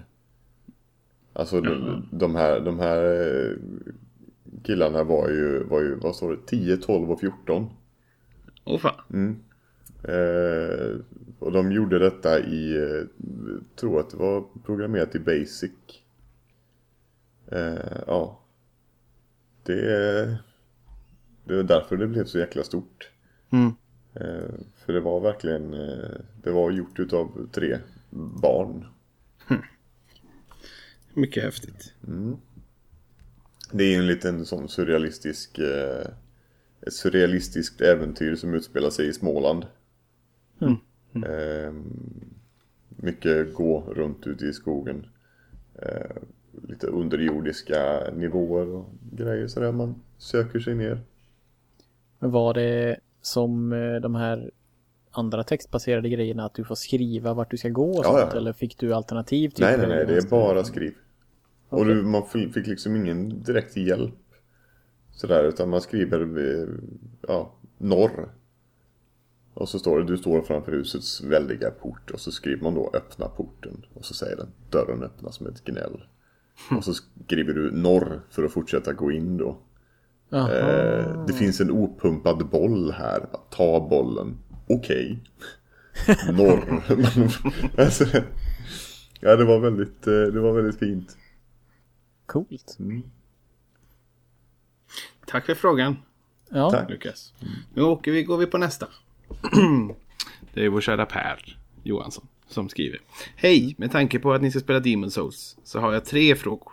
Alltså 1.32 1.60
de, 1.60 2.08
de 2.12 2.34
här, 2.34 2.60
de 2.60 2.78
här 2.78 3.02
eh, 3.04 3.56
killarna 4.62 5.04
var 5.04 5.28
ju, 5.28 5.64
var 5.64 5.80
ju, 5.80 5.94
vad 5.94 6.16
står 6.16 6.30
det, 6.30 6.46
10, 6.46 6.76
12 6.76 7.10
och 7.10 7.20
14. 7.20 7.70
Åh 8.64 8.78
fan. 8.78 9.42
Eh, 10.08 10.96
och 11.38 11.52
de 11.52 11.72
gjorde 11.72 11.98
detta 11.98 12.40
i, 12.40 12.76
eh, 12.76 13.26
tror 13.76 14.00
att 14.00 14.10
det 14.10 14.16
var 14.16 14.44
programmerat 14.64 15.14
i 15.14 15.18
Basic. 15.18 15.70
Eh, 17.52 18.02
ja. 18.06 18.40
Det, 19.62 19.82
det 21.44 21.54
är 21.54 21.62
därför 21.62 21.96
det 21.96 22.06
blev 22.06 22.24
så 22.24 22.38
jäkla 22.38 22.64
stort. 22.64 23.10
Mm. 23.50 23.72
Eh, 24.20 24.54
för 24.74 24.92
det 24.92 25.00
var 25.00 25.20
verkligen, 25.20 25.74
eh, 25.74 26.10
det 26.42 26.50
var 26.50 26.70
gjort 26.70 26.98
utav 26.98 27.48
tre 27.52 27.78
barn. 28.42 28.86
Mycket 31.14 31.42
häftigt. 31.42 31.94
Det 33.72 33.84
är 33.84 33.88
ju 33.88 33.96
en 33.96 34.06
liten 34.06 34.46
sån 34.46 34.68
surrealistisk, 34.68 35.58
eh, 35.58 36.06
ett 36.80 36.92
surrealistiskt 36.92 37.80
äventyr 37.80 38.34
som 38.34 38.54
utspelar 38.54 38.90
sig 38.90 39.08
i 39.08 39.12
Småland. 39.12 39.66
Eh, 41.26 41.72
mycket 42.88 43.54
gå 43.54 43.80
runt 43.80 44.26
ute 44.26 44.46
i 44.46 44.52
skogen. 44.52 45.06
Lite 46.68 46.86
underjordiska 46.86 48.10
nivåer 48.14 48.68
och 48.68 48.90
grejer 49.12 49.48
sådär 49.48 49.72
man 49.72 50.02
söker 50.18 50.60
sig 50.60 50.74
ner. 50.74 51.00
Men 52.18 52.30
var 52.30 52.54
det 52.54 53.00
som 53.26 53.72
eh, 53.72 53.94
de 54.00 54.14
här 54.14 54.50
andra 55.10 55.42
textbaserade 55.44 56.08
grejerna 56.08 56.44
att 56.44 56.54
du 56.54 56.64
får 56.64 56.74
skriva 56.74 57.34
vart 57.34 57.50
du 57.50 57.56
ska 57.56 57.68
gå 57.68 57.90
och 57.90 58.04
Ja, 58.04 58.18
sånt? 58.18 58.32
ja. 58.32 58.38
Eller 58.38 58.52
fick 58.52 58.78
du 58.78 58.94
alternativ? 58.94 59.48
Typ, 59.48 59.58
nej, 59.58 59.78
nej, 59.78 59.88
nej, 59.88 60.06
det 60.06 60.16
är 60.16 60.30
bara 60.30 60.64
skriv. 60.64 60.94
Och 61.68 61.80
Okej. 61.80 61.94
du, 61.94 62.02
man 62.02 62.26
fi- 62.26 62.48
fick 62.48 62.66
liksom 62.66 62.96
ingen 62.96 63.42
direkt 63.42 63.76
hjälp. 63.76 64.14
Sådär, 65.12 65.44
utan 65.44 65.68
man 65.70 65.80
skriver, 65.80 66.20
eh, 66.38 66.68
ja, 67.28 67.52
norr. 67.78 68.28
Och 69.54 69.68
så 69.68 69.78
står 69.78 69.98
det, 69.98 70.04
du 70.06 70.16
står 70.16 70.42
framför 70.42 70.72
husets 70.72 71.22
väldiga 71.22 71.70
port 71.70 72.10
och 72.10 72.20
så 72.20 72.30
skriver 72.32 72.62
man 72.62 72.74
då 72.74 72.90
öppna 72.94 73.28
porten. 73.28 73.84
Och 73.94 74.04
så 74.04 74.14
säger 74.14 74.36
den, 74.36 74.48
dörren 74.70 75.02
öppnas 75.02 75.40
med 75.40 75.52
ett 75.52 75.64
gnäll. 75.64 76.02
Och 76.76 76.84
så 76.84 76.94
skriver 76.94 77.52
du 77.54 77.70
norr 77.70 78.20
för 78.30 78.44
att 78.44 78.52
fortsätta 78.52 78.92
gå 78.92 79.12
in 79.12 79.36
då. 79.36 79.56
Eh, 80.32 81.24
det 81.26 81.32
finns 81.32 81.60
en 81.60 81.70
opumpad 81.70 82.48
boll 82.48 82.92
här, 82.92 83.26
ta 83.50 83.88
bollen. 83.88 84.38
Okej. 84.68 85.18
Norr. 86.32 86.82
alltså, 87.82 88.04
ja, 89.20 89.36
det 89.36 89.44
var 89.44 89.58
väldigt, 89.58 90.06
eh, 90.06 90.12
det 90.12 90.40
var 90.40 90.52
väldigt 90.52 90.78
fint. 90.78 91.16
Coolt. 92.26 92.78
Tack 95.26 95.46
för 95.46 95.54
frågan 95.54 95.96
Ja, 96.50 96.70
Tack. 96.70 96.90
Lukas. 96.90 97.32
Nu 97.74 97.82
åker 97.82 98.12
vi, 98.12 98.22
går 98.22 98.36
vi 98.36 98.46
på 98.46 98.58
nästa. 98.58 98.88
det 100.54 100.64
är 100.64 100.68
vår 100.68 100.80
kära 100.80 101.06
Per 101.06 101.58
Johansson 101.82 102.26
som 102.48 102.68
skriver. 102.68 103.00
Hej! 103.36 103.74
Med 103.78 103.92
tanke 103.92 104.18
på 104.18 104.32
att 104.32 104.42
ni 104.42 104.50
ska 104.50 104.60
spela 104.60 104.80
Demon 104.80 105.10
Souls 105.10 105.56
så 105.64 105.80
har 105.80 105.92
jag 105.92 106.04
tre 106.04 106.36
frågor. 106.36 106.72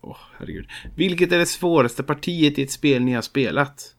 Åh, 0.00 0.16
herregud. 0.38 0.66
Vilket 0.96 1.32
är 1.32 1.38
det 1.38 1.46
svåraste 1.46 2.02
partiet 2.02 2.58
i 2.58 2.62
ett 2.62 2.70
spel 2.70 3.02
ni 3.02 3.12
har 3.12 3.22
spelat? 3.22 3.94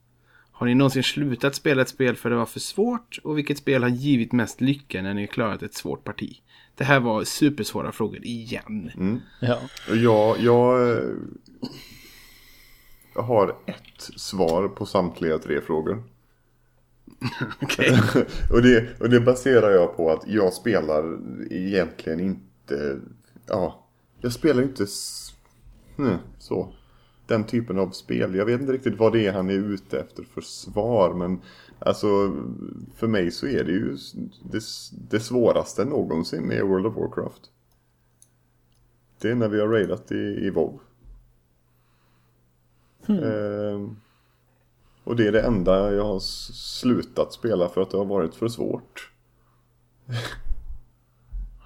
Har 0.52 0.68
ni 0.68 0.76
någonsin 0.76 1.04
slutat 1.04 1.56
spela 1.56 1.82
ett 1.82 1.90
spel 1.90 2.16
för 2.16 2.30
det 2.30 2.36
var 2.36 2.46
för 2.46 2.60
svårt? 2.60 3.20
Och 3.24 3.38
vilket 3.38 3.58
spel 3.58 3.84
har 3.84 3.90
givit 3.90 4.32
mest 4.32 4.62
lycka 4.62 5.02
när 5.02 5.14
ni 5.14 5.22
har 5.22 5.28
klarat 5.28 5.64
ett 5.64 5.74
svårt 5.74 6.04
parti? 6.04 6.42
Det 6.76 6.84
här 6.84 7.00
var 7.00 7.24
supersvåra 7.24 7.92
frågor 7.92 8.26
igen. 8.26 8.92
ja. 9.40 9.60
Och 9.90 9.96
jag, 9.98 10.38
har 13.14 13.56
ett 13.66 14.02
svar 14.16 14.68
på 14.68 14.86
samtliga 14.86 15.38
tre 15.38 15.62
frågor. 15.62 16.04
Okej. 17.62 18.00
och, 18.52 18.62
det, 18.62 19.00
och 19.00 19.10
det 19.10 19.20
baserar 19.20 19.72
jag 19.72 19.98
på 19.98 20.12
att 20.12 20.24
jag 20.28 20.54
spelar 20.54 21.20
egentligen 21.52 22.20
inte, 22.20 23.00
ja, 23.48 23.86
jag 24.22 24.34
spelar 24.34 24.64
inte 24.64 24.88
hmm, 26.00 26.18
så. 26.38 26.74
Den 27.28 27.44
typen 27.44 27.80
av 27.80 27.90
spel. 27.90 28.36
Jag 28.36 28.46
vet 28.46 28.62
inte 28.62 28.74
riktigt 28.74 29.00
vad 29.00 29.14
det 29.14 29.28
är 29.28 29.34
han 29.34 29.50
är 29.50 29.54
ute 29.54 30.00
efter 30.00 30.24
för 30.24 30.42
svar. 30.42 31.14
Men 31.14 31.42
alltså 31.80 32.08
för 32.96 33.08
mig 33.08 33.32
så 33.32 33.48
är 33.48 33.64
det 33.64 33.72
ju 33.72 33.98
det, 34.52 34.64
det 35.10 35.20
svåraste 35.20 35.86
någonsin 35.86 36.52
i 36.52 36.62
World 36.62 36.86
of 36.86 36.96
Warcraft. 36.96 37.42
Det 39.22 39.30
är 39.30 39.36
när 39.36 39.50
vi 39.50 39.60
har 39.60 39.68
raidat 39.68 40.12
i, 40.12 40.16
i 40.16 40.50
WoW. 40.50 40.80
Ehm, 43.08 43.96
och 45.04 45.16
det 45.16 45.28
är 45.28 45.32
det 45.32 45.42
enda 45.42 45.94
jag 45.94 46.04
har 46.04 46.20
slutat 46.20 47.34
spela 47.34 47.70
för 47.70 47.82
att 47.82 47.92
det 47.92 47.98
har 47.98 48.06
varit 48.06 48.36
för 48.36 48.48
svårt. 48.48 49.12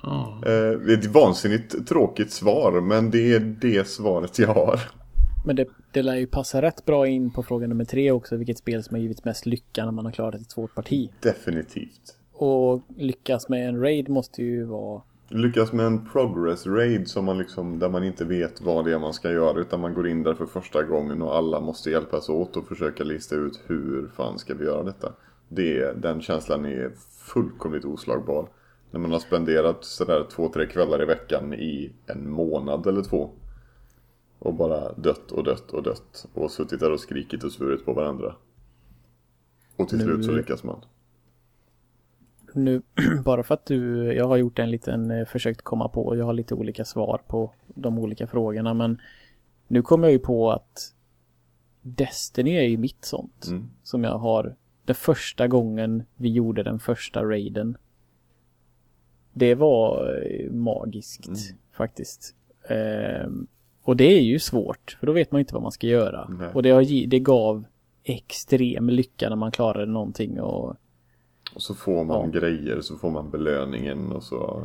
Eh, 0.04 0.80
det 0.86 0.94
är 0.94 0.98
ett 0.98 1.06
vansinnigt 1.06 1.88
tråkigt 1.88 2.32
svar 2.32 2.82
men 2.82 3.12
det 3.12 3.34
är 3.34 3.40
det 3.40 3.88
svaret 3.88 4.40
jag 4.40 4.54
har. 4.54 4.80
Men 5.46 5.56
det, 5.56 5.68
det 5.92 6.02
lär 6.02 6.16
ju 6.16 6.28
passa 6.28 6.62
rätt 6.62 6.86
bra 6.86 7.08
in 7.08 7.32
på 7.32 7.44
fråga 7.44 7.68
nummer 7.68 7.86
tre 7.86 8.12
också. 8.12 8.36
Vilket 8.36 8.58
spel 8.58 8.84
som 8.84 8.96
har 8.96 9.02
givit 9.02 9.26
mest 9.26 9.46
lycka 9.46 9.86
när 9.86 9.92
man 9.92 10.06
har 10.06 10.12
klarat 10.12 10.42
ett 10.42 10.52
svårt 10.52 10.76
parti. 10.76 11.10
Definitivt. 11.20 12.18
Och 12.34 12.82
lyckas 12.98 13.50
med 13.50 13.70
en 13.70 13.82
raid 13.82 14.10
måste 14.10 14.44
ju 14.44 14.64
vara... 14.64 15.02
Lyckas 15.30 15.74
med 15.74 15.86
en 15.86 16.10
progress 16.10 16.68
raid 16.68 17.08
som 17.08 17.26
man 17.26 17.38
liksom, 17.38 17.80
där 17.80 17.90
man 17.90 18.04
inte 18.04 18.26
vet 18.26 18.62
vad 18.62 18.86
det 18.86 18.94
är 18.94 19.00
man 19.00 19.14
ska 19.14 19.32
göra 19.32 19.60
utan 19.60 19.80
man 19.80 19.94
går 19.94 20.08
in 20.08 20.24
där 20.24 20.34
för 20.34 20.46
första 20.46 20.84
gången 20.84 21.22
och 21.22 21.36
alla 21.36 21.60
måste 21.60 21.90
hjälpas 21.90 22.30
åt 22.30 22.58
och 22.58 22.68
försöka 22.68 23.04
lista 23.04 23.36
ut 23.36 23.62
hur 23.68 24.12
fan 24.16 24.40
ska 24.40 24.54
vi 24.54 24.66
göra 24.66 24.84
detta. 24.84 25.14
Det, 25.50 26.02
den 26.02 26.22
känslan 26.22 26.66
är 26.66 26.92
fullkomligt 27.34 27.86
oslagbar. 27.86 28.48
När 28.94 29.00
man 29.00 29.12
har 29.12 29.20
spenderat 29.20 29.84
sådär 29.84 30.28
två, 30.32 30.50
tre 30.50 30.66
kvällar 30.68 31.02
i 31.02 31.06
veckan 31.06 31.54
i 31.54 31.94
en 32.06 32.30
månad 32.30 32.88
eller 32.88 33.04
två. 33.04 33.30
Och 34.40 34.54
bara 34.54 34.94
dött 34.94 35.32
och 35.32 35.44
dött 35.44 35.72
och 35.72 35.84
dött. 35.84 36.26
Och 36.34 36.52
suttit 36.52 36.80
där 36.80 36.92
och 36.92 37.00
skrikit 37.00 37.44
och 37.44 37.52
svurit 37.52 37.86
på 37.86 37.94
varandra. 37.94 38.36
Och 39.76 39.90
till 39.90 39.98
Nu- 39.98 40.04
slut 40.04 40.26
så 40.26 40.32
lyckas 40.32 40.64
man. 40.64 40.82
Nu, 42.54 42.82
bara 43.26 43.44
för 43.44 43.54
att 43.54 43.66
du, 43.66 44.14
jag 44.14 44.28
har 44.28 44.38
gjort 44.38 44.60
en 44.60 44.72
liten, 44.72 45.12
eh, 45.12 45.26
försökt 45.26 45.62
komma 45.62 45.88
på, 45.90 46.16
jag 46.18 46.26
har 46.26 46.34
lite 46.34 46.56
olika 46.56 46.86
svar 46.86 47.22
på 47.28 47.54
de 47.68 48.00
olika 48.00 48.28
frågorna, 48.28 48.74
men 48.74 49.02
nu 49.68 49.82
kommer 49.82 50.08
jag 50.08 50.12
ju 50.14 50.20
på 50.20 50.52
att 50.52 50.94
Destiny 51.82 52.52
är 52.58 52.64
ju 52.68 52.78
mitt 52.78 53.06
sånt. 53.06 53.48
Mm. 53.48 53.70
Som 53.84 54.04
jag 54.04 54.18
har, 54.18 54.56
det 54.86 54.94
första 54.94 55.48
gången 55.48 56.04
vi 56.16 56.30
gjorde 56.32 56.64
den 56.64 56.80
första 56.80 57.24
raiden. 57.24 57.78
Det 59.34 59.56
var 59.56 60.22
eh, 60.26 60.52
magiskt 60.52 61.28
Mm. 61.28 61.40
faktiskt. 61.72 62.36
Ehm, 62.70 63.48
och 63.84 63.98
det 63.98 64.04
är 64.18 64.22
ju 64.22 64.40
svårt, 64.40 64.98
för 65.00 65.08
då 65.08 65.14
vet 65.14 65.32
man 65.32 65.40
inte 65.40 65.54
vad 65.54 65.64
man 65.64 65.72
ska 65.72 65.88
göra. 65.88 66.28
Nej. 66.30 66.50
Och 66.54 66.64
det, 66.64 66.70
har, 66.70 67.08
det 67.08 67.20
gav 67.20 67.66
extrem 68.04 68.90
lycka 68.90 69.30
när 69.30 69.36
man 69.36 69.52
klarade 69.52 69.92
någonting 69.92 70.42
och 70.42 70.76
Och 71.56 71.62
så 71.62 71.74
får 71.76 72.04
man 72.04 72.32
Ja. 72.34 72.40
grejer, 72.40 72.82
så 72.82 72.98
får 72.98 73.12
man 73.12 73.30
belöningen 73.30 74.12
och 74.12 74.24
så... 74.24 74.64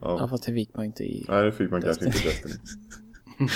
Ja, 0.00 0.16
Ja. 0.20 0.28
fast 0.28 0.46
det 0.46 0.52
fick 0.52 0.74
man 0.76 0.84
inte 0.84 1.04
i. 1.04 1.24
Nej, 1.28 1.44
det 1.44 1.52
fick 1.52 1.70
man 1.70 1.82
kanske 1.82 2.04
inte 2.06 2.18
i 2.18 2.22
Destiny. 2.24 2.54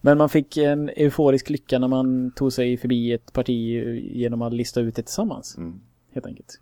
Men 0.00 0.18
man 0.18 0.28
fick 0.28 0.56
en 0.56 0.88
euforisk 0.88 1.50
lycka 1.50 1.78
när 1.78 1.88
man 1.88 2.30
tog 2.30 2.52
sig 2.52 2.76
förbi 2.76 3.12
ett 3.12 3.32
parti 3.32 3.82
genom 4.14 4.42
att 4.42 4.52
lista 4.54 4.80
ut 4.80 4.96
det 4.96 5.02
tillsammans. 5.02 5.56
Mm. 5.58 5.80
Helt 6.12 6.26
enkelt. 6.26 6.60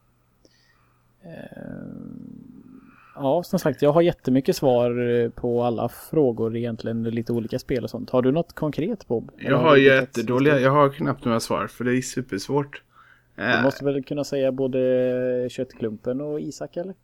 Ehm, 1.22 2.57
Ja, 3.20 3.42
som 3.42 3.58
sagt, 3.58 3.82
jag 3.82 3.92
har 3.92 4.02
jättemycket 4.02 4.56
svar 4.56 5.08
eh, 5.24 5.30
på 5.30 5.62
alla 5.62 5.88
frågor 5.88 6.56
egentligen, 6.56 7.02
lite 7.02 7.32
olika 7.32 7.58
spel 7.58 7.84
och 7.84 7.90
sånt. 7.90 8.10
Har 8.10 8.22
du 8.22 8.32
något 8.32 8.52
konkret 8.52 9.08
Bob? 9.08 9.30
Jag 9.36 9.58
har 9.58 9.76
hittat- 9.76 9.94
jättedåliga, 9.94 10.60
jag 10.60 10.70
har 10.70 10.88
knappt 10.90 11.24
några 11.24 11.40
svar 11.40 11.66
för 11.66 11.84
det 11.84 11.96
är 11.96 12.02
supersvårt. 12.02 12.82
Du 13.36 13.42
Eh, 13.42 13.62
måste 13.62 13.84
väl 13.84 14.04
kunna 14.04 14.24
säga 14.24 14.52
både 14.52 15.48
köttklumpen 15.50 16.20
och 16.20 16.40
Isak 16.40 16.76
eller? 16.76 16.94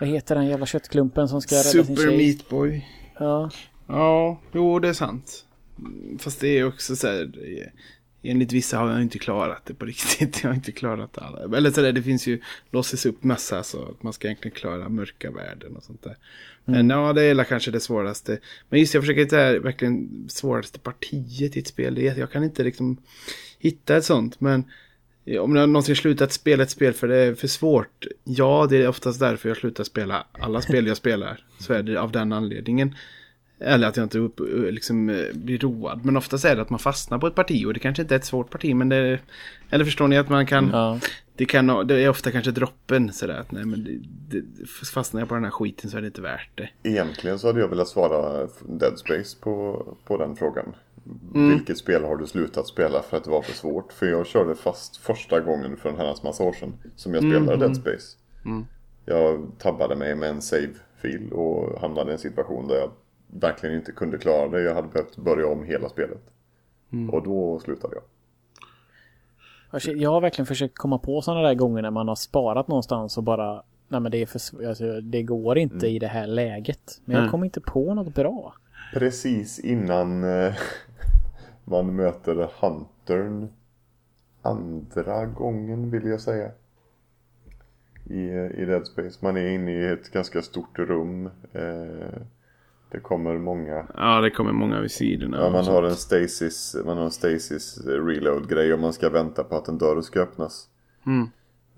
Vad 0.00 0.08
heter 0.08 0.34
den 0.34 0.46
jävla 0.46 0.66
köttklumpen 0.66 1.28
som 1.28 1.40
ska 1.40 1.54
rädda 1.54 1.62
sin 1.64 1.84
Super 1.84 2.02
tjej? 2.02 2.16
Meat 2.16 2.48
Boy. 2.48 2.86
Ja. 3.18 3.50
Ja, 3.86 4.40
jo 4.52 4.78
det 4.78 4.88
är 4.88 4.92
sant. 4.92 5.44
Fast 6.18 6.40
det 6.40 6.58
är 6.58 6.66
också 6.66 6.96
så 6.96 7.06
här. 7.06 7.30
Enligt 8.24 8.52
vissa 8.52 8.78
har 8.78 8.90
jag 8.90 9.02
inte 9.02 9.18
klarat 9.18 9.64
det 9.64 9.74
på 9.74 9.84
riktigt. 9.86 10.42
Jag 10.42 10.50
har 10.50 10.54
inte 10.54 10.72
klarat 10.72 11.18
alla. 11.18 11.56
Eller 11.56 11.70
så 11.70 11.80
där, 11.80 11.92
det 11.92 12.02
finns 12.02 12.26
ju 12.26 12.40
låses 12.70 13.06
upp 13.06 13.24
massa 13.24 13.62
så 13.62 13.82
att 13.82 14.02
man 14.02 14.12
ska 14.12 14.28
egentligen 14.28 14.56
klara 14.56 14.88
mörka 14.88 15.30
världen 15.30 15.76
och 15.76 15.82
sånt 15.82 16.02
där. 16.02 16.16
Men 16.64 16.90
ja, 16.90 17.12
det 17.12 17.22
är 17.22 17.44
kanske 17.44 17.70
det 17.70 17.80
svåraste. 17.80 18.38
Men 18.68 18.80
just 18.80 18.94
jag 18.94 19.02
försöker 19.02 19.20
hitta 19.20 19.58
verkligen 19.58 20.26
svåraste 20.28 20.78
partiet 20.78 21.56
i 21.56 21.60
ett 21.60 21.66
spel. 21.66 22.02
Jag 22.02 22.30
kan 22.30 22.44
inte 22.44 22.64
liksom 22.64 22.96
hitta 23.58 23.96
ett 23.96 24.04
sånt. 24.04 24.40
Men 24.40 24.64
om 25.40 25.56
jag 25.56 25.68
någonsin 25.68 25.96
slutat 25.96 26.32
spela 26.32 26.62
ett 26.62 26.70
spel 26.70 26.92
för 26.92 27.08
det 27.08 27.16
är 27.16 27.34
för 27.34 27.48
svårt. 27.48 28.06
Ja, 28.24 28.66
det 28.70 28.76
är 28.76 28.88
oftast 28.88 29.20
därför 29.20 29.48
jag 29.48 29.56
slutar 29.56 29.84
spela 29.84 30.26
alla 30.32 30.60
spel 30.60 30.86
jag 30.86 30.96
spelar. 30.96 31.44
Så 31.58 31.72
är 31.72 31.82
det 31.82 32.00
av 32.00 32.12
den 32.12 32.32
anledningen. 32.32 32.94
Eller 33.58 33.88
att 33.88 33.96
jag 33.96 34.04
inte 34.04 34.18
upp, 34.18 34.40
liksom, 34.70 35.08
eh, 35.08 35.34
blir 35.34 35.58
road. 35.58 36.00
Men 36.04 36.16
oftast 36.16 36.44
är 36.44 36.56
det 36.56 36.62
att 36.62 36.70
man 36.70 36.78
fastnar 36.78 37.18
på 37.18 37.26
ett 37.26 37.34
parti. 37.34 37.64
Och 37.66 37.74
det 37.74 37.80
kanske 37.80 38.02
inte 38.02 38.14
är 38.14 38.18
ett 38.18 38.24
svårt 38.24 38.50
parti. 38.50 38.74
Men 38.74 38.88
det 38.88 38.96
är, 38.96 39.20
Eller 39.70 39.84
förstår 39.84 40.08
ni 40.08 40.18
att 40.18 40.28
man 40.28 40.46
kan... 40.46 40.70
Ja. 40.72 40.98
Det, 41.36 41.44
kan 41.44 41.86
det 41.86 41.94
är 42.02 42.08
ofta 42.08 42.30
kanske 42.30 42.50
droppen 42.50 43.12
sådär. 43.12 43.38
Att 43.38 43.52
nej 43.52 43.64
men 43.64 43.84
det, 44.28 44.40
det, 44.40 44.66
fastnar 44.68 45.20
jag 45.20 45.28
på 45.28 45.34
den 45.34 45.44
här 45.44 45.50
skiten 45.50 45.90
så 45.90 45.96
är 45.96 46.00
det 46.00 46.06
inte 46.06 46.20
värt 46.20 46.50
det. 46.54 46.68
Egentligen 46.82 47.38
så 47.38 47.46
hade 47.46 47.60
jag 47.60 47.68
velat 47.68 47.88
svara 47.88 48.48
Dead 48.68 48.98
Space 48.98 49.36
på, 49.40 49.86
på 50.04 50.16
den 50.16 50.36
frågan. 50.36 50.74
Mm. 51.34 51.48
Vilket 51.48 51.78
spel 51.78 52.04
har 52.04 52.16
du 52.16 52.26
slutat 52.26 52.66
spela 52.66 53.02
för 53.02 53.16
att 53.16 53.24
det 53.24 53.30
var 53.30 53.42
för 53.42 53.52
svårt? 53.52 53.92
För 53.92 54.06
jag 54.06 54.26
körde 54.26 54.54
fast 54.54 54.96
första 54.96 55.40
gången 55.40 55.76
för 55.76 55.88
en 55.88 55.96
herrans 55.96 56.22
massa 56.22 56.44
år 56.44 56.52
sedan. 56.52 56.72
Som 56.96 57.14
jag 57.14 57.24
Mm, 57.24 57.44
spelade 57.44 57.66
Dead 57.66 57.76
Space. 57.76 58.16
Jag 59.06 59.46
tabbade 59.58 59.96
mig 59.96 60.14
med 60.14 60.28
en 60.28 60.42
save-fil 60.42 61.32
och 61.32 61.80
hamnade 61.80 62.10
i 62.10 62.12
en 62.12 62.18
situation 62.18 62.68
där 62.68 62.76
jag 62.76 62.90
verkligen 63.40 63.76
inte 63.76 63.92
kunde 63.92 64.18
klara 64.18 64.48
det. 64.48 64.62
Jag 64.62 64.74
hade 64.74 64.88
behövt 64.88 65.16
börja 65.16 65.46
om 65.48 65.64
hela 65.64 65.88
spelet. 65.88 66.22
Mm. 66.92 67.10
Och 67.10 67.22
då 67.22 67.58
slutade 67.58 67.94
jag. 67.94 68.04
Alltså, 69.70 69.90
Jag 69.90 70.10
har 70.10 70.20
verkligen 70.20 70.46
försökt 70.46 70.78
komma 70.78 70.98
på 70.98 71.22
sådana 71.22 71.42
där 71.48 71.54
gånger 71.54 71.82
när 71.82 71.90
man 71.90 72.08
har 72.08 72.14
sparat 72.14 72.68
någonstans 72.68 73.18
och 73.18 73.24
bara 73.24 73.62
Nej 73.88 74.00
men 74.00 74.12
det 74.12 74.22
är 74.22 74.26
för 74.26 74.66
alltså, 74.68 75.00
det 75.00 75.22
går 75.22 75.58
inte 75.58 75.86
i 75.88 75.98
det 75.98 76.06
här 76.06 76.26
läget. 76.26 77.00
Men 77.04 77.14
jag 77.14 77.20
Mm. 77.22 77.30
kommer 77.30 77.44
inte 77.44 77.60
på 77.60 77.94
något 77.94 78.14
bra. 78.14 78.54
Precis 78.94 79.58
innan 79.58 80.24
eh, 80.24 80.54
man 81.64 81.96
möter 81.96 82.48
Huntern 82.60 83.48
andra 84.42 85.26
gången 85.26 85.90
vill 85.90 86.06
jag 86.06 86.20
säga. 86.20 86.50
I, 88.10 88.28
eh, 88.28 88.46
I 88.60 88.64
Dead 88.64 88.86
Space. 88.86 89.18
Man 89.22 89.36
är 89.36 89.46
inne 89.48 89.72
i 89.72 89.86
ett 89.86 90.10
ganska 90.10 90.42
stort 90.42 90.78
rum. 90.78 91.30
Eh, 91.52 92.20
det 92.94 93.00
kommer 93.00 93.38
många. 93.38 93.86
Ja, 93.96 94.20
det 94.20 94.30
kommer 94.30 94.52
många 94.52 94.80
vid 94.80 94.90
sidorna. 94.90 95.36
Ja, 95.40 95.50
man 95.50 95.64
har 95.64 95.82
en 95.82 95.96
stasis, 95.96 96.76
man 96.84 96.96
har 96.96 97.04
en 97.04 97.10
stasis 97.10 97.80
reload 97.86 98.48
grej 98.48 98.72
och 98.72 98.78
man 98.80 98.92
ska 98.92 99.10
vänta 99.10 99.44
på 99.44 99.56
att 99.56 99.68
en 99.68 99.78
dörr 99.78 100.00
ska 100.00 100.20
öppnas. 100.20 100.68
Mm. 101.06 101.30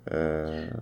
Eh, 0.05 0.77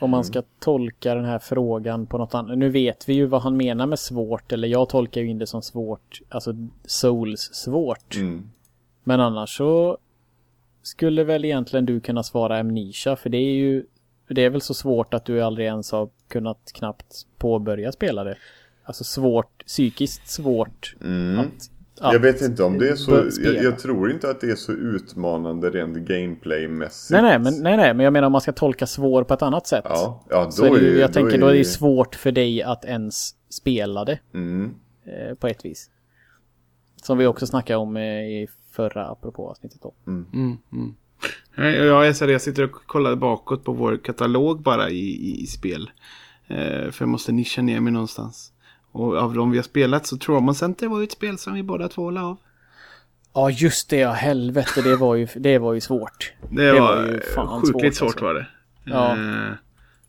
Om 0.00 0.10
man 0.10 0.24
ska 0.24 0.42
tolka 0.58 1.14
den 1.14 1.24
här 1.24 1.38
frågan 1.38 2.06
på 2.06 2.18
något 2.18 2.34
annat. 2.34 2.58
Nu 2.58 2.68
vet 2.68 3.08
vi 3.08 3.12
ju 3.14 3.26
vad 3.26 3.42
han 3.42 3.56
menar 3.56 3.86
med 3.86 3.98
svårt. 3.98 4.52
Eller 4.52 4.68
jag 4.68 4.88
tolkar 4.88 5.20
ju 5.20 5.30
in 5.30 5.38
det 5.38 5.46
som 5.46 5.62
svårt. 5.62 6.20
Alltså 6.28 6.54
souls 6.84 7.40
svårt. 7.40 8.16
mm. 8.16 8.50
Men 9.04 9.20
annars 9.20 9.56
så 9.56 9.98
skulle 10.82 11.24
väl 11.24 11.44
egentligen 11.44 11.86
du 11.86 12.00
kunna 12.00 12.22
svara 12.22 12.58
Amnesia. 12.58 13.16
För 13.16 13.30
det 13.30 13.38
är 13.38 13.52
ju 13.54 13.84
det 14.28 14.44
är 14.44 14.50
väl 14.50 14.60
så 14.60 14.74
svårt 14.74 15.14
att 15.14 15.24
du 15.24 15.42
aldrig 15.42 15.66
ens 15.66 15.92
har 15.92 16.08
kunnat 16.28 16.72
knappt 16.74 17.26
påbörja 17.38 17.92
spela 17.92 18.24
det. 18.24 18.36
Alltså 18.84 19.04
svårt, 19.04 19.62
psykiskt 19.66 20.28
svårt 20.28 20.94
Mm. 21.04 21.38
att, 21.38 21.46
att 22.00 22.12
Jag 22.12 22.20
vet 22.20 22.42
inte 22.42 22.62
om 22.62 22.78
det 22.78 22.88
är 22.88 22.96
så, 22.96 23.24
jag, 23.44 23.64
jag 23.64 23.78
tror 23.78 24.10
inte 24.12 24.30
att 24.30 24.40
det 24.40 24.50
är 24.50 24.54
så 24.56 24.72
utmanande 24.72 25.70
rent 25.70 25.96
gameplaymässigt. 25.96 27.10
Nej, 27.10 27.22
nej, 27.22 27.38
men, 27.38 27.62
nej, 27.62 27.76
nej, 27.76 27.94
men 27.94 28.04
jag 28.04 28.12
menar 28.12 28.26
om 28.26 28.32
man 28.32 28.40
ska 28.40 28.52
tolka 28.52 28.86
svår 28.86 29.24
på 29.24 29.34
ett 29.34 29.42
annat 29.42 29.66
sätt. 29.66 29.84
Ja, 29.88 30.24
ja 30.30 30.44
då 30.44 30.50
så 30.50 30.64
är 30.64 30.70
det, 30.70 30.86
ju- 30.86 30.98
jag 30.98 31.10
då 31.10 31.14
tänker 31.14 31.34
är 31.34 31.38
då 31.40 31.46
är 31.46 31.54
det 31.54 31.64
svårt 31.64 32.14
för 32.14 32.32
dig 32.32 32.62
att 32.62 32.84
ens 32.84 33.34
spela 33.48 34.04
det 34.04 34.18
Mm. 34.34 34.74
eh, 35.04 35.34
på 35.34 35.46
ett 35.48 35.64
vis. 35.64 35.90
Som 37.02 37.18
vi 37.18 37.26
också 37.26 37.46
snackade 37.46 37.76
om 37.76 37.96
eh, 37.96 38.02
i 38.02 38.48
förra 38.72 39.06
apropå 39.06 39.50
avsnittet 39.50 39.82
då. 39.82 39.94
Mm, 40.06 40.26
mm. 40.72 40.94
Nej, 41.54 41.76
Jag, 41.76 42.06
är 42.08 42.20
här, 42.20 42.28
jag 42.28 42.40
sitter 42.42 42.62
och 42.64 42.72
kollar 42.86 43.16
bakåt 43.16 43.64
på 43.64 43.72
vår 43.72 43.96
katalog 44.04 44.62
bara 44.62 44.90
i, 44.90 44.98
i, 44.98 45.42
i 45.42 45.46
spel. 45.46 45.90
Eh, 46.48 46.90
för 46.90 46.96
jag 46.98 47.08
måste 47.08 47.32
nischa 47.32 47.62
ner 47.62 47.80
mig 47.80 47.92
någonstans. 47.92 48.49
Och 48.92 49.16
av 49.16 49.34
de 49.34 49.50
vi 49.50 49.58
har 49.58 49.62
spelat 49.62 50.06
så 50.06 50.16
Trauma 50.16 50.54
Center 50.54 50.88
var 50.88 50.98
ju 50.98 51.04
ett 51.04 51.12
spel 51.12 51.38
som 51.38 51.54
vi 51.54 51.62
båda 51.62 51.88
två 51.88 52.10
la 52.10 52.22
av. 52.22 52.36
Ja 53.34 53.50
just 53.50 53.90
det, 53.90 53.96
ja 53.96 54.12
helvete 54.12 54.82
det 54.82 54.96
var 54.96 55.14
ju, 55.14 55.28
det 55.36 55.58
var 55.58 55.72
ju 55.74 55.80
svårt. 55.80 56.32
Det, 56.50 56.72
Det 56.72 56.80
var, 56.80 56.96
var 56.96 57.06
ju 57.06 57.20
fan 57.20 57.60
sjukligt 57.60 57.96
svårt, 57.96 58.18
svårt, 58.18 58.22
alltså. 58.22 58.24
var 58.24 58.34
det. 58.34 58.46
Ja. 58.84 59.16
Eh, 59.16 59.52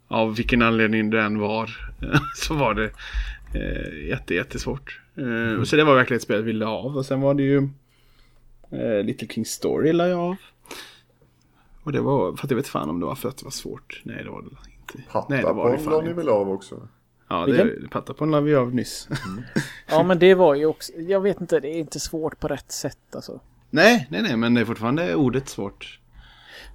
av 0.07 0.35
vilken 0.35 0.61
anledning 0.61 1.09
det 1.09 1.21
än 1.21 1.39
var. 1.39 1.91
så 2.35 2.53
var 2.53 2.73
det 2.73 2.91
eh, 3.53 4.07
jätte, 4.09 4.33
jättesvårt. 4.35 4.99
Eh, 5.15 5.59
och 5.59 5.67
så 5.67 5.75
det 5.75 5.83
var 5.83 5.95
verkligen 5.95 6.17
ett 6.17 6.23
spel 6.23 6.43
vi 6.43 6.53
la 6.53 6.67
av. 6.67 6.97
Och 6.97 7.05
sen 7.05 7.21
var 7.21 7.33
det 7.33 7.43
ju 7.43 7.69
eh, 8.71 9.03
Little 9.03 9.27
King 9.27 9.45
Story 9.45 9.93
la 9.93 10.07
jag 10.07 10.19
av. 10.19 10.35
Och 11.83 11.91
det 11.91 12.01
var, 12.01 12.35
för 12.35 12.45
att 12.45 12.51
jag 12.51 12.57
vet 12.57 12.67
fan 12.67 12.89
om 12.89 12.99
det 12.99 13.05
var 13.05 13.15
för 13.15 13.29
att 13.29 13.37
det 13.37 13.43
var 13.43 13.51
svårt. 13.51 14.01
Nej 14.03 14.23
det 14.23 14.29
var 14.29 14.41
det 14.41 14.47
inte. 14.47 15.11
Nej 15.29 15.41
det 15.41 15.53
var 15.53 15.71
det 15.71 15.77
Pattapon 15.77 15.83
fan 15.83 15.93
la 15.93 16.01
ni 16.01 16.09
inte. 16.09 16.17
väl 16.17 16.29
av 16.29 16.49
också? 16.49 16.87
Ja 17.31 17.45
det, 17.45 17.63
Vilken? 17.63 17.89
Pattapon 17.89 18.31
la 18.31 18.39
vi 18.39 18.55
av 18.55 18.75
nyss. 18.75 19.07
Ja 19.87 20.03
men 20.03 20.19
det 20.19 20.35
var 20.35 20.55
ju 20.55 20.65
också, 20.65 20.93
jag 20.93 21.21
vet 21.21 21.41
inte, 21.41 21.59
det 21.59 21.67
är 21.67 21.79
inte 21.79 21.99
svårt 21.99 22.39
på 22.39 22.47
rätt 22.47 22.71
sätt 22.71 23.15
alltså. 23.15 23.39
nej, 23.69 24.07
nej, 24.09 24.21
nej, 24.21 24.37
men 24.37 24.53
det 24.53 24.61
är 24.61 24.65
fortfarande 24.65 25.15
ordet 25.15 25.49
svårt. 25.49 25.99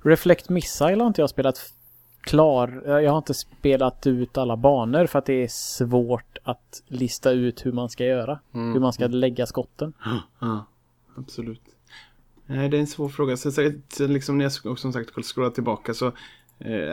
Reflect 0.02 0.48
Missile 0.48 1.02
har 1.02 1.06
inte 1.06 1.20
jag 1.20 1.30
spelat 1.30 1.72
klar. 2.20 2.82
Jag 2.86 3.10
har 3.10 3.18
inte 3.18 3.34
spelat 3.34 4.06
ut 4.06 4.38
alla 4.38 4.56
banor 4.56 5.06
för 5.06 5.18
att 5.18 5.26
det 5.26 5.44
är 5.44 5.48
svårt 5.48 6.38
att 6.42 6.82
lista 6.86 7.30
ut 7.30 7.66
hur 7.66 7.72
man 7.72 7.88
ska 7.88 8.04
göra. 8.04 8.38
Hur 8.52 8.80
man 8.80 8.92
ska 8.92 9.06
lägga 9.06 9.46
skotten. 9.46 9.92
Ja, 10.38 10.66
absolut. 11.16 11.62
Nej, 12.46 12.68
det 12.68 12.76
är 12.76 12.80
en 12.80 12.86
svår 12.86 13.08
fråga. 13.08 13.36
Sen, 13.36 13.52
sen 13.88 14.12
liksom 14.12 14.38
när 14.38 14.44
jag 14.44 14.52
också 14.72 14.76
som 14.76 14.92
sagt 14.92 15.24
scrollar 15.24 15.50
tillbaka 15.50 15.94
så 15.94 16.06
eh, 16.06 16.12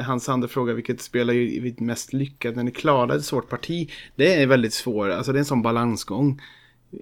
Hans 0.03 0.29
andra 0.29 0.47
fråga, 0.47 0.73
vilket 0.73 1.01
spel 1.01 1.29
är 1.29 1.33
ju 1.33 1.73
mest 1.77 2.13
lyckat 2.13 2.55
när 2.55 2.63
ni 2.63 2.71
klarar 2.71 3.15
ett 3.15 3.25
svårt 3.25 3.49
parti? 3.49 3.89
Det 4.15 4.33
är 4.41 4.47
väldigt 4.47 4.73
svårt, 4.73 5.11
alltså 5.11 5.31
det 5.31 5.37
är 5.37 5.39
en 5.39 5.45
sån 5.45 5.61
balansgång. 5.61 6.41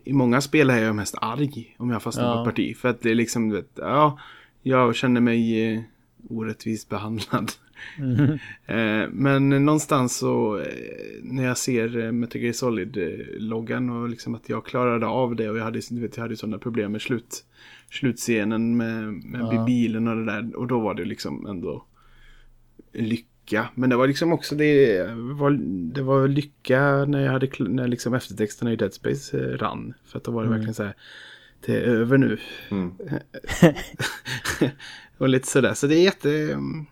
I 0.03 0.13
många 0.13 0.41
spel 0.41 0.69
är 0.69 0.83
jag 0.83 0.95
mest 0.95 1.15
arg 1.21 1.75
om 1.79 1.89
jag 1.89 2.03
fastnar 2.03 2.23
på 2.23 2.29
Ja. 2.29 2.41
ett 2.41 2.45
parti. 2.45 2.77
För 2.77 2.89
att 2.89 3.01
det 3.01 3.11
är 3.11 3.15
liksom, 3.15 3.51
vet, 3.51 3.69
ja, 3.75 4.19
jag 4.63 4.95
känner 4.95 5.21
mig 5.21 5.73
eh, 5.73 5.81
orättvist 6.29 6.89
behandlad. 6.89 7.51
Eh, 8.65 9.07
men 9.11 9.49
någonstans 9.49 10.17
så 10.17 10.57
eh, 10.59 10.65
när 11.23 11.43
jag 11.43 11.57
ser 11.57 12.05
eh, 12.05 12.11
Metal 12.11 12.41
Gear 12.41 12.53
Solid-loggan 12.53 13.89
och 13.89 14.09
liksom 14.09 14.35
att 14.35 14.49
jag 14.49 14.65
klarade 14.65 15.05
av 15.07 15.35
det 15.35 15.49
och 15.49 15.57
jag 15.57 15.63
hade, 15.63 15.81
du 15.89 15.99
vet, 16.01 16.17
jag 16.17 16.23
hade 16.23 16.37
sådana 16.37 16.57
problem 16.57 16.91
med 16.91 17.01
slut, 17.01 17.43
slutscenen 17.89 18.77
med, 18.77 19.03
med 19.13 19.41
Ja. 19.51 19.63
bilen 19.65 20.07
och 20.07 20.15
det 20.15 20.25
där 20.25 20.55
och 20.55 20.67
då 20.67 20.79
var 20.79 20.93
det 20.93 21.05
liksom 21.05 21.45
ändå 21.45 21.85
lycka. 22.93 23.69
Men 23.75 23.89
det 23.89 23.95
var 23.95 24.07
liksom 24.07 24.33
också 24.33 24.55
det 24.55 25.03
var, 25.17 25.51
det 25.93 26.01
var 26.01 26.27
lycka 26.27 27.05
när 27.05 27.25
jag 27.25 27.31
hade 27.31 27.49
när 27.59 27.87
liksom 27.87 28.13
eftertexterna 28.13 28.73
i 28.73 28.75
Dead 28.75 28.93
Space 28.93 29.39
eh, 29.39 29.57
rann. 29.57 29.93
För 30.05 30.17
att 30.17 30.23
då 30.23 30.31
var 30.31 30.43
det 30.43 30.49
verkligen 30.49 30.73
så 30.73 30.83
här 30.83 30.95
det 31.65 31.75
är 31.75 31.81
över 31.81 32.17
nu. 32.17 32.37
Mm. 32.71 32.93
och 35.17 35.29
lite 35.29 35.47
sådär. 35.47 35.73
Så 35.73 35.87
det 35.87 35.95
är 35.95 36.03
jätte... 36.03 36.31
mm, 36.53 36.85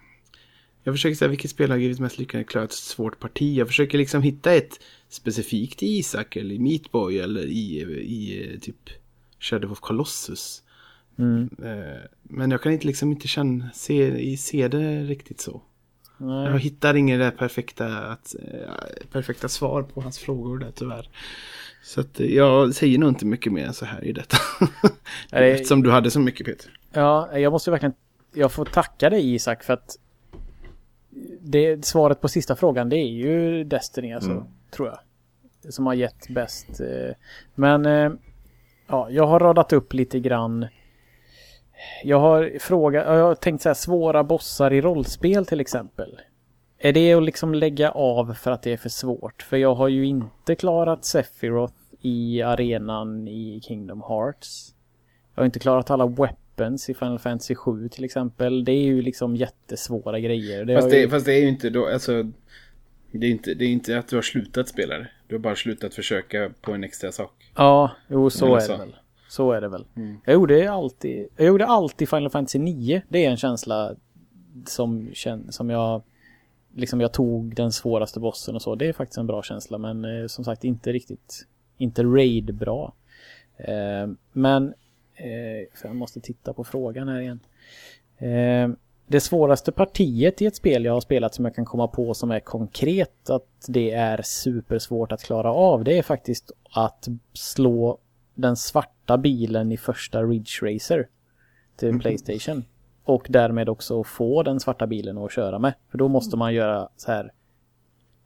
Jag 0.84 0.94
försöker 0.94 1.16
säga 1.16 1.30
vilket 1.30 1.52
spel 1.52 1.72
har 1.72 1.78
givit 1.78 2.00
mest 2.00 2.20
lycka 2.20 2.40
att 2.40 2.48
klara 2.48 2.66
ett 2.66 2.72
svårt 2.72 3.20
parti. 3.20 3.58
Jag 3.58 3.68
försöker 3.68 3.98
liksom 3.98 4.22
hitta 4.22 4.54
ett 4.54 4.80
specifikt 5.10 5.84
i 5.84 5.98
Isak 5.98 6.36
eller 6.36 6.56
i 6.56 6.60
Meatboy 6.60 7.20
eller 7.20 7.46
i, 7.46 7.82
i 8.02 8.60
typ 8.62 8.90
Shadow 9.40 9.72
of 9.72 9.80
Colossus. 9.80 10.64
Mm. 11.18 11.50
Eh, 11.64 12.02
Men 12.24 12.52
jag 12.52 12.62
kan 12.62 12.72
inte 12.72 12.88
liksom 12.88 13.12
inte 13.12 13.28
känna, 13.28 13.70
se, 13.74 14.38
se 14.38 14.68
det 14.68 15.04
riktigt 15.04 15.42
så. 15.42 15.62
Jag 16.20 16.28
Nej. 16.52 16.60
hittar 16.60 16.94
inget 16.96 17.20
där 17.20 17.32
perfekta, 17.32 17.86
att, 17.98 18.36
eh, 18.42 19.08
perfekta 19.12 19.48
svar 19.50 19.84
på 19.84 20.02
hans 20.02 20.20
frågor 20.20 20.58
där 20.60 20.72
tyvärr. 20.76 21.10
Så 21.84 22.02
att 22.02 22.20
eh, 22.20 22.26
jag 22.26 22.76
säger 22.76 22.98
nog 22.98 23.10
inte 23.10 23.26
mycket 23.26 23.54
mer 23.54 23.66
än 23.66 23.74
så 23.74 23.86
här 23.86 24.04
i 24.06 24.12
detta. 24.12 24.38
Eftersom 25.32 25.84
du 25.84 25.92
hade 25.92 26.12
så 26.12 26.20
mycket 26.20 26.46
Peter. 26.46 26.72
Ja, 26.92 27.38
jag 27.38 27.52
måste 27.52 27.72
verkligen... 27.72 27.94
Jag 28.34 28.52
får 28.52 28.66
tacka 28.66 29.10
dig 29.10 29.34
Isak 29.34 29.64
för 29.64 29.74
att 29.74 29.96
det, 31.42 31.86
svaret 31.86 32.22
på 32.22 32.28
sista 32.28 32.56
frågan 32.56 32.90
det 32.90 32.98
är 32.98 33.10
ju 33.10 33.64
Destiny 33.64 34.14
alltså, 34.14 34.32
Mm. 34.32 34.44
tror 34.72 34.88
jag. 34.88 35.00
Som 35.74 35.86
har 35.86 35.94
gett 35.94 36.28
bäst. 36.30 36.80
eh, 36.80 37.16
Men 37.56 37.86
ja, 38.88 39.10
jag 39.10 39.28
har 39.28 39.40
radat 39.40 39.74
upp 39.74 39.94
lite 39.94 40.20
grann. 40.20 40.68
Jag 42.04 42.20
har 42.20 42.60
frågat, 42.60 43.06
jag 43.06 43.24
har 43.24 43.36
tänkt 43.36 43.62
så 43.62 43.70
här 43.70 43.74
svåra 43.74 44.24
bossar 44.24 44.74
i 44.74 44.82
rollspel 44.82 45.46
till 45.46 45.60
exempel. 45.60 46.20
Är 46.78 46.94
det 46.94 47.14
att 47.14 47.24
liksom 47.24 47.54
lägga 47.54 47.92
av 47.92 48.34
för 48.34 48.52
att 48.52 48.64
det 48.64 48.74
är 48.74 48.78
för 48.78 48.90
svårt? 48.90 49.42
För 49.42 49.58
jag 49.58 49.76
har 49.76 49.88
ju 49.88 50.06
inte 50.06 50.56
klarat 50.56 51.06
Sephiroth 51.06 51.74
i 52.02 52.42
arenan 52.42 53.28
i 53.28 53.62
Kingdom 53.64 54.02
Hearts. 54.02 54.74
Jag 55.36 55.42
har 55.42 55.46
inte 55.46 55.60
klarat 55.60 55.92
alla 55.92 56.08
weapons 56.08 56.90
i 56.90 56.94
Final 56.94 57.20
Fantasy 57.20 57.56
7 57.56 57.90
till 57.90 58.04
exempel. 58.04 58.66
Det 58.66 58.72
är 58.72 58.84
ju 58.84 59.02
liksom 59.02 59.36
jättesvåra 59.36 60.20
grejer. 60.20 60.66
Det 60.66 60.76
Fast 60.76 60.90
det, 60.90 61.00
ju... 61.00 61.10
fast 61.10 61.26
det 61.26 61.34
är 61.34 61.42
ju 61.42 61.48
inte 61.48 61.70
då, 61.70 61.88
alltså. 61.88 62.24
Det 63.12 63.28
är 63.28 63.32
inte, 63.32 63.54
det 63.54 63.66
är 63.66 63.70
inte 63.70 64.00
att 64.00 64.08
du 64.08 64.16
har 64.16 64.24
slutat 64.24 64.68
spela 64.68 64.98
det. 64.98 65.10
Du 65.28 65.36
har 65.36 65.40
bara 65.40 65.56
slutat 65.56 65.94
försöka 65.94 66.52
på 66.62 66.72
en 66.72 66.84
extra 66.84 67.12
sak. 67.12 67.52
Ja, 67.56 67.92
jo 68.08 68.30
så 68.30 68.56
är 68.56 68.68
det 68.68 68.78
väl. 68.78 68.96
Så 69.30 69.52
är 69.52 69.62
det 69.62 69.68
väl. 69.68 69.86
Mm. 69.96 70.18
Jag 70.26 70.34
gjorde 70.34 70.72
alltid, 70.72 71.28
jag 71.36 71.48
gjorde 71.48 71.66
alltid 71.66 72.10
Final 72.10 72.30
Fantasy 72.30 72.60
9. 72.60 73.02
Det 73.10 73.26
är 73.26 73.30
en 73.30 73.38
känsla 73.38 73.96
som, 74.66 75.12
som 75.50 75.70
jag 75.70 76.02
liksom 76.76 77.02
jag 77.02 77.12
tog 77.12 77.56
den 77.56 77.72
svåraste 77.72 78.20
bossen 78.20 78.56
och 78.56 78.62
så. 78.62 78.76
Det 78.76 78.88
är 78.88 78.94
faktiskt 78.94 79.18
en 79.18 79.28
bra 79.28 79.44
känsla 79.44 79.78
men 79.78 80.06
eh, 80.06 80.28
som 80.28 80.46
sagt 80.46 80.64
inte 80.64 80.92
riktigt, 80.92 81.48
inte 81.78 82.04
raid 82.04 82.56
bra. 82.56 82.94
Eh, 83.58 84.10
men 84.32 84.74
eh, 85.16 85.68
för 85.74 85.88
jag 85.88 85.96
måste 85.96 86.22
titta 86.22 86.54
på 86.54 86.64
frågan 86.64 87.08
här 87.08 87.20
igen. 87.20 87.40
Eh, 88.18 88.70
det 89.08 89.20
svåraste 89.20 89.72
partiet 89.72 90.42
i 90.42 90.46
ett 90.46 90.56
spel 90.56 90.86
jag 90.86 90.94
har 90.94 91.02
spelat 91.02 91.36
som 91.36 91.46
jag 91.46 91.56
kan 91.56 91.66
komma 91.66 91.88
på 91.88 92.14
som 92.14 92.32
är 92.32 92.40
konkret 92.40 93.30
att 93.30 93.66
det 93.68 93.92
är 93.92 94.22
supersvårt 94.22 95.12
att 95.12 95.24
klara 95.24 95.54
av 95.54 95.84
det 95.84 95.98
är 95.98 96.04
faktiskt 96.04 96.52
att 96.72 97.08
slå 97.34 97.98
den 98.36 98.56
svarta 98.56 98.99
bilen 99.18 99.72
i 99.72 99.78
första 99.78 100.24
Ridge 100.24 100.52
Racer 100.62 101.08
till 101.76 101.90
Playstation. 102.00 102.64
Och 103.04 103.26
därmed 103.30 103.70
också 103.70 104.04
få 104.04 104.44
den 104.44 104.60
svarta 104.60 104.88
bilen 104.88 105.18
att 105.18 105.32
köra 105.32 105.60
med. 105.60 105.74
För 105.92 105.98
då 105.98 106.08
måste 106.08 106.38
man 106.38 106.54
göra 106.54 106.90
så 106.98 107.12
här 107.12 107.32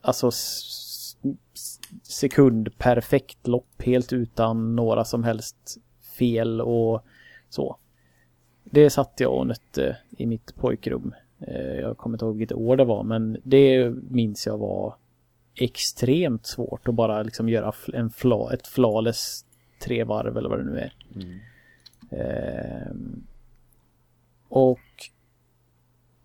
alltså 0.02 0.28
s- 0.28 1.18
s- 1.54 1.80
sekund 2.04 2.78
perfekt 2.78 3.48
lopp 3.48 3.82
helt 3.82 4.14
utan 4.14 4.76
några 4.76 5.06
som 5.06 5.24
helst 5.24 5.78
fel 6.18 6.62
och 6.62 7.04
så. 7.50 7.78
Det 8.64 8.90
satt 8.90 9.14
jag 9.20 9.34
och 9.38 9.48
nötte 9.48 9.98
i 10.18 10.26
mitt 10.26 10.56
pojkrum. 10.56 11.14
Eh, 11.40 11.74
Jag 11.80 11.98
kommer 11.98 12.16
inte 12.16 12.26
ihåg 12.26 12.38
vilket 12.38 12.58
år 12.58 12.78
det 12.78 12.86
var 12.86 13.04
men 13.04 13.38
det 13.44 13.90
minns 14.10 14.46
jag 14.48 14.58
var 14.58 14.96
extremt 15.56 16.46
svårt 16.46 16.88
att 16.88 16.96
bara 16.96 17.24
liksom 17.24 17.50
göra 17.50 17.74
en 17.94 18.10
fla, 18.10 18.54
ett 18.54 18.68
flawless 18.68 19.46
tre 19.84 20.04
varv 20.04 20.38
eller 20.38 20.50
vad 20.50 20.60
det 20.60 20.64
nu 20.66 20.78
är. 20.80 20.94
Ehm, 22.12 23.24
och 24.50 24.80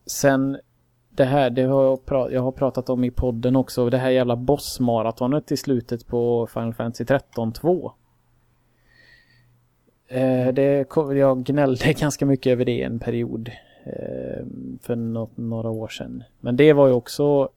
sen 0.06 0.58
det 1.10 1.24
här, 1.24 1.50
det 1.50 1.62
har 1.62 1.84
jag, 1.84 1.98
pra- 1.98 2.30
jag 2.32 2.42
har 2.42 2.52
pratat 2.52 2.90
om 2.90 3.04
i 3.04 3.10
podden 3.10 3.56
också, 3.56 3.90
det 3.90 3.98
här 3.98 4.10
jävla 4.10 4.36
bossmaratonet 4.36 5.52
i 5.52 5.56
slutet 5.56 6.06
på 6.06 6.46
Final 6.46 6.74
Fantasy 6.74 7.04
13 7.04 7.52
2. 7.52 7.92
Eh, 10.08 10.48
det, 10.52 10.86
jag 11.16 11.44
gnällde 11.44 11.92
ganska 11.98 12.26
mycket 12.26 12.50
över 12.50 12.64
det 12.64 12.82
en 12.82 12.98
period 12.98 13.48
eh, 13.84 14.46
för 14.80 14.96
nå- 14.96 15.30
några 15.34 15.70
år 15.70 15.88
sedan. 15.88 16.22
Men 16.40 16.56
det 16.56 16.72
var 16.72 16.86
ju 16.86 16.92
också 16.92 17.48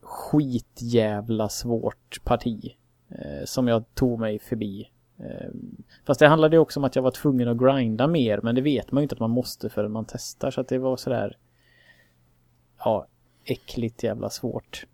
skitjävla 0.00 1.48
svårt 1.48 2.24
parti 2.24 2.76
eh, 3.08 3.44
som 3.44 3.68
jag 3.68 3.84
tog 3.94 4.20
mig 4.20 4.38
förbi. 4.38 4.90
Eh, 5.18 5.50
fast 6.04 6.20
det 6.20 6.28
handlade 6.28 6.56
ju 6.56 6.60
också 6.60 6.80
om 6.80 6.84
att 6.84 6.96
jag 6.96 7.02
var 7.02 7.10
tvungen 7.10 7.48
att 7.48 7.58
grinda 7.58 8.06
mer 8.06 8.40
men 8.42 8.54
det 8.54 8.60
vet 8.60 8.92
man 8.92 9.00
ju 9.00 9.02
inte 9.02 9.14
att 9.14 9.20
man 9.20 9.30
måste 9.30 9.68
förrän 9.68 9.92
man 9.92 10.04
testar 10.08 10.50
så 10.50 10.60
att 10.60 10.68
det 10.68 10.78
var 10.78 10.96
sådär 10.96 11.36
ja, 12.78 13.06
äckligt 13.44 14.02
jävla 14.02 14.30
svårt. 14.30 14.86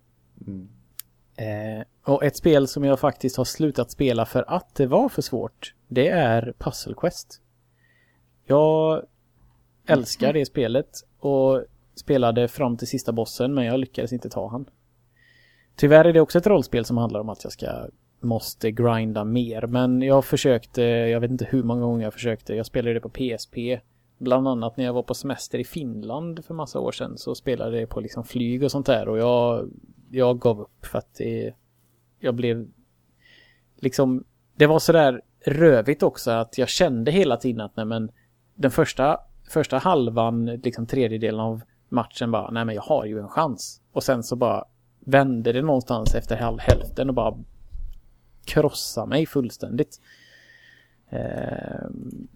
Eh, 1.36 1.84
och 2.04 2.24
ett 2.24 2.36
spel 2.36 2.68
som 2.68 2.84
jag 2.84 3.00
faktiskt 3.00 3.36
har 3.36 3.44
slutat 3.44 3.90
spela 3.90 4.26
för 4.26 4.44
att 4.46 4.74
det 4.74 4.86
var 4.86 5.08
för 5.08 5.22
svårt, 5.22 5.74
det 5.88 6.08
är 6.08 6.54
Puzzle 6.58 6.94
Quest. 6.94 7.40
Jag 8.44 9.02
älskar 9.86 10.32
det 10.32 10.46
spelet 10.46 11.04
och 11.18 11.64
spelade 11.94 12.48
fram 12.48 12.76
till 12.76 12.88
sista 12.88 13.12
bossen 13.12 13.54
men 13.54 13.64
jag 13.64 13.80
lyckades 13.80 14.12
inte 14.12 14.30
ta 14.30 14.48
han. 14.48 14.70
Tyvärr 15.76 16.04
är 16.04 16.12
det 16.12 16.20
också 16.20 16.38
ett 16.38 16.46
rollspel 16.46 16.84
som 16.84 16.96
handlar 16.96 17.20
om 17.20 17.28
att 17.28 17.44
jag 17.44 17.52
ska 17.52 17.86
måste 18.22 18.70
grinda 18.70 19.24
mer. 19.24 19.66
Men 19.66 20.02
jag 20.02 20.24
försökte, 20.24 20.82
jag 20.82 21.20
vet 21.20 21.30
inte 21.30 21.44
hur 21.50 21.62
många 21.62 21.80
gånger 21.80 22.04
jag 22.04 22.12
försökte, 22.12 22.54
jag 22.54 22.66
spelade 22.66 22.94
det 22.94 23.00
på 23.00 23.08
PSP 23.08 23.56
Bland 24.22 24.48
annat 24.48 24.76
när 24.76 24.84
jag 24.84 24.92
var 24.92 25.02
på 25.02 25.14
semester 25.14 25.58
i 25.58 25.64
Finland 25.64 26.44
för 26.44 26.54
massa 26.54 26.80
år 26.80 26.92
sedan 26.92 27.18
så 27.18 27.34
spelade 27.34 27.80
jag 27.80 27.88
på 27.88 28.00
liksom 28.00 28.24
flyg 28.24 28.62
och 28.62 28.70
sånt 28.70 28.86
där. 28.86 29.08
Och 29.08 29.18
jag, 29.18 29.70
jag 30.10 30.40
gav 30.40 30.60
upp 30.60 30.86
för 30.86 30.98
att 30.98 31.14
det, 31.14 31.54
jag 32.20 32.34
blev 32.34 32.68
liksom, 33.76 34.24
det 34.54 34.66
var 34.66 34.78
sådär 34.78 35.20
rövigt 35.46 36.02
också 36.02 36.30
att 36.30 36.58
jag 36.58 36.68
kände 36.68 37.10
hela 37.10 37.36
tiden 37.36 37.60
att 37.60 37.76
nej 37.76 37.86
men 37.86 38.10
den 38.54 38.70
första, 38.70 39.18
första 39.50 39.78
halvan, 39.78 40.46
liksom 40.46 40.86
tredjedelen 40.86 41.40
av 41.40 41.62
matchen 41.88 42.30
bara, 42.30 42.50
nej 42.50 42.64
men 42.64 42.74
jag 42.74 42.82
har 42.82 43.04
ju 43.04 43.18
en 43.18 43.28
chans. 43.28 43.80
Och 43.92 44.02
sen 44.02 44.22
så 44.22 44.36
bara 44.36 44.64
vände 45.00 45.52
det 45.52 45.62
någonstans 45.62 46.14
efter 46.14 46.36
halv 46.36 46.58
hälften 46.58 47.08
och 47.08 47.14
bara 47.14 47.38
krossa 48.44 49.06
mig 49.06 49.27
fullständigt. 49.27 50.01
Ehm, 51.10 52.28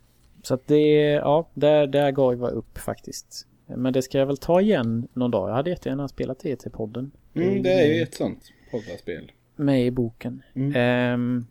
så 0.43 0.55
att 0.55 0.67
det, 0.67 1.11
ja, 1.11 1.49
där, 1.55 1.87
där 1.87 2.11
gav 2.11 2.41
jag 2.41 2.51
upp 2.51 2.79
faktiskt. 2.79 3.47
Men 3.67 3.93
det 3.93 4.03
ska 4.03 4.19
jag 4.19 4.27
väl 4.27 4.37
ta 4.37 4.61
igen 4.61 5.09
någon 5.13 5.31
dag. 5.31 5.51
Jag 5.51 5.55
hade 5.55 5.71
jättegärna 5.71 6.09
spelat 6.09 6.39
det 6.41 6.57
till 6.57 6.71
podden. 6.71 7.11
Mm, 7.35 7.63
det 7.63 7.73
är 7.73 7.95
ju 7.95 8.03
ett 8.03 8.15
sånt 8.15 8.53
poddarspel. 8.71 9.33
Med 9.57 9.87
i 9.87 9.91
boken. 9.91 10.43
Mm. 10.55 10.73
Ehm, 10.77 11.47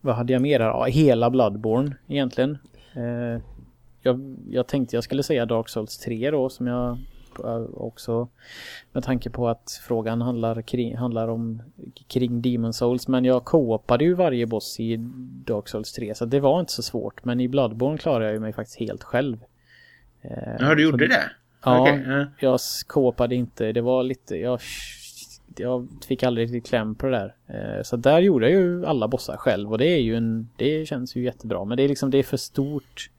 vad 0.00 0.14
hade 0.14 0.32
jag 0.32 0.42
mer 0.42 0.60
här? 0.60 0.66
Ja, 0.66 0.84
hela 0.84 1.30
Bloodborne 1.30 1.96
egentligen. 2.08 2.58
Eh, 2.94 3.42
jag, 4.02 4.36
jag 4.50 4.66
tänkte 4.66 4.96
jag 4.96 5.04
skulle 5.04 5.22
säga 5.22 5.46
Dark 5.46 5.68
Souls 5.68 5.98
3 5.98 6.30
då 6.30 6.48
som 6.48 6.66
jag 6.66 6.90
eh, 6.90 6.98
också 7.74 8.28
med 8.92 9.04
tanke 9.04 9.30
på 9.30 9.48
att 9.48 9.80
frågan 9.86 10.20
handlar, 10.22 10.62
kring, 10.62 10.96
handlar 10.96 11.28
om 11.28 11.62
kring 12.08 12.42
Demon 12.42 12.72
Souls 12.72 13.08
men 13.08 13.24
jag 13.24 13.44
co-opade 13.44 14.04
ju 14.04 14.14
varje 14.14 14.46
boss 14.46 14.80
i 14.80 14.96
Dark 15.46 15.68
Souls 15.68 15.92
3 15.92 16.14
så 16.14 16.24
det 16.24 16.40
var 16.40 16.60
inte 16.60 16.72
så 16.72 16.82
svårt 16.82 17.24
men 17.24 17.40
i 17.40 17.48
Bloodborne 17.48 17.98
klarade 17.98 18.24
jag 18.24 18.34
ju 18.34 18.40
mig 18.40 18.52
faktiskt 18.52 18.80
helt 18.80 19.02
själv. 19.02 19.36
Eh, 20.22 20.30
Ja, 20.58 20.74
du 20.74 20.82
så 20.84 20.90
gjorde 20.90 21.06
det? 21.06 21.30
Ja, 21.64 21.88
ja. 21.88 22.26
jag 22.38 22.60
co-opade 22.86 23.34
inte. 23.34 23.72
Det 23.72 23.80
var 23.80 24.02
lite, 24.02 24.36
jag, 24.36 24.60
jag 25.56 25.88
fick 26.08 26.22
aldrig 26.22 26.44
riktigt 26.44 26.66
kläm 26.70 26.94
på 26.94 27.06
det 27.06 27.12
där. 27.12 27.34
Eh, 27.46 27.82
Så 27.82 27.96
där 27.96 28.20
gjorde 28.20 28.50
jag 28.50 28.60
ju 28.60 28.86
alla 28.86 29.08
bossar 29.08 29.36
själv 29.36 29.72
och 29.72 29.78
det 29.78 29.86
är 29.86 30.00
ju 30.00 30.16
en, 30.16 30.48
det 30.56 30.86
känns 30.88 31.16
ju 31.16 31.22
jättebra. 31.24 31.64
Men 31.64 31.76
det 31.76 31.82
är 31.82 31.88
liksom, 31.88 32.10
det 32.10 32.18
är 32.18 32.22
för 32.22 32.36
stort. 32.36 33.10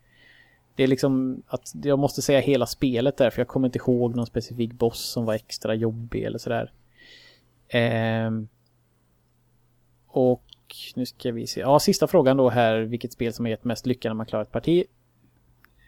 Det 0.81 0.85
är 0.85 0.87
liksom 0.87 1.43
att 1.47 1.71
jag 1.83 1.99
måste 1.99 2.21
säga 2.21 2.39
hela 2.39 2.65
spelet 2.65 3.17
där 3.17 3.29
för 3.29 3.39
jag 3.39 3.47
kommer 3.47 3.67
inte 3.67 3.79
ihåg 3.79 4.15
någon 4.15 4.25
specifik 4.25 4.73
boss 4.73 4.99
som 4.99 5.25
var 5.25 5.33
extra 5.33 5.75
jobbig 5.75 6.23
eller 6.23 6.37
sådär. 6.37 6.71
Eh, 7.67 8.31
och 10.07 10.45
nu 10.95 11.05
ska 11.05 11.31
vi 11.31 11.47
se. 11.47 11.59
Ja, 11.59 11.79
sista 11.79 12.07
frågan 12.07 12.37
då 12.37 12.49
här. 12.49 12.79
Vilket 12.79 13.13
spel 13.13 13.33
som 13.33 13.45
har 13.45 13.49
gett 13.49 13.63
mest 13.63 13.85
lycka 13.85 14.09
när 14.09 14.13
man 14.13 14.25
klarar 14.25 14.43
ett 14.43 14.51
parti? 14.51 14.83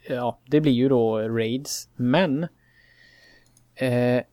Ja, 0.10 0.40
det 0.45 0.61
blir 0.61 0.72
ju 0.72 0.90
då 0.90 1.20
Raids. 1.20 1.90
Men 1.95 2.44
eh, 3.76 4.24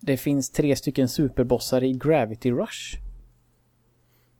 det 0.00 0.16
finns 0.16 0.50
tre 0.50 0.76
stycken 0.76 1.08
superbossar 1.08 1.84
i 1.84 1.92
Gravity 1.92 2.50
Rush. 2.50 2.98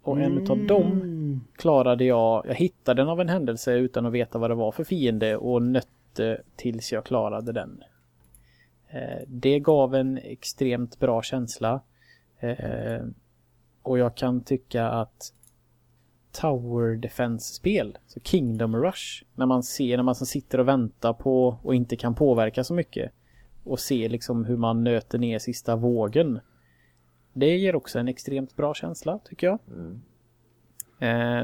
Och 0.02 0.20
en 0.20 0.38
utav 0.38 0.66
dem 0.66 0.92
mm 0.92 1.19
klarade 1.56 2.04
jag. 2.04 2.46
Jag 2.46 2.54
hittade 2.54 3.02
den 3.02 3.08
av 3.08 3.20
en 3.20 3.28
händelse 3.28 3.74
utan 3.74 4.06
att 4.06 4.12
veta 4.12 4.38
vad 4.38 4.50
det 4.50 4.54
var 4.54 4.72
för 4.72 4.84
fiende 4.84 5.36
och 5.36 5.62
nötte 5.62 6.42
tills 6.56 6.92
jag 6.92 7.04
klarade 7.04 7.52
den. 7.52 7.82
Eh, 8.88 9.22
det 9.26 9.60
gav 9.60 9.94
en 9.94 10.18
extremt 10.18 10.98
bra 10.98 11.22
känsla. 11.22 11.80
Eh, 12.38 13.04
och 13.82 13.98
jag 13.98 14.14
kan 14.14 14.40
tycka 14.40 14.88
att 14.88 15.32
Tower 16.32 16.96
Defense-spel, 16.96 17.98
så 18.06 18.20
Kingdom 18.20 18.76
Rush, 18.76 19.24
när 19.34 19.46
man 19.46 19.62
ser, 19.62 19.96
när 19.96 20.04
man 20.04 20.14
som 20.14 20.26
sitter 20.26 20.60
och 20.60 20.68
väntar 20.68 21.12
på 21.12 21.58
och 21.62 21.74
inte 21.74 21.96
kan 21.96 22.14
påverka 22.14 22.64
så 22.64 22.74
mycket 22.74 23.12
och 23.64 23.80
ser 23.80 24.08
liksom 24.08 24.44
hur 24.44 24.56
man 24.56 24.84
nöter 24.84 25.18
ner 25.18 25.38
sista 25.38 25.76
vågen. 25.76 26.40
Det 27.32 27.56
ger 27.56 27.76
också 27.76 27.98
en 27.98 28.08
extremt 28.08 28.56
bra 28.56 28.74
känsla, 28.74 29.18
tycker 29.24 29.46
jag. 29.46 29.58
Mm 29.68 30.00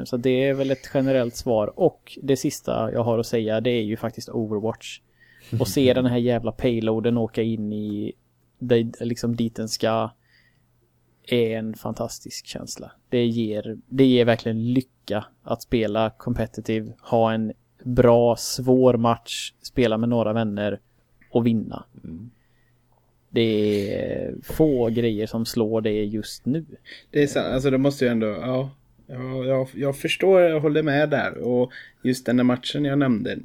så 0.05 0.17
det 0.17 0.45
är 0.45 0.55
väl 0.55 0.71
ett 0.71 0.91
generellt 0.95 1.37
svar. 1.37 1.73
Och 1.77 2.19
det 2.23 2.37
sista 2.37 2.93
jag 2.93 3.03
har 3.03 3.19
att 3.19 3.27
säga, 3.27 3.61
det 3.61 3.71
är 3.71 3.83
ju 3.83 3.97
faktiskt 3.97 4.29
Overwatch. 4.29 5.01
Och 5.61 5.69
se 5.69 5.95
den 5.95 6.07
här 6.07 6.17
jävla 6.17 6.53
payloaden 6.53 7.19
åka 7.19 7.43
in 7.43 7.73
i 7.73 8.13
det, 8.59 9.01
liksom 9.01 9.37
dit 9.37 9.57
den 9.57 9.69
ska 9.69 10.11
är 11.27 11.59
en 11.59 11.75
fantastisk 11.75 12.47
känsla. 12.47 12.93
Det 13.09 13.27
ger, 13.27 13.79
det 13.89 14.05
ger 14.05 14.25
verkligen 14.25 14.73
lycka 14.73 15.25
att 15.43 15.63
spela 15.63 16.11
competitive, 16.11 16.93
ha 17.01 17.33
en 17.33 17.53
bra, 17.85 18.37
svår 18.37 18.97
match, 18.97 19.53
spela 19.63 19.99
med 19.99 20.09
några 20.09 20.33
vänner 20.33 20.81
och 21.31 21.47
vinna. 21.47 21.85
Det 23.31 23.95
är 23.95 24.35
få 24.43 24.89
grejer 24.89 25.27
som 25.27 25.47
slår 25.47 25.81
det 25.81 26.05
just 26.05 26.47
nu. 26.47 26.65
Det 27.11 27.23
är 27.23 27.27
sant, 27.27 27.47
alltså 27.47 27.71
det 27.71 27.79
måste 27.79 28.05
ju 28.05 28.11
ändå, 28.11 28.27
ja 28.27 28.71
ja 29.07 29.45
jag, 29.45 29.69
jag 29.75 29.97
förstår, 29.97 30.41
jag 30.41 30.61
håller 30.61 30.83
med 30.83 31.11
där. 31.11 31.39
Och 31.39 31.73
just 32.03 32.27
den 32.27 32.37
där 32.37 32.45
matchen 32.45 32.85
jag 32.85 32.99
nämnde, 32.99 33.39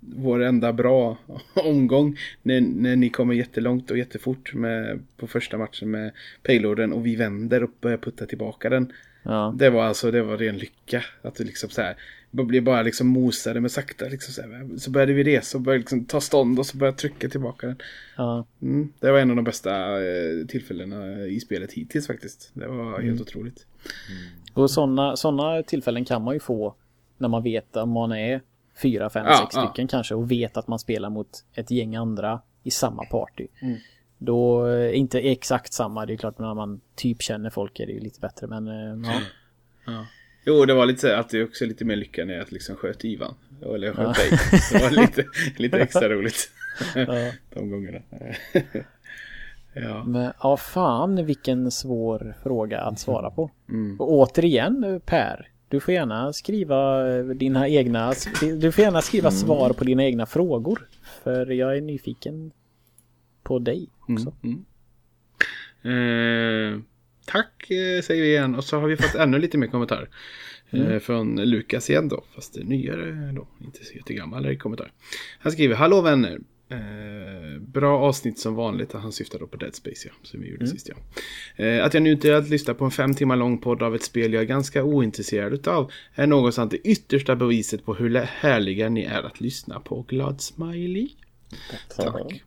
vår 0.00 0.42
enda 0.42 0.72
bra 0.72 1.18
omgång, 1.54 2.16
när, 2.42 2.60
när 2.60 2.96
ni 2.96 3.10
kommer 3.10 3.34
jättelångt 3.34 3.90
och 3.90 3.98
jättefort 3.98 4.54
med, 4.54 4.98
på 5.16 5.26
första 5.26 5.58
matchen 5.58 5.90
med 5.90 6.12
payloaden 6.42 6.92
och 6.92 7.06
vi 7.06 7.16
vänder 7.16 7.62
och 7.62 7.70
börjar 7.80 7.98
putta 7.98 8.26
tillbaka 8.26 8.70
den. 8.70 8.92
Ja. 9.28 9.54
Det 9.56 9.70
var 9.70 9.84
alltså, 9.84 10.10
det 10.10 10.22
var 10.22 10.36
ren 10.36 10.58
lycka. 10.58 11.04
Att 11.22 11.34
du 11.34 11.44
liksom 11.44 11.70
så 11.70 11.82
här, 11.82 11.96
blev 12.30 12.64
bara 12.64 12.82
liksom 12.82 13.06
mosade 13.06 13.60
med 13.60 13.70
sakta 13.70 14.04
liksom 14.04 14.34
så, 14.34 14.42
här, 14.42 14.78
så 14.78 14.90
började 14.90 15.12
vi 15.12 15.24
resa 15.24 15.58
och 15.58 15.62
började 15.62 15.78
liksom 15.78 16.04
ta 16.04 16.20
stånd 16.20 16.58
och 16.58 16.66
så 16.66 16.76
började 16.76 16.98
trycka 16.98 17.28
tillbaka 17.28 17.66
den. 17.66 17.76
Ja. 18.16 18.46
Mm, 18.62 18.92
det 19.00 19.12
var 19.12 19.18
en 19.18 19.30
av 19.30 19.36
de 19.36 19.44
bästa 19.44 20.04
eh, 20.04 20.46
tillfällena 20.48 21.26
i 21.26 21.40
spelet 21.40 21.72
hittills 21.72 22.06
faktiskt. 22.06 22.50
Det 22.54 22.66
var 22.66 23.00
helt 23.00 23.20
otroligt. 23.20 23.66
Och 24.54 24.70
sådana 24.70 25.16
såna 25.16 25.62
tillfällen 25.62 26.04
kan 26.04 26.22
man 26.22 26.34
ju 26.34 26.40
få 26.40 26.74
när 27.18 27.28
man 27.28 27.42
vet 27.42 27.76
att 27.76 27.88
man 27.88 28.12
är 28.12 28.40
fyra, 28.82 29.10
fem, 29.10 29.26
Ja, 29.26 29.36
sex 29.36 29.64
stycken 29.64 29.88
kanske 29.88 30.14
och 30.14 30.30
vet 30.30 30.56
att 30.56 30.68
man 30.68 30.78
spelar 30.78 31.10
mot 31.10 31.44
ett 31.54 31.70
gäng 31.70 31.96
andra 31.96 32.40
i 32.62 32.70
samma 32.70 33.04
party. 33.04 33.46
Då, 34.18 34.68
eh, 34.68 34.98
inte 34.98 35.18
exakt 35.20 35.72
samma, 35.72 36.06
det 36.06 36.12
är 36.12 36.16
klart 36.16 36.38
när 36.38 36.54
man 36.54 36.80
typ 36.94 37.22
känner 37.22 37.50
folk 37.50 37.80
är 37.80 37.86
det 37.86 37.92
ju 37.92 38.00
lite 38.00 38.20
bättre 38.20 38.46
men 38.46 38.68
eh, 38.68 39.10
ja. 39.12 39.20
Ja. 39.86 40.06
Jo, 40.44 40.64
det 40.64 40.74
var 40.74 40.86
lite 40.86 41.00
så 41.00 41.12
att 41.14 41.30
det 41.30 41.44
också 41.44 41.64
lite 41.64 41.84
mer 41.84 41.96
lycka 41.96 42.24
när 42.24 42.34
jag 42.34 42.52
liksom 42.52 42.76
sköt 42.76 43.04
Ivan. 43.04 43.34
Eller 43.62 43.86
jag 43.86 43.96
sköt 43.96 44.16
dig. 44.16 44.30
Det 44.72 44.78
var 44.82 44.90
lite, 44.90 45.24
lite 45.62 45.78
extra 45.78 46.08
roligt. 46.08 46.50
Ja. 46.94 47.04
De 47.54 47.70
gångerna. 47.70 47.98
ja. 49.74 50.04
Men 50.04 50.32
ja, 50.42 50.56
fan 50.56 51.26
vilken 51.26 51.70
svår 51.70 52.34
fråga 52.42 52.80
att 52.80 52.98
svara 52.98 53.30
på. 53.30 53.50
Mm. 53.68 54.00
Och 54.00 54.12
återigen 54.12 55.00
Per, 55.06 55.48
du 55.68 55.80
får 55.80 55.94
gärna 55.94 56.32
skriva 56.32 57.08
eh, 57.16 57.24
dina 57.24 57.68
egna, 57.68 58.12
du 58.60 58.72
får 58.72 58.84
gärna 58.84 59.02
skriva 59.02 59.28
Mm. 59.28 59.38
svar 59.38 59.70
på 59.70 59.84
dina 59.84 60.04
egna 60.04 60.26
frågor. 60.26 60.88
För 61.22 61.46
jag 61.46 61.76
är 61.76 61.80
nyfiken 61.80 62.50
på 63.48 63.58
dig 63.58 63.88
också. 64.08 64.34
Mm. 64.42 64.64
Eh, 65.82 66.80
tack 67.26 67.70
eh, 67.70 68.02
säger 68.02 68.22
vi 68.22 68.28
igen 68.28 68.54
och 68.54 68.64
så 68.64 68.80
har 68.80 68.88
vi 68.88 68.96
fått 68.96 69.14
ännu 69.14 69.38
lite 69.38 69.58
mer 69.58 69.66
kommentar. 69.66 70.08
Eh, 70.70 70.98
från 70.98 71.36
Lukas 71.36 71.90
igen 71.90 72.08
då, 72.08 72.24
fast 72.34 72.56
nyare 72.64 73.32
då, 73.32 73.48
inte 73.64 73.84
så 73.84 73.94
jättegammal 73.94 74.56
kommentar. 74.56 74.92
Han 75.38 75.52
skriver, 75.52 75.74
hallå 75.74 76.00
vänner. 76.00 76.38
Eh, 76.70 77.60
bra 77.60 77.98
avsnitt 77.98 78.38
som 78.38 78.54
vanligt, 78.54 78.92
han 78.92 79.12
syftar 79.12 79.38
då 79.38 79.46
på 79.46 79.56
Dead 79.56 79.74
Space 79.74 80.08
ja, 80.08 80.14
som 80.22 80.40
vi 80.40 80.50
gjorde 80.50 80.66
sist 80.66 80.88
ja. 80.88 80.94
Eh, 81.64 81.84
att 81.84 81.94
jag 81.94 82.02
nu 82.02 82.12
inte 82.12 82.36
att 82.36 82.48
lyssna 82.48 82.74
på 82.74 82.84
en 82.84 82.90
fem 82.90 83.14
timmar 83.14 83.36
lång 83.36 83.58
podd 83.58 83.82
av 83.82 83.94
ett 83.94 84.02
spel 84.02 84.32
jag 84.32 84.42
är 84.42 84.46
ganska 84.46 84.84
ointresserad 84.84 85.52
utav 85.52 85.92
är 86.14 86.26
någonstans 86.26 86.70
det 86.70 86.76
yttersta 86.76 87.36
beviset 87.36 87.84
på 87.84 87.94
hur 87.94 88.14
härliga 88.14 88.88
ni 88.88 89.02
är 89.02 89.22
att 89.22 89.40
lyssna 89.40 89.80
på. 89.80 90.02
Glad 90.08 90.40
smiley. 90.40 91.08
Tack. 91.96 92.42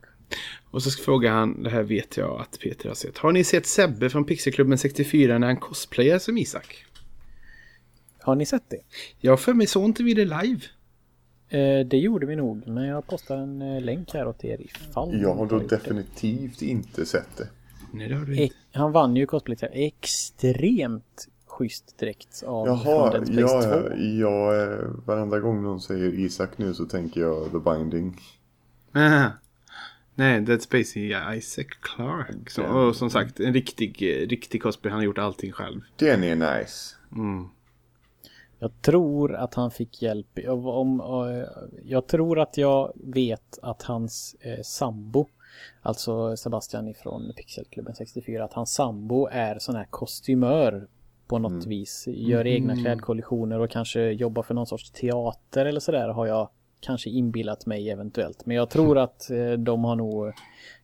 Och 0.70 0.82
så 0.82 0.90
frågar 0.90 1.32
han, 1.32 1.62
det 1.62 1.70
här 1.70 1.82
vet 1.82 2.16
jag 2.16 2.40
att 2.40 2.58
Peter 2.60 2.88
har 2.88 2.94
sett. 2.94 3.18
Har 3.18 3.32
ni 3.32 3.44
sett 3.44 3.66
Sebbe 3.66 4.10
från 4.10 4.24
Pixelklubben 4.24 4.78
64 4.78 5.38
när 5.38 5.46
han 5.46 5.56
cosplayar 5.56 6.18
som 6.18 6.38
Isak? 6.38 6.84
Har 8.20 8.34
ni 8.34 8.46
sett 8.46 8.70
det? 8.70 8.80
Jag 9.20 9.40
för 9.40 9.54
mig 9.54 9.66
så 9.66 9.84
inte 9.84 10.02
vi 10.02 10.14
det 10.14 10.24
live. 10.24 10.60
Eh, 11.48 11.86
det 11.86 11.96
gjorde 11.96 12.26
vi 12.26 12.36
nog, 12.36 12.66
men 12.68 12.84
jag 12.84 13.06
postar 13.06 13.36
en 13.36 13.62
eh, 13.62 13.80
länk 13.80 14.14
här 14.14 14.26
åt 14.28 14.44
er 14.44 14.60
ifall 14.60 15.20
Jag 15.20 15.34
har 15.34 15.46
då 15.46 15.56
gjort 15.56 15.68
det. 15.70 15.76
definitivt 15.76 16.62
inte 16.62 17.06
sett 17.06 17.36
det. 17.36 17.48
Nej 17.92 18.08
det 18.08 18.14
har 18.14 18.24
du 18.24 18.36
E- 18.38 18.42
inte. 18.42 18.56
han 18.72 18.92
vann 18.92 19.16
ju 19.16 19.26
cosplay 19.26 19.56
till 19.56 19.68
extremt 19.72 21.28
schysst 21.46 21.98
direkt 21.98 22.42
av 22.46 22.66
Jaha, 22.66 23.10
Dead 23.10 23.26
Space 23.26 23.40
ja, 23.40 23.62
2. 23.62 23.68
ja, 23.68 23.94
ja, 23.96 24.62
eh, 24.62 24.78
varenda 25.06 25.38
gång 25.40 25.62
någon 25.62 25.80
säger 25.80 26.18
Isak 26.20 26.58
nu 26.58 26.74
så 26.74 26.84
tänker 26.84 27.20
jag 27.20 27.50
The 27.52 27.58
Binding. 27.70 28.20
Aha. 28.94 29.30
Nej, 30.14 30.40
Dead 30.40 30.62
Space 30.62 30.98
är 31.00 31.34
Isaac 31.34 31.64
Clark. 31.80 32.50
Så, 32.50 32.62
och 32.62 32.96
som 32.96 33.10
sagt, 33.10 33.40
en 33.40 33.52
riktig, 33.52 34.02
riktig 34.32 34.62
cosplay. 34.62 34.90
Han 34.90 34.98
har 34.98 35.04
gjort 35.04 35.18
allting 35.18 35.52
själv. 35.52 35.80
Den 35.96 36.24
är 36.24 36.34
nice. 36.34 36.96
Mm. 37.12 37.48
Jag 38.58 38.82
tror 38.82 39.34
att 39.34 39.54
han 39.54 39.70
fick 39.70 40.02
hjälp. 40.02 40.38
Om, 40.48 41.00
eh, 41.00 41.64
jag 41.84 42.06
tror 42.06 42.40
att 42.40 42.56
jag 42.56 42.92
vet 42.94 43.58
att 43.62 43.82
hans 43.82 44.36
eh, 44.40 44.62
sambo, 44.62 45.26
alltså 45.82 46.36
Sebastian 46.36 46.88
ifrån 46.88 47.32
Pixelklubben 47.36 47.94
64, 47.94 48.44
att 48.44 48.52
hans 48.52 48.74
sambo 48.74 49.26
är 49.26 49.58
sån 49.58 49.76
här 49.76 49.86
kostymör 49.90 50.88
på 51.26 51.38
något 51.38 51.66
vis. 51.66 52.04
Gör 52.06 52.46
egna 52.46 52.76
klädkollektioner 52.76 53.60
och 53.60 53.70
kanske 53.70 54.00
jobbar 54.10 54.42
för 54.42 54.54
någon 54.54 54.66
sorts 54.66 54.90
teater 54.90 55.66
eller 55.66 55.80
sådär 55.80 56.08
har 56.08 56.26
jag 56.26 56.48
kanske 56.82 57.10
inbillat 57.10 57.66
mig 57.66 57.90
eventuellt. 57.90 58.46
Men 58.46 58.56
jag 58.56 58.70
tror 58.70 58.98
att 58.98 59.30
eh, 59.30 59.52
de 59.52 59.84
har 59.84 59.96
nog 59.96 60.32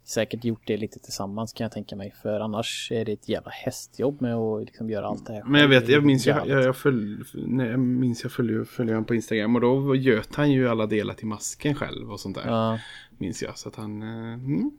säkert 0.04 0.44
gjort 0.44 0.62
det 0.66 0.76
lite 0.76 0.98
tillsammans 0.98 1.52
kan 1.52 1.64
jag 1.64 1.72
tänka 1.72 1.96
mig. 1.96 2.14
För 2.22 2.40
annars 2.40 2.92
är 2.92 3.04
det 3.04 3.12
ett 3.12 3.28
jävla 3.28 3.50
hästjobb 3.50 4.20
med 4.20 4.34
att 4.34 4.64
liksom 4.64 4.90
göra 4.90 5.06
allt 5.06 5.26
det 5.26 5.32
här. 5.32 5.44
Men 5.44 5.60
jag 5.60 5.68
vet, 5.68 5.88
jag 5.88 6.04
minns, 6.04 6.26
jag, 6.26 6.48
jag, 6.48 6.64
jag, 6.64 6.76
följ, 6.76 7.24
nej, 7.34 7.68
jag 7.70 7.80
minns 7.80 8.22
jag 8.22 8.32
följer, 8.32 8.64
följer 8.64 8.94
honom 8.94 9.04
på 9.04 9.14
Instagram 9.14 9.54
och 9.54 9.60
då 9.60 9.96
göt 9.96 10.34
han 10.34 10.50
ju 10.52 10.68
alla 10.68 10.86
delar 10.86 11.14
till 11.14 11.26
masken 11.26 11.74
själv 11.74 12.12
och 12.12 12.20
sånt 12.20 12.36
där. 12.36 12.46
Ja. 12.46 12.78
Minns 13.18 13.42
jag. 13.42 13.58
Så 13.58 13.68
att 13.68 13.76
han... 13.76 14.02
eh, 14.02 14.34
Mm. 14.34 14.70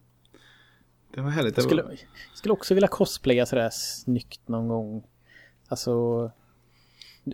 Det 1.13 1.21
var 1.21 1.29
härligt. 1.29 1.55
Det 1.55 1.61
Skulle, 1.61 1.83
skulle 2.33 2.53
också 2.53 2.73
vilja 2.73 2.87
cosplaya 2.87 3.45
sådär 3.45 3.69
snyggt 3.71 4.47
någon 4.47 4.67
gång. 4.67 5.03
Alltså... 5.67 6.31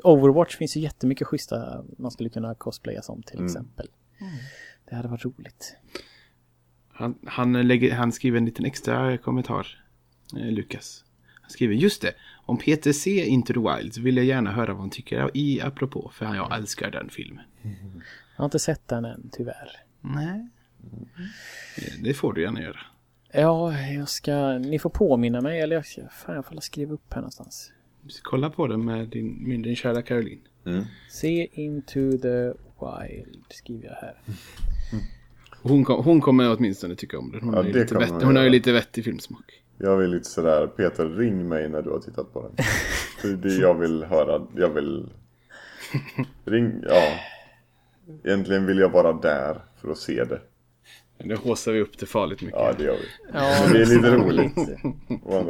Overwatch 0.03 0.55
finns 0.57 0.77
ju 0.77 0.81
jättemycket 0.81 1.27
schyssta 1.27 1.83
man 1.97 2.11
skulle 2.11 2.29
kunna 2.29 2.55
cosplaya 2.55 3.01
som 3.01 3.23
till 3.23 3.45
exempel. 3.45 3.87
Det 4.89 4.95
hade 4.95 5.07
varit 5.07 5.25
roligt. 5.25 5.75
han, 6.93 7.19
han, 7.25 7.67
lägger, 7.67 7.95
han 7.95 8.11
skriver 8.11 8.37
en 8.37 8.45
liten 8.45 8.65
extra 8.65 9.17
kommentar. 9.17 9.83
Eh, 10.37 10.51
Lukas. 10.51 11.05
Han 11.41 11.49
skriver 11.49 11.73
just 11.73 12.01
det. 12.01 12.13
Om 12.45 12.57
Peter 12.57 12.93
ser 12.93 13.23
Into 13.25 13.53
the 13.53 13.59
Wild 13.59 13.93
så 13.93 14.01
vill 14.01 14.17
jag 14.17 14.25
gärna 14.25 14.51
höra 14.51 14.71
vad 14.73 14.81
han 14.81 14.89
tycker 14.89 15.31
i 15.33 15.61
apropå. 15.61 16.11
För 16.13 16.35
jag 16.35 16.55
älskar 16.57 16.91
den 16.91 17.09
filmen. 17.09 17.43
Jag 17.61 17.71
har 18.37 18.45
inte 18.45 18.59
sett 18.59 18.87
den 18.87 19.05
än 19.05 19.29
tyvärr. 19.31 19.71
Nej. 20.01 20.49
Ja, 21.77 21.83
Det 22.03 22.13
får 22.13 22.33
du 22.33 22.41
gärna 22.41 22.61
göra. 22.61 22.79
Ja, 23.31 23.79
jag 23.81 24.09
ska... 24.09 24.57
Ni 24.57 24.79
får 24.79 24.89
påminna 24.89 25.41
mig 25.41 25.59
eller 25.61 25.75
jag, 25.75 25.85
ska- 25.85 26.09
fan, 26.09 26.35
jag 26.35 26.45
får 26.45 26.59
skriva 26.61 26.93
upp 26.93 27.13
här 27.13 27.21
någonstans. 27.21 27.71
Kolla 28.23 28.49
på 28.49 28.67
den 28.67 28.85
med 28.85 29.09
din, 29.09 29.49
med 29.49 29.63
din 29.63 29.75
kära 29.75 30.01
Caroline. 30.01 30.41
Se 31.09 31.47
into 31.51 32.17
the 32.17 32.53
wild 32.79 33.45
skriver 33.49 33.85
jag 33.85 33.95
här. 33.95 34.15
Och 35.61 35.69
Hon, 35.69 35.83
kom, 35.83 36.03
hon 36.03 36.21
kommer 36.21 36.55
åtminstone 36.55 36.95
tycka 36.95 37.19
om 37.19 37.31
den. 37.31 37.41
Hon, 37.41 37.53
Ja, 37.53 37.59
har, 37.59 37.65
ju 37.65 37.71
det 37.71 37.79
lite 37.79 37.97
vett, 37.97 38.09
hon 38.09 38.23
hon 38.23 38.35
har 38.35 38.43
ju 38.43 38.49
lite 38.49 38.71
vettig 38.71 39.03
filmsmak. 39.03 39.61
Jag 39.77 39.97
vill 39.97 40.11
lite 40.11 40.29
sådär, 40.29 40.67
Peter 40.67 41.09
ring 41.09 41.47
mig 41.47 41.69
när 41.69 41.81
du 41.81 41.89
har 41.89 41.99
tittat 41.99 42.33
på 42.33 42.41
den. 42.41 42.65
För 43.21 43.27
det 43.27 43.55
jag 43.55 43.79
vill 43.79 44.03
höra, 44.03 44.47
jag 44.55 44.69
vill... 44.69 45.09
Ring, 46.45 46.83
ja. 46.89 47.19
Egentligen 48.23 48.65
vill 48.65 48.77
jag 48.77 48.89
vara 48.89 49.13
där 49.13 49.57
för 49.81 49.91
att 49.91 49.97
se 49.97 50.23
det. 50.23 50.41
Nu 51.17 51.35
håsar 51.35 51.71
vi 51.71 51.81
upp 51.81 51.97
det 51.99 52.05
farligt 52.05 52.41
mycket. 52.41 52.59
Ja, 52.59 52.73
det 52.77 52.83
gör 52.83 52.93
vi. 52.93 53.07
Ja, 53.33 53.57
Men 53.63 53.73
det 53.73 53.81
är 53.81 53.85
lite 53.85 54.15
roligt. 54.15 54.55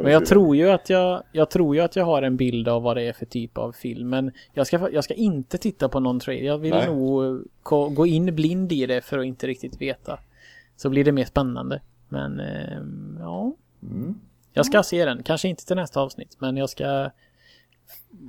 Men 0.02 0.12
jag 0.12 0.26
tror 0.26 0.56
ju 0.56 0.70
att 0.70 0.90
jag, 0.90 1.22
jag 1.32 1.50
tror 1.50 1.76
ju 1.76 1.82
att 1.82 1.96
jag 1.96 2.04
har 2.04 2.22
en 2.22 2.36
bild 2.36 2.68
av 2.68 2.82
vad 2.82 2.96
det 2.96 3.02
är 3.02 3.12
för 3.12 3.26
typ 3.26 3.58
av 3.58 3.72
film. 3.72 4.08
Men 4.08 4.32
jag 4.52 4.66
ska, 4.66 4.90
jag 4.90 5.04
ska 5.04 5.14
inte 5.14 5.58
titta 5.58 5.88
på 5.88 6.00
någon 6.00 6.20
trailer. 6.20 6.46
Jag 6.46 6.58
vill 6.58 6.70
Nej. 6.74 6.86
nog 6.86 7.24
eh, 7.24 7.88
gå 7.90 8.06
in 8.06 8.34
blind 8.34 8.72
i 8.72 8.86
det 8.86 9.00
för 9.00 9.18
att 9.18 9.24
inte 9.24 9.46
riktigt 9.46 9.80
veta. 9.80 10.18
Så 10.76 10.90
blir 10.90 11.04
det 11.04 11.12
mer 11.12 11.24
spännande. 11.24 11.80
Men 12.08 12.40
ehm, 12.40 13.16
ja. 13.20 13.54
Jag 14.52 14.66
ska 14.66 14.82
se 14.82 15.04
den. 15.04 15.22
Kanske 15.22 15.48
inte 15.48 15.66
till 15.66 15.76
nästa 15.76 16.00
avsnitt. 16.00 16.36
Men 16.38 16.56
jag 16.56 16.70
ska 16.70 17.10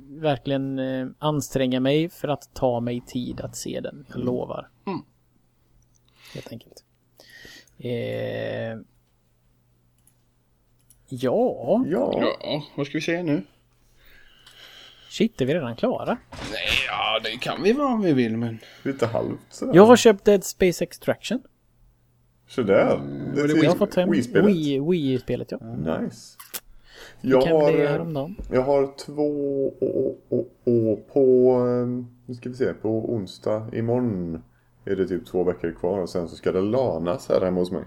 verkligen 0.08 0.78
eh, 0.78 1.06
anstränga 1.18 1.80
mig 1.80 2.08
för 2.08 2.28
att 2.28 2.54
ta 2.54 2.80
mig 2.80 3.00
tid 3.06 3.40
att 3.40 3.56
se 3.56 3.80
den. 3.80 4.06
Jag 4.08 4.24
lovar. 4.24 4.68
Mm. 4.86 5.00
Helt 6.34 6.52
enkelt. 6.52 6.84
Eh, 7.78 8.78
ja. 11.08 11.84
Ja, 11.86 12.34
Ja, 12.42 12.62
vad 12.76 12.86
ska 12.86 12.98
vi 12.98 13.02
säga 13.02 13.22
nu? 13.22 13.42
Shit, 15.10 15.40
är 15.40 15.46
vi 15.46 15.54
redan 15.54 15.76
klara? 15.76 16.18
Nej, 16.30 16.68
ja, 16.88 17.20
det 17.24 17.30
kan 17.40 17.62
vi 17.62 17.72
vara 17.72 17.88
om 17.94 18.02
vi 18.02 18.12
vill, 18.12 18.36
men... 18.36 18.58
lite 18.82 19.06
halvt 19.06 19.40
sådär. 19.50 19.74
Jag 19.74 19.86
har 19.86 19.96
köpt 19.96 20.24
Dead 20.24 20.44
Space 20.44 20.84
Extraction. 20.84 21.40
Sådär. 22.48 23.00
Det 23.34 23.40
är 23.40 23.62
Jag 23.64 23.70
har 23.70 23.76
fått 23.76 23.94
hem 23.94 24.10
Wii-spelet. 24.10 24.50
Wii- 24.50 24.90
Wii-spelet 24.90 25.50
ja. 25.50 25.58
Nice. 25.58 26.36
Jag 27.20 27.40
har, 27.40 27.72
eh, 27.72 28.28
jag 28.52 28.62
har 28.62 28.94
två 29.06 29.66
och, 29.80 30.18
och, 30.28 30.48
och 30.64 31.08
på, 31.12 31.52
eh, 31.66 32.04
nu 32.26 32.34
ska 32.34 32.48
vi 32.48 32.54
se, 32.54 32.72
på 32.74 32.88
onsdag 33.14 33.66
imorgon 33.72 34.42
är 34.92 34.96
det 34.96 35.08
typ 35.08 35.26
två 35.26 35.44
veckor 35.44 35.72
kvar 35.80 35.98
och 35.98 36.08
sen 36.08 36.28
så 36.28 36.36
ska 36.36 36.52
det 36.52 36.60
lanas 36.60 37.28
här 37.28 37.40
hemma 37.40 37.60
hos 37.60 37.70
mig. 37.72 37.84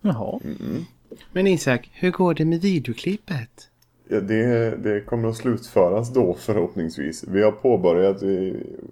Jaha. 0.00 0.40
Men 1.32 1.46
Isak, 1.46 1.90
hur 1.94 2.10
går 2.10 2.34
det 2.34 2.44
med 2.44 2.60
videoklippet? 2.60 3.70
Ja, 4.08 4.20
det, 4.20 4.76
det 4.82 5.00
kommer 5.00 5.28
att 5.28 5.36
slutföras 5.36 6.12
då 6.14 6.34
förhoppningsvis. 6.34 7.24
Vi 7.28 7.42
har 7.42 7.52
påbörjat 7.52 8.22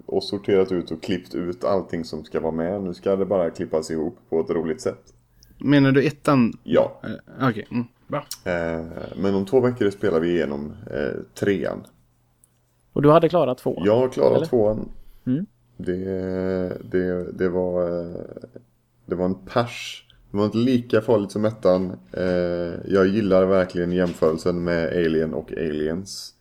och 0.06 0.24
sorterat 0.24 0.72
ut 0.72 0.90
och 0.90 1.02
klippt 1.02 1.34
ut 1.34 1.64
allting 1.64 2.04
som 2.04 2.24
ska 2.24 2.40
vara 2.40 2.52
med. 2.52 2.82
Nu 2.82 2.94
ska 2.94 3.16
det 3.16 3.26
bara 3.26 3.50
klippas 3.50 3.90
ihop 3.90 4.18
på 4.28 4.40
ett 4.40 4.50
roligt 4.50 4.80
sätt. 4.80 5.14
Menar 5.58 5.92
du 5.92 6.06
ettan? 6.06 6.52
Ja, 6.62 7.00
Eh, 7.04 7.48
Okej, 7.48 7.66
mm, 7.70 7.84
bra. 8.06 8.26
eh, 8.44 8.84
men 9.16 9.34
om 9.34 9.46
två 9.46 9.60
veckor 9.60 9.90
spelar 9.90 10.20
vi 10.20 10.30
igenom 10.30 10.72
eh, 10.90 11.20
trean. 11.34 11.84
Och 12.92 13.02
du 13.02 13.10
hade 13.10 13.28
klarat 13.28 13.58
två? 13.58 13.82
Jag 13.84 13.96
har 13.96 14.08
klarat 14.08 14.36
Eller? 14.36 14.46
tvåan. 14.46 14.88
Mm. 15.26 15.46
Det, 15.76 16.04
det, 16.90 17.32
det, 17.32 17.48
var, 17.48 18.00
eh, 18.00 18.16
det 19.06 19.14
var 19.14 19.24
en 19.24 19.34
pers. 19.46 20.06
Det 20.30 20.36
var 20.36 20.44
inte 20.44 20.58
lika 20.58 21.00
farligt 21.00 21.30
som 21.32 21.44
ettan. 21.44 21.98
Eh, 22.12 22.74
Jag 22.86 23.06
gillar 23.06 23.44
verkligen 23.46 23.92
jämförelsen 23.92 24.64
med 24.64 24.88
Alien 24.88 25.34
och 25.34 25.52
Aliens. 25.52 26.34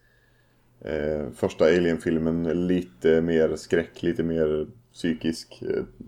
Eh, 0.82 1.30
Första 1.36 1.66
Alien-filmen 1.66 2.68
lite 2.68 3.22
mer 3.22 3.56
skräck, 3.56 4.04
lite 4.04 4.24
mer 4.24 4.68
psykisk. 4.94 5.64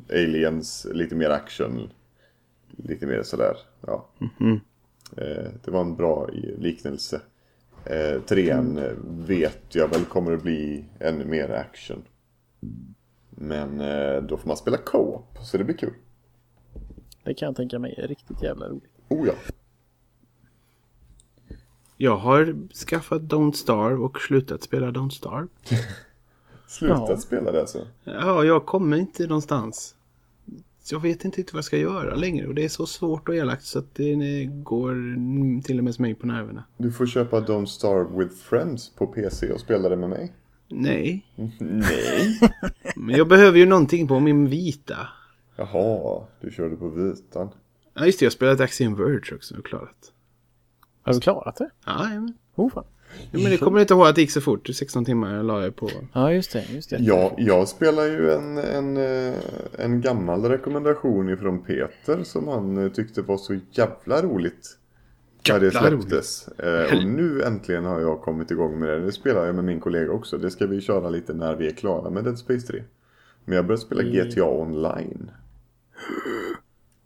Aliens 0.10 0.88
lite 0.94 1.16
mer 1.16 1.30
action. 1.30 1.90
Lite 2.78 3.06
mer 3.08 3.24
sådär, 3.24 3.56
ja. 3.88 4.10
Eh, 5.18 5.50
Det 5.66 5.72
var 5.72 5.82
en 5.82 5.96
bra 5.96 6.30
liknelse. 6.58 7.22
Trean 8.26 8.78
eh, 8.78 8.92
vet 9.28 9.62
jag 9.76 9.88
väl 9.88 10.06
kommer 10.06 10.32
att 10.32 10.44
bli 10.44 10.86
ännu 11.00 11.26
mer 11.26 11.50
action. 11.50 12.04
Men 13.36 13.82
eh, 13.82 14.22
då 14.24 14.38
får 14.38 14.48
man 14.48 14.58
spela 14.58 14.78
co-op, 14.78 15.38
så 15.44 15.58
det 15.58 15.64
blir 15.64 15.78
kul. 15.78 15.94
Det 17.24 17.34
kan 17.34 17.46
jag 17.46 17.56
tänka 17.56 17.80
mig 17.80 17.96
är 17.98 18.08
riktigt 18.08 18.44
jävla 18.44 18.68
roligt. 18.70 18.92
Oh 19.10 19.28
ja. 19.28 19.34
Jag 21.98 22.18
har 22.18 22.56
skaffat 22.74 23.22
Don't 23.22 23.52
Starve 23.52 23.96
och 23.96 24.22
slutat 24.22 24.64
spela 24.64 24.88
Don't 24.92 25.10
Starve. 25.10 25.48
Sluta 26.68 27.06
Ja. 27.10 27.18
spela 27.18 27.52
det 27.52 27.60
alltså. 27.60 27.88
Ja, 28.04 28.44
jag 28.44 28.66
kommer 28.66 28.98
inte 28.98 29.28
någonstans. 29.28 29.96
Jag 30.92 31.00
vet 31.00 31.26
inte 31.26 31.44
vad 31.52 31.58
jag 31.58 31.66
ska 31.66 31.78
göra 31.78 32.16
längre 32.16 32.48
och 32.48 32.56
det 32.56 32.66
är 32.66 32.70
så 32.70 32.86
svårt 32.86 33.30
och 33.30 33.36
elakt 33.36 33.64
så 33.64 33.80
att 33.80 33.96
det 33.96 34.46
går 34.46 34.94
till 35.62 35.78
och 35.78 35.84
med 35.84 36.00
mig 36.00 36.16
på 36.16 36.28
nerverna. 36.28 36.64
Du 36.78 36.92
får 36.92 37.06
köpa 37.06 37.40
Don't 37.40 37.66
Starve 37.66 38.24
with 38.24 38.36
Friends 38.36 38.90
på 38.90 39.08
PC 39.08 39.52
och 39.52 39.60
spela 39.60 39.90
det 39.90 39.96
med 39.96 40.10
mig. 40.10 40.34
Nej, 40.68 41.26
Nej. 41.60 42.40
Men 42.96 43.16
jag 43.16 43.28
behöver 43.28 43.58
ju 43.58 43.66
någonting 43.66 44.08
på 44.08 44.20
min 44.20 44.50
vita. 44.50 44.98
Jaha, 45.56 46.24
du 46.42 46.52
körde 46.52 46.76
på 46.76 46.88
vitan. 46.90 47.50
Ja, 47.94 48.06
just 48.06 48.20
det, 48.20 48.24
jag 48.26 48.30
har 48.30 48.32
spelat 48.36 48.60
Axiom 48.60 48.96
Verge 48.96 49.36
också 49.36 49.58
och 49.58 49.66
klarat. 49.66 50.12
Har 51.02 51.14
du 51.14 51.20
klarat 51.20 51.56
det? 51.56 51.70
Ja, 51.86 52.04
men, 52.10 52.34
Oh, 52.56 52.70
fan. 52.72 52.84
ja, 53.32 53.40
men 53.40 53.52
det 53.52 53.58
kommer 53.58 53.80
inte 53.82 53.94
ihåg 53.94 54.08
att 54.08 54.16
det 54.16 54.22
gick 54.22 54.32
så 54.32 54.42
fort. 54.42 54.68
16 54.76 55.06
timmar 55.06 55.44
la 55.44 55.64
jag 55.64 55.76
på. 55.76 55.90
Ja, 56.14 56.32
just 56.34 56.52
det. 56.54 56.66
Just 56.74 56.90
det. 56.90 56.98
Ja, 57.00 57.34
jag 57.38 57.68
spelar 57.68 58.04
ju 58.04 58.32
en, 58.32 58.58
en, 58.58 58.98
eh, 58.98 59.34
en 59.80 60.02
gammal 60.02 60.46
rekommendation 60.46 61.30
ifrån 61.30 61.64
Peter 61.64 62.24
som 62.24 62.48
han 62.48 62.78
eh, 62.78 62.92
tyckte 62.92 63.22
var 63.22 63.38
så 63.38 63.60
jävla 63.72 64.22
roligt. 64.22 64.78
När 65.50 65.60
det 65.60 65.72
släpptes. 65.72 66.48
Eh, 66.48 66.98
och 66.98 67.06
nu 67.06 67.42
äntligen 67.44 67.86
har 67.86 68.00
jag 68.00 68.22
kommit 68.22 68.52
igång 68.52 68.80
med 68.80 68.90
det. 68.90 69.06
Det 69.06 69.12
spelar 69.12 69.46
jag 69.46 69.56
med 69.56 69.64
min 69.64 69.80
kollega 69.80 70.12
också. 70.12 70.38
Det 70.38 70.52
ska 70.52 70.68
vi 70.68 70.82
köra 70.82 71.10
lite 71.10 71.34
när 71.34 71.56
vi 71.56 71.68
är 71.68 71.72
klara 71.72 72.10
med 72.10 72.24
Dead 72.24 72.38
Space 72.40 72.68
3. 72.68 72.84
Men 73.46 73.56
jag 73.56 73.66
börjar 73.66 73.78
spela 73.78 74.04
GTA 74.04 74.46
online. 74.46 75.32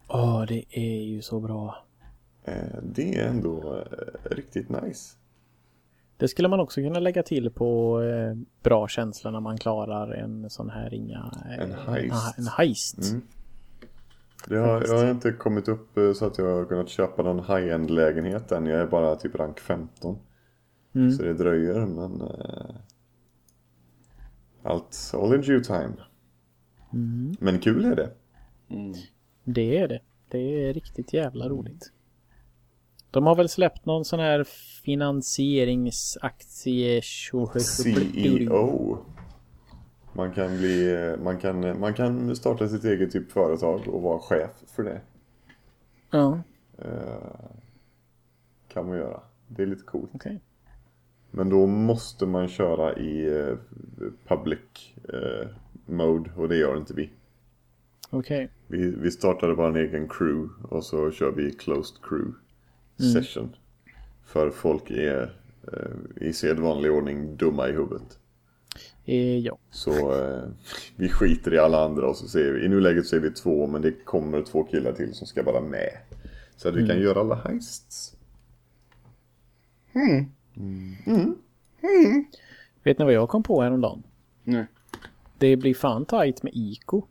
Åh, 0.07 0.45
det 0.47 0.63
är 0.69 1.03
ju 1.03 1.21
så 1.21 1.39
bra. 1.39 1.85
Eh, 2.43 2.53
det 2.83 3.15
är 3.19 3.27
ändå 3.27 3.83
eh, 3.91 4.35
riktigt 4.35 4.69
nice. 4.69 5.15
Det 6.17 6.27
skulle 6.27 6.47
man 6.47 6.59
också 6.59 6.81
kunna 6.81 6.99
lägga 6.99 7.23
till 7.23 7.49
på 7.51 8.01
eh, 8.01 8.37
bra 8.63 8.87
känsla 8.87 9.31
när 9.31 9.39
man 9.39 9.57
klarar 9.57 10.11
en 10.11 10.49
sån 10.49 10.69
här 10.69 10.89
ringa... 10.89 11.31
Eh, 11.49 11.63
En 11.63 11.71
heist. 11.71 12.37
En, 12.37 12.43
en 12.43 12.47
heist. 12.47 13.11
Mm. 13.11 13.21
Det 14.47 14.57
har, 14.57 14.83
jag 14.87 14.97
har 14.97 15.11
inte 15.11 15.31
kommit 15.31 15.67
upp 15.67 15.97
eh, 15.97 16.13
så 16.13 16.25
att 16.25 16.37
jag 16.37 16.55
har 16.55 16.65
kunnat 16.65 16.89
köpa 16.89 17.23
någon 17.23 17.39
high-end 17.39 17.89
lägenhet 17.89 18.51
än. 18.51 18.65
Jag 18.65 18.79
är 18.79 18.87
bara 18.87 19.15
typ 19.15 19.35
rank 19.35 19.59
15. 19.59 20.17
Mm. 20.95 21.11
Så 21.11 21.23
det 21.23 21.33
dröjer 21.33 21.85
men... 21.85 22.21
Eh, 22.21 22.75
allt 24.63 25.11
all 25.13 25.35
in 25.35 25.41
due 25.41 25.63
time. 25.63 25.93
Mm. 26.93 27.35
Men 27.39 27.59
kul 27.59 27.85
är 27.85 27.95
det. 27.95 28.11
Det 29.43 29.77
är 29.77 29.87
det. 29.87 29.99
Det 30.29 30.67
är 30.67 30.73
riktigt 30.73 31.13
jävla 31.13 31.49
roligt. 31.49 31.91
De 33.11 33.25
har 33.25 33.35
väl 33.35 33.49
släppt 33.49 33.85
någon 33.85 34.05
sån 34.05 34.19
här 34.19 34.43
finansieringsaktie... 34.83 37.01
CEO. 37.01 38.97
Man 40.13 40.31
kan 40.31 40.57
bli... 40.57 41.15
Man 41.23 41.37
kan, 41.37 41.79
man 41.79 41.93
kan 41.93 42.35
starta 42.35 42.67
sitt 42.67 42.83
eget 42.83 43.11
typ 43.11 43.31
företag 43.31 43.87
och 43.87 44.01
vara 44.01 44.19
chef 44.19 44.51
för 44.67 44.83
det. 44.83 45.01
Ja, 46.11 46.41
Eh, 46.81 47.49
kan 48.67 48.87
man 48.87 48.97
göra. 48.97 49.19
Det 49.47 49.61
är 49.61 49.67
lite 49.67 49.83
coolt. 49.83 50.09
okej. 50.13 50.41
Men 51.31 51.49
då 51.49 51.67
måste 51.67 52.25
man 52.25 52.47
köra 52.47 52.97
i 52.97 53.39
eh, 53.39 53.55
public 54.27 54.93
eh, 55.13 55.47
mode 55.85 56.31
och 56.35 56.49
det 56.49 56.57
gör 56.57 56.77
inte 56.77 56.93
vi. 56.93 57.09
Okej. 58.09 58.49
vi. 58.67 58.91
Vi 58.91 59.11
startade 59.11 59.53
vår 59.53 59.77
egen 59.77 60.07
crew 60.09 60.49
och 60.69 60.83
så 60.83 61.11
kör 61.11 61.31
vi 61.31 61.51
closed 61.51 62.01
crew 62.01 62.33
session. 63.13 63.55
För 64.23 64.49
folk 64.49 64.91
är 64.91 65.35
i 66.15 66.33
sedvanlig 66.33 66.91
ordning 66.91 67.35
dumma 67.37 67.69
i 67.69 67.71
huvudet. 67.71 68.19
Eh, 69.09 69.37
ja. 69.37 69.57
Så 69.71 69.91
eh, 69.91 70.43
vi 70.95 71.09
skiter 71.09 71.53
i 71.53 71.57
alla 71.57 71.85
andra 71.85 72.09
och 72.09 72.15
så 72.15 72.27
ser 72.27 72.51
vi, 72.51 72.65
i 72.65 72.67
nuläget 72.67 73.05
så 73.07 73.15
är 73.15 73.19
vi 73.19 73.31
två 73.31 73.67
men 73.67 73.81
det 73.81 73.91
kommer 73.91 74.41
två 74.41 74.63
killar 74.63 74.91
till 74.91 75.13
som 75.13 75.27
ska 75.27 75.43
vara 75.43 75.61
med. 75.61 75.89
Så 76.55 76.69
att 76.69 76.75
vi 76.75 76.87
kan 76.87 77.01
göra 77.01 77.19
alla 77.19 77.35
heists. 77.35 78.15
Vet 82.83 82.99
ni 82.99 83.05
vad 83.05 83.13
jag 83.13 83.29
kom 83.29 83.43
på 83.43 83.61
häromdagen? 83.61 84.03
Nej. 84.43 84.65
Det 85.37 85.55
blir 85.55 85.73
fan 85.73 86.05
tajt 86.05 86.43
med 86.43 86.53
ICO. 86.55 87.01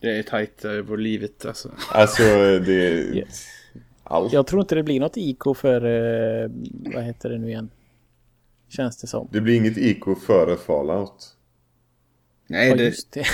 Det 0.00 0.18
är 0.18 0.22
tajt 0.22 0.64
över 0.64 0.96
livet 0.96 1.46
alltså. 1.46 1.70
Alltså 1.92 2.22
det... 2.58 2.90
Yes. 3.16 3.46
Allt. 4.04 4.32
Jag 4.32 4.46
tror 4.46 4.60
inte 4.60 4.74
det 4.74 4.82
blir 4.82 5.00
något 5.00 5.16
ICO 5.16 5.54
för... 5.54 5.84
Eh, 5.84 6.50
vad 6.94 7.04
heter 7.04 7.30
det 7.30 7.38
nu 7.38 7.48
igen? 7.48 7.70
Känns 8.68 8.96
det 9.00 9.06
som. 9.06 9.28
Det 9.32 9.40
blir 9.40 9.54
inget 9.56 9.76
IK 9.76 10.04
före 10.26 10.56
Fallout. 10.56 11.32
Nej, 12.48 12.68
Ja, 12.68 12.74
det, 12.76 12.84
just 12.84 13.12
det. 13.12 13.26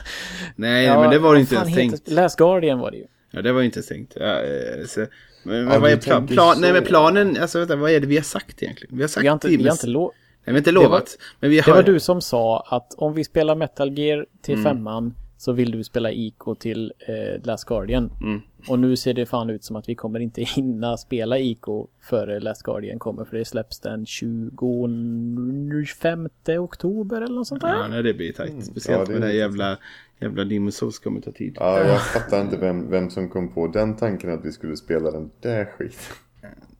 nej 0.56 0.84
Ja, 0.86 1.00
men 1.00 1.10
det 1.10 1.18
var 1.18 1.34
det 1.34 1.40
inte 1.40 1.54
ens 1.54 1.68
heter- 1.68 1.80
tänkt. 1.80 2.08
Last 2.10 2.38
Guardian 2.38 2.78
var 2.78 2.90
det 2.90 2.96
ju. 2.96 3.06
Ja, 3.30 3.42
det 3.42 3.52
var 3.52 3.62
inte 3.62 3.78
ens 3.78 3.86
tänkt. 3.88 4.12
Ja, 4.20 4.42
eh, 4.42 4.86
så, 4.86 5.00
men 5.00 5.64
men 5.64 5.72
Ja, 5.74 5.78
vad 5.80 5.90
är 5.90 5.96
plan, 5.96 6.26
plan, 6.26 6.56
nej 6.60 6.72
men 6.72 6.84
planen, 6.84 7.36
alltså 7.40 7.58
vänta, 7.58 7.76
vad 7.76 7.90
är 7.90 8.00
det 8.00 8.06
vi 8.06 8.16
har 8.16 8.22
sagt 8.22 8.62
egentligen? 8.62 8.96
Vi 8.96 9.02
har 9.02 9.08
sagt 9.08 9.24
Vi 9.24 9.28
har 9.28 9.34
inte, 9.34 9.48
det, 9.48 9.56
vi 9.56 9.64
har 9.64 9.72
inte 9.72 9.86
lo- 9.86 10.12
Nej, 10.12 10.12
vi 10.44 10.50
har 10.52 10.58
inte 10.58 10.72
var- 10.72 10.82
lovat. 10.82 11.18
men 11.40 11.50
vi 11.50 11.56
Det 11.56 11.62
har... 11.64 11.74
var 11.74 11.82
du 11.82 12.00
som 12.00 12.20
sa 12.20 12.66
att 12.70 12.94
om 12.94 13.14
vi 13.14 13.24
spelar 13.24 13.54
Metal 13.54 13.98
Gear 13.98 14.16
Mm. 14.16 14.26
till 14.42 14.62
femman 14.62 15.14
så 15.36 15.52
vill 15.52 15.70
du 15.70 15.84
spela 15.84 16.12
ICO 16.12 16.54
till 16.54 16.92
eh, 16.98 17.46
Last 17.46 17.64
Guardian. 17.64 18.10
Mm. 18.22 18.40
Och 18.68 18.78
nu 18.78 18.96
ser 18.96 19.14
det 19.14 19.26
fan 19.26 19.50
ut 19.50 19.64
som 19.64 19.76
att 19.76 19.88
vi 19.88 19.94
kommer 19.94 20.20
inte 20.20 20.42
hinna 20.56 20.96
spela 20.96 21.38
ICO 21.38 21.88
före 22.00 22.40
Last 22.40 22.62
Guardian 22.62 22.98
kommer 22.98 23.24
för 23.24 23.36
det 23.36 23.44
släpps 23.44 23.80
den 23.80 24.06
25 24.06 26.28
oktober 26.58 27.22
eller 27.22 27.34
något 27.34 27.46
sånt 27.46 27.60
där. 27.60 27.74
Ja, 27.74 27.88
nej, 27.88 28.02
det 28.02 28.14
blir 28.14 28.32
tajt. 28.32 28.64
Speciellt 28.64 29.08
Ja, 29.08 29.14
det 29.14 29.20
med 29.20 29.28
det 29.28 29.34
är 29.34 29.38
jävla, 29.38 29.78
jävla 30.20 30.70
Souls 30.70 30.98
kommer 30.98 31.20
ta 31.20 31.32
tid. 31.32 31.56
Ja, 31.60 31.80
jag 31.80 32.06
fattar 32.06 32.40
inte 32.40 32.56
vem, 32.56 32.90
vem 32.90 33.10
som 33.10 33.28
kom 33.28 33.54
på 33.54 33.66
den 33.66 33.96
tanken 33.96 34.30
att 34.30 34.44
vi 34.44 34.52
skulle 34.52 34.76
spela 34.76 35.10
den 35.10 35.30
där 35.40 35.64
skiten. 35.64 36.16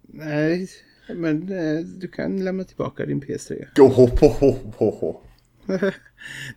Nej, 0.08 0.68
men 1.14 1.42
eh, 1.42 1.78
du 1.84 2.08
kan 2.08 2.44
lämna 2.44 2.64
tillbaka 2.64 3.06
din 3.06 3.20
PS3. 3.20 3.64
Go, 3.76 3.84
ho, 3.84 4.08
ho, 4.20 4.54
ho, 4.76 4.90
ho. 4.90 5.20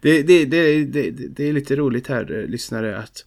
Det, 0.02 0.24
det, 0.24 0.46
det, 0.46 0.86
det, 1.12 1.44
är 1.50 1.54
lite 1.54 1.76
roligt 1.76 2.08
här, 2.08 2.32
eh, 2.32 2.46
lyssnare, 2.48 2.98
att 2.98 3.26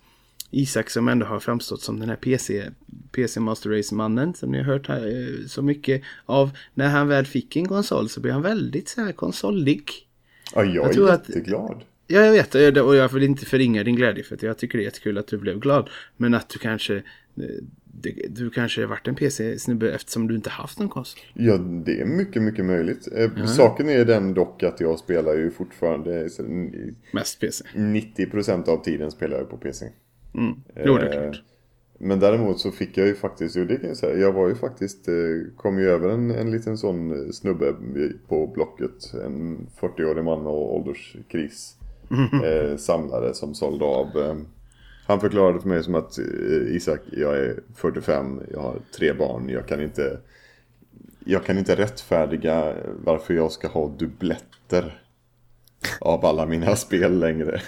Isak 0.51 0.91
som 0.91 1.09
ändå 1.09 1.27
har 1.27 1.41
framstått 1.41 1.81
som 1.83 2.01
den 2.01 2.09
här 2.09 2.17
PC, 2.17 2.71
PC 3.13 3.41
Master 3.41 3.71
Race-mannen 3.71 4.35
som 4.35 4.51
ni 4.53 4.59
har 4.59 4.65
hört 4.65 4.89
här 4.89 5.07
eh, 5.07 5.47
så 5.47 5.63
mycket 5.63 6.03
av. 6.27 6.51
När 6.75 6.89
han 6.89 7.09
väl 7.09 7.27
fick 7.27 7.57
en 7.57 7.69
konsol 7.69 8.09
så 8.09 8.21
blev 8.21 8.33
han 8.35 8.43
väldigt 8.43 8.89
så 8.89 9.01
här 9.01 9.13
konsolig. 9.13 9.91
Ja, 10.55 10.65
jag, 10.65 10.75
Jag 10.75 10.93
tror 10.93 11.09
är 11.09 11.13
att- 11.13 11.29
jätteglad. 11.29 11.83
Ja, 12.07 12.21
jag 12.21 12.33
vet. 12.33 12.55
och 12.55 12.61
jag- 12.61 12.87
Och 12.87 12.97
jag 12.97 13.09
vill 13.13 13.23
inte 13.23 13.47
förringa 13.47 13.85
din 13.85 13.97
glädje 13.97 14.25
för 14.25 14.35
att 14.35 14.43
jag 14.43 14.59
tycker 14.59 14.79
det 14.79 14.83
är 14.83 14.85
jättekul 14.85 15.19
att 15.19 15.27
du 15.27 15.39
blev 15.39 15.59
glad. 15.61 15.91
Men 16.17 16.35
att 16.35 16.49
du 16.49 16.59
kanske... 16.59 17.03
eh, 17.95 17.99
det- 18.03 18.27
Du 18.29 18.51
kanske 18.51 18.81
har 18.81 18.89
varit 18.89 19.09
en 19.09 19.15
PC-snubbe 19.15 19.93
eftersom 19.93 20.29
du 20.29 20.35
inte 20.37 20.51
haft 20.51 20.79
någon 20.79 20.89
konsol. 20.89 21.21
Ja, 21.35 21.57
det 21.59 22.01
är 22.01 22.05
mycket, 22.05 22.43
mycket 22.43 22.65
möjligt. 22.65 23.09
Eh, 23.17 23.45
Saken 23.47 23.89
är 23.89 24.05
den 24.05 24.35
dock 24.35 24.63
att 24.63 24.81
jag 24.81 24.99
spelar 24.99 25.35
ju 25.35 25.51
fortfarande 25.51 26.29
n- 26.39 26.97
Mest 27.13 27.41
PC. 27.41 27.65
90% 27.75 28.69
av 28.69 28.85
tiden 28.85 29.11
spelar 29.11 29.37
jag 29.39 29.51
på 29.51 29.57
PC. 29.57 29.87
Mm. 30.35 30.55
Jo, 30.87 30.97
det 30.97 31.07
är 31.09 31.17
Eh, 31.17 31.31
klart. 31.31 31.43
Men 32.05 32.21
däremot 32.21 32.61
så 32.61 32.71
fick 32.71 32.99
jag 32.99 33.07
ju 33.07 33.15
faktiskt, 33.15 33.57
jo 33.57 33.65
det 33.65 33.77
kan 33.77 33.89
jag 33.89 33.97
säga, 33.97 34.19
jag 34.19 34.33
var 34.33 34.49
ju 34.49 34.55
faktiskt, 34.55 35.09
eh, 35.09 35.15
kom 35.57 35.79
ju 35.79 35.89
över 35.89 36.09
en, 36.09 36.31
en 36.31 36.51
liten 36.51 36.79
sån 36.79 37.11
eh, 37.27 37.31
snubbe 37.33 37.75
på 38.29 38.47
Blocket. 38.47 39.15
En 39.27 39.67
40-årig 39.81 40.25
man 40.25 40.43
med 40.43 40.53
ålderskris. 40.53 41.77
Eh, 42.45 42.77
samlare 42.77 43.35
som 43.35 43.55
sålde 43.55 43.85
av. 43.85 44.07
Han 45.07 45.21
förklarade 45.21 45.61
för 45.61 45.69
mig 45.69 45.85
som 45.85 45.95
att 45.95 46.19
eh, 46.19 46.77
Isak, 46.77 47.01
jag 47.13 47.39
är 47.39 47.61
45, 47.75 48.41
jag 48.53 48.61
har 48.61 48.77
tre 48.97 49.13
barn, 49.13 49.49
jag 49.49 49.69
kan 49.69 49.83
inte 49.83 50.19
jag 51.25 51.45
kan 51.45 51.59
inte 51.59 51.77
rättfärdiga 51.77 52.75
varför 53.05 53.35
jag 53.35 53.53
ska 53.53 53.69
ha 53.69 53.89
dubbletter 53.89 55.03
av 56.01 56.25
alla 56.25 56.47
mina 56.47 56.77
spel 56.77 57.19
längre. 57.19 57.61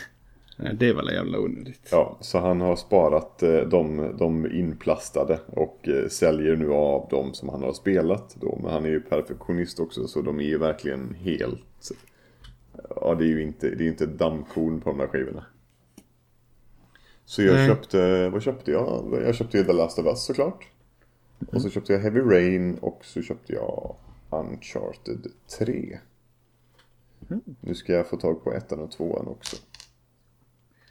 Det 0.74 0.92
var 0.92 1.02
väl 1.02 1.14
jävla 1.14 1.38
onödigt. 1.38 1.88
Ja, 1.90 2.18
så 2.20 2.38
han 2.38 2.60
har 2.60 2.76
sparat 2.76 3.42
eh, 3.42 3.60
de, 3.60 4.16
de 4.18 4.52
inplastade 4.52 5.38
och 5.46 5.88
eh, 5.88 6.08
säljer 6.08 6.56
nu 6.56 6.72
av 6.72 7.08
de 7.10 7.34
som 7.34 7.48
han 7.48 7.62
har 7.62 7.72
spelat 7.72 8.36
då. 8.40 8.58
Men 8.62 8.72
han 8.72 8.84
är 8.84 8.88
ju 8.88 9.00
perfektionist 9.00 9.80
också 9.80 10.06
så 10.06 10.22
de 10.22 10.40
är 10.40 10.44
ju 10.44 10.58
verkligen 10.58 11.14
helt... 11.14 11.90
Ja, 12.96 13.14
det 13.14 13.24
är 13.24 13.28
ju 13.28 13.42
inte, 13.42 13.70
det 13.70 13.84
är 13.84 13.88
inte 13.88 14.06
dammkorn 14.06 14.80
på 14.80 14.90
de 14.90 14.98
där 14.98 15.06
skivorna. 15.06 15.44
Så 17.24 17.42
jag 17.42 17.54
Nej. 17.54 17.68
köpte, 17.68 18.28
vad 18.28 18.42
köpte 18.42 18.70
jag? 18.70 19.22
Jag 19.26 19.34
köpte 19.34 19.58
ju 19.58 19.64
The 19.64 19.72
Last 19.72 19.98
of 19.98 20.06
Us 20.06 20.24
såklart. 20.24 20.68
Och 21.52 21.62
så 21.62 21.70
köpte 21.70 21.92
jag 21.92 22.00
Heavy 22.00 22.20
Rain 22.20 22.78
och 22.78 23.04
så 23.04 23.22
köpte 23.22 23.52
jag 23.52 23.96
Uncharted 24.30 25.26
3. 25.58 25.98
Nu 27.60 27.74
ska 27.74 27.92
jag 27.92 28.06
få 28.06 28.16
tag 28.16 28.44
på 28.44 28.52
ettan 28.52 28.80
och 28.80 28.90
tvåan 28.90 29.28
också. 29.28 29.56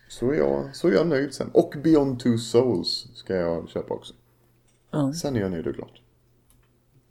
Så 0.09 0.31
är, 0.31 0.35
jag, 0.37 0.75
så 0.75 0.87
är 0.87 0.91
jag 0.91 1.07
nöjd 1.07 1.33
sen. 1.33 1.49
Och 1.53 1.73
Beyond 1.83 2.19
Two 2.19 2.37
Souls 2.37 3.07
ska 3.13 3.35
jag 3.35 3.69
köpa 3.69 3.93
också. 3.93 4.13
Ja. 4.91 5.13
Sen 5.13 5.35
är 5.35 5.39
jag 5.39 5.51
nöjd 5.51 5.67
och 5.67 5.73
glad. 5.73 5.89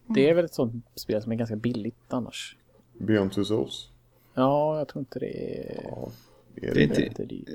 Det 0.06 0.30
är 0.30 0.34
väl 0.34 0.44
ett 0.44 0.54
sånt 0.54 0.84
spel 0.94 1.22
som 1.22 1.32
är 1.32 1.36
ganska 1.36 1.56
billigt 1.56 1.96
annars. 2.08 2.56
Beyond 2.92 3.32
Two 3.32 3.44
Souls? 3.44 3.88
Ja, 4.34 4.78
jag 4.78 4.88
tror 4.88 5.00
inte 5.00 5.18
det 5.18 5.60
är 5.68 5.80
Ja, 5.84 6.10
är 6.56 6.60
Det 6.60 6.68
är 6.70 6.74
det, 6.74 6.82
inte- 6.82 7.02
jättedyrt. 7.02 7.48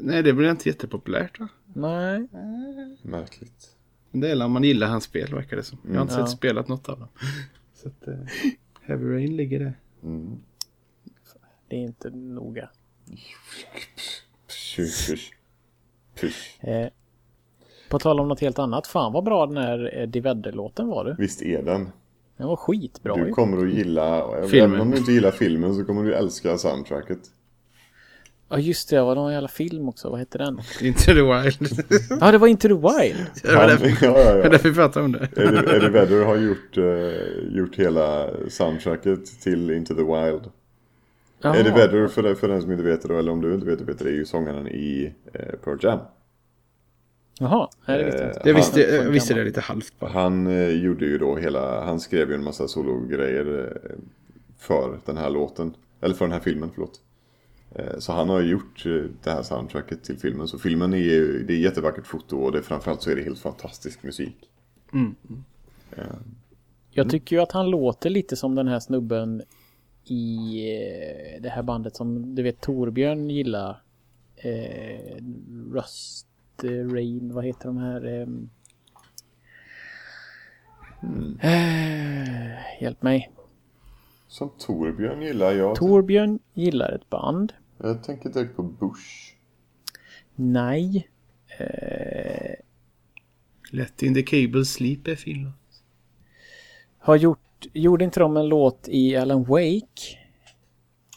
Nej, 0.00 0.22
det 0.22 0.32
blir 0.32 0.50
inte 0.50 0.68
jättepopulärt 0.68 1.40
va? 1.40 1.48
Nej. 1.74 2.28
märkligt? 3.02 3.76
Men 4.10 4.20
Det 4.20 4.30
är 4.30 4.34
man 4.48 4.62
gillar 4.64 4.86
hans 4.86 5.04
spel 5.04 5.34
verkar 5.34 5.56
det 5.56 5.62
som. 5.62 5.78
Jag 5.88 5.94
har 5.94 6.02
inte 6.02 6.14
Ja. 6.14 6.26
sett 6.26 6.36
spelat 6.36 6.68
något 6.68 6.88
av 6.88 6.98
dem. 6.98 7.08
Så 7.74 7.88
att, 7.88 8.08
eh, 8.08 8.14
Heavy 8.82 9.04
Rain 9.14 9.36
ligger 9.36 9.58
där. 9.58 9.74
Mm. 10.02 10.36
Det 11.68 11.76
är 11.76 11.80
inte 11.80 12.10
noga. 12.10 12.68
Eh, 16.60 16.88
på 17.88 17.98
tal 17.98 18.20
om 18.20 18.28
något 18.28 18.40
helt 18.40 18.58
annat. 18.58 18.86
Fan 18.86 19.12
vad 19.12 19.24
bra 19.24 19.46
den 19.46 19.56
här 19.56 19.94
Eddie 19.94 20.20
Vedder-låten 20.20 20.88
var 20.88 21.04
du. 21.04 21.14
Visst 21.18 21.42
är 21.42 21.62
den? 21.62 21.88
Den 22.36 22.46
var 22.48 22.56
skitbra 22.56 23.14
Du 23.14 23.26
ju. 23.26 23.30
kommer 23.32 23.66
att 23.66 23.72
gilla, 23.72 24.26
Filmen. 24.48 24.70
även 24.70 24.80
om 24.80 24.90
du 24.90 24.96
inte 24.98 25.12
gillar 25.12 25.30
filmen 25.30 25.74
så 25.74 25.84
kommer 25.84 26.02
du 26.04 26.14
älska 26.14 26.58
soundtracket. 26.58 27.18
Ja 28.52 28.58
just 28.58 28.88
det, 28.90 28.96
det 28.96 29.02
var 29.02 29.14
någon 29.14 29.32
jävla 29.32 29.48
film 29.48 29.88
också. 29.88 30.10
Vad 30.10 30.18
hette 30.18 30.38
den? 30.38 30.60
Into 30.80 31.04
the 31.04 31.12
Wild. 31.12 31.84
Ja, 32.20 32.32
det 32.32 32.38
var 32.38 32.48
Into 32.48 32.68
the 32.68 32.74
Wild. 32.74 33.26
det 33.42 33.54
var 33.56 33.66
därför, 33.66 34.06
ja, 34.06 34.18
ja, 34.20 34.36
ja. 34.52 34.58
vi 34.64 34.74
pratade 34.74 35.04
om 35.04 35.12
det. 35.12 35.28
Eddie, 35.36 35.76
Eddie 35.76 35.88
Vedder 35.88 36.24
har 36.24 36.36
gjort, 36.36 36.76
eh, 36.78 37.56
gjort 37.56 37.76
hela 37.76 38.30
soundtracket 38.48 39.40
till 39.40 39.70
Into 39.70 39.94
the 39.94 40.02
Wild. 40.02 40.42
Jaha. 41.42 41.56
Eddie 41.56 41.70
Vedder, 41.70 42.08
för, 42.08 42.34
för 42.34 42.48
den 42.48 42.62
som 42.62 42.72
inte 42.72 42.84
vet 42.84 43.08
det 43.08 43.18
eller 43.18 43.32
om 43.32 43.40
du 43.40 43.54
inte 43.54 43.66
vet 43.66 43.78
det 43.78 43.84
Peter, 43.84 44.06
är 44.06 44.10
ju 44.10 44.24
sångaren 44.24 44.68
i 44.68 45.12
eh, 45.34 45.40
Pearl 45.64 45.78
Jam. 45.82 45.98
Jaha, 47.40 47.68
det 47.86 48.04
visste 48.04 48.20
jag 48.22 48.28
inte. 48.30 48.40
Jag 48.48 48.54
visste, 48.54 48.80
Han- 48.96 49.04
jag 49.04 49.10
visste 49.12 49.34
det 49.34 49.44
lite 49.44 49.60
halvt 49.60 49.98
bara. 50.00 50.10
Han 50.10 50.46
eh, 50.46 50.68
gjorde 50.68 51.04
ju 51.04 51.18
då 51.18 51.36
hela, 51.36 51.84
han 51.84 52.00
skrev 52.00 52.28
ju 52.28 52.34
en 52.34 52.44
massa 52.44 52.68
sologrejer 52.68 53.68
eh, 53.84 53.90
för 54.58 54.98
den 55.04 55.16
här 55.16 55.30
låten. 55.30 55.74
Eller 56.00 56.14
för 56.14 56.24
den 56.24 56.32
här 56.32 56.40
filmen, 56.40 56.70
förlåt. 56.74 57.00
Eh, 57.74 57.98
så 57.98 58.12
han 58.12 58.28
har 58.28 58.40
ju 58.40 58.50
gjort 58.50 58.86
eh, 58.86 58.92
det 59.22 59.30
här 59.30 59.42
soundtracket 59.42 60.04
till 60.04 60.18
filmen. 60.18 60.48
Så 60.48 60.58
filmen 60.58 60.92
är 60.92 60.98
ju, 60.98 61.44
det 61.46 61.52
är 61.52 61.58
jättevackert 61.58 62.06
foto 62.06 62.36
och 62.36 62.52
det, 62.52 62.62
framförallt 62.62 63.02
så 63.02 63.10
är 63.10 63.16
det 63.16 63.22
helt 63.22 63.38
fantastisk 63.38 64.02
musik. 64.02 64.36
Jag 66.90 67.10
tycker 67.10 67.36
ju 67.36 67.42
att 67.42 67.52
han 67.52 67.70
låter 67.70 68.10
lite 68.10 68.36
som 68.36 68.54
den 68.54 68.68
här 68.68 68.80
snubben 68.80 69.42
i 70.04 70.46
eh, 70.74 71.42
det 71.42 71.48
här 71.48 71.62
bandet 71.62 71.96
som 71.96 72.34
du 72.34 72.42
vet 72.42 72.60
Torbjörn 72.60 73.30
gillar. 73.30 73.82
Eh, 74.36 75.16
Rust 75.72 76.26
eh, 76.62 76.68
Rain, 76.68 77.34
vad 77.34 77.44
heter 77.44 77.66
de 77.66 77.76
här? 77.76 78.28
Eh, 81.40 82.82
hjälp 82.82 83.02
mig. 83.02 83.32
Som 84.28 84.50
Torbjörn 84.58 85.22
gillar 85.22 85.52
jag. 85.52 85.76
Torbjörn 85.76 86.38
gillar 86.54 86.92
ett 86.92 87.10
band. 87.10 87.52
Jag 87.82 88.02
tänker 88.04 88.28
direkt 88.30 88.56
på 88.56 88.62
Bush. 88.62 89.34
Nej. 90.34 91.08
Eh, 91.58 92.54
Let 93.70 94.02
in 94.02 94.14
the 94.14 94.22
cable 94.22 94.64
sleep 94.64 95.08
är 95.08 95.16
fin 95.16 95.42
låt. 95.44 95.54
har 96.98 97.16
gjort, 97.16 97.38
gjorde 97.72 98.04
inte 98.04 98.20
de 98.20 98.36
en 98.36 98.48
låt 98.48 98.88
i 98.88 99.16
Alan 99.16 99.44
Wake? 99.44 100.18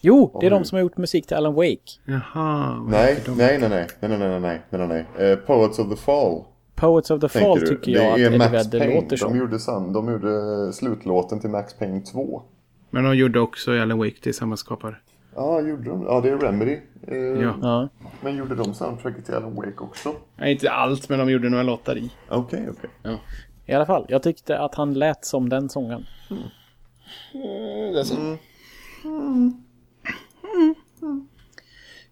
Jo, 0.02 0.38
det 0.42 0.46
är 0.48 0.54
Oj. 0.54 0.60
de 0.60 0.66
som 0.66 0.76
har 0.76 0.82
gjort 0.82 0.98
musik 0.98 1.28
till 1.28 1.38
Alan 1.38 1.54
Wake. 1.54 2.00
Jaha. 2.06 2.84
Nej, 2.90 3.20
de? 3.26 3.32
nej, 3.38 3.60
nej, 3.60 3.70
nej, 3.70 3.88
nej, 4.00 4.10
nej, 4.10 4.18
nej, 4.20 4.40
nej, 4.40 4.62
nej, 4.72 4.88
nej, 4.88 5.06
nej. 5.18 5.32
Eh, 5.32 5.38
Poets 5.38 5.80
of 5.80 5.90
the 5.90 5.96
Fall. 5.96 6.44
Poets 6.76 7.12
of 7.12 7.22
the 7.22 7.28
Tänker 7.30 7.48
Fall 7.50 7.60
du? 7.60 7.68
tycker 7.68 7.92
det 7.92 8.04
jag 8.04 8.14
att 8.14 8.20
är 8.20 8.26
Eddie 8.26 8.38
Max 8.38 8.54
Vedder 8.54 8.80
Payne. 8.80 8.96
låter 8.96 9.10
De 9.10 9.18
som. 9.18 9.38
gjorde, 9.38 9.60
sam, 9.60 9.94
de 9.94 10.12
gjorde 10.12 10.74
slutlåten 10.74 11.40
till 11.40 11.50
Max 11.50 11.74
Payne 11.74 12.02
2. 12.02 12.44
Men 12.90 13.04
de 13.04 13.16
gjorde 13.18 13.40
också 13.40 13.72
Alan 13.82 13.98
Wake 13.98 14.20
till 14.22 14.34
samma 14.34 14.58
skapare. 14.58 14.96
Ja, 15.36 15.62
gjorde 15.62 15.84
de? 15.90 16.04
Ja, 16.04 16.22
det 16.22 16.30
är 16.30 16.38
Remedy. 16.38 16.80
Eh, 17.08 17.16
Ja. 17.18 17.90
Men 18.22 18.36
gjorde 18.36 18.56
de 18.56 18.74
soundtracket 18.74 19.26
till 19.26 19.34
Alan 19.34 19.56
Wake 19.56 19.78
också? 19.78 20.16
Nej, 20.36 20.52
inte 20.52 20.72
allt, 20.72 21.10
men 21.10 21.20
de 21.20 21.30
gjorde 21.30 21.50
några 21.50 21.64
låtar 21.64 21.98
i. 21.98 22.12
Okej, 22.30 22.68
okej. 22.72 22.90
Ja. 23.04 23.20
I 23.66 23.74
alla 23.74 23.86
fall, 23.86 24.06
jag 24.10 24.24
tyckte 24.24 24.60
att 24.60 24.76
han 24.76 24.94
lät 24.94 25.26
som 25.26 25.50
den 25.50 25.70
sången. 25.70 26.06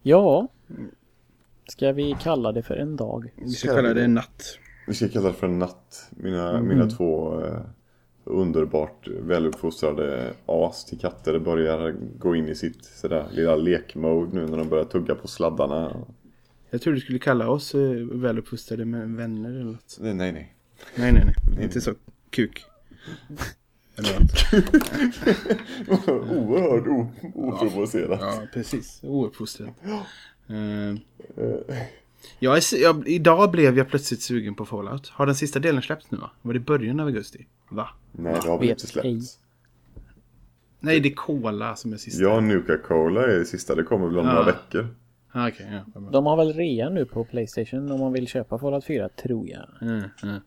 Ja. 0.02 0.48
Ska 1.68 1.92
vi 1.92 2.16
kalla 2.22 2.52
det 2.52 2.64
för 2.64 2.76
en 2.76 2.96
dag? 2.96 3.32
Vi 3.36 3.50
ska 3.50 3.76
kalla 3.76 3.94
det 3.94 4.04
en 4.04 4.14
natt. 4.14 4.44
Vi 4.88 4.94
ska 4.94 5.08
kalla 5.10 5.28
det 5.28 5.34
för 5.34 5.48
en 5.48 5.60
natt. 5.60 6.10
Mina, 6.10 6.62
mina 6.62 6.90
två 6.90 7.42
eh, 7.46 7.60
underbart 8.24 9.08
väluppfostrade 9.08 10.34
as 10.46 10.86
till 10.86 11.00
katter 11.00 11.40
börjar 11.40 11.96
gå 12.18 12.36
in 12.36 12.50
i 12.50 12.56
sitt 12.56 12.86
sådär 12.86 13.28
lilla 13.32 13.56
lekmode 13.56 14.36
nu 14.36 14.48
när 14.48 14.58
de 14.58 14.70
börjar 14.70 14.86
tugga 14.86 15.16
på 15.16 15.28
sladdarna. 15.28 16.06
Jag 16.70 16.82
tror 16.82 16.94
du 16.94 17.00
skulle 17.00 17.20
kalla 17.20 17.50
oss 17.50 17.76
eh, 17.76 17.92
väluppfostrade 18.12 18.86
med 18.86 19.10
vänner 19.10 19.50
eller 19.50 19.64
något. 19.64 19.98
Nej, 20.00 20.14
nej, 20.14 20.32
nej. 20.32 20.56
Nej, 20.96 21.14
nej, 21.14 21.24
nej. 21.26 21.64
Inte 21.64 21.82
så 21.82 21.94
kuk. 22.30 22.66
Eller 23.96 24.20
något. 24.20 24.32
Oerhört 26.32 27.12
oprovocerat. 27.36 28.20
Ja, 28.22 28.42
precis. 28.54 29.00
Ouppfostrad. 29.04 29.74
Uh, 30.50 30.96
jag 32.40 32.58
är, 32.58 32.82
jag, 32.82 33.08
idag 33.08 33.52
blev 33.52 33.78
jag 33.78 33.88
plötsligt 33.90 34.22
sugen 34.22 34.56
på 34.56 34.66
Fallout. 34.66 35.08
Har 35.10 35.26
den 35.26 35.36
sista 35.36 35.60
delen 35.60 35.82
släppts 35.82 36.12
nu 36.12 36.18
va? 36.18 36.32
Var 36.42 36.54
det 36.54 36.58
i 36.58 36.60
början 36.60 37.00
av 37.00 37.08
augusti? 37.08 37.48
Va? 37.70 37.90
Nej, 38.12 38.34
det 38.44 38.50
har 38.50 38.60
väl 38.60 38.70
inte 38.70 38.88
släppts. 38.88 39.40
Nej, 40.80 41.00
det 41.00 41.10
är 41.10 41.14
Cola 41.16 41.76
som 41.76 41.94
är 41.94 41.98
sista. 41.98 42.24
Ja, 42.24 42.40
Nuka 42.40 42.78
Cola 42.78 43.24
är 43.24 43.28
det 43.40 43.46
sista. 43.46 43.76
Det 43.76 43.84
kommer 43.84 44.08
väl 44.08 44.18
om 44.18 44.26
Ja. 44.26 44.34
några 44.34 44.46
veckor. 44.46 44.96
Ah, 45.32 45.48
Okej, 45.48 45.82
ja. 45.96 46.02
De 46.12 46.26
har 46.26 46.38
väl 46.38 46.54
rea 46.54 46.90
nu 46.90 47.06
på 47.06 47.24
Playstation 47.24 47.92
om 47.92 48.00
man 48.00 48.14
vill 48.14 48.28
köpa 48.28 48.60
Fallout 48.60 48.86
4, 48.86 49.10
tror 49.10 49.50
jag. 49.50 49.70
Mm, 49.82 50.04
mm. 50.24 50.40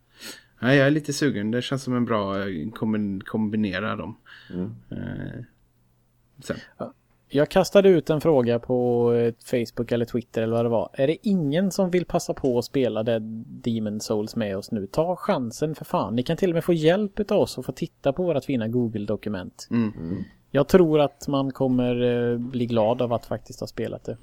Nej, 0.61 0.77
jag 0.79 0.87
är 0.87 0.91
lite 0.91 1.13
sugen. 1.13 1.51
Det 1.51 1.63
känns 1.63 1.83
som 1.83 1.97
en 1.97 2.05
bra 2.05 2.39
eh, 2.39 2.45
kombi- 2.47 3.21
kombinera 3.25 3.97
dem. 3.97 4.17
Eh, 4.91 5.43
sen. 6.43 6.57
Jag 7.29 7.49
kastade 7.49 7.89
ut 7.89 8.11
en 8.11 8.21
fråga 8.21 8.59
på 8.59 9.13
eh, 9.13 9.35
Facebook 9.45 9.93
eller 9.93 10.05
Twitter 10.05 10.43
eller 10.43 10.57
vad 10.57 10.65
det 10.65 10.69
var. 10.69 10.91
Är 10.93 11.07
det 11.07 11.29
ingen 11.29 11.71
som 11.71 11.91
vill 11.91 12.05
passa 12.05 12.35
på 12.35 12.59
att 12.59 12.65
spela 12.65 13.03
Dead 13.03 13.23
Demon 13.47 14.01
Souls 14.01 14.37
med 14.37 14.57
oss 14.57 14.71
nu? 14.71 14.87
Ta 14.87 15.17
chansen 15.17 15.75
för 15.75 15.85
fan. 15.85 16.15
Ni 16.15 16.23
kan 16.23 16.37
till 16.37 16.51
och 16.51 16.55
med 16.55 16.65
få 16.65 16.73
hjälp 16.73 17.31
av 17.31 17.39
oss 17.39 17.59
och 17.59 17.65
få 17.65 17.73
titta 17.73 18.13
på 18.13 18.23
våra 18.23 18.41
fina 18.41 18.69
Google-dokument. 18.69 19.69
Mm. 19.71 20.25
Jag 20.51 20.69
tror 20.69 21.01
att 21.01 21.29
man 21.29 21.53
kommer 21.53 22.03
eh, 22.33 22.39
bli 22.39 22.67
glad 22.67 23.03
av 23.03 23.13
att 23.13 23.27
faktiskt 23.27 23.61
ha 23.61 23.67
spelat 23.67 24.05
det. 24.05 24.17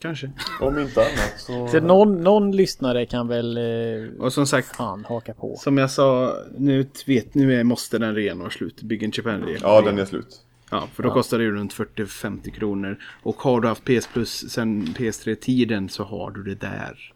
Kanske. 0.00 0.30
Om 0.60 0.78
inte 0.78 1.00
annat 1.00 1.34
så... 1.36 1.68
Så 1.68 1.80
någon, 1.80 2.20
någon 2.20 2.56
lyssnare 2.56 3.06
kan 3.06 3.28
väl 3.28 3.56
eh, 3.56 4.20
Och 4.20 4.32
som 4.32 4.46
sagt, 4.46 4.76
fan 4.76 5.04
haka 5.08 5.34
på. 5.34 5.56
som 5.56 5.78
jag 5.78 5.90
sa, 5.90 6.34
nu 6.56 6.86
vet 7.06 7.34
nu 7.34 7.54
är, 7.60 7.64
måste 7.64 7.98
den 7.98 8.14
rean 8.14 8.38
vara 8.38 8.50
slut. 8.50 8.82
Big 8.82 9.02
in 9.02 9.12
Japan. 9.14 9.56
Ja, 9.62 9.80
den 9.80 9.98
är 9.98 10.04
slut. 10.04 10.44
Ja, 10.70 10.88
för 10.92 11.02
då 11.02 11.10
kostar 11.10 11.38
det 11.38 11.44
ju 11.44 11.52
runt 11.52 11.74
40-50 11.74 12.50
kronor. 12.50 12.98
Och 13.22 13.36
har 13.36 13.60
du 13.60 13.68
haft 13.68 13.84
PS 13.84 14.06
Plus 14.12 14.50
sen 14.50 14.86
PS3-tiden 14.86 15.88
så 15.88 16.04
har 16.04 16.30
du 16.30 16.42
det 16.42 16.54
där. 16.54 17.14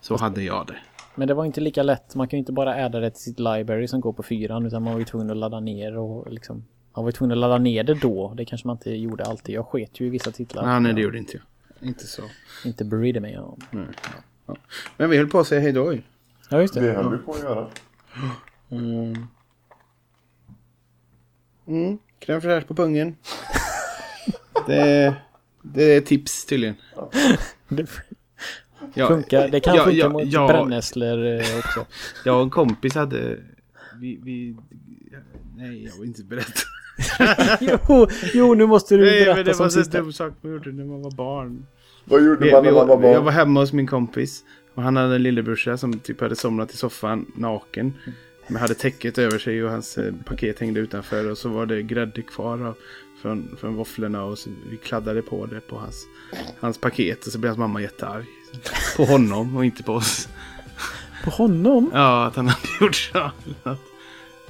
Så 0.00 0.16
hade 0.16 0.42
jag 0.42 0.66
det. 0.66 0.76
Men 1.14 1.28
det 1.28 1.34
var 1.34 1.44
inte 1.44 1.60
lika 1.60 1.82
lätt. 1.82 2.14
Man 2.14 2.28
kan 2.28 2.36
ju 2.36 2.38
inte 2.38 2.52
bara 2.52 2.84
adda 2.84 3.00
det 3.00 3.10
till 3.10 3.22
sitt 3.22 3.38
library 3.38 3.88
som 3.88 4.00
går 4.00 4.12
på 4.12 4.22
fyran. 4.22 4.66
Utan 4.66 4.82
man 4.82 4.92
var 4.92 4.98
ju 4.98 5.04
tvungen 5.04 5.30
att 5.30 5.36
ladda 5.36 5.60
ner 5.60 5.96
och 5.96 6.32
liksom. 6.32 6.64
Man 6.94 7.04
var 7.04 7.08
ju 7.08 7.12
tvungen 7.12 7.32
att 7.32 7.38
ladda 7.38 7.58
ner 7.58 7.84
det 7.84 7.94
då. 7.94 8.34
Det 8.36 8.44
kanske 8.44 8.66
man 8.66 8.76
inte 8.76 8.90
gjorde 8.90 9.24
alltid. 9.24 9.54
Jag 9.54 9.66
sket 9.66 10.00
ju 10.00 10.06
i 10.06 10.10
vissa 10.10 10.30
titlar. 10.30 10.66
Nej, 10.66 10.80
nej, 10.80 10.92
det 10.92 11.00
gjorde 11.00 11.18
inte 11.18 11.36
jag. 11.36 11.88
Inte 11.88 12.06
så. 12.06 12.22
Inte 12.64 12.84
brydde 12.84 13.20
mig 13.20 13.38
om. 13.38 13.60
Men 14.96 15.10
vi 15.10 15.16
höll 15.16 15.28
på 15.28 15.38
att 15.38 15.46
säga 15.46 15.60
hej 15.60 15.72
då 15.72 15.92
ju. 15.92 16.02
Ja 16.50 16.60
just 16.60 16.74
det. 16.74 16.80
Det 16.80 16.92
höll 16.92 17.10
vi 17.10 17.18
på 17.18 17.32
att 17.32 17.42
göra. 17.42 17.66
Mm. 21.66 21.98
Crème 22.20 22.40
fraîche 22.40 22.66
på 22.66 22.74
pungen. 22.74 23.16
det, 24.66 25.14
det 25.62 25.96
är 25.96 26.00
tips 26.00 26.46
tydligen. 26.46 26.74
Det 27.68 27.86
Ja, 28.94 29.08
funkar. 29.08 29.48
Det 29.48 29.60
kan 29.60 29.76
ja, 29.76 29.84
funka 29.84 29.98
ja, 29.98 30.08
mot 30.08 30.22
ja, 30.26 30.46
brännässlor 30.48 31.26
eh, 31.26 31.58
också. 31.58 31.86
Jag 32.24 32.36
och 32.36 32.42
en 32.42 32.50
kompis 32.50 32.94
hade... 32.94 33.36
Vi, 34.00 34.18
vi, 34.22 34.56
nej, 35.56 35.84
jag 35.84 35.96
var 35.98 36.04
inte 36.04 36.24
beredd. 36.24 36.44
jo, 37.88 38.06
jo, 38.34 38.54
nu 38.54 38.66
måste 38.66 38.96
du 38.96 39.04
Nej, 39.04 39.14
men 39.16 39.24
berätta 39.24 39.42
det 39.42 39.54
som 39.54 39.64
var 39.64 39.70
sista. 39.70 39.98
dum 39.98 40.12
sak 40.12 40.32
man 40.40 40.52
gjorde 40.52 40.72
när 40.72 40.84
man 40.84 41.02
var 41.02 41.10
barn. 41.10 41.66
Vad 42.04 42.24
gjorde 42.24 42.44
Vi, 42.44 42.52
man 42.52 42.62
vi, 42.62 42.68
när 42.70 42.76
man 42.86 42.88
var 42.88 43.08
jag 43.08 43.14
var 43.14 43.24
barn? 43.24 43.34
hemma 43.34 43.60
hos 43.60 43.72
min 43.72 43.86
kompis. 43.86 44.44
Och 44.74 44.82
han 44.82 44.96
hade 44.96 45.14
en 45.14 45.22
lillebrorsa 45.22 45.76
som 45.76 45.98
typ 45.98 46.20
hade 46.20 46.36
somnat 46.36 46.72
i 46.74 46.76
soffan 46.76 47.26
naken. 47.36 47.92
Men 48.48 48.60
hade 48.60 48.74
täcket 48.74 49.18
över 49.18 49.38
sig 49.38 49.64
och 49.64 49.70
hans 49.70 49.98
eh, 49.98 50.12
paket 50.24 50.58
hängde 50.58 50.80
utanför. 50.80 51.30
Och 51.30 51.38
så 51.38 51.48
var 51.48 51.66
det 51.66 51.82
grädde 51.82 52.22
kvar 52.22 52.66
av, 52.66 52.74
från, 53.22 53.56
från 53.60 53.74
våfflorna. 53.74 54.24
Och 54.24 54.38
så 54.38 54.50
vi 54.70 54.76
kladdade 54.76 55.22
på 55.22 55.46
det 55.46 55.60
på 55.60 55.78
hans, 55.78 56.06
hans 56.60 56.78
paket. 56.78 57.26
Och 57.26 57.32
så 57.32 57.38
blev 57.38 57.48
hans 57.48 57.58
mamma 57.58 57.82
jättearg. 57.82 58.24
På 58.96 59.04
honom 59.04 59.56
och 59.56 59.64
inte 59.64 59.82
på 59.82 59.92
oss. 59.92 60.28
På 61.24 61.30
honom? 61.30 61.90
Ja, 61.94 62.26
att 62.26 62.36
han 62.36 62.48
hade 62.48 62.68
gjort 62.80 62.94
så. 62.94 63.30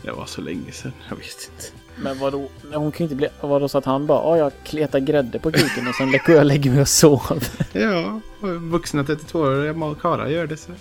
Det 0.03 0.11
var 0.11 0.27
så 0.27 0.41
länge 0.41 0.73
sedan. 0.73 0.93
Jag 1.09 1.17
vet 1.17 1.51
inte. 1.53 1.65
Men 2.03 2.19
vadå? 2.19 2.49
Hon 2.73 2.93
kan 2.93 3.05
inte 3.05 3.17
bli... 3.17 3.29
Vadå 3.41 3.69
så 3.69 3.79
att 3.79 3.85
han 3.85 4.07
bara... 4.07 4.23
Ja, 4.23 4.39
jag 4.39 4.53
kletar 4.65 4.99
grädde 4.99 5.39
på 5.39 5.53
kuken 5.53 5.89
och 5.89 5.95
sen 5.95 6.11
lägger 6.11 6.35
jag 6.35 6.47
lägger 6.47 6.71
mig 6.71 6.81
och 6.81 6.89
sover. 6.89 7.43
Ja, 7.73 8.21
vuxna 8.61 9.03
32-åriga 9.03 9.95
karlar 10.01 10.27
gör 10.27 10.47
det 10.47 10.57
så. 10.57 10.73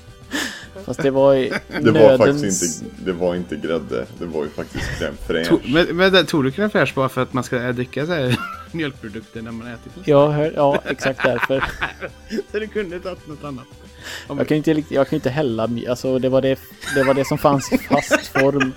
Fast 0.85 1.01
det 1.03 1.11
var 1.11 1.33
ju 1.33 1.49
Det 1.81 1.91
var 1.91 2.17
faktiskt 2.17 2.63
inte, 2.83 2.95
det 3.05 3.11
var 3.11 3.35
inte 3.35 3.55
grädde. 3.55 4.05
Det 4.19 4.25
var 4.25 4.43
ju 4.43 4.49
faktiskt 4.49 4.83
crème 4.99 5.13
fraîche. 5.27 5.59
Men, 5.73 5.97
men 5.97 6.13
det- 6.13 6.23
tog 6.23 6.43
du 6.43 6.49
crème 6.49 6.69
fraîche 6.69 6.95
bara 6.95 7.09
för 7.09 7.21
att 7.21 7.33
man 7.33 7.43
ska 7.43 7.59
dricka 7.71 8.05
så 8.05 8.11
här 8.13 8.39
mjölkprodukter 8.71 9.41
när 9.41 9.51
man 9.51 9.67
äter 9.67 9.91
fisk? 9.95 10.07
Jag 10.07 10.29
hör, 10.29 10.53
ja, 10.55 10.81
exakt 10.85 11.23
därför. 11.23 11.63
Så 12.51 12.59
du 12.59 12.67
kunde 12.67 12.99
tagit 12.99 13.27
något 13.27 13.43
annat? 13.43 13.65
Om, 14.27 14.37
Jag 14.37 14.47
kan 14.47 14.57
ju 14.57 14.73
inte, 14.73 14.93
jag 14.93 15.07
kan 15.09 15.15
inte 15.15 15.29
hälla... 15.29 15.69
Alltså 15.89 16.19
det 16.19 16.29
var 16.29 16.41
det, 16.41 16.59
det 16.95 17.03
var 17.03 17.13
det 17.13 17.25
som 17.27 17.37
fanns 17.37 17.73
i 17.73 17.77
fast 17.77 18.27
form. 18.27 18.71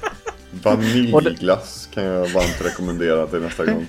Vaniljglass 0.62 1.88
kan 1.94 2.04
jag 2.04 2.26
varmt 2.28 2.60
rekommendera 2.64 3.26
till 3.26 3.40
nästa 3.40 3.64
gång. 3.66 3.86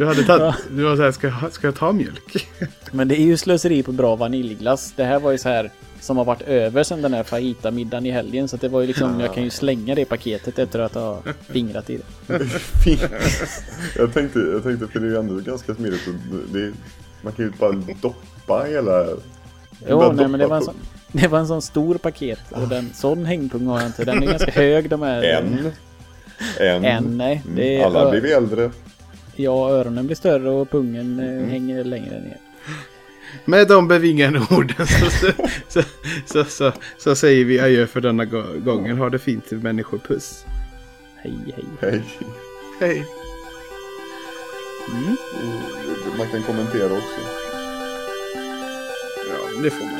Du 0.00 0.06
hade 0.06 0.22
tagit, 0.24 0.54
du 0.70 0.82
var 0.82 0.96
så 0.96 1.02
här, 1.02 1.12
ska, 1.12 1.32
ska 1.50 1.66
jag 1.66 1.74
ta 1.74 1.92
mjölk? 1.92 2.48
Men 2.92 3.08
det 3.08 3.20
är 3.20 3.24
ju 3.24 3.36
slöseri 3.36 3.82
på 3.82 3.92
bra 3.92 4.16
vaniljglass. 4.16 4.92
Det 4.96 5.04
här 5.04 5.20
var 5.20 5.32
ju 5.32 5.38
så 5.38 5.48
här 5.48 5.70
som 6.00 6.16
har 6.16 6.24
varit 6.24 6.42
över 6.42 6.82
sen 6.82 7.02
den 7.02 7.14
här 7.14 7.22
fajita-middagen 7.22 8.06
i 8.06 8.10
helgen. 8.10 8.48
Så 8.48 8.56
det 8.56 8.68
var 8.68 8.80
ju 8.80 8.86
liksom, 8.86 9.20
jag 9.20 9.34
kan 9.34 9.44
ju 9.44 9.50
slänga 9.50 9.94
det 9.94 10.04
paketet 10.04 10.58
efter 10.58 10.78
att 10.78 10.94
ha 10.94 11.22
fingrat 11.48 11.90
i 11.90 11.96
det. 11.96 12.04
jag, 13.96 14.14
tänkte, 14.14 14.38
jag 14.38 14.62
tänkte, 14.62 14.86
för 14.86 15.00
det 15.00 15.06
är 15.06 15.10
ju 15.10 15.16
ändå 15.16 15.34
ganska 15.34 15.74
smidigt. 15.74 16.00
Det, 16.52 16.72
man 17.22 17.32
kan 17.32 17.44
ju 17.44 17.52
bara 17.58 17.72
doppa 18.02 18.64
hela... 18.68 19.06
Jo, 19.88 19.98
bara 19.98 20.12
nej 20.12 20.28
men 20.28 20.40
det 20.40 20.46
var 20.46 20.56
en 20.56 20.62
sån, 20.62 20.74
det 21.12 21.28
var 21.28 21.38
en 21.38 21.46
sån 21.46 21.62
stor 21.62 21.94
paket. 21.94 22.40
Och 22.50 22.68
den, 22.68 22.90
sån 22.94 23.24
hängpung 23.24 23.66
har 23.66 23.78
jag 23.80 23.88
inte. 23.88 24.04
Den 24.04 24.22
är 24.22 24.26
ganska 24.26 24.50
hög 24.60 24.90
de 24.90 25.02
här. 25.02 25.22
En. 25.22 25.72
En. 26.58 26.84
En, 26.84 27.18
nej. 27.18 27.42
Det 27.56 27.76
är 27.76 27.86
Mm, 27.86 27.96
Alla 27.96 28.10
blir 28.10 28.20
vi 28.20 28.32
äldre. 28.32 28.70
Ja, 29.42 29.70
öronen 29.70 30.06
blir 30.06 30.16
större 30.16 30.50
och 30.50 30.70
pungen 30.70 31.18
eh, 31.20 31.48
hänger 31.50 31.84
längre 31.84 32.20
ner. 32.20 32.36
Med 33.44 33.68
de 33.68 33.88
bevingade 33.88 34.38
orden 34.50 34.86
så, 34.86 35.10
så, 35.10 35.32
så, 35.68 35.82
så, 36.26 36.44
så, 36.44 36.72
så 36.98 37.14
säger 37.14 37.44
vi 37.44 37.60
adjö 37.60 37.86
för 37.86 38.00
denna 38.00 38.24
gå- 38.24 38.58
gången. 38.64 38.98
Ha 38.98 39.10
det 39.10 39.18
fint 39.18 39.50
människor. 39.50 39.98
Puss. 39.98 40.44
Hej, 41.16 41.32
hej. 41.54 41.64
Hej. 41.80 42.02
Hej. 42.80 43.04
Mm. 44.92 45.16
Man 46.18 46.26
kan 46.30 46.42
kommentera 46.42 46.92
också. 46.92 47.20
Ja, 49.28 49.62
det 49.62 49.70
får 49.70 49.84
man. 49.84 49.99